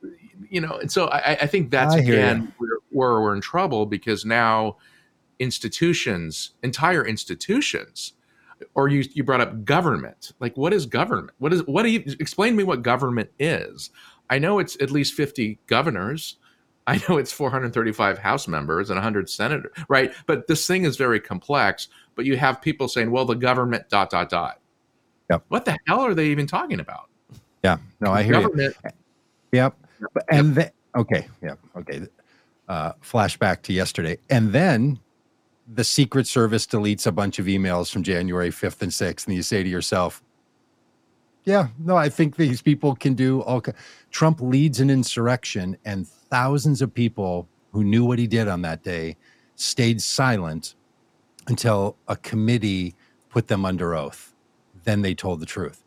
you 0.49 0.62
know, 0.62 0.78
and 0.80 0.91
so 0.91 1.08
I, 1.08 1.38
I 1.41 1.48
think 1.48 1.72
that's 1.72 1.95
I 1.95 1.99
again 1.99 2.53
where, 2.58 2.78
where 2.90 3.22
we're 3.22 3.36
in 3.36 3.41
trouble 3.41 3.86
because 3.86 4.26
now 4.26 4.78
institutions, 5.41 6.51
entire 6.63 7.05
institutions, 7.05 8.13
or 8.76 8.88
you 8.88 9.03
you 9.13 9.23
brought 9.23 9.41
up 9.41 9.65
government. 9.65 10.34
Like, 10.39 10.55
what 10.55 10.72
is 10.72 10.85
government? 10.85 11.31
What 11.39 11.51
is 11.51 11.65
what 11.65 11.84
do 11.84 11.89
you 11.89 12.03
explain 12.19 12.53
to 12.53 12.57
me 12.57 12.63
what 12.63 12.84
government 12.84 13.30
is? 13.39 13.89
I 14.30 14.39
know 14.39 14.59
it's 14.59 14.77
at 14.81 14.91
least 14.91 15.13
fifty 15.13 15.59
governors. 15.68 16.38
I 16.88 16.99
know 17.07 17.18
it's 17.18 17.31
435 17.31 18.18
House 18.18 18.47
members 18.47 18.89
and 18.89 18.97
100 18.97 19.30
senators, 19.30 19.72
right? 19.88 20.11
But 20.26 20.47
this 20.47 20.65
thing 20.65 20.84
is 20.84 20.97
very 20.97 21.19
complex. 21.19 21.89
But 22.15 22.26
you 22.26 22.38
have 22.38 22.61
people 22.61 22.88
saying, 22.88 23.11
"Well, 23.11 23.26
the 23.26 23.35
government 23.35 23.89
dot 23.89 24.09
dot 24.09 24.30
dot." 24.30 24.59
Yep. 25.30 25.43
What 25.47 25.65
the 25.65 25.77
hell 25.88 26.01
are 26.01 26.13
they 26.13 26.27
even 26.27 26.47
talking 26.47 26.80
about? 26.80 27.07
Yeah. 27.63 27.77
No, 27.99 28.11
I 28.11 28.23
hear 28.23 28.34
government. 28.34 28.76
you. 28.84 28.91
Yep. 29.53 29.76
And 30.30 30.55
yep. 30.55 30.73
okay. 30.95 31.27
Yeah. 31.41 31.55
Okay. 31.76 32.01
Uh, 32.68 32.93
flashback 33.03 33.61
to 33.63 33.73
yesterday, 33.73 34.18
and 34.30 34.51
then 34.51 34.99
the 35.73 35.84
Secret 35.84 36.27
Service 36.27 36.68
deletes 36.68 37.07
a 37.07 37.11
bunch 37.11 37.39
of 37.39 37.45
emails 37.45 37.91
from 37.91 38.03
January 38.03 38.49
5th 38.49 38.81
and 38.81 38.91
6th, 38.91 39.26
and 39.26 39.35
you 39.35 39.41
say 39.41 39.64
to 39.64 39.69
yourself, 39.69 40.22
yeah, 41.45 41.69
no, 41.80 41.95
I 41.95 42.10
think 42.10 42.35
these 42.35 42.61
people 42.61 42.95
can 42.95 43.14
do 43.15 43.41
all. 43.41 43.64
Trump 44.11 44.41
leads 44.41 44.80
an 44.80 44.89
insurrection, 44.89 45.77
and 45.85 46.07
thousands 46.07 46.81
of 46.81 46.93
people 46.93 47.48
who 47.72 47.84
knew 47.84 48.06
what 48.06 48.19
he 48.19 48.27
did 48.27 48.48
on 48.48 48.61
that 48.61 48.84
day 48.84 49.18
stayed 49.56 50.02
silent 50.02 50.76
until 51.48 51.98
a 52.07 52.15
committee 52.15 52.93
put 53.30 53.48
them 53.48 53.65
under 53.65 53.95
oath. 53.95 54.34
Then 54.84 55.02
they 55.02 55.15
told 55.15 55.39
the 55.39 55.45
truth. 55.45 55.84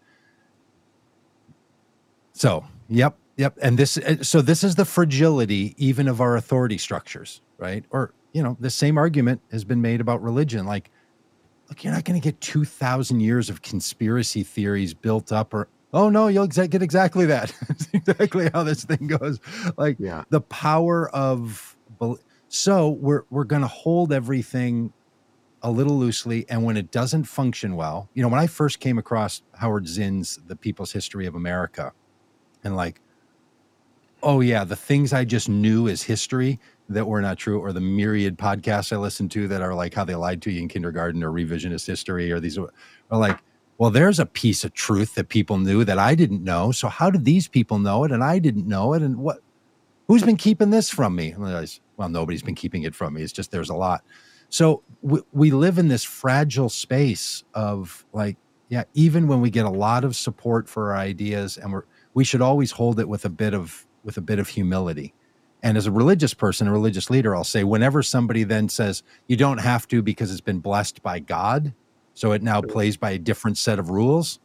So, 2.32 2.65
yep, 2.89 3.16
yep. 3.36 3.56
And 3.62 3.78
this, 3.78 3.97
uh, 3.97 4.23
so 4.23 4.40
this 4.40 4.65
is 4.65 4.74
the 4.74 4.85
fragility 4.85 5.74
even 5.78 6.09
of 6.09 6.20
our 6.20 6.36
authority 6.36 6.78
structures, 6.78 7.43
right? 7.59 7.85
Or, 7.90 8.12
you 8.35 8.43
know, 8.43 8.56
the 8.61 8.69
same 8.69 8.98
argument 8.98 9.40
has 9.51 9.65
been 9.65 9.81
made 9.81 10.02
about 10.02 10.20
religion. 10.23 10.66
Like, 10.66 10.90
look, 11.69 11.82
you're 11.82 11.94
not 11.94 12.05
going 12.05 12.20
to 12.20 12.24
get 12.24 12.39
2,000 12.43 13.20
years 13.20 13.48
of 13.48 13.62
conspiracy 13.62 14.43
theories 14.43 14.93
built 14.93 15.32
up 15.32 15.55
or, 15.55 15.69
oh 15.94 16.11
no, 16.11 16.27
you'll 16.27 16.47
exa- 16.47 16.69
get 16.69 16.82
exactly 16.82 17.24
that. 17.27 17.55
exactly 17.93 18.51
how 18.52 18.65
this 18.65 18.85
thing 18.85 19.06
goes. 19.06 19.39
Like 19.78 19.97
yeah. 20.01 20.24
the 20.28 20.40
power 20.40 21.09
of, 21.11 21.77
so 22.48 22.90
we're, 22.90 23.23
we're 23.31 23.44
going 23.44 23.62
to 23.62 23.69
hold 23.69 24.12
everything 24.12 24.93
a 25.62 25.70
little 25.70 25.97
loosely. 25.97 26.44
And 26.48 26.65
when 26.65 26.77
it 26.77 26.90
doesn't 26.90 27.24
function 27.24 27.77
well, 27.77 28.11
you 28.15 28.23
know, 28.23 28.28
when 28.28 28.40
I 28.40 28.48
first 28.48 28.81
came 28.81 28.98
across 28.98 29.43
Howard 29.55 29.86
Zinn's 29.86 30.40
The 30.48 30.56
People's 30.56 30.90
History 30.90 31.27
of 31.27 31.36
America 31.36 31.93
and 32.65 32.74
like, 32.74 33.01
oh 34.24 34.40
yeah, 34.40 34.65
the 34.65 34.77
things 34.77 35.12
I 35.12 35.24
just 35.24 35.48
knew 35.48 35.86
as 35.86 36.02
history 36.02 36.59
that 36.89 37.06
were 37.06 37.20
not 37.20 37.39
true, 37.39 37.61
or 37.61 37.73
the 37.73 37.81
myriad 37.81 38.36
podcasts 38.36 38.93
I 38.93 38.97
listened 38.97 39.31
to 39.32 39.48
that 39.48 39.62
are 39.62 39.74
like 39.74 39.94
how 39.94 40.05
they 40.05 40.15
lied 40.15 40.43
to 40.43 40.51
you 40.51 40.62
in 40.62 40.69
kindergarten 40.69 41.23
or 41.23 41.31
revisionist 41.31 41.86
history, 41.86 42.31
or 42.31 42.40
these 42.40 42.59
are 42.59 42.70
like, 43.11 43.39
well, 43.78 43.90
there's 43.90 44.20
a 44.20 44.27
piece 44.27 44.65
of 44.65 44.73
truth 44.73 45.15
that 45.15 45.28
people 45.28 45.59
knew 45.59 45.85
that 45.85 45.98
I 45.98 46.15
didn't 46.15 46.44
know. 46.44 46.73
So 46.73 46.89
how 46.89 47.11
did 47.11 47.24
these 47.24 47.48
people 47.48 47.78
know 47.78 48.05
it 48.05 48.12
and 48.12 48.23
I 48.23 48.39
didn't 48.39 48.69
know 48.69 48.93
it? 48.93 49.02
And 49.02 49.19
what 49.19 49.39
who's 50.06 50.23
been 50.23 50.36
keeping 50.36 50.70
this 50.70 50.90
from 50.90 51.16
me? 51.16 51.35
Realize, 51.36 51.81
well, 51.97 52.09
nobody's 52.09 52.43
been 52.43 52.55
keeping 52.55 52.82
it 52.82 52.94
from 52.94 53.15
me. 53.15 53.23
It's 53.23 53.32
just 53.32 53.51
there's 53.51 53.70
a 53.70 53.74
lot. 53.74 54.05
So 54.48 54.82
we, 55.02 55.20
we 55.32 55.51
live 55.51 55.78
in 55.78 55.89
this 55.89 56.05
fragile 56.05 56.69
space 56.69 57.43
of 57.55 58.05
like, 58.12 58.36
yeah, 58.69 58.85
even 58.94 59.27
when 59.27 59.40
we 59.40 59.51
get 59.51 59.65
a 59.65 59.70
lot 59.70 60.05
of 60.05 60.15
support 60.15 60.69
for 60.69 60.93
our 60.93 60.98
ideas 60.98 61.56
and 61.56 61.73
we're 61.73 61.85
we 62.12 62.24
should 62.24 62.40
always 62.40 62.70
hold 62.70 63.01
it 63.01 63.09
with 63.09 63.24
a 63.24 63.31
bit 63.31 63.55
of 63.55 63.86
with 64.05 64.16
a 64.19 64.20
bit 64.20 64.39
of 64.39 64.48
humility 64.48 65.15
and 65.65 65.78
as 65.78 65.86
a 65.86 65.91
religious 65.91 66.35
person, 66.35 66.69
a 66.69 66.73
religious 66.73 67.09
leader, 67.09 67.35
I'll 67.35 67.43
say 67.43 67.65
whenever 67.65 68.03
somebody 68.03 68.45
then 68.45 68.69
says, 68.69 69.03
you 69.27 69.36
don't 69.36 69.59
have 69.59 69.89
to 69.89 70.03
because 70.03 70.31
it's 70.31 70.43
been 70.43 70.61
blessed 70.61 71.03
by 71.03 71.20
God, 71.20 71.73
so 72.12 72.32
it 72.32 72.43
now 72.43 72.61
plays 72.61 72.99
by 72.99 73.12
a 73.12 73.19
different 73.19 73.57
set 73.57 73.78
of 73.78 73.89
rules, 73.89 74.39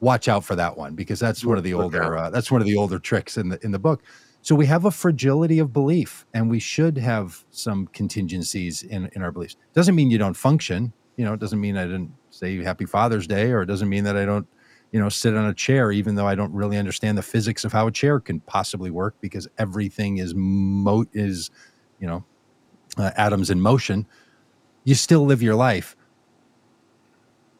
watch 0.00 0.28
out 0.28 0.44
for 0.44 0.54
that 0.54 0.76
one 0.76 0.94
because 0.94 1.18
that's 1.18 1.44
one 1.44 1.56
of 1.56 1.64
the 1.64 1.72
older 1.72 2.16
uh, 2.16 2.28
that's 2.28 2.50
one 2.50 2.60
of 2.60 2.66
the 2.66 2.76
older 2.76 2.98
tricks 2.98 3.38
in 3.38 3.48
the 3.48 3.64
in 3.64 3.72
the 3.72 3.78
book. 3.78 4.02
So 4.42 4.54
we 4.54 4.66
have 4.66 4.84
a 4.84 4.90
fragility 4.90 5.58
of 5.58 5.72
belief 5.72 6.26
and 6.34 6.50
we 6.50 6.60
should 6.60 6.98
have 6.98 7.46
some 7.50 7.86
contingencies 7.86 8.82
in 8.82 9.10
in 9.14 9.22
our 9.22 9.32
beliefs. 9.32 9.56
Doesn't 9.72 9.94
mean 9.94 10.10
you 10.10 10.18
don't 10.18 10.34
function. 10.34 10.92
You 11.16 11.24
know, 11.24 11.32
it 11.32 11.40
doesn't 11.40 11.60
mean 11.60 11.78
I 11.78 11.84
didn't 11.84 12.12
say 12.28 12.62
Happy 12.62 12.84
Father's 12.84 13.26
Day, 13.26 13.50
or 13.50 13.62
it 13.62 13.66
doesn't 13.66 13.88
mean 13.88 14.04
that 14.04 14.16
I 14.16 14.24
don't, 14.26 14.46
you 14.94 15.00
know, 15.00 15.08
sit 15.08 15.36
on 15.36 15.46
a 15.46 15.52
chair, 15.52 15.90
even 15.90 16.14
though 16.14 16.28
I 16.28 16.36
don't 16.36 16.52
really 16.52 16.78
understand 16.78 17.18
the 17.18 17.22
physics 17.22 17.64
of 17.64 17.72
how 17.72 17.88
a 17.88 17.90
chair 17.90 18.20
can 18.20 18.38
possibly 18.38 18.92
work 18.92 19.16
because 19.20 19.48
everything 19.58 20.18
is 20.18 20.34
mo 20.36 21.04
is, 21.12 21.50
you 21.98 22.06
know, 22.06 22.24
uh, 22.96 23.10
atoms 23.16 23.50
in 23.50 23.60
motion. 23.60 24.06
You 24.84 24.94
still 24.94 25.24
live 25.24 25.42
your 25.42 25.56
life 25.56 25.96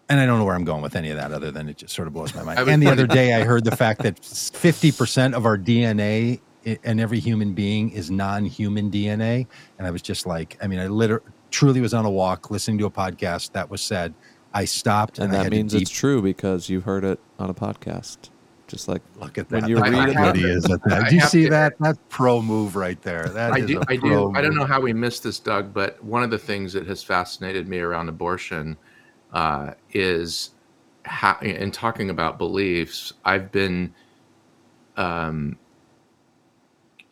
and 0.08 0.20
I 0.20 0.26
don't 0.26 0.38
know 0.38 0.44
where 0.44 0.54
I'm 0.54 0.64
going 0.64 0.80
with 0.80 0.94
any 0.94 1.10
of 1.10 1.16
that 1.16 1.32
other 1.32 1.50
than 1.50 1.68
it 1.68 1.78
just 1.78 1.92
sort 1.92 2.06
of 2.06 2.14
blows 2.14 2.32
my 2.36 2.44
mind. 2.44 2.60
And 2.60 2.80
the 2.80 2.86
other 2.86 3.06
day 3.06 3.34
I 3.34 3.42
heard 3.44 3.64
the 3.64 3.74
fact 3.74 4.02
that 4.02 4.20
50% 4.20 5.34
of 5.34 5.44
our 5.44 5.58
DNA 5.58 6.40
and 6.84 7.00
every 7.00 7.18
human 7.18 7.52
being 7.52 7.90
is 7.90 8.12
non-human 8.12 8.92
DNA. 8.92 9.48
And 9.78 9.88
I 9.88 9.90
was 9.90 10.02
just 10.02 10.24
like, 10.24 10.56
I 10.62 10.68
mean, 10.68 10.78
I 10.78 10.86
literally 10.86 11.26
truly 11.50 11.80
was 11.80 11.94
on 11.94 12.04
a 12.04 12.10
walk 12.10 12.50
listening 12.50 12.78
to 12.78 12.86
a 12.86 12.90
podcast 12.90 13.52
that 13.52 13.70
was 13.70 13.80
said. 13.80 14.14
I 14.54 14.64
stopped 14.64 15.18
and, 15.18 15.34
and 15.34 15.44
that 15.44 15.50
means 15.50 15.72
deep- 15.72 15.82
it's 15.82 15.90
true 15.90 16.22
because 16.22 16.68
you 16.68 16.80
heard 16.80 17.04
it 17.04 17.20
on 17.38 17.50
a 17.50 17.54
podcast. 17.54 18.30
Just 18.66 18.88
like 18.88 19.02
look 19.16 19.36
at 19.36 19.48
that. 19.50 19.62
When 19.62 19.70
you 19.70 19.78
read 19.78 20.36
it, 20.36 20.36
is 20.44 20.64
at 20.70 20.82
that. 20.84 21.04
Did 21.04 21.12
you 21.12 21.20
see 21.20 21.44
to, 21.44 21.50
that? 21.50 21.74
That's 21.78 21.98
pro 22.08 22.40
move 22.40 22.76
right 22.76 23.00
there. 23.02 23.28
That 23.28 23.52
I 23.52 23.60
do. 23.60 23.82
I 23.88 23.96
do. 23.96 24.06
Move. 24.06 24.36
I 24.36 24.40
don't 24.40 24.54
know 24.54 24.64
how 24.64 24.80
we 24.80 24.92
missed 24.92 25.22
this, 25.22 25.38
Doug, 25.38 25.74
but 25.74 26.02
one 26.02 26.22
of 26.22 26.30
the 26.30 26.38
things 26.38 26.72
that 26.72 26.86
has 26.86 27.02
fascinated 27.02 27.68
me 27.68 27.80
around 27.80 28.08
abortion 28.08 28.78
uh, 29.34 29.72
is 29.92 30.50
ha- 31.04 31.38
in 31.42 31.70
talking 31.70 32.08
about 32.08 32.38
beliefs. 32.38 33.12
I've 33.24 33.52
been 33.52 33.92
um, 34.96 35.58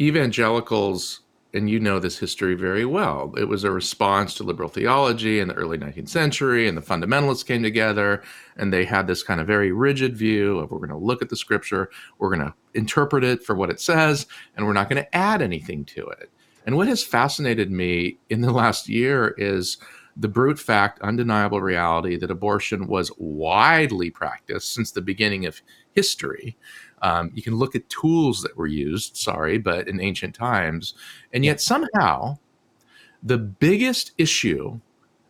evangelicals, 0.01 1.20
and 1.55 1.69
you 1.69 1.79
know 1.79 1.99
this 1.99 2.19
history 2.19 2.55
very 2.55 2.85
well. 2.85 3.35
It 3.37 3.45
was 3.45 3.65
a 3.65 3.70
response 3.70 4.35
to 4.35 4.43
liberal 4.43 4.69
theology 4.69 5.39
in 5.39 5.49
the 5.49 5.55
early 5.55 5.77
19th 5.77 6.09
century, 6.09 6.66
and 6.66 6.77
the 6.77 6.83
fundamentalists 6.83 7.47
came 7.47 7.62
together, 7.62 8.23
and 8.57 8.73
they 8.73 8.85
had 8.85 9.07
this 9.07 9.23
kind 9.23 9.41
of 9.41 9.47
very 9.47 9.70
rigid 9.73 10.16
view 10.16 10.59
of 10.59 10.70
we're 10.70 10.79
going 10.79 10.91
to 10.91 10.97
look 10.97 11.20
at 11.20 11.29
the 11.29 11.37
scripture, 11.37 11.91
we're 12.19 12.35
going 12.35 12.47
to 12.47 12.55
interpret 12.74 13.23
it 13.23 13.43
for 13.45 13.55
what 13.55 13.70
it 13.70 13.81
says, 13.81 14.27
and 14.57 14.66
we're 14.66 14.73
not 14.73 14.89
going 14.89 15.03
to 15.03 15.16
add 15.16 15.43
anything 15.43 15.85
to 15.85 16.07
it. 16.07 16.31
And 16.65 16.77
what 16.77 16.89
has 16.89 17.05
fascinated 17.05 17.70
me 17.70 18.19
in 18.31 18.41
the 18.41 18.53
last 18.53 18.89
year 18.89 19.35
is 19.37 19.79
the 20.16 20.29
brute 20.29 20.59
fact, 20.59 21.01
undeniable 21.01 21.61
reality 21.61 22.16
that 22.16 22.31
abortion 22.31 22.87
was 22.87 23.11
widely 23.19 24.11
practiced 24.11 24.73
since 24.73 24.91
the 24.91 25.01
beginning 25.01 25.47
of 25.47 25.62
history. 25.93 26.57
Um, 27.03 27.31
you 27.35 27.43
can 27.43 27.57
look 27.57 27.74
at 27.74 27.89
tools 27.89 28.43
that 28.43 28.57
were 28.57 28.66
used, 28.66 29.16
sorry, 29.16 29.59
but 29.59 29.89
in 29.89 30.01
ancient 30.01 30.35
times. 30.35 30.95
And 31.33 31.45
yet 31.45 31.61
somehow, 31.61 32.39
the 33.23 33.39
biggest 33.39 34.12
issue 34.19 34.81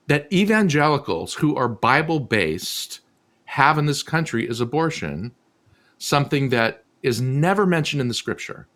that 0.07 0.31
evangelicals 0.32 1.35
who 1.35 1.57
are 1.57 1.69
Bible 1.69 2.20
based 2.20 3.01
have 3.44 3.78
in 3.78 3.86
this 3.86 4.03
country 4.03 4.49
is 4.49 4.61
abortion, 4.61 5.32
something 5.99 6.49
that 6.51 6.85
is 7.03 7.20
never 7.20 7.66
mentioned 7.66 8.01
in 8.01 8.09
the 8.09 8.15
scripture. 8.15 8.66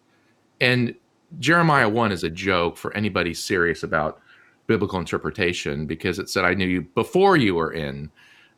And 0.60 0.94
Jeremiah 1.38 1.88
1 1.88 2.12
is 2.12 2.24
a 2.24 2.30
joke 2.30 2.76
for 2.76 2.94
anybody 2.96 3.34
serious 3.34 3.82
about 3.82 4.20
biblical 4.66 4.98
interpretation 4.98 5.86
because 5.86 6.18
it 6.18 6.28
said 6.28 6.44
I 6.44 6.54
knew 6.54 6.66
you 6.66 6.82
before 6.82 7.36
you 7.36 7.54
were 7.54 7.72
in 7.72 8.10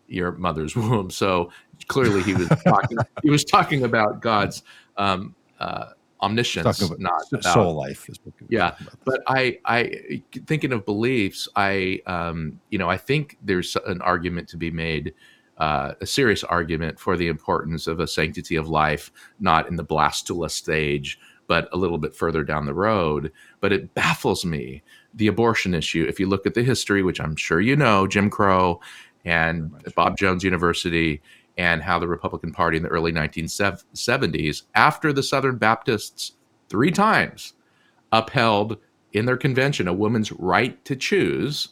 your 0.09 0.33
mother's 0.33 0.75
womb. 0.77 1.11
So 1.11 1.51
clearly 1.87 2.23
he 2.23 2.35
was 2.35 2.49
talking 2.65 2.99
he 3.23 3.31
was 3.31 3.45
talking 3.45 3.85
about 3.85 4.21
God's 4.21 4.63
um, 4.97 5.35
uh, 5.61 5.91
omniscience, 6.21 6.83
about 6.83 6.99
not 6.99 7.23
about, 7.33 7.45
soul 7.45 7.75
life. 7.75 8.09
yeah, 8.49 8.75
but 9.05 9.23
I 9.27 9.59
I 9.65 10.23
thinking 10.47 10.73
of 10.73 10.85
beliefs. 10.85 11.49
I 11.55 12.01
um, 12.07 12.61
you 12.71 12.79
know 12.79 12.89
I 12.89 12.97
think 12.97 13.39
there's 13.43 13.77
an 13.87 14.01
argument 14.03 14.49
to 14.51 14.57
be 14.57 14.71
made. 14.71 15.15
Uh, 15.59 15.93
a 16.01 16.07
serious 16.07 16.45
argument 16.45 17.01
for 17.01 17.17
the 17.17 17.27
importance 17.27 17.89
of 17.89 17.99
a 17.99 18.07
sanctity 18.07 18.55
of 18.55 18.69
life, 18.69 19.11
not 19.41 19.67
in 19.69 19.75
the 19.75 19.85
blastula 19.85 20.49
stage, 20.49 21.19
but 21.49 21.69
a 21.73 21.77
little 21.77 21.99
bit 21.99 22.15
further 22.15 22.45
down 22.45 22.65
the 22.65 22.73
road. 22.73 23.33
But 23.61 23.73
it 23.73 23.93
baffles 23.93 24.45
me 24.45 24.85
the 25.15 25.27
abortion 25.27 25.75
issue. 25.75 26.07
If 26.09 26.21
you 26.21 26.29
look 26.29 26.47
at 26.47 26.55
the 26.55 26.63
history, 26.63 27.03
which 27.03 27.21
I'm 27.21 27.35
sure 27.35 27.61
you 27.61 27.75
know, 27.75 28.07
Jim 28.07 28.31
Crow 28.31 28.81
and 29.29 29.71
Bob 29.95 30.17
Jones 30.17 30.43
University, 30.43 31.21
and 31.57 31.83
how 31.83 31.99
the 31.99 32.09
Republican 32.09 32.53
Party 32.53 32.77
in 32.77 32.83
the 32.83 32.89
early 32.89 33.13
1970s, 33.13 34.63
after 34.75 35.13
the 35.13 35.23
Southern 35.23 35.59
Baptists 35.59 36.33
three 36.69 36.91
times 36.91 37.55
upheld 38.13 38.79
in 39.13 39.27
their 39.27 39.37
convention 39.37 39.89
a 39.89 39.93
woman's 39.93 40.33
right 40.33 40.83
to 40.85 40.97
choose. 40.97 41.69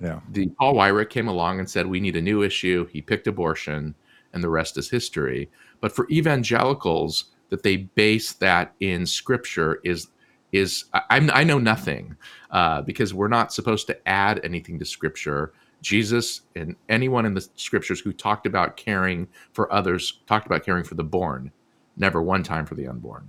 Yeah. 0.00 0.20
The 0.30 0.48
Paul 0.58 0.74
Weyrich 0.74 1.10
came 1.10 1.28
along 1.28 1.58
and 1.58 1.68
said, 1.68 1.86
We 1.86 2.00
need 2.00 2.16
a 2.16 2.20
new 2.20 2.42
issue. 2.42 2.86
He 2.86 3.00
picked 3.00 3.26
abortion, 3.26 3.94
and 4.32 4.42
the 4.42 4.50
rest 4.50 4.76
is 4.76 4.90
history. 4.90 5.50
But 5.80 5.92
for 5.92 6.06
evangelicals, 6.10 7.26
that 7.50 7.62
they 7.62 7.76
base 7.76 8.32
that 8.32 8.74
in 8.80 9.06
scripture 9.06 9.80
is 9.84 10.08
is 10.52 10.84
I, 10.94 11.28
I 11.32 11.44
know 11.44 11.58
nothing 11.58 12.16
uh, 12.50 12.82
because 12.82 13.12
we're 13.12 13.28
not 13.28 13.52
supposed 13.52 13.88
to 13.88 14.08
add 14.08 14.40
anything 14.44 14.78
to 14.78 14.84
Scripture. 14.84 15.52
Jesus 15.84 16.40
and 16.56 16.74
anyone 16.88 17.26
in 17.26 17.34
the 17.34 17.46
Scriptures 17.56 18.00
who 18.00 18.12
talked 18.12 18.46
about 18.46 18.76
caring 18.76 19.28
for 19.52 19.72
others 19.72 20.20
talked 20.26 20.46
about 20.46 20.64
caring 20.64 20.82
for 20.82 20.94
the 20.94 21.04
born, 21.04 21.52
never 21.96 22.22
one 22.22 22.42
time 22.42 22.64
for 22.66 22.74
the 22.74 22.88
unborn. 22.88 23.28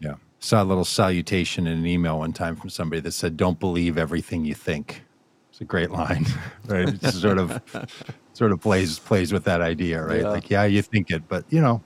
Yeah, 0.00 0.14
saw 0.38 0.62
a 0.62 0.64
little 0.64 0.84
salutation 0.84 1.66
in 1.66 1.78
an 1.78 1.86
email 1.86 2.20
one 2.20 2.32
time 2.32 2.56
from 2.56 2.70
somebody 2.70 3.00
that 3.00 3.12
said, 3.12 3.36
"Don't 3.36 3.58
believe 3.58 3.98
everything 3.98 4.44
you 4.44 4.54
think." 4.54 5.02
It's 5.50 5.60
a 5.60 5.64
great 5.64 5.90
line, 5.90 6.26
right? 6.66 6.88
It 6.88 7.12
sort 7.12 7.38
of 7.38 7.60
sort 8.32 8.52
of 8.52 8.60
plays 8.60 8.98
plays 9.00 9.32
with 9.32 9.44
that 9.44 9.60
idea, 9.60 10.02
right? 10.02 10.20
Yeah. 10.20 10.28
Like, 10.28 10.48
yeah, 10.48 10.64
you 10.64 10.82
think 10.82 11.10
it, 11.10 11.26
but 11.28 11.44
you 11.50 11.60
know, 11.60 11.82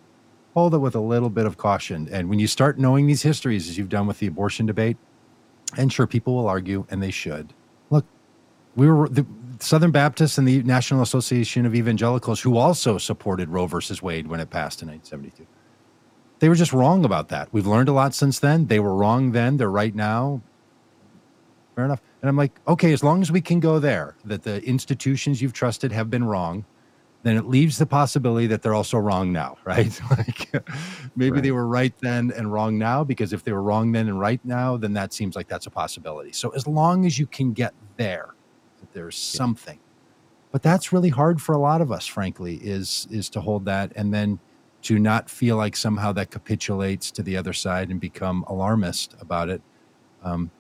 hold 0.53 0.75
it 0.75 0.79
with 0.79 0.95
a 0.95 1.01
little 1.01 1.31
bit 1.31 1.47
of 1.47 1.57
caution. 1.57 2.09
And 2.13 2.29
when 2.29 2.39
you 2.39 2.47
start 2.47 2.79
knowing 2.79 3.07
these 3.07 3.23
histories, 3.23 3.69
as 3.71 3.79
you've 3.79 3.89
done 3.89 4.07
with 4.07 4.19
the 4.19 4.27
abortion 4.27 4.67
debate, 4.67 4.99
and 5.79 5.91
sure, 5.91 6.07
people 6.07 6.35
will 6.35 6.49
argue, 6.49 6.87
and 6.91 7.03
they 7.03 7.11
should. 7.11 7.55
Look, 7.89 8.05
we 8.77 8.91
were 8.91 9.09
the 9.09 9.25
Southern 9.63 9.91
Baptists 9.91 10.39
and 10.39 10.49
the 10.49 10.63
National 10.63 11.03
Association 11.03 11.67
of 11.67 11.75
Evangelicals, 11.75 12.41
who 12.41 12.57
also 12.57 12.99
supported 12.99 13.49
Roe 13.49 13.67
versus 13.67 14.03
Wade 14.03 14.27
when 14.27 14.41
it 14.41 14.51
passed 14.51 14.83
in 14.83 14.89
1972. 14.89 15.47
They 16.39 16.49
were 16.49 16.55
just 16.55 16.73
wrong 16.73 17.05
about 17.05 17.29
that. 17.29 17.49
We've 17.53 17.67
learned 17.67 17.89
a 17.89 17.93
lot 17.93 18.15
since 18.15 18.39
then. 18.39 18.67
They 18.67 18.81
were 18.81 18.95
wrong 18.95 19.33
then. 19.33 19.59
They're 19.59 19.71
right 19.71 19.95
now. 19.95 20.41
Fair 21.77 21.85
enough. 21.85 22.03
And 22.23 22.29
I'm 22.29 22.37
like, 22.37 22.59
okay, 22.67 22.93
as 22.93 23.05
long 23.05 23.21
as 23.21 23.31
we 23.31 23.41
can 23.41 23.61
go 23.61 23.79
there, 23.79 24.17
that 24.25 24.43
the 24.43 24.63
institutions 24.65 25.43
you've 25.43 25.53
trusted 25.53 25.93
have 25.93 26.11
been 26.11 26.25
wrong, 26.25 26.65
then 27.23 27.37
it 27.37 27.47
leaves 27.47 27.77
the 27.77 27.85
possibility 27.85 28.47
that 28.47 28.63
they're 28.63 28.75
also 28.75 28.97
wrong 28.97 29.31
now, 29.33 29.59
right? 29.65 30.01
like 30.11 30.51
maybe 31.17 31.33
right. 31.33 31.43
they 31.43 31.51
were 31.51 31.67
right 31.67 31.95
then 32.01 32.33
and 32.35 32.51
wrong 32.51 32.79
now, 32.79 33.05
because 33.05 33.35
if 33.35 33.45
they 33.45 33.53
were 33.53 33.63
wrong 33.63 33.93
then 33.93 34.09
and 34.09 34.19
right 34.19 34.41
now, 34.45 34.79
then 34.79 34.95
that 34.95 35.13
seems 35.13 35.37
like 35.37 35.49
that's 35.49 35.67
a 35.67 35.71
possibility. 35.71 36.33
So 36.33 36.51
as 36.51 36.67
long 36.67 37.05
as 37.05 37.19
you 37.19 37.27
can 37.27 37.53
get 37.53 37.75
there, 37.99 38.35
that 38.81 38.93
there's 38.93 39.17
something. 39.17 39.79
But 40.53 40.63
that's 40.63 40.93
really 40.93 41.11
hard 41.11 41.41
for 41.41 41.55
a 41.55 41.59
lot 41.59 41.81
of 41.81 41.93
us, 41.93 42.07
frankly, 42.07 42.57
is 42.57 43.07
is 43.11 43.29
to 43.31 43.41
hold 43.41 43.65
that 43.67 43.93
and 43.95 44.13
then 44.13 44.41
to 44.83 44.99
not 44.99 45.31
feel 45.31 45.57
like 45.57 45.77
somehow 45.77 46.13
that 46.13 46.31
capitulates 46.31 47.11
to 47.13 47.23
the 47.23 47.37
other 47.37 47.53
side 47.53 47.91
and 47.91 48.01
become 48.01 48.45
alarmist 48.49 49.15
about 49.21 49.49
it. 49.49 49.63
Um, 50.25 50.51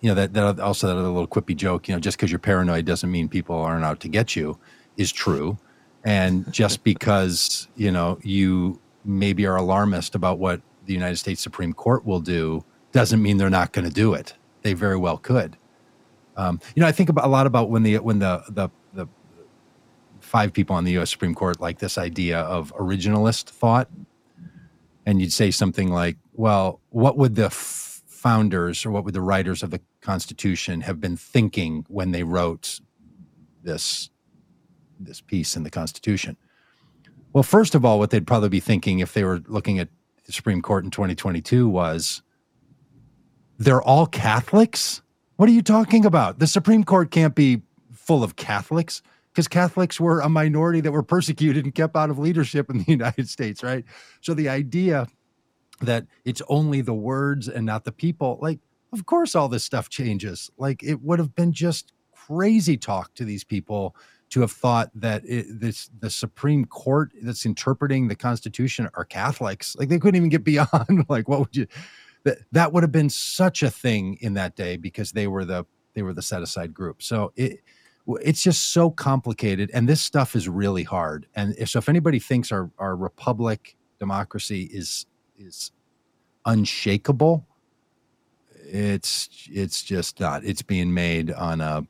you 0.00 0.08
know 0.08 0.14
that, 0.14 0.32
that 0.34 0.60
also 0.60 0.88
that 0.88 0.94
little 0.94 1.26
quippy 1.26 1.56
joke. 1.56 1.88
You 1.88 1.94
know, 1.94 2.00
just 2.00 2.16
because 2.16 2.30
you're 2.30 2.38
paranoid 2.38 2.84
doesn't 2.84 3.10
mean 3.10 3.28
people 3.28 3.56
aren't 3.56 3.84
out 3.84 4.00
to 4.00 4.08
get 4.08 4.36
you 4.36 4.58
is 4.96 5.12
true 5.12 5.58
and 6.04 6.50
just 6.52 6.84
because 6.84 7.68
you 7.76 7.90
know 7.90 8.18
you 8.22 8.80
maybe 9.04 9.46
are 9.46 9.56
alarmist 9.56 10.14
about 10.14 10.38
what 10.38 10.60
the 10.86 10.92
united 10.92 11.16
states 11.16 11.40
supreme 11.40 11.72
court 11.72 12.04
will 12.04 12.20
do 12.20 12.64
doesn't 12.92 13.22
mean 13.22 13.38
they're 13.38 13.50
not 13.50 13.72
going 13.72 13.86
to 13.86 13.92
do 13.92 14.14
it 14.14 14.34
they 14.62 14.72
very 14.72 14.96
well 14.96 15.18
could 15.18 15.56
um, 16.36 16.60
you 16.74 16.80
know 16.80 16.86
i 16.86 16.92
think 16.92 17.08
about 17.08 17.24
a 17.24 17.28
lot 17.28 17.46
about 17.46 17.70
when 17.70 17.82
the 17.82 17.98
when 17.98 18.18
the 18.18 18.42
the 18.48 18.68
the 18.92 19.08
five 20.20 20.52
people 20.52 20.74
on 20.74 20.84
the 20.84 20.92
us 20.92 21.10
supreme 21.10 21.34
court 21.34 21.60
like 21.60 21.78
this 21.78 21.98
idea 21.98 22.40
of 22.40 22.72
originalist 22.76 23.44
thought 23.50 23.88
and 25.06 25.20
you'd 25.20 25.32
say 25.32 25.50
something 25.50 25.90
like 25.90 26.16
well 26.32 26.80
what 26.90 27.16
would 27.16 27.34
the 27.34 27.46
f- 27.46 28.02
founders 28.06 28.86
or 28.86 28.90
what 28.90 29.04
would 29.04 29.14
the 29.14 29.20
writers 29.20 29.62
of 29.62 29.70
the 29.70 29.80
constitution 30.00 30.80
have 30.80 31.00
been 31.00 31.16
thinking 31.16 31.84
when 31.88 32.10
they 32.10 32.22
wrote 32.22 32.80
this 33.62 34.10
this 35.00 35.20
piece 35.20 35.56
in 35.56 35.62
the 35.62 35.70
Constitution? 35.70 36.36
Well, 37.32 37.42
first 37.42 37.74
of 37.74 37.84
all, 37.84 37.98
what 37.98 38.10
they'd 38.10 38.26
probably 38.26 38.48
be 38.48 38.60
thinking 38.60 39.00
if 39.00 39.12
they 39.12 39.24
were 39.24 39.42
looking 39.46 39.78
at 39.78 39.88
the 40.24 40.32
Supreme 40.32 40.62
Court 40.62 40.84
in 40.84 40.90
2022 40.90 41.68
was 41.68 42.22
they're 43.58 43.82
all 43.82 44.06
Catholics? 44.06 45.02
What 45.36 45.48
are 45.48 45.52
you 45.52 45.62
talking 45.62 46.04
about? 46.04 46.38
The 46.38 46.46
Supreme 46.46 46.84
Court 46.84 47.10
can't 47.10 47.34
be 47.34 47.62
full 47.92 48.22
of 48.22 48.36
Catholics 48.36 49.02
because 49.32 49.48
Catholics 49.48 49.98
were 49.98 50.20
a 50.20 50.28
minority 50.28 50.80
that 50.80 50.92
were 50.92 51.02
persecuted 51.02 51.64
and 51.64 51.74
kept 51.74 51.96
out 51.96 52.08
of 52.08 52.18
leadership 52.18 52.70
in 52.70 52.78
the 52.78 52.84
United 52.88 53.28
States, 53.28 53.62
right? 53.62 53.84
So 54.20 54.32
the 54.34 54.48
idea 54.48 55.08
that 55.80 56.06
it's 56.24 56.42
only 56.48 56.82
the 56.82 56.94
words 56.94 57.48
and 57.48 57.66
not 57.66 57.84
the 57.84 57.90
people, 57.90 58.38
like, 58.40 58.60
of 58.92 59.06
course, 59.06 59.34
all 59.34 59.48
this 59.48 59.64
stuff 59.64 59.88
changes. 59.88 60.52
Like, 60.56 60.84
it 60.84 61.02
would 61.02 61.18
have 61.18 61.34
been 61.34 61.52
just 61.52 61.92
crazy 62.12 62.76
talk 62.76 63.12
to 63.14 63.24
these 63.24 63.42
people 63.42 63.96
to 64.30 64.40
have 64.40 64.52
thought 64.52 64.90
that 64.94 65.22
it, 65.24 65.46
this 65.48 65.90
the 66.00 66.10
Supreme 66.10 66.64
Court 66.64 67.12
that's 67.22 67.44
interpreting 67.44 68.08
the 68.08 68.16
Constitution 68.16 68.88
are 68.94 69.04
Catholics. 69.04 69.76
Like 69.78 69.88
they 69.88 69.98
couldn't 69.98 70.16
even 70.16 70.28
get 70.28 70.42
beyond. 70.42 71.04
like 71.08 71.28
what 71.28 71.40
would 71.40 71.56
you? 71.56 71.66
That 72.24 72.38
that 72.52 72.72
would 72.72 72.82
have 72.82 72.92
been 72.92 73.10
such 73.10 73.62
a 73.62 73.70
thing 73.70 74.18
in 74.20 74.34
that 74.34 74.56
day 74.56 74.76
because 74.76 75.12
they 75.12 75.26
were 75.26 75.44
the 75.44 75.66
they 75.94 76.02
were 76.02 76.12
the 76.12 76.22
set 76.22 76.42
aside 76.42 76.74
group. 76.74 77.02
So 77.02 77.32
it 77.36 77.60
it's 78.06 78.42
just 78.42 78.70
so 78.70 78.90
complicated, 78.90 79.70
and 79.72 79.88
this 79.88 80.00
stuff 80.00 80.36
is 80.36 80.48
really 80.48 80.82
hard. 80.82 81.26
And 81.34 81.54
if, 81.58 81.70
so, 81.70 81.78
if 81.78 81.88
anybody 81.88 82.18
thinks 82.18 82.52
our 82.52 82.70
our 82.78 82.96
republic 82.96 83.76
democracy 83.98 84.64
is 84.64 85.06
is 85.38 85.72
unshakable, 86.44 87.46
it's 88.66 89.48
it's 89.50 89.82
just 89.82 90.20
not. 90.20 90.44
It's 90.44 90.62
being 90.62 90.92
made 90.92 91.30
on 91.32 91.60
a 91.60 91.86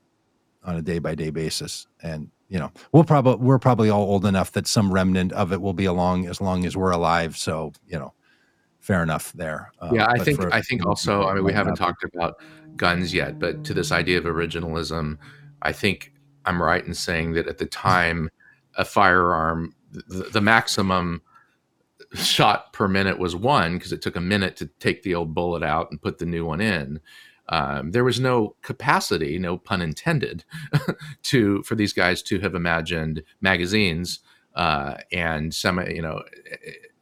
on 0.62 0.76
a 0.76 0.82
day 0.82 0.98
by 0.98 1.14
day 1.14 1.30
basis, 1.30 1.86
and 2.02 2.30
you 2.48 2.58
know 2.58 2.70
we'll 2.92 3.04
probably 3.04 3.44
we're 3.44 3.58
probably 3.58 3.90
all 3.90 4.02
old 4.02 4.24
enough 4.24 4.52
that 4.52 4.66
some 4.66 4.92
remnant 4.92 5.32
of 5.32 5.52
it 5.52 5.60
will 5.60 5.74
be 5.74 5.84
along 5.84 6.26
as 6.26 6.40
long 6.40 6.64
as 6.64 6.76
we're 6.76 6.92
alive. 6.92 7.36
So 7.36 7.72
you 7.86 7.98
know, 7.98 8.14
fair 8.84 9.02
enough 9.02 9.32
there. 9.32 9.72
Um, 9.80 9.94
yeah, 9.94 10.06
I 10.08 10.18
think 10.18 10.38
for, 10.38 10.52
I 10.52 10.60
think 10.60 10.84
also. 10.84 11.26
I 11.26 11.34
mean, 11.34 11.42
we 11.42 11.54
haven't 11.54 11.76
talked 11.76 12.04
about 12.04 12.38
guns 12.76 13.14
yet, 13.14 13.38
but 13.38 13.64
to 13.64 13.72
this 13.72 13.90
idea 13.90 14.18
of 14.18 14.24
originalism, 14.24 15.16
I 15.62 15.72
think 15.72 16.12
I'm 16.44 16.62
right 16.62 16.84
in 16.84 16.92
saying 16.92 17.32
that 17.32 17.48
at 17.48 17.56
the 17.56 17.64
time, 17.64 18.28
a 18.76 18.84
firearm, 18.84 19.74
the, 19.90 20.28
the 20.30 20.42
maximum 20.42 21.22
shot 22.12 22.74
per 22.74 22.86
minute 22.86 23.18
was 23.18 23.34
one 23.34 23.78
because 23.78 23.90
it 23.92 24.02
took 24.02 24.16
a 24.16 24.20
minute 24.20 24.54
to 24.56 24.66
take 24.80 25.02
the 25.02 25.14
old 25.14 25.34
bullet 25.34 25.62
out 25.62 25.90
and 25.90 26.02
put 26.02 26.18
the 26.18 26.26
new 26.26 26.44
one 26.44 26.60
in. 26.60 27.00
Um, 27.48 27.90
there 27.92 28.04
was 28.04 28.20
no 28.20 28.54
capacity, 28.60 29.38
no 29.38 29.56
pun 29.56 29.80
intended, 29.80 30.44
to 31.22 31.62
for 31.62 31.74
these 31.74 31.94
guys 31.94 32.20
to 32.24 32.38
have 32.40 32.54
imagined 32.54 33.22
magazines 33.40 34.20
uh, 34.54 34.96
and 35.10 35.54
semi, 35.54 35.90
you 35.90 36.02
know, 36.02 36.22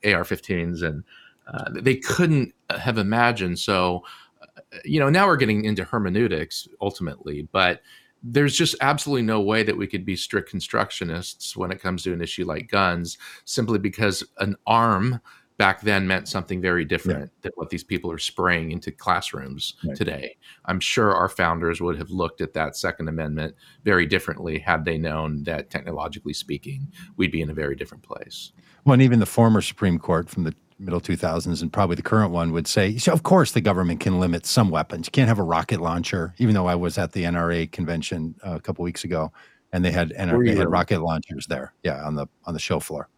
AR-15s, 0.05 0.83
and 0.83 1.03
uh, 1.47 1.71
they 1.73 1.97
couldn't 1.97 2.55
have 2.71 2.99
imagined. 2.99 3.59
So, 3.59 4.05
uh, 4.41 4.61
you 4.85 5.01
know, 5.01 5.11
now 5.11 5.27
we're 5.27 5.37
getting 5.37 5.65
into 5.65 5.85
hermeneutics 5.85 6.69
ultimately, 6.81 7.49
but 7.53 7.83
there's 8.23 8.57
just 8.57 8.77
absolutely 8.81 9.23
no 9.23 9.41
way 9.41 9.63
that 9.63 9.77
we 9.77 9.87
could 9.87 10.05
be 10.05 10.17
strict 10.17 10.53
constructionists 10.53 11.57
when 11.57 11.73
it 11.73 11.81
comes 11.81 12.05
to 12.05 12.13
an 12.13 12.23
issue 12.23 12.45
like 12.45 12.71
guns, 12.71 13.19
simply 13.45 13.79
because 13.79 14.23
an 14.39 14.57
arm 14.67 15.21
back 15.59 15.81
then 15.83 16.07
meant 16.07 16.29
something 16.29 16.61
very 16.61 16.85
different 16.85 17.21
yeah. 17.21 17.39
than 17.43 17.53
what 17.57 17.71
these 17.71 17.85
people 17.85 18.11
are 18.11 18.19
spraying 18.19 18.73
into 18.73 18.91
classrooms 18.91 19.75
right. 19.85 19.97
today. 19.97 20.37
I'm 20.65 20.81
sure 20.81 21.15
our 21.15 21.29
founders 21.29 21.81
would 21.81 21.99
have 21.99 22.11
looked 22.11 22.41
at 22.41 22.55
that 22.55 22.77
Second 22.77 23.09
Amendment 23.09 23.55
very 23.85 24.07
differently 24.07 24.59
had 24.59 24.85
they 24.85 24.99
known 24.99 25.43
that, 25.45 25.71
technologically 25.71 26.33
speaking, 26.33 26.91
we'd 27.17 27.33
be 27.33 27.43
in 27.43 27.51
a 27.51 27.55
very 27.55 27.77
different 27.77 28.03
place. 28.03 28.53
Well, 28.85 28.95
and 28.95 29.03
even 29.03 29.21
the 29.21 29.27
former 29.27 29.61
Supreme 29.61 29.99
Court 29.99 30.29
from 30.29 30.45
the 30.45 30.55
middle 30.83 31.01
2000s 31.01 31.63
and 31.63 31.73
probably 31.73 31.97
the 31.97 32.03
current 32.03 32.33
one 32.33 32.53
would 32.53 32.67
say, 32.67 32.97
so 32.99 33.13
of 33.13 33.23
course 33.23 33.53
the 33.53 33.61
government 33.61 34.01
can 34.01 34.21
limit 34.21 34.45
some 34.47 34.71
weapons. 34.71 35.07
You 35.07 35.13
can't 35.13 35.29
have 35.29 35.39
a 35.39 35.45
rocket 35.45 35.81
launcher, 35.81 36.35
even 36.39 36.55
though 36.55 36.67
I 36.67 36.75
was 36.75 36.99
at 36.99 37.13
the 37.13 37.23
NRA 37.25 37.71
convention 37.71 38.35
uh, 38.47 38.55
a 38.57 38.61
couple 38.61 38.83
weeks 38.85 39.05
ago 39.05 39.33
and 39.73 39.85
they 39.85 39.91
had 39.91 40.11
NRA, 40.11 40.47
they 40.47 40.57
had 40.57 40.71
rocket 40.71 41.01
launchers 41.01 41.47
there. 41.47 41.73
Yeah, 41.83 42.05
on 42.05 42.15
the 42.15 42.27
on 42.45 42.55
the 42.55 42.61
show 42.61 42.81
floor. 42.81 43.09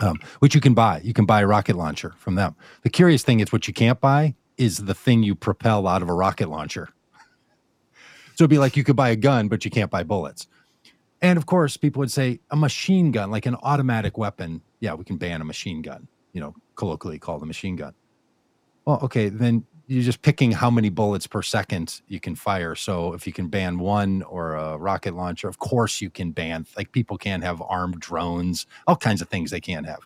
Um, 0.00 0.18
which 0.40 0.56
you 0.56 0.60
can 0.60 0.74
buy. 0.74 1.00
You 1.04 1.12
can 1.12 1.24
buy 1.24 1.42
a 1.42 1.46
rocket 1.46 1.76
launcher 1.76 2.14
from 2.18 2.34
them. 2.34 2.56
The 2.82 2.90
curious 2.90 3.22
thing 3.22 3.38
is 3.38 3.52
what 3.52 3.68
you 3.68 3.74
can't 3.74 4.00
buy 4.00 4.34
is 4.56 4.78
the 4.78 4.94
thing 4.94 5.22
you 5.22 5.36
propel 5.36 5.86
out 5.86 6.02
of 6.02 6.08
a 6.08 6.14
rocket 6.14 6.48
launcher. 6.48 6.88
So 8.34 8.42
it'd 8.42 8.50
be 8.50 8.58
like 8.58 8.76
you 8.76 8.82
could 8.82 8.96
buy 8.96 9.10
a 9.10 9.16
gun, 9.16 9.46
but 9.46 9.64
you 9.64 9.70
can't 9.70 9.92
buy 9.92 10.02
bullets. 10.02 10.48
And 11.22 11.36
of 11.36 11.46
course, 11.46 11.76
people 11.76 12.00
would 12.00 12.10
say 12.10 12.40
a 12.50 12.56
machine 12.56 13.12
gun, 13.12 13.30
like 13.30 13.46
an 13.46 13.54
automatic 13.62 14.18
weapon. 14.18 14.62
Yeah, 14.80 14.94
we 14.94 15.04
can 15.04 15.16
ban 15.16 15.40
a 15.40 15.44
machine 15.44 15.80
gun 15.80 16.08
you 16.34 16.40
know, 16.40 16.54
colloquially 16.76 17.18
called 17.18 17.42
a 17.42 17.46
machine 17.46 17.76
gun. 17.76 17.94
Well, 18.84 18.98
okay, 19.02 19.28
then 19.28 19.64
you're 19.86 20.02
just 20.02 20.22
picking 20.22 20.52
how 20.52 20.70
many 20.70 20.88
bullets 20.88 21.26
per 21.26 21.42
second 21.42 22.00
you 22.08 22.20
can 22.20 22.34
fire. 22.34 22.74
So 22.74 23.12
if 23.12 23.26
you 23.26 23.32
can 23.32 23.48
ban 23.48 23.78
one 23.78 24.22
or 24.22 24.54
a 24.54 24.76
rocket 24.78 25.14
launcher, 25.14 25.48
of 25.48 25.58
course 25.58 26.00
you 26.00 26.10
can 26.10 26.30
ban. 26.30 26.66
Like 26.76 26.92
people 26.92 27.18
can't 27.18 27.42
have 27.42 27.62
armed 27.62 28.00
drones, 28.00 28.66
all 28.86 28.96
kinds 28.96 29.20
of 29.20 29.28
things 29.28 29.50
they 29.50 29.60
can't 29.60 29.86
have 29.86 30.00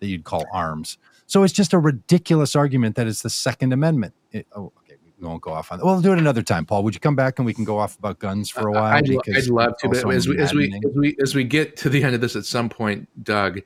that 0.00 0.06
you'd 0.06 0.24
call 0.24 0.44
arms. 0.52 0.98
So 1.26 1.42
it's 1.42 1.52
just 1.52 1.72
a 1.72 1.78
ridiculous 1.78 2.56
argument 2.56 2.96
that 2.96 3.06
it's 3.06 3.22
the 3.22 3.30
Second 3.30 3.72
Amendment. 3.72 4.14
It, 4.32 4.46
oh, 4.56 4.72
okay, 4.78 4.96
we 5.20 5.26
won't 5.26 5.42
go 5.42 5.52
off 5.52 5.70
on 5.70 5.78
that. 5.78 5.84
Well, 5.84 5.94
we'll 5.94 6.02
do 6.02 6.12
it 6.12 6.18
another 6.18 6.42
time, 6.42 6.64
Paul. 6.64 6.82
Would 6.82 6.94
you 6.94 7.00
come 7.00 7.14
back 7.14 7.38
and 7.38 7.46
we 7.46 7.54
can 7.54 7.64
go 7.64 7.78
off 7.78 7.98
about 7.98 8.18
guns 8.18 8.50
for 8.50 8.68
a 8.68 8.72
while? 8.72 8.84
I'd, 8.84 9.08
I'd 9.08 9.46
love 9.46 9.76
to. 9.78 9.88
But 9.88 9.98
as 9.98 10.26
we, 10.26 10.38
as 10.38 10.54
we 10.54 10.72
as 10.72 10.94
we 10.94 11.16
as 11.22 11.34
we 11.34 11.44
get 11.44 11.76
to 11.78 11.88
the 11.88 12.02
end 12.02 12.14
of 12.14 12.20
this 12.20 12.36
at 12.36 12.46
some 12.46 12.68
point, 12.68 13.08
Doug, 13.22 13.60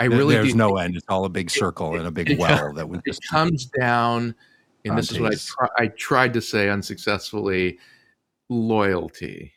I 0.00 0.04
really 0.04 0.34
there's 0.34 0.54
no 0.54 0.76
end. 0.76 0.96
It's 0.96 1.06
all 1.08 1.24
a 1.24 1.28
big 1.28 1.50
circle 1.50 1.96
and 1.96 2.06
a 2.06 2.10
big 2.10 2.30
it, 2.30 2.38
well 2.38 2.72
that 2.74 2.88
would 2.88 3.02
just 3.06 3.20
comes 3.28 3.66
down. 3.66 4.34
And 4.84 4.96
this 4.96 5.10
is 5.10 5.20
what 5.20 5.32
I, 5.32 5.36
try, 5.36 5.68
I 5.76 5.86
tried 5.88 6.32
to 6.34 6.40
say 6.40 6.70
unsuccessfully: 6.70 7.78
loyalty. 8.48 9.52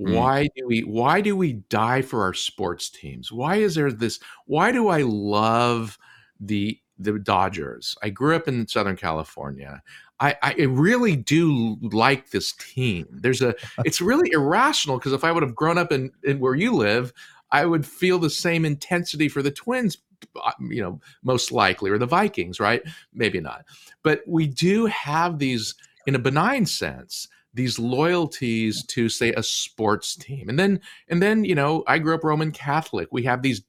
Mm. 0.00 0.14
Why 0.14 0.48
do 0.56 0.66
we 0.66 0.80
why 0.80 1.20
do 1.20 1.36
we 1.36 1.54
die 1.54 2.02
for 2.02 2.22
our 2.22 2.34
sports 2.34 2.90
teams? 2.90 3.32
Why 3.32 3.56
is 3.56 3.74
there 3.74 3.92
this? 3.92 4.20
Why 4.46 4.72
do 4.72 4.88
I 4.88 5.02
love 5.02 5.98
the 6.40 6.78
the 6.98 7.18
Dodgers? 7.18 7.96
I 8.02 8.10
grew 8.10 8.36
up 8.36 8.48
in 8.48 8.66
Southern 8.66 8.96
California. 8.96 9.82
I, 10.18 10.34
I 10.42 10.54
really 10.62 11.14
do 11.14 11.76
like 11.82 12.30
this 12.30 12.52
team. 12.52 13.06
There's 13.10 13.42
a 13.42 13.54
it's 13.84 14.00
really 14.00 14.30
irrational 14.32 14.98
because 14.98 15.12
if 15.12 15.24
I 15.24 15.30
would 15.30 15.42
have 15.42 15.54
grown 15.54 15.76
up 15.76 15.92
in, 15.92 16.10
in 16.24 16.40
where 16.40 16.54
you 16.54 16.72
live, 16.72 17.12
I 17.50 17.66
would 17.66 17.86
feel 17.86 18.18
the 18.18 18.30
same 18.30 18.64
intensity 18.64 19.28
for 19.28 19.42
the 19.42 19.50
Twins, 19.50 19.98
uh, 20.42 20.52
you 20.60 20.82
know, 20.82 21.00
most 21.22 21.52
likely, 21.52 21.90
or 21.90 21.98
the 21.98 22.06
Vikings, 22.06 22.60
right? 22.60 22.82
Maybe 23.12 23.40
not. 23.40 23.64
But 24.02 24.22
we 24.26 24.46
do 24.46 24.86
have 24.86 25.38
these, 25.38 25.74
in 26.06 26.14
a 26.14 26.20
benign 26.20 26.66
sense, 26.66 27.28
these 27.56 27.78
loyalties 27.78 28.84
to 28.84 29.08
say 29.08 29.32
a 29.32 29.42
sports 29.42 30.14
team 30.14 30.48
and 30.48 30.58
then 30.58 30.78
and 31.08 31.22
then 31.22 31.42
you 31.42 31.54
know 31.54 31.82
i 31.86 31.98
grew 31.98 32.14
up 32.14 32.22
roman 32.22 32.52
catholic 32.52 33.08
we 33.10 33.22
have 33.22 33.40
these 33.40 33.62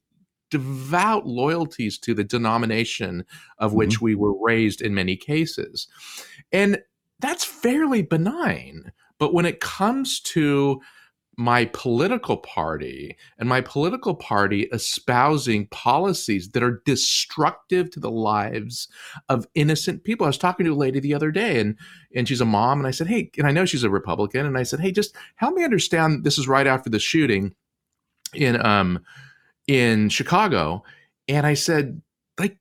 devout 0.50 1.26
loyalties 1.26 1.98
to 1.98 2.14
the 2.14 2.22
denomination 2.22 3.24
of 3.58 3.72
which 3.72 3.96
mm-hmm. 3.96 4.04
we 4.04 4.14
were 4.14 4.34
raised 4.44 4.82
in 4.82 4.94
many 4.94 5.16
cases 5.16 5.88
and 6.52 6.78
that's 7.18 7.44
fairly 7.44 8.02
benign 8.02 8.92
but 9.18 9.32
when 9.32 9.46
it 9.46 9.60
comes 9.60 10.20
to 10.20 10.80
my 11.38 11.66
political 11.66 12.36
party 12.36 13.16
and 13.38 13.48
my 13.48 13.60
political 13.60 14.12
party 14.12 14.62
espousing 14.72 15.68
policies 15.68 16.50
that 16.50 16.64
are 16.64 16.82
destructive 16.84 17.92
to 17.92 18.00
the 18.00 18.10
lives 18.10 18.88
of 19.28 19.46
innocent 19.54 20.02
people. 20.02 20.26
I 20.26 20.30
was 20.30 20.36
talking 20.36 20.66
to 20.66 20.72
a 20.72 20.74
lady 20.74 20.98
the 20.98 21.14
other 21.14 21.30
day 21.30 21.60
and 21.60 21.78
and 22.12 22.26
she's 22.26 22.40
a 22.40 22.44
mom 22.44 22.80
and 22.80 22.88
I 22.88 22.90
said, 22.90 23.06
"Hey, 23.06 23.30
and 23.38 23.46
I 23.46 23.52
know 23.52 23.64
she's 23.64 23.84
a 23.84 23.90
Republican 23.90 24.46
and 24.46 24.58
I 24.58 24.64
said, 24.64 24.80
"Hey, 24.80 24.90
just 24.90 25.14
help 25.36 25.54
me 25.54 25.62
understand 25.62 26.24
this 26.24 26.38
is 26.38 26.48
right 26.48 26.66
after 26.66 26.90
the 26.90 26.98
shooting 26.98 27.54
in 28.34 28.60
um 28.66 28.98
in 29.68 30.08
Chicago." 30.08 30.82
And 31.28 31.46
I 31.46 31.54
said, 31.54 32.02
"Like 32.36 32.58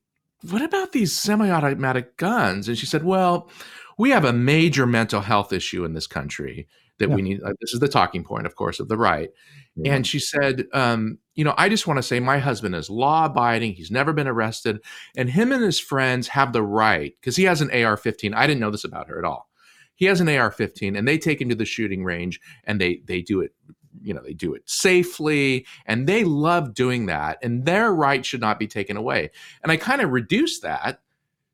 what 0.52 0.62
about 0.62 0.92
these 0.92 1.18
semi-automatic 1.18 2.16
guns?" 2.18 2.68
And 2.68 2.78
she 2.78 2.86
said, 2.86 3.04
"Well, 3.04 3.50
we 3.98 4.12
have 4.12 4.24
a 4.24 4.34
major 4.34 4.86
mental 4.86 5.22
health 5.22 5.52
issue 5.52 5.84
in 5.84 5.94
this 5.94 6.06
country." 6.06 6.68
That 7.00 7.10
yeah. 7.10 7.16
we 7.16 7.22
need. 7.22 7.42
This 7.62 7.74
is 7.74 7.80
the 7.80 7.88
talking 7.88 8.24
point, 8.24 8.46
of 8.46 8.56
course, 8.56 8.80
of 8.80 8.88
the 8.88 8.98
right. 8.98 9.30
Yeah. 9.76 9.94
And 9.94 10.08
she 10.08 10.20
said, 10.20 10.66
um, 10.74 11.20
you 11.36 11.44
know, 11.44 11.54
I 11.58 11.70
just 11.70 11.88
want 11.88 11.98
to 11.98 12.04
say 12.04 12.20
my 12.20 12.40
husband 12.40 12.76
is 12.76 12.90
law 12.90 13.26
abiding. 13.26 13.74
He's 13.74 13.92
never 13.92 14.14
been 14.14 14.28
arrested. 14.28 14.80
And 15.16 15.30
him 15.30 15.52
and 15.52 15.64
his 15.64 15.80
friends 15.80 16.28
have 16.30 16.54
the 16.54 16.64
right, 16.64 17.14
because 17.20 17.36
he 17.36 17.44
has 17.44 17.62
an 17.62 17.72
AR 17.72 17.98
15. 17.98 18.34
I 18.34 18.48
didn't 18.48 18.60
know 18.60 18.72
this 18.72 18.84
about 18.84 19.08
her 19.08 19.20
at 19.20 19.26
all. 19.26 19.50
He 19.96 20.06
has 20.06 20.22
an 20.22 20.30
AR 20.30 20.52
15 20.52 20.96
and 20.96 21.08
they 21.08 21.18
take 21.18 21.42
him 21.42 21.50
to 21.50 21.56
the 21.56 21.66
shooting 21.66 22.04
range 22.04 22.40
and 22.66 22.80
they 22.80 23.02
they 23.06 23.22
do 23.22 23.42
it 23.42 23.54
you 24.02 24.14
know 24.14 24.22
they 24.22 24.34
do 24.34 24.54
it 24.54 24.62
safely 24.70 25.66
and 25.88 26.08
they 26.08 26.24
love 26.24 26.76
doing 26.76 27.08
that 27.08 27.40
and 27.42 27.66
their 27.66 27.92
right 27.92 28.26
should 28.26 28.42
not 28.42 28.60
be 28.60 28.68
taken 28.68 28.96
away 28.96 29.30
and 29.64 29.72
i 29.72 29.78
kind 29.78 30.02
of 30.02 30.12
reduce 30.12 30.60
that 30.60 31.02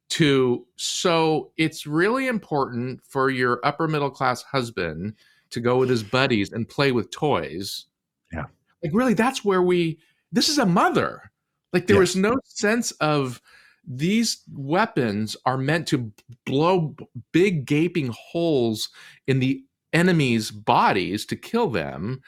to 0.10 0.66
so 0.76 1.52
it's 1.58 1.88
really 1.88 2.28
important 2.28 3.02
for 3.08 3.30
your 3.30 3.60
upper 3.64 3.88
middle 3.88 4.10
class 4.10 4.44
husband 4.44 5.16
to 5.54 5.62
go 5.62 5.78
with 5.78 5.90
his 5.90 6.04
buddies 6.04 6.52
and 6.52 6.68
play 6.68 6.92
with 6.92 7.12
toys. 7.12 7.86
Yeah. 8.32 8.46
Like 8.84 8.94
really 8.94 9.14
that's 9.14 9.46
where 9.46 9.62
we 9.62 10.00
this 10.32 10.50
is 10.50 10.58
a 10.58 10.66
mother. 10.66 11.32
Like 11.72 11.88
there 11.88 12.00
was 12.00 12.16
no 12.16 12.36
sense 12.46 12.92
of 12.94 13.42
these 13.86 14.42
weapons 14.54 15.36
are 15.46 15.58
meant 15.58 15.88
to 15.88 16.12
blow 16.46 16.96
big 17.32 17.66
gaping 17.66 18.14
holes 18.14 18.90
in 19.28 19.40
the 19.40 19.64
enemy's 19.92 20.52
bodies 20.52 21.26
to 21.28 21.36
kill 21.36 21.70
them. 21.70 22.22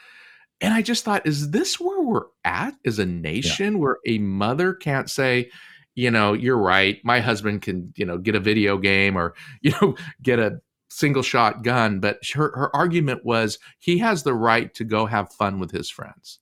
And 0.62 0.74
I 0.74 0.82
just 0.82 1.04
thought, 1.04 1.26
is 1.26 1.52
this 1.52 1.80
where 1.80 2.02
we're 2.02 2.26
at 2.44 2.76
as 2.86 3.00
a 3.00 3.06
nation 3.06 3.74
yeah. 3.74 3.80
where 3.80 3.98
a 4.06 4.18
mother 4.20 4.74
can't 4.74 5.10
say, 5.10 5.50
you 5.96 6.12
know, 6.12 6.34
you're 6.34 6.58
right. 6.58 7.00
My 7.04 7.20
husband 7.20 7.62
can, 7.62 7.94
you 7.96 8.06
know, 8.06 8.18
get 8.18 8.36
a 8.36 8.40
video 8.40 8.78
game 8.78 9.18
or, 9.18 9.34
you 9.62 9.74
know, 9.82 9.96
get 10.22 10.40
a 10.40 10.60
single 10.96 11.24
shot 11.24 11.62
gun, 11.62 12.00
but 12.00 12.20
her, 12.34 12.52
her 12.56 12.74
argument 12.74 13.26
was 13.26 13.60
he 13.80 13.98
has 13.98 14.24
the 14.24 14.34
right 14.34 14.74
to 14.74 14.86
go 14.86 15.06
have 15.06 15.30
fun 15.34 15.60
with 15.60 15.70
his 15.70 15.90
friends. 15.90 16.40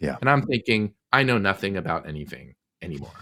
Yeah. 0.00 0.16
And 0.20 0.28
I'm 0.28 0.42
thinking, 0.42 0.92
I 1.12 1.22
know 1.22 1.38
nothing 1.38 1.76
about 1.76 2.08
anything 2.08 2.56
anymore. 2.82 3.12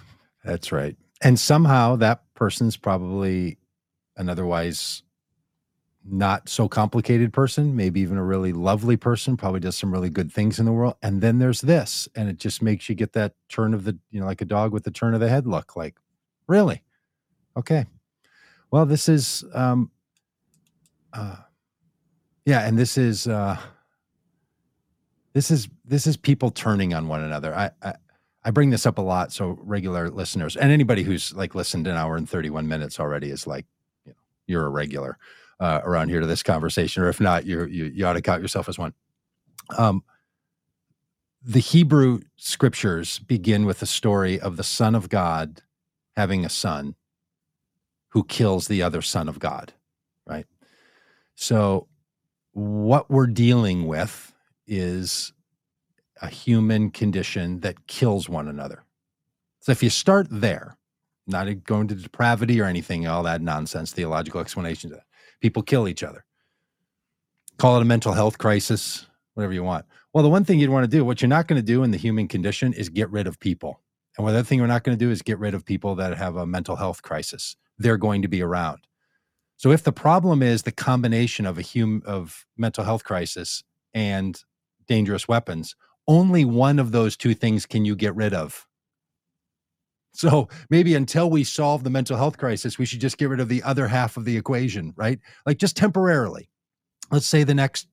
That's 0.42 0.72
right. 0.72 0.96
And 1.20 1.38
somehow 1.38 1.96
that 1.96 2.22
person's 2.34 2.78
probably 2.78 3.58
an 4.16 4.30
otherwise 4.30 5.02
not 6.06 6.48
so 6.48 6.66
complicated 6.66 7.32
person, 7.32 7.76
maybe 7.76 8.00
even 8.00 8.16
a 8.16 8.24
really 8.24 8.54
lovely 8.54 8.96
person, 8.96 9.36
probably 9.36 9.60
does 9.60 9.76
some 9.76 9.92
really 9.92 10.10
good 10.10 10.32
things 10.32 10.58
in 10.58 10.64
the 10.64 10.72
world. 10.72 10.94
And 11.02 11.20
then 11.20 11.38
there's 11.38 11.60
this, 11.60 12.08
and 12.14 12.28
it 12.28 12.38
just 12.38 12.62
makes 12.62 12.88
you 12.88 12.94
get 12.94 13.12
that 13.12 13.34
turn 13.50 13.74
of 13.74 13.84
the, 13.84 13.98
you 14.10 14.20
know, 14.20 14.26
like 14.26 14.40
a 14.40 14.46
dog 14.46 14.72
with 14.72 14.84
the 14.84 14.90
turn 14.90 15.12
of 15.12 15.20
the 15.20 15.28
head 15.28 15.46
look 15.46 15.76
like, 15.76 15.96
really? 16.46 16.82
Okay. 17.54 17.86
Well, 18.70 18.86
this 18.86 19.08
is, 19.08 19.44
um, 19.54 19.90
uh, 21.14 21.36
yeah, 22.44 22.66
and 22.66 22.78
this 22.78 22.98
is, 22.98 23.26
uh, 23.26 23.56
this 25.32 25.50
is, 25.50 25.68
this 25.84 26.06
is 26.06 26.16
people 26.16 26.50
turning 26.50 26.92
on 26.92 27.08
one 27.08 27.22
another. 27.22 27.54
I, 27.54 27.70
I, 27.82 27.94
I 28.44 28.50
bring 28.50 28.70
this 28.70 28.84
up 28.84 28.98
a 28.98 29.02
lot. 29.02 29.32
So 29.32 29.58
regular 29.62 30.10
listeners 30.10 30.56
and 30.56 30.70
anybody 30.70 31.02
who's 31.02 31.32
like 31.32 31.54
listened 31.54 31.86
an 31.86 31.96
hour 31.96 32.16
and 32.16 32.28
31 32.28 32.68
minutes 32.68 33.00
already 33.00 33.30
is 33.30 33.46
like, 33.46 33.64
you 34.04 34.12
know, 34.12 34.18
you're 34.46 34.66
a 34.66 34.70
regular 34.70 35.18
uh, 35.60 35.80
around 35.84 36.08
here 36.10 36.20
to 36.20 36.26
this 36.26 36.42
conversation, 36.42 37.02
or 37.02 37.08
if 37.08 37.20
not, 37.20 37.46
you 37.46 37.64
you 37.66 37.86
you 37.86 38.06
ought 38.06 38.14
to 38.14 38.22
count 38.22 38.42
yourself 38.42 38.68
as 38.68 38.78
one. 38.78 38.92
Um, 39.78 40.02
the 41.42 41.60
Hebrew 41.60 42.20
scriptures 42.36 43.18
begin 43.18 43.64
with 43.64 43.80
the 43.80 43.86
story 43.86 44.40
of 44.40 44.56
the 44.56 44.64
Son 44.64 44.94
of 44.94 45.08
God 45.08 45.62
having 46.16 46.44
a 46.44 46.48
son 46.48 46.94
who 48.08 48.24
kills 48.24 48.68
the 48.68 48.82
other 48.82 49.02
Son 49.02 49.28
of 49.28 49.38
God, 49.38 49.72
right? 50.26 50.46
So, 51.36 51.88
what 52.52 53.10
we're 53.10 53.26
dealing 53.26 53.86
with 53.86 54.32
is 54.66 55.32
a 56.22 56.28
human 56.28 56.90
condition 56.90 57.60
that 57.60 57.86
kills 57.86 58.28
one 58.28 58.48
another. 58.48 58.84
So, 59.60 59.72
if 59.72 59.82
you 59.82 59.90
start 59.90 60.26
there, 60.30 60.76
not 61.26 61.64
going 61.64 61.88
to 61.88 61.94
depravity 61.94 62.60
or 62.60 62.64
anything, 62.64 63.06
all 63.06 63.22
that 63.24 63.42
nonsense, 63.42 63.92
theological 63.92 64.40
explanations, 64.40 64.94
people 65.40 65.62
kill 65.62 65.88
each 65.88 66.02
other. 66.02 66.24
Call 67.56 67.76
it 67.76 67.82
a 67.82 67.86
mental 67.86 68.12
health 68.12 68.38
crisis, 68.38 69.06
whatever 69.34 69.52
you 69.52 69.62
want. 69.62 69.86
Well, 70.12 70.22
the 70.22 70.30
one 70.30 70.44
thing 70.44 70.58
you'd 70.58 70.70
want 70.70 70.84
to 70.84 70.96
do, 70.96 71.04
what 71.04 71.22
you're 71.22 71.28
not 71.28 71.48
going 71.48 71.60
to 71.60 71.66
do 71.66 71.82
in 71.82 71.90
the 71.90 71.96
human 71.96 72.28
condition 72.28 72.72
is 72.72 72.88
get 72.88 73.10
rid 73.10 73.26
of 73.26 73.40
people. 73.40 73.80
And 74.16 74.26
the 74.26 74.30
other 74.30 74.42
thing 74.42 74.60
we're 74.60 74.66
not 74.66 74.84
going 74.84 74.96
to 74.96 75.04
do 75.04 75.10
is 75.10 75.22
get 75.22 75.38
rid 75.38 75.54
of 75.54 75.64
people 75.64 75.96
that 75.96 76.16
have 76.16 76.36
a 76.36 76.46
mental 76.46 76.76
health 76.76 77.02
crisis. 77.02 77.56
They're 77.78 77.96
going 77.96 78.22
to 78.22 78.28
be 78.28 78.42
around. 78.42 78.86
So 79.64 79.70
if 79.70 79.82
the 79.82 79.92
problem 79.92 80.42
is 80.42 80.64
the 80.64 80.72
combination 80.72 81.46
of 81.46 81.56
a 81.56 81.62
human 81.62 82.02
of 82.04 82.44
mental 82.54 82.84
health 82.84 83.02
crisis 83.02 83.64
and 83.94 84.38
dangerous 84.86 85.26
weapons, 85.26 85.74
only 86.06 86.44
one 86.44 86.78
of 86.78 86.92
those 86.92 87.16
two 87.16 87.32
things 87.32 87.64
can 87.64 87.86
you 87.86 87.96
get 87.96 88.14
rid 88.14 88.34
of. 88.34 88.66
So 90.12 90.50
maybe 90.68 90.94
until 90.94 91.30
we 91.30 91.44
solve 91.44 91.82
the 91.82 91.88
mental 91.88 92.18
health 92.18 92.36
crisis, 92.36 92.76
we 92.76 92.84
should 92.84 93.00
just 93.00 93.16
get 93.16 93.30
rid 93.30 93.40
of 93.40 93.48
the 93.48 93.62
other 93.62 93.88
half 93.88 94.18
of 94.18 94.26
the 94.26 94.36
equation, 94.36 94.92
right? 94.96 95.18
Like 95.46 95.56
just 95.56 95.78
temporarily. 95.78 96.50
Let's 97.10 97.26
say 97.26 97.42
the 97.42 97.54
next 97.54 97.88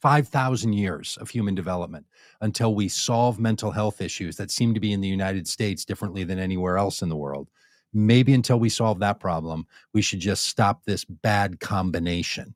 5,000 0.00 0.72
years 0.72 1.18
of 1.20 1.28
human 1.28 1.54
development 1.54 2.06
until 2.40 2.74
we 2.74 2.88
solve 2.88 3.38
mental 3.38 3.72
health 3.72 4.00
issues 4.00 4.36
that 4.36 4.50
seem 4.50 4.72
to 4.72 4.80
be 4.80 4.94
in 4.94 5.02
the 5.02 5.08
United 5.08 5.46
States 5.46 5.84
differently 5.84 6.24
than 6.24 6.38
anywhere 6.38 6.78
else 6.78 7.02
in 7.02 7.10
the 7.10 7.14
world. 7.14 7.50
Maybe 7.92 8.34
until 8.34 8.60
we 8.60 8.68
solve 8.68 9.00
that 9.00 9.18
problem, 9.18 9.66
we 9.92 10.02
should 10.02 10.20
just 10.20 10.46
stop 10.46 10.84
this 10.84 11.04
bad 11.04 11.58
combination. 11.60 12.54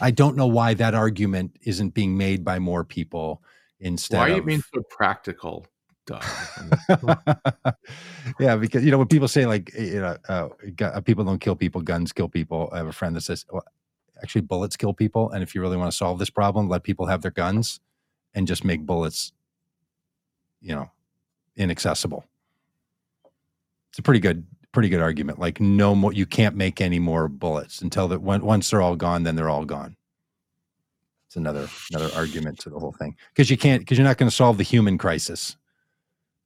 I 0.00 0.10
don't 0.10 0.36
know 0.36 0.46
why 0.46 0.74
that 0.74 0.94
argument 0.94 1.56
isn't 1.62 1.94
being 1.94 2.16
made 2.16 2.44
by 2.44 2.58
more 2.58 2.84
people 2.84 3.42
instead. 3.80 4.18
Why 4.18 4.26
are 4.26 4.34
you 4.34 4.40
of, 4.40 4.46
being 4.46 4.62
so 4.74 4.82
practical? 4.88 5.66
yeah, 8.40 8.56
because 8.56 8.84
you 8.84 8.90
know 8.90 8.98
when 8.98 9.06
people 9.06 9.28
say 9.28 9.46
like 9.46 9.72
you 9.74 10.00
know 10.00 10.16
uh, 10.28 10.48
uh, 10.80 11.00
people 11.00 11.24
don't 11.24 11.40
kill 11.40 11.54
people, 11.54 11.80
guns 11.80 12.12
kill 12.12 12.28
people. 12.28 12.68
I 12.72 12.78
have 12.78 12.88
a 12.88 12.92
friend 12.92 13.14
that 13.14 13.20
says, 13.20 13.46
well, 13.50 13.64
actually 14.22 14.40
bullets 14.42 14.76
kill 14.76 14.94
people, 14.94 15.30
and 15.30 15.42
if 15.42 15.54
you 15.54 15.60
really 15.60 15.76
want 15.76 15.90
to 15.90 15.96
solve 15.96 16.18
this 16.18 16.30
problem, 16.30 16.68
let 16.68 16.82
people 16.82 17.06
have 17.06 17.22
their 17.22 17.30
guns 17.30 17.80
and 18.34 18.48
just 18.48 18.64
make 18.64 18.84
bullets, 18.84 19.32
you 20.60 20.74
know, 20.74 20.90
inaccessible. 21.56 22.24
It's 23.90 23.98
a 23.98 24.02
pretty 24.02 24.20
good 24.20 24.44
pretty 24.72 24.88
good 24.88 25.00
argument. 25.00 25.38
Like 25.38 25.60
no 25.60 25.94
more, 25.94 26.12
you 26.12 26.26
can't 26.26 26.56
make 26.56 26.80
any 26.80 26.98
more 26.98 27.28
bullets 27.28 27.82
until 27.82 28.08
that 28.08 28.22
when, 28.22 28.44
once 28.44 28.70
they're 28.70 28.82
all 28.82 28.96
gone, 28.96 29.22
then 29.22 29.36
they're 29.36 29.50
all 29.50 29.64
gone. 29.64 29.96
It's 31.26 31.36
another 31.36 31.68
another 31.90 32.14
argument 32.14 32.58
to 32.60 32.70
the 32.70 32.78
whole 32.78 32.92
thing 32.92 33.16
because 33.30 33.50
you 33.50 33.56
can't 33.56 33.80
because 33.80 33.96
you're 33.96 34.06
not 34.06 34.18
going 34.18 34.28
to 34.28 34.36
solve 34.36 34.58
the 34.58 34.64
human 34.64 34.98
crisis 34.98 35.56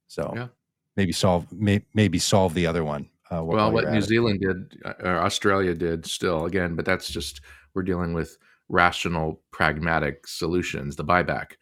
so 0.07 0.33
yeah. 0.35 0.47
maybe 0.95 1.11
solve 1.11 1.51
may, 1.51 1.83
maybe 1.93 2.19
solve 2.19 2.53
the 2.53 2.65
other 2.65 2.83
one. 2.83 3.09
Uh, 3.29 3.43
well, 3.43 3.71
what 3.71 3.91
New 3.91 4.01
Zealand 4.01 4.39
did 4.39 4.81
uh, 4.85 4.93
or 5.03 5.17
Australia 5.17 5.73
did 5.73 6.05
still 6.05 6.45
again, 6.45 6.75
but 6.75 6.85
that's 6.85 7.09
just 7.09 7.41
we're 7.73 7.83
dealing 7.83 8.13
with 8.13 8.37
rational, 8.69 9.41
pragmatic 9.51 10.25
solutions. 10.25 10.95
The 10.95 11.03
buyback 11.03 11.53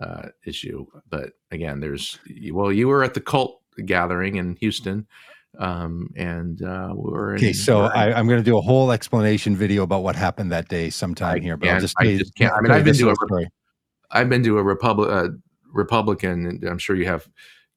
uh, 0.00 0.28
issue, 0.46 0.86
but 1.08 1.32
again, 1.50 1.80
there's 1.80 2.18
well, 2.52 2.70
you 2.70 2.88
were 2.88 3.02
at 3.02 3.14
the 3.14 3.20
cult 3.20 3.62
gathering 3.86 4.36
in 4.36 4.56
Houston 4.56 5.06
um, 5.58 6.08
and 6.16 6.62
uh, 6.62 6.92
we 6.94 7.12
were 7.12 7.34
okay. 7.34 7.52
So 7.52 7.82
I, 7.82 8.18
am 8.18 8.26
going 8.26 8.38
to 8.38 8.44
do 8.44 8.58
a 8.58 8.60
whole 8.60 8.92
explanation 8.92 9.56
video 9.56 9.82
about 9.82 10.02
what 10.02 10.16
happened 10.16 10.52
that 10.52 10.68
day 10.68 10.90
sometime 10.90 11.36
I 11.36 11.40
here, 11.40 11.56
but 11.56 11.68
I'll 11.68 11.80
just, 11.80 11.94
I 11.98 12.16
just 12.16 12.34
can't. 12.34 12.52
I 12.52 12.60
mean, 12.60 12.72
I've 12.72 12.84
been 12.84 12.94
to 12.94 13.10
a 13.10 13.14
story. 13.14 13.48
I've 14.10 14.28
been 14.28 14.42
to 14.44 14.58
a 14.58 14.62
Republic, 14.62 15.10
uh, 15.10 15.28
Republican, 15.72 16.46
and 16.46 16.64
I'm 16.64 16.78
sure 16.78 16.96
you 16.96 17.06
have 17.06 17.28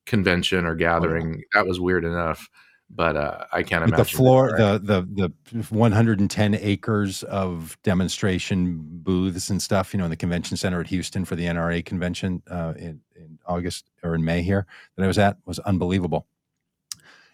convention 0.06 0.66
or 0.66 0.74
gathering. 0.74 1.34
Oh, 1.34 1.38
yeah. 1.38 1.42
That 1.54 1.66
was 1.66 1.80
weird 1.80 2.04
enough, 2.04 2.48
but 2.90 3.16
uh, 3.16 3.44
I 3.52 3.62
can't 3.62 3.84
imagine 3.84 3.96
the 3.96 4.04
floor, 4.04 4.56
the 4.56 4.80
the 4.82 5.30
the 5.52 5.64
110 5.68 6.54
acres 6.54 7.22
of 7.24 7.76
demonstration 7.82 8.80
booths 8.82 9.50
and 9.50 9.62
stuff. 9.62 9.92
You 9.92 9.98
know, 9.98 10.04
in 10.04 10.10
the 10.10 10.16
convention 10.16 10.56
center 10.56 10.80
at 10.80 10.86
Houston 10.88 11.24
for 11.24 11.36
the 11.36 11.46
NRA 11.46 11.84
convention 11.84 12.42
uh, 12.50 12.74
in, 12.76 13.00
in 13.14 13.38
August 13.46 13.90
or 14.02 14.14
in 14.14 14.24
May 14.24 14.42
here 14.42 14.66
that 14.96 15.04
I 15.04 15.06
was 15.06 15.18
at 15.18 15.36
was 15.44 15.58
unbelievable. 15.60 16.26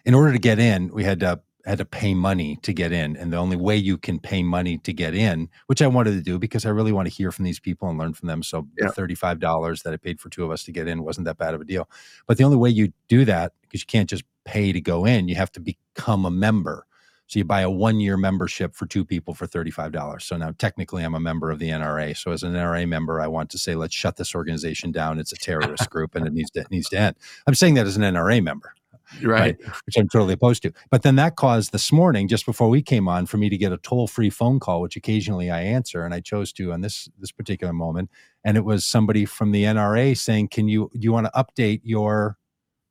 In 0.05 0.13
order 0.13 0.31
to 0.31 0.39
get 0.39 0.59
in, 0.59 0.89
we 0.93 1.03
had 1.03 1.19
to 1.21 1.41
had 1.65 1.79
to 1.79 1.85
pay 1.85 2.13
money 2.13 2.57
to 2.61 2.73
get 2.73 2.91
in. 2.91 3.15
And 3.17 3.33
the 3.33 3.37
only 3.37 3.57
way 3.57 3.75
you 3.75 3.97
can 3.97 4.19
pay 4.19 4.43
money 4.43 4.77
to 4.79 4.93
get 4.93 5.15
in, 5.15 5.49
which 5.67 5.81
I 5.81 5.87
wanted 5.87 6.11
to 6.11 6.21
do 6.21 6.37
because 6.37 6.65
I 6.65 6.69
really 6.69 6.91
want 6.91 7.07
to 7.07 7.13
hear 7.13 7.31
from 7.31 7.45
these 7.45 7.59
people 7.59 7.89
and 7.89 7.97
learn 7.97 8.13
from 8.13 8.27
them. 8.27 8.43
So 8.43 8.67
yeah. 8.79 8.87
the 8.95 9.01
$35 9.01 9.83
that 9.83 9.93
I 9.93 9.97
paid 9.97 10.19
for 10.19 10.29
two 10.29 10.43
of 10.43 10.51
us 10.51 10.63
to 10.65 10.71
get 10.71 10.87
in 10.87 11.03
wasn't 11.03 11.25
that 11.25 11.37
bad 11.37 11.53
of 11.53 11.61
a 11.61 11.65
deal. 11.65 11.89
But 12.27 12.37
the 12.37 12.43
only 12.43 12.57
way 12.57 12.69
you 12.69 12.93
do 13.07 13.25
that, 13.25 13.53
because 13.61 13.81
you 13.81 13.87
can't 13.87 14.09
just 14.09 14.23
pay 14.45 14.71
to 14.71 14.81
go 14.81 15.05
in, 15.05 15.27
you 15.27 15.35
have 15.35 15.51
to 15.53 15.59
become 15.59 16.25
a 16.25 16.31
member. 16.31 16.85
So 17.27 17.39
you 17.39 17.45
buy 17.45 17.61
a 17.61 17.69
one 17.71 17.99
year 17.99 18.17
membership 18.17 18.75
for 18.75 18.85
two 18.85 19.03
people 19.03 19.33
for 19.33 19.47
$35. 19.47 20.21
So 20.21 20.37
now 20.37 20.53
technically 20.59 21.03
I'm 21.03 21.15
a 21.15 21.19
member 21.19 21.49
of 21.49 21.57
the 21.57 21.69
NRA. 21.69 22.15
So 22.15 22.31
as 22.31 22.43
an 22.43 22.53
NRA 22.53 22.87
member, 22.87 23.19
I 23.19 23.25
want 23.25 23.49
to 23.49 23.57
say, 23.57 23.73
let's 23.73 23.95
shut 23.95 24.17
this 24.17 24.35
organization 24.35 24.91
down. 24.91 25.17
It's 25.17 25.33
a 25.33 25.37
terrorist 25.37 25.89
group 25.89 26.13
and 26.13 26.27
it 26.27 26.33
needs 26.33 26.51
to, 26.51 26.59
it 26.59 26.69
needs 26.69 26.89
to 26.89 26.99
end. 26.99 27.15
I'm 27.47 27.55
saying 27.55 27.73
that 27.73 27.87
as 27.87 27.97
an 27.97 28.03
NRA 28.03 28.43
member 28.43 28.75
right. 29.23 29.57
right. 29.61 29.75
Which 29.85 29.97
I'm 29.97 30.07
totally 30.09 30.33
opposed 30.33 30.63
to. 30.63 30.71
But 30.89 31.03
then 31.03 31.15
that 31.15 31.35
caused 31.35 31.71
this 31.71 31.91
morning, 31.91 32.27
just 32.27 32.45
before 32.45 32.69
we 32.69 32.81
came 32.81 33.07
on, 33.07 33.25
for 33.25 33.37
me 33.37 33.49
to 33.49 33.57
get 33.57 33.71
a 33.71 33.77
toll 33.77 34.07
free 34.07 34.29
phone 34.29 34.59
call, 34.59 34.81
which 34.81 34.95
occasionally 34.95 35.49
I 35.49 35.61
answer, 35.61 36.03
and 36.03 36.13
I 36.13 36.19
chose 36.19 36.51
to 36.53 36.71
on 36.71 36.81
this 36.81 37.09
this 37.19 37.31
particular 37.31 37.73
moment. 37.73 38.09
And 38.43 38.57
it 38.57 38.65
was 38.65 38.85
somebody 38.85 39.25
from 39.25 39.51
the 39.51 39.63
NRA 39.63 40.17
saying, 40.17 40.49
"Can 40.49 40.67
you 40.67 40.89
you 40.93 41.11
want 41.11 41.27
to 41.27 41.31
update 41.31 41.81
your 41.83 42.37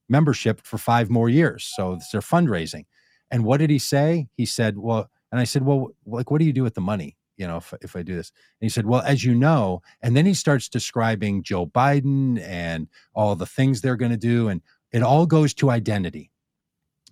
membership 0.09 0.61
for 0.65 0.79
five 0.79 1.11
more 1.11 1.29
years?" 1.29 1.71
So 1.75 1.99
they're 2.13 2.21
fundraising. 2.21 2.85
And 3.31 3.45
what 3.45 3.59
did 3.59 3.71
he 3.71 3.79
say? 3.79 4.29
He 4.37 4.47
said, 4.47 4.79
"Well," 4.79 5.11
and 5.33 5.41
I 5.41 5.45
said, 5.45 5.65
"Well, 5.65 5.89
like, 6.07 6.31
what 6.31 6.39
do 6.39 6.45
you 6.45 6.53
do 6.53 6.63
with 6.63 6.75
the 6.75 6.81
money?" 6.81 7.17
you 7.37 7.47
know, 7.47 7.57
if, 7.57 7.75
if 7.81 7.97
I 7.97 8.03
do 8.03 8.15
this. 8.15 8.31
And 8.61 8.67
he 8.67 8.69
said, 8.69 8.87
Well, 8.87 9.03
as 9.03 9.25
you 9.25 9.35
know, 9.35 9.83
and 10.03 10.17
then 10.17 10.27
he 10.27 10.35
starts 10.35 10.69
describing 10.69 11.43
Joe 11.43 11.67
Biden 11.67 12.41
and 12.41 12.89
all 13.15 13.35
the 13.35 13.47
things 13.47 13.81
they're 13.81 13.97
going 13.97 14.13
to 14.13 14.17
do. 14.17 14.49
And 14.49 14.63
it 14.95 15.03
all 15.03 15.27
goes 15.27 15.53
to 15.55 15.71
identity. 15.71 16.31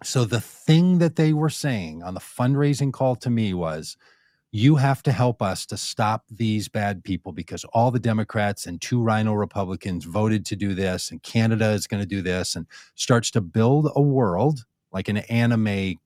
So 0.05 0.25
the 0.25 0.41
thing 0.41 0.99
that 0.99 1.17
they 1.17 1.33
were 1.33 1.51
saying 1.51 2.05
on 2.05 2.15
the 2.15 2.21
fundraising 2.21 2.93
call 2.93 3.17
to 3.17 3.29
me 3.29 3.55
was, 3.55 3.97
you 4.53 4.77
have 4.77 5.03
to 5.03 5.11
help 5.11 5.43
us 5.43 5.67
to 5.67 5.77
stop 5.77 6.25
these 6.31 6.69
bad 6.69 7.03
people 7.03 7.33
because 7.33 7.65
all 7.73 7.91
the 7.91 7.99
Democrats 7.99 8.67
and 8.67 8.81
two 8.81 9.03
RINO 9.03 9.33
Republicans 9.33 10.05
voted 10.05 10.47
to 10.47 10.55
do 10.55 10.75
this, 10.75 11.11
and 11.11 11.23
Canada 11.25 11.71
is 11.71 11.89
going 11.89 12.03
to 12.03 12.07
do 12.07 12.23
this, 12.23 12.55
and 12.55 12.67
starts 12.95 13.33
to 13.33 13.41
build 13.41 13.91
a 13.97 14.01
world 14.01 14.65
like 14.93 15.09
an 15.09 15.17
anime, 15.17 15.97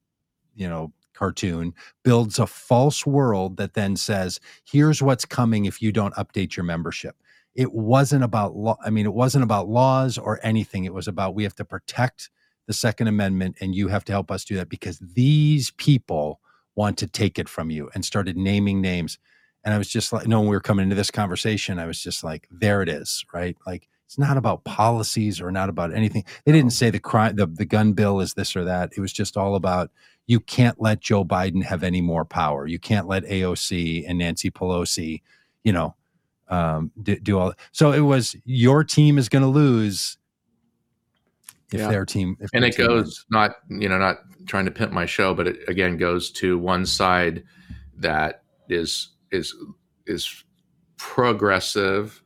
you 0.54 0.68
know, 0.68 0.92
cartoon, 1.12 1.74
builds 2.04 2.38
a 2.38 2.46
false 2.46 3.04
world 3.04 3.58
that 3.58 3.74
then 3.74 3.96
says, 3.96 4.40
here's 4.64 5.02
what's 5.02 5.24
coming 5.26 5.66
if 5.66 5.82
you 5.82 5.92
don't 5.92 6.14
update 6.14 6.56
your 6.56 6.64
membership 6.64 7.16
it 7.56 7.72
wasn't 7.72 8.22
about 8.22 8.54
law. 8.54 8.76
I 8.84 8.90
mean, 8.90 9.06
it 9.06 9.14
wasn't 9.14 9.44
about 9.44 9.68
laws 9.68 10.18
or 10.18 10.38
anything. 10.42 10.84
It 10.84 10.94
was 10.94 11.08
about 11.08 11.34
we 11.34 11.42
have 11.42 11.54
to 11.56 11.64
protect 11.64 12.30
the 12.66 12.72
Second 12.72 13.08
Amendment, 13.08 13.56
and 13.60 13.74
you 13.74 13.88
have 13.88 14.04
to 14.04 14.12
help 14.12 14.30
us 14.30 14.44
do 14.44 14.56
that 14.56 14.68
because 14.68 14.98
these 14.98 15.70
people 15.72 16.40
want 16.74 16.98
to 16.98 17.06
take 17.06 17.38
it 17.38 17.48
from 17.48 17.70
you 17.70 17.90
and 17.94 18.04
started 18.04 18.36
naming 18.36 18.80
names. 18.80 19.18
And 19.64 19.72
I 19.72 19.78
was 19.78 19.88
just 19.88 20.12
like, 20.12 20.26
no, 20.26 20.40
when 20.40 20.48
we 20.48 20.56
were 20.56 20.60
coming 20.60 20.84
into 20.84 20.94
this 20.94 21.10
conversation, 21.10 21.78
I 21.78 21.86
was 21.86 22.00
just 22.00 22.22
like, 22.22 22.46
there 22.50 22.82
it 22.82 22.88
is, 22.88 23.24
right? 23.32 23.56
Like 23.66 23.88
it's 24.04 24.18
not 24.18 24.36
about 24.36 24.64
policies 24.64 25.40
or 25.40 25.50
not 25.50 25.68
about 25.68 25.94
anything. 25.94 26.24
They 26.44 26.52
didn't 26.52 26.72
say 26.72 26.90
the 26.90 27.00
crime, 27.00 27.36
the, 27.36 27.46
the 27.46 27.64
gun 27.64 27.92
bill 27.92 28.20
is 28.20 28.34
this 28.34 28.54
or 28.54 28.64
that. 28.64 28.92
It 28.96 29.00
was 29.00 29.12
just 29.12 29.36
all 29.36 29.56
about 29.56 29.90
you 30.26 30.38
can't 30.40 30.80
let 30.80 31.00
Joe 31.00 31.24
Biden 31.24 31.64
have 31.64 31.82
any 31.82 32.00
more 32.00 32.24
power. 32.24 32.66
You 32.66 32.78
can't 32.78 33.08
let 33.08 33.24
AOC 33.24 34.04
and 34.06 34.18
Nancy 34.18 34.50
Pelosi, 34.50 35.22
you 35.64 35.72
know, 35.72 35.94
um, 36.48 36.90
do, 37.02 37.16
do 37.16 37.38
all. 37.38 37.52
So 37.72 37.92
it 37.92 38.00
was 38.00 38.36
your 38.44 38.84
team 38.84 39.18
is 39.18 39.28
going 39.28 39.42
to 39.42 39.48
lose 39.48 40.18
if 41.72 41.80
yeah. 41.80 41.88
their 41.88 42.04
team. 42.04 42.36
If 42.40 42.50
and 42.52 42.62
their 42.62 42.70
it 42.70 42.76
team 42.76 42.86
goes 42.86 43.04
wins. 43.04 43.26
not 43.30 43.56
you 43.68 43.88
know 43.88 43.98
not 43.98 44.18
trying 44.46 44.64
to 44.66 44.70
pimp 44.70 44.92
my 44.92 45.06
show, 45.06 45.34
but 45.34 45.48
it 45.48 45.68
again 45.68 45.96
goes 45.96 46.30
to 46.32 46.58
one 46.58 46.86
side 46.86 47.44
that 47.96 48.42
is 48.68 49.10
is 49.30 49.54
is 50.06 50.44
progressive 50.96 52.22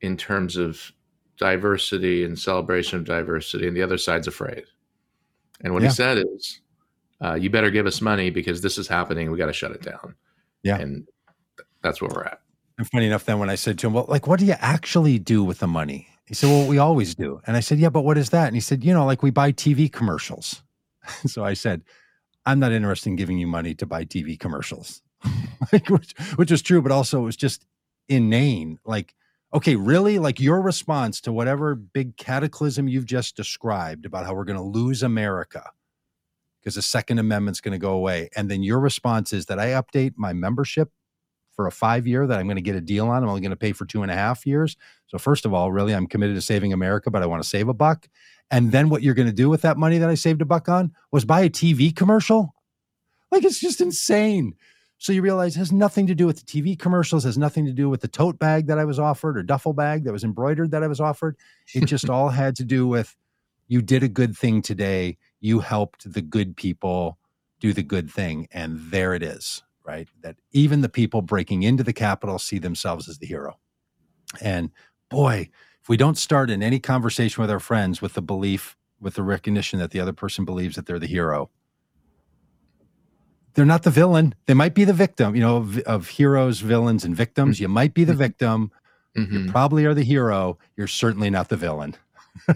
in 0.00 0.16
terms 0.16 0.56
of 0.56 0.92
diversity 1.36 2.24
and 2.24 2.38
celebration 2.38 2.98
of 2.98 3.04
diversity, 3.04 3.66
and 3.66 3.76
the 3.76 3.82
other 3.82 3.98
side's 3.98 4.26
afraid. 4.26 4.64
And 5.62 5.74
what 5.74 5.82
yeah. 5.82 5.88
he 5.88 5.94
said 5.94 6.18
is, 6.18 6.60
uh, 7.22 7.34
"You 7.34 7.50
better 7.50 7.70
give 7.70 7.86
us 7.86 8.00
money 8.00 8.30
because 8.30 8.60
this 8.60 8.78
is 8.78 8.86
happening. 8.86 9.30
We 9.30 9.38
got 9.38 9.46
to 9.46 9.52
shut 9.52 9.72
it 9.72 9.82
down." 9.82 10.14
Yeah, 10.62 10.78
and 10.78 11.06
that's 11.82 12.00
where 12.00 12.10
we're 12.14 12.24
at. 12.24 12.40
And 12.80 12.88
funny 12.88 13.08
enough, 13.08 13.26
then 13.26 13.38
when 13.38 13.50
I 13.50 13.56
said 13.56 13.78
to 13.80 13.88
him, 13.88 13.92
"Well, 13.92 14.06
like, 14.08 14.26
what 14.26 14.40
do 14.40 14.46
you 14.46 14.54
actually 14.58 15.18
do 15.18 15.44
with 15.44 15.58
the 15.58 15.66
money?" 15.66 16.08
He 16.24 16.32
said, 16.32 16.48
"Well, 16.48 16.66
we 16.66 16.78
always 16.78 17.14
do." 17.14 17.42
And 17.46 17.54
I 17.54 17.60
said, 17.60 17.78
"Yeah, 17.78 17.90
but 17.90 18.06
what 18.06 18.16
is 18.16 18.30
that?" 18.30 18.46
And 18.46 18.56
he 18.56 18.60
said, 18.62 18.82
"You 18.82 18.94
know, 18.94 19.04
like 19.04 19.22
we 19.22 19.28
buy 19.28 19.52
TV 19.52 19.92
commercials." 19.92 20.62
so 21.26 21.44
I 21.44 21.52
said, 21.52 21.82
"I'm 22.46 22.58
not 22.58 22.72
interested 22.72 23.10
in 23.10 23.16
giving 23.16 23.38
you 23.38 23.46
money 23.46 23.74
to 23.74 23.84
buy 23.84 24.06
TV 24.06 24.40
commercials," 24.40 25.02
which, 25.88 26.12
which 26.36 26.50
is 26.50 26.62
true, 26.62 26.80
but 26.80 26.90
also 26.90 27.20
it 27.20 27.24
was 27.26 27.36
just 27.36 27.66
inane. 28.08 28.78
Like 28.86 29.14
okay, 29.52 29.76
really? 29.76 30.18
Like 30.18 30.40
your 30.40 30.62
response 30.62 31.20
to 31.20 31.34
whatever 31.34 31.74
big 31.74 32.16
cataclysm 32.16 32.88
you've 32.88 33.04
just 33.04 33.36
described 33.36 34.06
about 34.06 34.24
how 34.24 34.32
we're 34.32 34.46
going 34.46 34.56
to 34.56 34.64
lose 34.64 35.02
America 35.02 35.70
because 36.62 36.76
the 36.76 36.82
Second 36.82 37.18
Amendment's 37.18 37.60
going 37.60 37.72
to 37.72 37.78
go 37.78 37.92
away. 37.92 38.30
And 38.34 38.50
then 38.50 38.62
your 38.62 38.80
response 38.80 39.34
is 39.34 39.46
that 39.46 39.58
I 39.58 39.68
update 39.68 40.14
my 40.16 40.32
membership 40.32 40.90
for 41.52 41.66
a 41.66 41.72
five 41.72 42.06
year 42.06 42.26
that 42.26 42.38
I'm 42.38 42.46
going 42.46 42.56
to 42.56 42.62
get 42.62 42.76
a 42.76 42.80
deal 42.80 43.08
on. 43.08 43.22
I'm 43.22 43.28
only 43.28 43.40
going 43.40 43.50
to 43.50 43.56
pay 43.56 43.72
for 43.72 43.84
two 43.84 44.02
and 44.02 44.10
a 44.10 44.14
half 44.14 44.46
years. 44.46 44.76
So, 45.06 45.18
first 45.18 45.44
of 45.44 45.52
all, 45.52 45.72
really, 45.72 45.94
I'm 45.94 46.06
committed 46.06 46.36
to 46.36 46.42
saving 46.42 46.72
America, 46.72 47.10
but 47.10 47.22
I 47.22 47.26
want 47.26 47.42
to 47.42 47.48
save 47.48 47.68
a 47.68 47.74
buck. 47.74 48.08
And 48.50 48.72
then 48.72 48.88
what 48.88 49.02
you're 49.02 49.14
going 49.14 49.28
to 49.28 49.34
do 49.34 49.48
with 49.48 49.62
that 49.62 49.76
money 49.76 49.98
that 49.98 50.08
I 50.08 50.14
saved 50.14 50.42
a 50.42 50.44
buck 50.44 50.68
on 50.68 50.92
was 51.12 51.24
buy 51.24 51.40
a 51.42 51.50
TV 51.50 51.94
commercial? 51.94 52.54
Like, 53.30 53.44
it's 53.44 53.60
just 53.60 53.80
insane. 53.80 54.54
So 54.98 55.14
you 55.14 55.22
realize 55.22 55.56
it 55.56 55.60
has 55.60 55.72
nothing 55.72 56.06
to 56.08 56.14
do 56.14 56.26
with 56.26 56.44
the 56.44 56.44
TV 56.44 56.78
commercials, 56.78 57.24
has 57.24 57.38
nothing 57.38 57.64
to 57.64 57.72
do 57.72 57.88
with 57.88 58.02
the 58.02 58.08
tote 58.08 58.38
bag 58.38 58.66
that 58.66 58.78
I 58.78 58.84
was 58.84 58.98
offered 58.98 59.38
or 59.38 59.42
duffel 59.42 59.72
bag 59.72 60.04
that 60.04 60.12
was 60.12 60.24
embroidered 60.24 60.72
that 60.72 60.82
I 60.82 60.88
was 60.88 61.00
offered. 61.00 61.36
It 61.72 61.86
just 61.86 62.10
all 62.10 62.28
had 62.28 62.54
to 62.56 62.64
do 62.64 62.86
with 62.86 63.16
you 63.66 63.80
did 63.80 64.02
a 64.02 64.08
good 64.08 64.36
thing 64.36 64.60
today. 64.60 65.16
You 65.40 65.60
helped 65.60 66.12
the 66.12 66.20
good 66.20 66.54
people 66.54 67.18
do 67.60 67.72
the 67.72 67.82
good 67.82 68.10
thing. 68.10 68.48
And 68.52 68.78
there 68.90 69.14
it 69.14 69.22
is, 69.22 69.62
right? 69.90 70.08
That 70.22 70.36
even 70.52 70.82
the 70.82 70.88
people 70.88 71.20
breaking 71.20 71.64
into 71.64 71.82
the 71.82 71.92
Capitol 71.92 72.38
see 72.38 72.58
themselves 72.58 73.08
as 73.08 73.18
the 73.18 73.26
hero. 73.26 73.58
And 74.40 74.70
boy, 75.08 75.50
if 75.82 75.88
we 75.88 75.96
don't 75.96 76.16
start 76.16 76.48
in 76.48 76.62
any 76.62 76.78
conversation 76.78 77.40
with 77.40 77.50
our 77.50 77.58
friends 77.58 78.00
with 78.00 78.14
the 78.14 78.22
belief, 78.22 78.76
with 79.00 79.14
the 79.14 79.24
recognition 79.24 79.80
that 79.80 79.90
the 79.90 79.98
other 79.98 80.12
person 80.12 80.44
believes 80.44 80.76
that 80.76 80.86
they're 80.86 81.00
the 81.00 81.06
hero, 81.06 81.50
they're 83.54 83.64
not 83.64 83.82
the 83.82 83.90
villain. 83.90 84.34
They 84.46 84.54
might 84.54 84.74
be 84.74 84.84
the 84.84 84.92
victim, 84.92 85.34
you 85.34 85.40
know, 85.40 85.56
of, 85.56 85.78
of 85.80 86.08
heroes, 86.08 86.60
villains, 86.60 87.04
and 87.04 87.16
victims. 87.16 87.56
Mm-hmm. 87.56 87.62
You 87.62 87.68
might 87.68 87.94
be 87.94 88.04
the 88.04 88.12
mm-hmm. 88.12 88.18
victim. 88.18 88.70
Mm-hmm. 89.16 89.46
You 89.46 89.50
probably 89.50 89.84
are 89.86 89.94
the 89.94 90.04
hero. 90.04 90.56
You're 90.76 90.86
certainly 90.86 91.30
not 91.30 91.48
the 91.48 91.56
villain. 91.56 91.96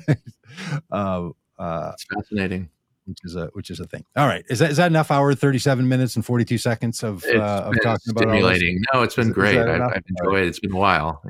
uh, 0.92 1.30
uh, 1.58 1.90
it's 1.94 2.04
fascinating. 2.04 2.70
Which 3.06 3.18
is 3.24 3.36
a 3.36 3.46
which 3.52 3.70
is 3.70 3.80
a 3.80 3.86
thing. 3.86 4.04
All 4.16 4.26
right, 4.26 4.44
is 4.48 4.60
that 4.60 4.70
is 4.70 4.78
that 4.78 4.86
enough? 4.86 5.10
Hour 5.10 5.34
thirty 5.34 5.58
seven 5.58 5.86
minutes 5.86 6.16
and 6.16 6.24
forty 6.24 6.44
two 6.44 6.56
seconds 6.56 7.02
of 7.02 7.22
uh, 7.24 7.64
of 7.66 7.74
talking 7.82 8.10
about 8.10 8.22
stimulating. 8.22 8.82
No, 8.94 9.02
it's 9.02 9.14
been 9.14 9.28
is, 9.28 9.34
great. 9.34 9.56
Is 9.56 9.66
I, 9.66 9.78
have 9.78 10.02
enjoyed 10.08 10.44
it. 10.44 10.48
It's 10.48 10.60
been 10.60 10.72
a 10.72 10.76
while. 10.76 11.22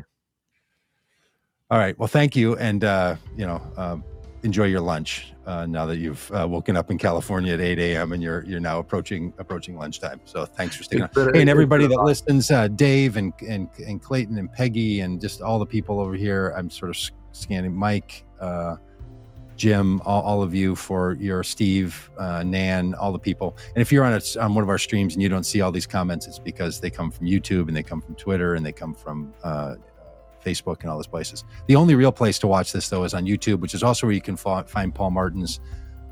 All 1.71 1.79
right. 1.79 1.99
Well, 1.99 2.07
thank 2.07 2.37
you, 2.37 2.57
and 2.57 2.85
uh, 2.85 3.17
you 3.37 3.47
know, 3.47 3.61
um, 3.77 4.05
enjoy 4.45 4.67
your 4.67 4.81
lunch 4.81 5.33
uh, 5.47 5.67
now 5.67 5.87
that 5.87 5.97
you've 5.97 6.31
uh, 6.33 6.47
woken 6.49 6.77
up 6.77 6.91
in 6.91 6.99
California 6.99 7.53
at 7.55 7.61
8 7.61 7.79
a.m. 7.79 8.13
and 8.13 8.23
you're 8.23 8.45
you're 8.45 8.61
now 8.61 8.79
approaching 8.79 9.33
approaching 9.39 9.77
lunchtime. 9.77 10.21
So 10.25 10.45
thanks 10.45 10.77
for 10.77 10.85
sticking 10.85 11.05
on. 11.05 11.33
Hey, 11.33 11.41
and 11.41 11.51
everybody 11.51 11.87
that 11.87 12.01
listens, 12.01 12.51
uh, 12.51 12.69
Dave 12.69 13.17
and, 13.17 13.33
and 13.49 13.69
and 13.85 14.01
Clayton 14.01 14.39
and 14.39 14.53
Peggy 14.53 15.01
and 15.01 15.21
just 15.21 15.43
all 15.43 15.59
the 15.59 15.67
people 15.67 15.99
over 15.99 16.15
here. 16.15 16.55
I'm 16.57 16.71
sort 16.71 16.91
of 16.91 17.11
scanning 17.33 17.75
Mike, 17.75 18.25
uh, 18.41 18.77
Jim, 19.57 20.01
all, 20.05 20.23
all, 20.23 20.43
of 20.43 20.55
you 20.55 20.75
for 20.75 21.15
your 21.21 21.43
Steve, 21.43 22.11
uh, 22.19 22.43
Nan, 22.43 22.95
all 22.95 23.13
the 23.13 23.19
people. 23.19 23.57
And 23.75 23.83
if 23.83 23.93
you're 23.93 24.05
on 24.05 24.13
a, 24.13 24.41
on 24.41 24.55
one 24.55 24.63
of 24.63 24.69
our 24.69 24.79
streams 24.79 25.15
and 25.15 25.23
you 25.23 25.29
don't 25.29 25.45
see 25.45 25.61
all 25.61 25.71
these 25.71 25.87
comments, 25.87 26.27
it's 26.27 26.39
because 26.39 26.81
they 26.81 26.91
come 26.91 27.11
from 27.11 27.27
YouTube 27.27 27.69
and 27.69 27.77
they 27.77 27.83
come 27.83 28.01
from 28.01 28.15
Twitter 28.17 28.55
and 28.55 28.67
they 28.67 28.73
come 28.73 28.95
from 28.95 29.33
uh, 29.45 29.77
Facebook, 30.45 30.83
and 30.83 30.91
all 30.91 30.97
those 30.97 31.07
places. 31.07 31.45
The 31.67 31.77
only 31.77 31.95
real 31.95 32.13
place 32.13 32.39
to 32.41 32.47
watch 32.47 32.73
this, 32.73 32.89
though, 32.89 33.05
is 33.05 33.15
on 33.15 33.25
YouTube, 33.25 33.61
which 33.61 33.75
is 33.75 33.83
also 33.83 34.07
where 34.07 34.15
you 34.15 34.21
can 34.21 34.37
find 34.37 34.95
Paul 34.95 35.11
Martin's 35.11 35.61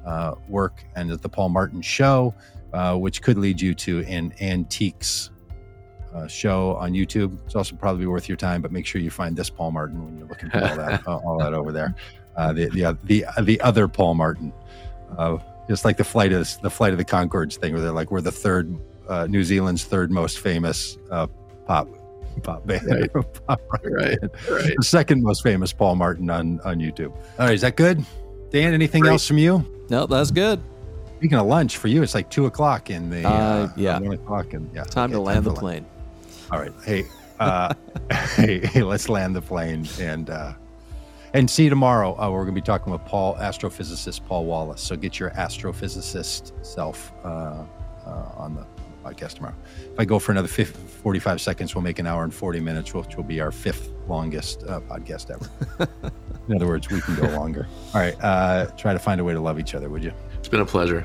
uh, 0.06 0.34
work 0.48 0.84
and 0.96 1.10
the 1.10 1.28
Paul 1.28 1.50
Martin 1.50 1.82
Show, 1.82 2.34
uh, 2.72 2.96
which 2.96 3.22
could 3.22 3.38
lead 3.38 3.60
you 3.60 3.74
to 3.74 4.00
an 4.06 4.32
antiques 4.40 5.30
uh, 6.14 6.26
show 6.26 6.76
on 6.76 6.92
YouTube. 6.92 7.38
It's 7.44 7.54
also 7.54 7.76
probably 7.76 8.06
worth 8.06 8.28
your 8.28 8.36
time, 8.36 8.62
but 8.62 8.72
make 8.72 8.86
sure 8.86 9.00
you 9.00 9.10
find 9.10 9.36
this 9.36 9.50
Paul 9.50 9.72
Martin 9.72 10.04
when 10.04 10.18
you're 10.18 10.28
looking 10.28 10.50
for 10.50 10.58
all 10.58 10.76
that, 10.76 11.06
all 11.06 11.38
that 11.38 11.54
over 11.54 11.72
there. 11.72 11.94
Uh, 12.36 12.52
the 12.52 12.68
the 12.70 12.98
the 13.04 13.24
the 13.42 13.60
other 13.60 13.88
Paul 13.88 14.14
Martin, 14.14 14.52
uh, 15.16 15.38
just 15.68 15.84
like 15.84 15.96
the 15.96 16.04
flight 16.04 16.32
of 16.32 16.48
the 16.62 16.70
flight 16.70 16.92
of 16.92 16.98
the 16.98 17.04
Conchords 17.04 17.56
thing, 17.56 17.72
where 17.72 17.82
they're 17.82 17.92
like 17.92 18.10
we're 18.10 18.20
the 18.20 18.32
third 18.32 18.74
uh, 19.08 19.26
New 19.26 19.44
Zealand's 19.44 19.84
third 19.84 20.10
most 20.10 20.38
famous 20.38 20.96
pop 21.66 21.88
pop 22.42 22.66
band. 22.66 22.86
Right. 22.86 23.12
pop 23.46 23.60
right. 23.70 24.18
right. 24.50 24.76
The 24.76 24.84
second 24.84 25.22
most 25.22 25.42
famous 25.42 25.72
Paul 25.72 25.96
Martin 25.96 26.30
on 26.30 26.60
on 26.60 26.78
YouTube. 26.78 27.12
All 27.38 27.46
right, 27.46 27.54
is 27.54 27.60
that 27.60 27.76
good? 27.76 28.04
Dan, 28.50 28.74
anything 28.74 29.02
Great. 29.02 29.12
else 29.12 29.26
from 29.26 29.38
you? 29.38 29.64
No, 29.88 30.06
that's 30.06 30.30
good. 30.30 30.60
Speaking 31.18 31.38
of 31.38 31.46
lunch, 31.46 31.76
for 31.76 31.88
you, 31.88 32.02
it's 32.02 32.14
like 32.14 32.28
two 32.30 32.46
o'clock 32.46 32.90
in 32.90 33.08
the 33.08 33.24
uh, 33.24 33.30
uh, 33.30 33.68
yeah 33.76 33.98
one 33.98 34.12
o'clock 34.12 34.52
and 34.54 34.70
yeah. 34.74 34.84
Time 34.84 35.10
okay, 35.10 35.14
to 35.14 35.20
land 35.20 35.44
time 35.44 35.54
the 35.54 35.60
plane. 35.60 35.86
All 36.50 36.58
right, 36.58 36.72
hey, 36.84 37.04
uh, 37.40 37.72
hey, 38.36 38.66
hey, 38.66 38.82
let's 38.82 39.08
land 39.08 39.34
the 39.34 39.40
plane 39.40 39.86
and 40.00 40.28
uh, 40.30 40.52
and 41.34 41.48
see 41.48 41.64
you 41.64 41.70
tomorrow. 41.70 42.18
Uh, 42.20 42.30
we're 42.30 42.44
going 42.44 42.54
to 42.54 42.60
be 42.60 42.64
talking 42.64 42.92
with 42.92 43.04
Paul, 43.04 43.36
astrophysicist 43.36 44.24
Paul 44.26 44.44
Wallace. 44.44 44.80
So 44.80 44.96
get 44.96 45.18
your 45.18 45.30
astrophysicist 45.30 46.52
self 46.64 47.12
uh, 47.24 47.64
uh, 48.06 48.32
on 48.36 48.54
the 48.54 48.66
podcast 49.04 49.34
tomorrow. 49.34 49.54
If 49.92 49.98
I 49.98 50.04
go 50.04 50.18
for 50.18 50.32
another 50.32 50.48
50, 50.48 50.78
45 51.02 51.40
seconds, 51.40 51.74
we'll 51.74 51.82
make 51.82 51.98
an 51.98 52.06
hour 52.06 52.24
and 52.24 52.32
40 52.32 52.60
minutes, 52.60 52.94
which 52.94 53.16
will 53.16 53.24
be 53.24 53.40
our 53.40 53.50
fifth 53.50 53.90
longest 54.08 54.64
uh, 54.64 54.80
podcast 54.80 55.30
ever. 55.30 55.90
In 56.48 56.56
other 56.56 56.66
words, 56.66 56.90
we 56.90 57.00
can 57.00 57.16
go 57.16 57.28
longer. 57.28 57.66
All 57.94 58.00
right. 58.00 58.16
Uh, 58.22 58.66
try 58.76 58.92
to 58.92 58.98
find 58.98 59.20
a 59.20 59.24
way 59.24 59.32
to 59.32 59.40
love 59.40 59.58
each 59.58 59.74
other, 59.74 59.88
would 59.88 60.02
you? 60.02 60.12
It's 60.38 60.48
been 60.48 60.60
a 60.60 60.66
pleasure. 60.66 61.04